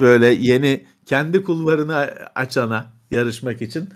[0.00, 1.96] Böyle yeni kendi kulvarını
[2.34, 3.88] açana yarışmak için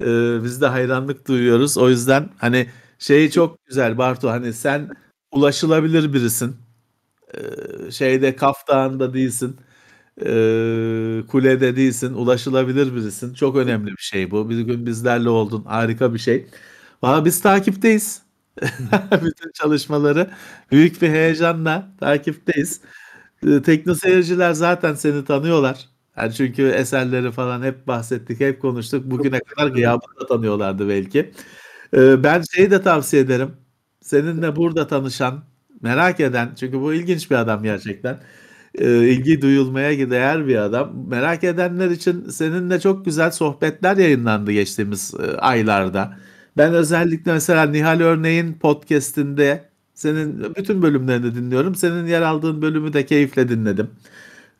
[0.00, 0.06] e,
[0.44, 1.78] biz de hayranlık duyuyoruz.
[1.78, 2.66] O yüzden hani
[2.98, 4.90] şey çok güzel Bartu hani sen
[5.32, 6.56] ulaşılabilir birisin.
[7.34, 9.56] E, şeyde Kaf Dağı'nda değilsin.
[10.22, 10.26] E,
[11.28, 12.14] kulede değilsin.
[12.14, 13.34] Ulaşılabilir birisin.
[13.34, 14.50] Çok önemli bir şey bu.
[14.50, 15.64] Bir gün bizlerle oldun.
[15.64, 16.46] Harika bir şey.
[17.02, 18.22] Valla biz takipteyiz.
[19.24, 20.30] Bütün çalışmaları
[20.72, 22.80] büyük bir heyecanla takipteyiz.
[23.46, 25.88] Ee, Tekno seyirciler zaten seni tanıyorlar.
[26.16, 29.04] Yani çünkü eserleri falan hep bahsettik, hep konuştuk.
[29.10, 31.32] Bugüne kadar gıyabında tanıyorlardı belki.
[31.96, 33.50] Ee, Ben şeyi de tavsiye ederim.
[34.02, 35.44] Seninle burada tanışan,
[35.82, 38.20] merak eden, çünkü bu ilginç bir adam gerçekten.
[38.74, 41.08] Ee, ilgi duyulmaya değer bir adam.
[41.08, 46.18] Merak edenler için seninle çok güzel sohbetler yayınlandı geçtiğimiz e, aylarda.
[46.56, 51.74] Ben özellikle mesela Nihal Örneğin podcast'inde senin bütün bölümlerini dinliyorum.
[51.74, 53.90] Senin yer aldığın bölümü de keyifle dinledim.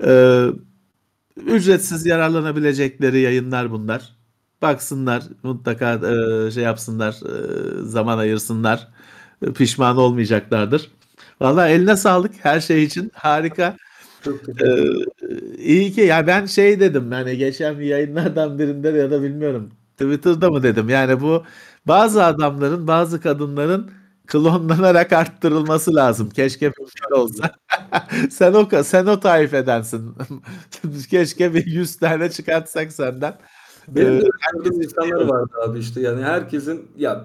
[0.04, 0.46] Ee,
[1.46, 4.16] ücretsiz yararlanabilecekleri yayınlar bunlar.
[4.62, 8.88] Baksınlar, mutlaka e, şey yapsınlar, e, zaman ayırsınlar.
[9.42, 10.90] E, Pişman olmayacaklardır.
[11.40, 13.10] Vallahi eline sağlık her şey için.
[13.14, 13.76] Harika.
[14.26, 14.92] Ee,
[15.58, 20.62] iyi ki ya ben şey dedim yani geçen yayınlardan birinde ya da bilmiyorum Twitter'da mı
[20.62, 21.44] dedim yani bu
[21.88, 23.90] bazı adamların bazı kadınların
[24.26, 26.30] klonlanarak arttırılması lazım.
[26.30, 27.50] Keşke böyle olsa.
[28.30, 30.14] sen o sen o taifedensin.
[31.10, 33.38] Keşke bir 100 tane çıkartsak senden.
[33.88, 37.24] Benim Ee, de gördüğüm insanlar vardı abi işte yani herkesin ya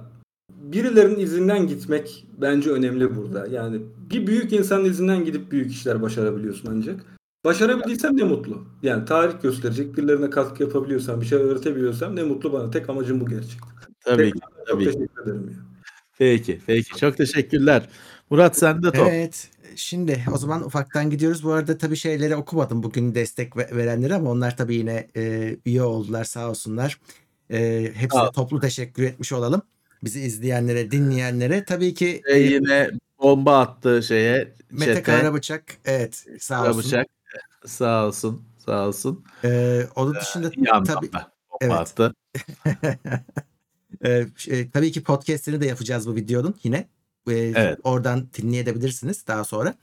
[0.49, 3.47] birilerinin izinden gitmek bence önemli burada.
[3.47, 6.95] Yani bir büyük insanın izinden gidip büyük işler başarabiliyorsun ancak.
[7.45, 8.63] Başarabildiysem ne mutlu.
[8.83, 12.71] Yani tarih gösterecek, birilerine katkı yapabiliyorsam, bir şey öğretebiliyorsam ne mutlu bana.
[12.71, 13.80] Tek amacım bu gerçekten.
[14.05, 14.39] Tabii ki.
[14.39, 14.91] Çok Tabii ki.
[14.91, 15.55] teşekkür ederim ya.
[16.17, 16.97] Peki, peki.
[16.99, 17.89] Çok teşekkürler.
[18.29, 19.07] Murat sen de top.
[19.07, 19.49] Evet.
[19.75, 21.43] Şimdi o zaman ufaktan gidiyoruz.
[21.43, 25.81] Bu arada tabii şeyleri okumadım bugün destek ve- verenleri ama onlar tabii yine e, üye
[25.83, 26.99] oldular sağ olsunlar.
[27.51, 28.31] E, hepsine Sağ ol.
[28.33, 29.61] toplu teşekkür etmiş olalım.
[30.03, 31.63] Bizi izleyenlere, dinleyenlere.
[31.63, 35.01] Tabii ki e, yine bomba attı şeye, Mete chat'e.
[35.03, 36.71] Karabıçak evet sağ olsun.
[36.71, 37.07] Karabıçak.
[37.65, 39.25] Sağ olsun, sağ olsun.
[39.43, 41.25] E, onun dışında anlamda tabii bomba
[41.61, 41.71] Evet.
[41.73, 42.13] attı.
[44.05, 46.77] Ee, şey, tabii ki podcast'ini de yapacağız bu videonun yine.
[47.29, 47.79] Ee, Evet.
[47.83, 49.75] Oradan dinleyebilirsiniz daha sonra.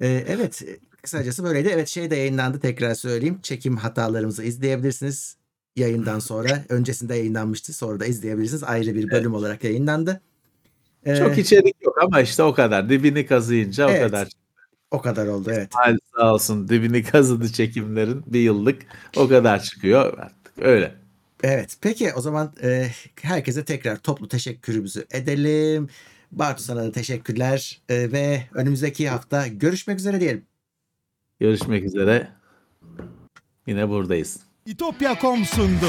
[0.00, 1.68] Ee, evet e, kısacası böyleydi.
[1.74, 3.38] Evet şey de yayınlandı tekrar söyleyeyim.
[3.42, 5.36] Çekim hatalarımızı izleyebilirsiniz
[5.76, 6.64] yayından sonra.
[6.68, 8.64] Öncesinde yayınlanmıştı sonra da izleyebilirsiniz.
[8.64, 10.20] Ayrı bir bölüm olarak yayınlandı.
[11.06, 12.88] Ee, Çok içerik yok ama işte o kadar.
[12.88, 14.02] Dibini kazıyınca Evet.
[14.02, 14.28] o kadar.
[14.90, 15.68] o kadar oldu evet.
[15.74, 18.82] Hal sağ olsun dibini kazıdı çekimlerin bir yıllık
[19.16, 20.94] o kadar çıkıyor artık öyle.
[21.42, 22.88] Evet peki o zaman e,
[23.22, 25.88] herkese tekrar toplu teşekkürümüzü edelim.
[26.32, 30.44] Bartu sana da teşekkürler E, ve önümüzdeki hafta görüşmek üzere diyelim.
[31.40, 32.28] Görüşmek üzere.
[33.66, 34.40] Yine buradayız.
[34.66, 35.88] İtopya.com sundu.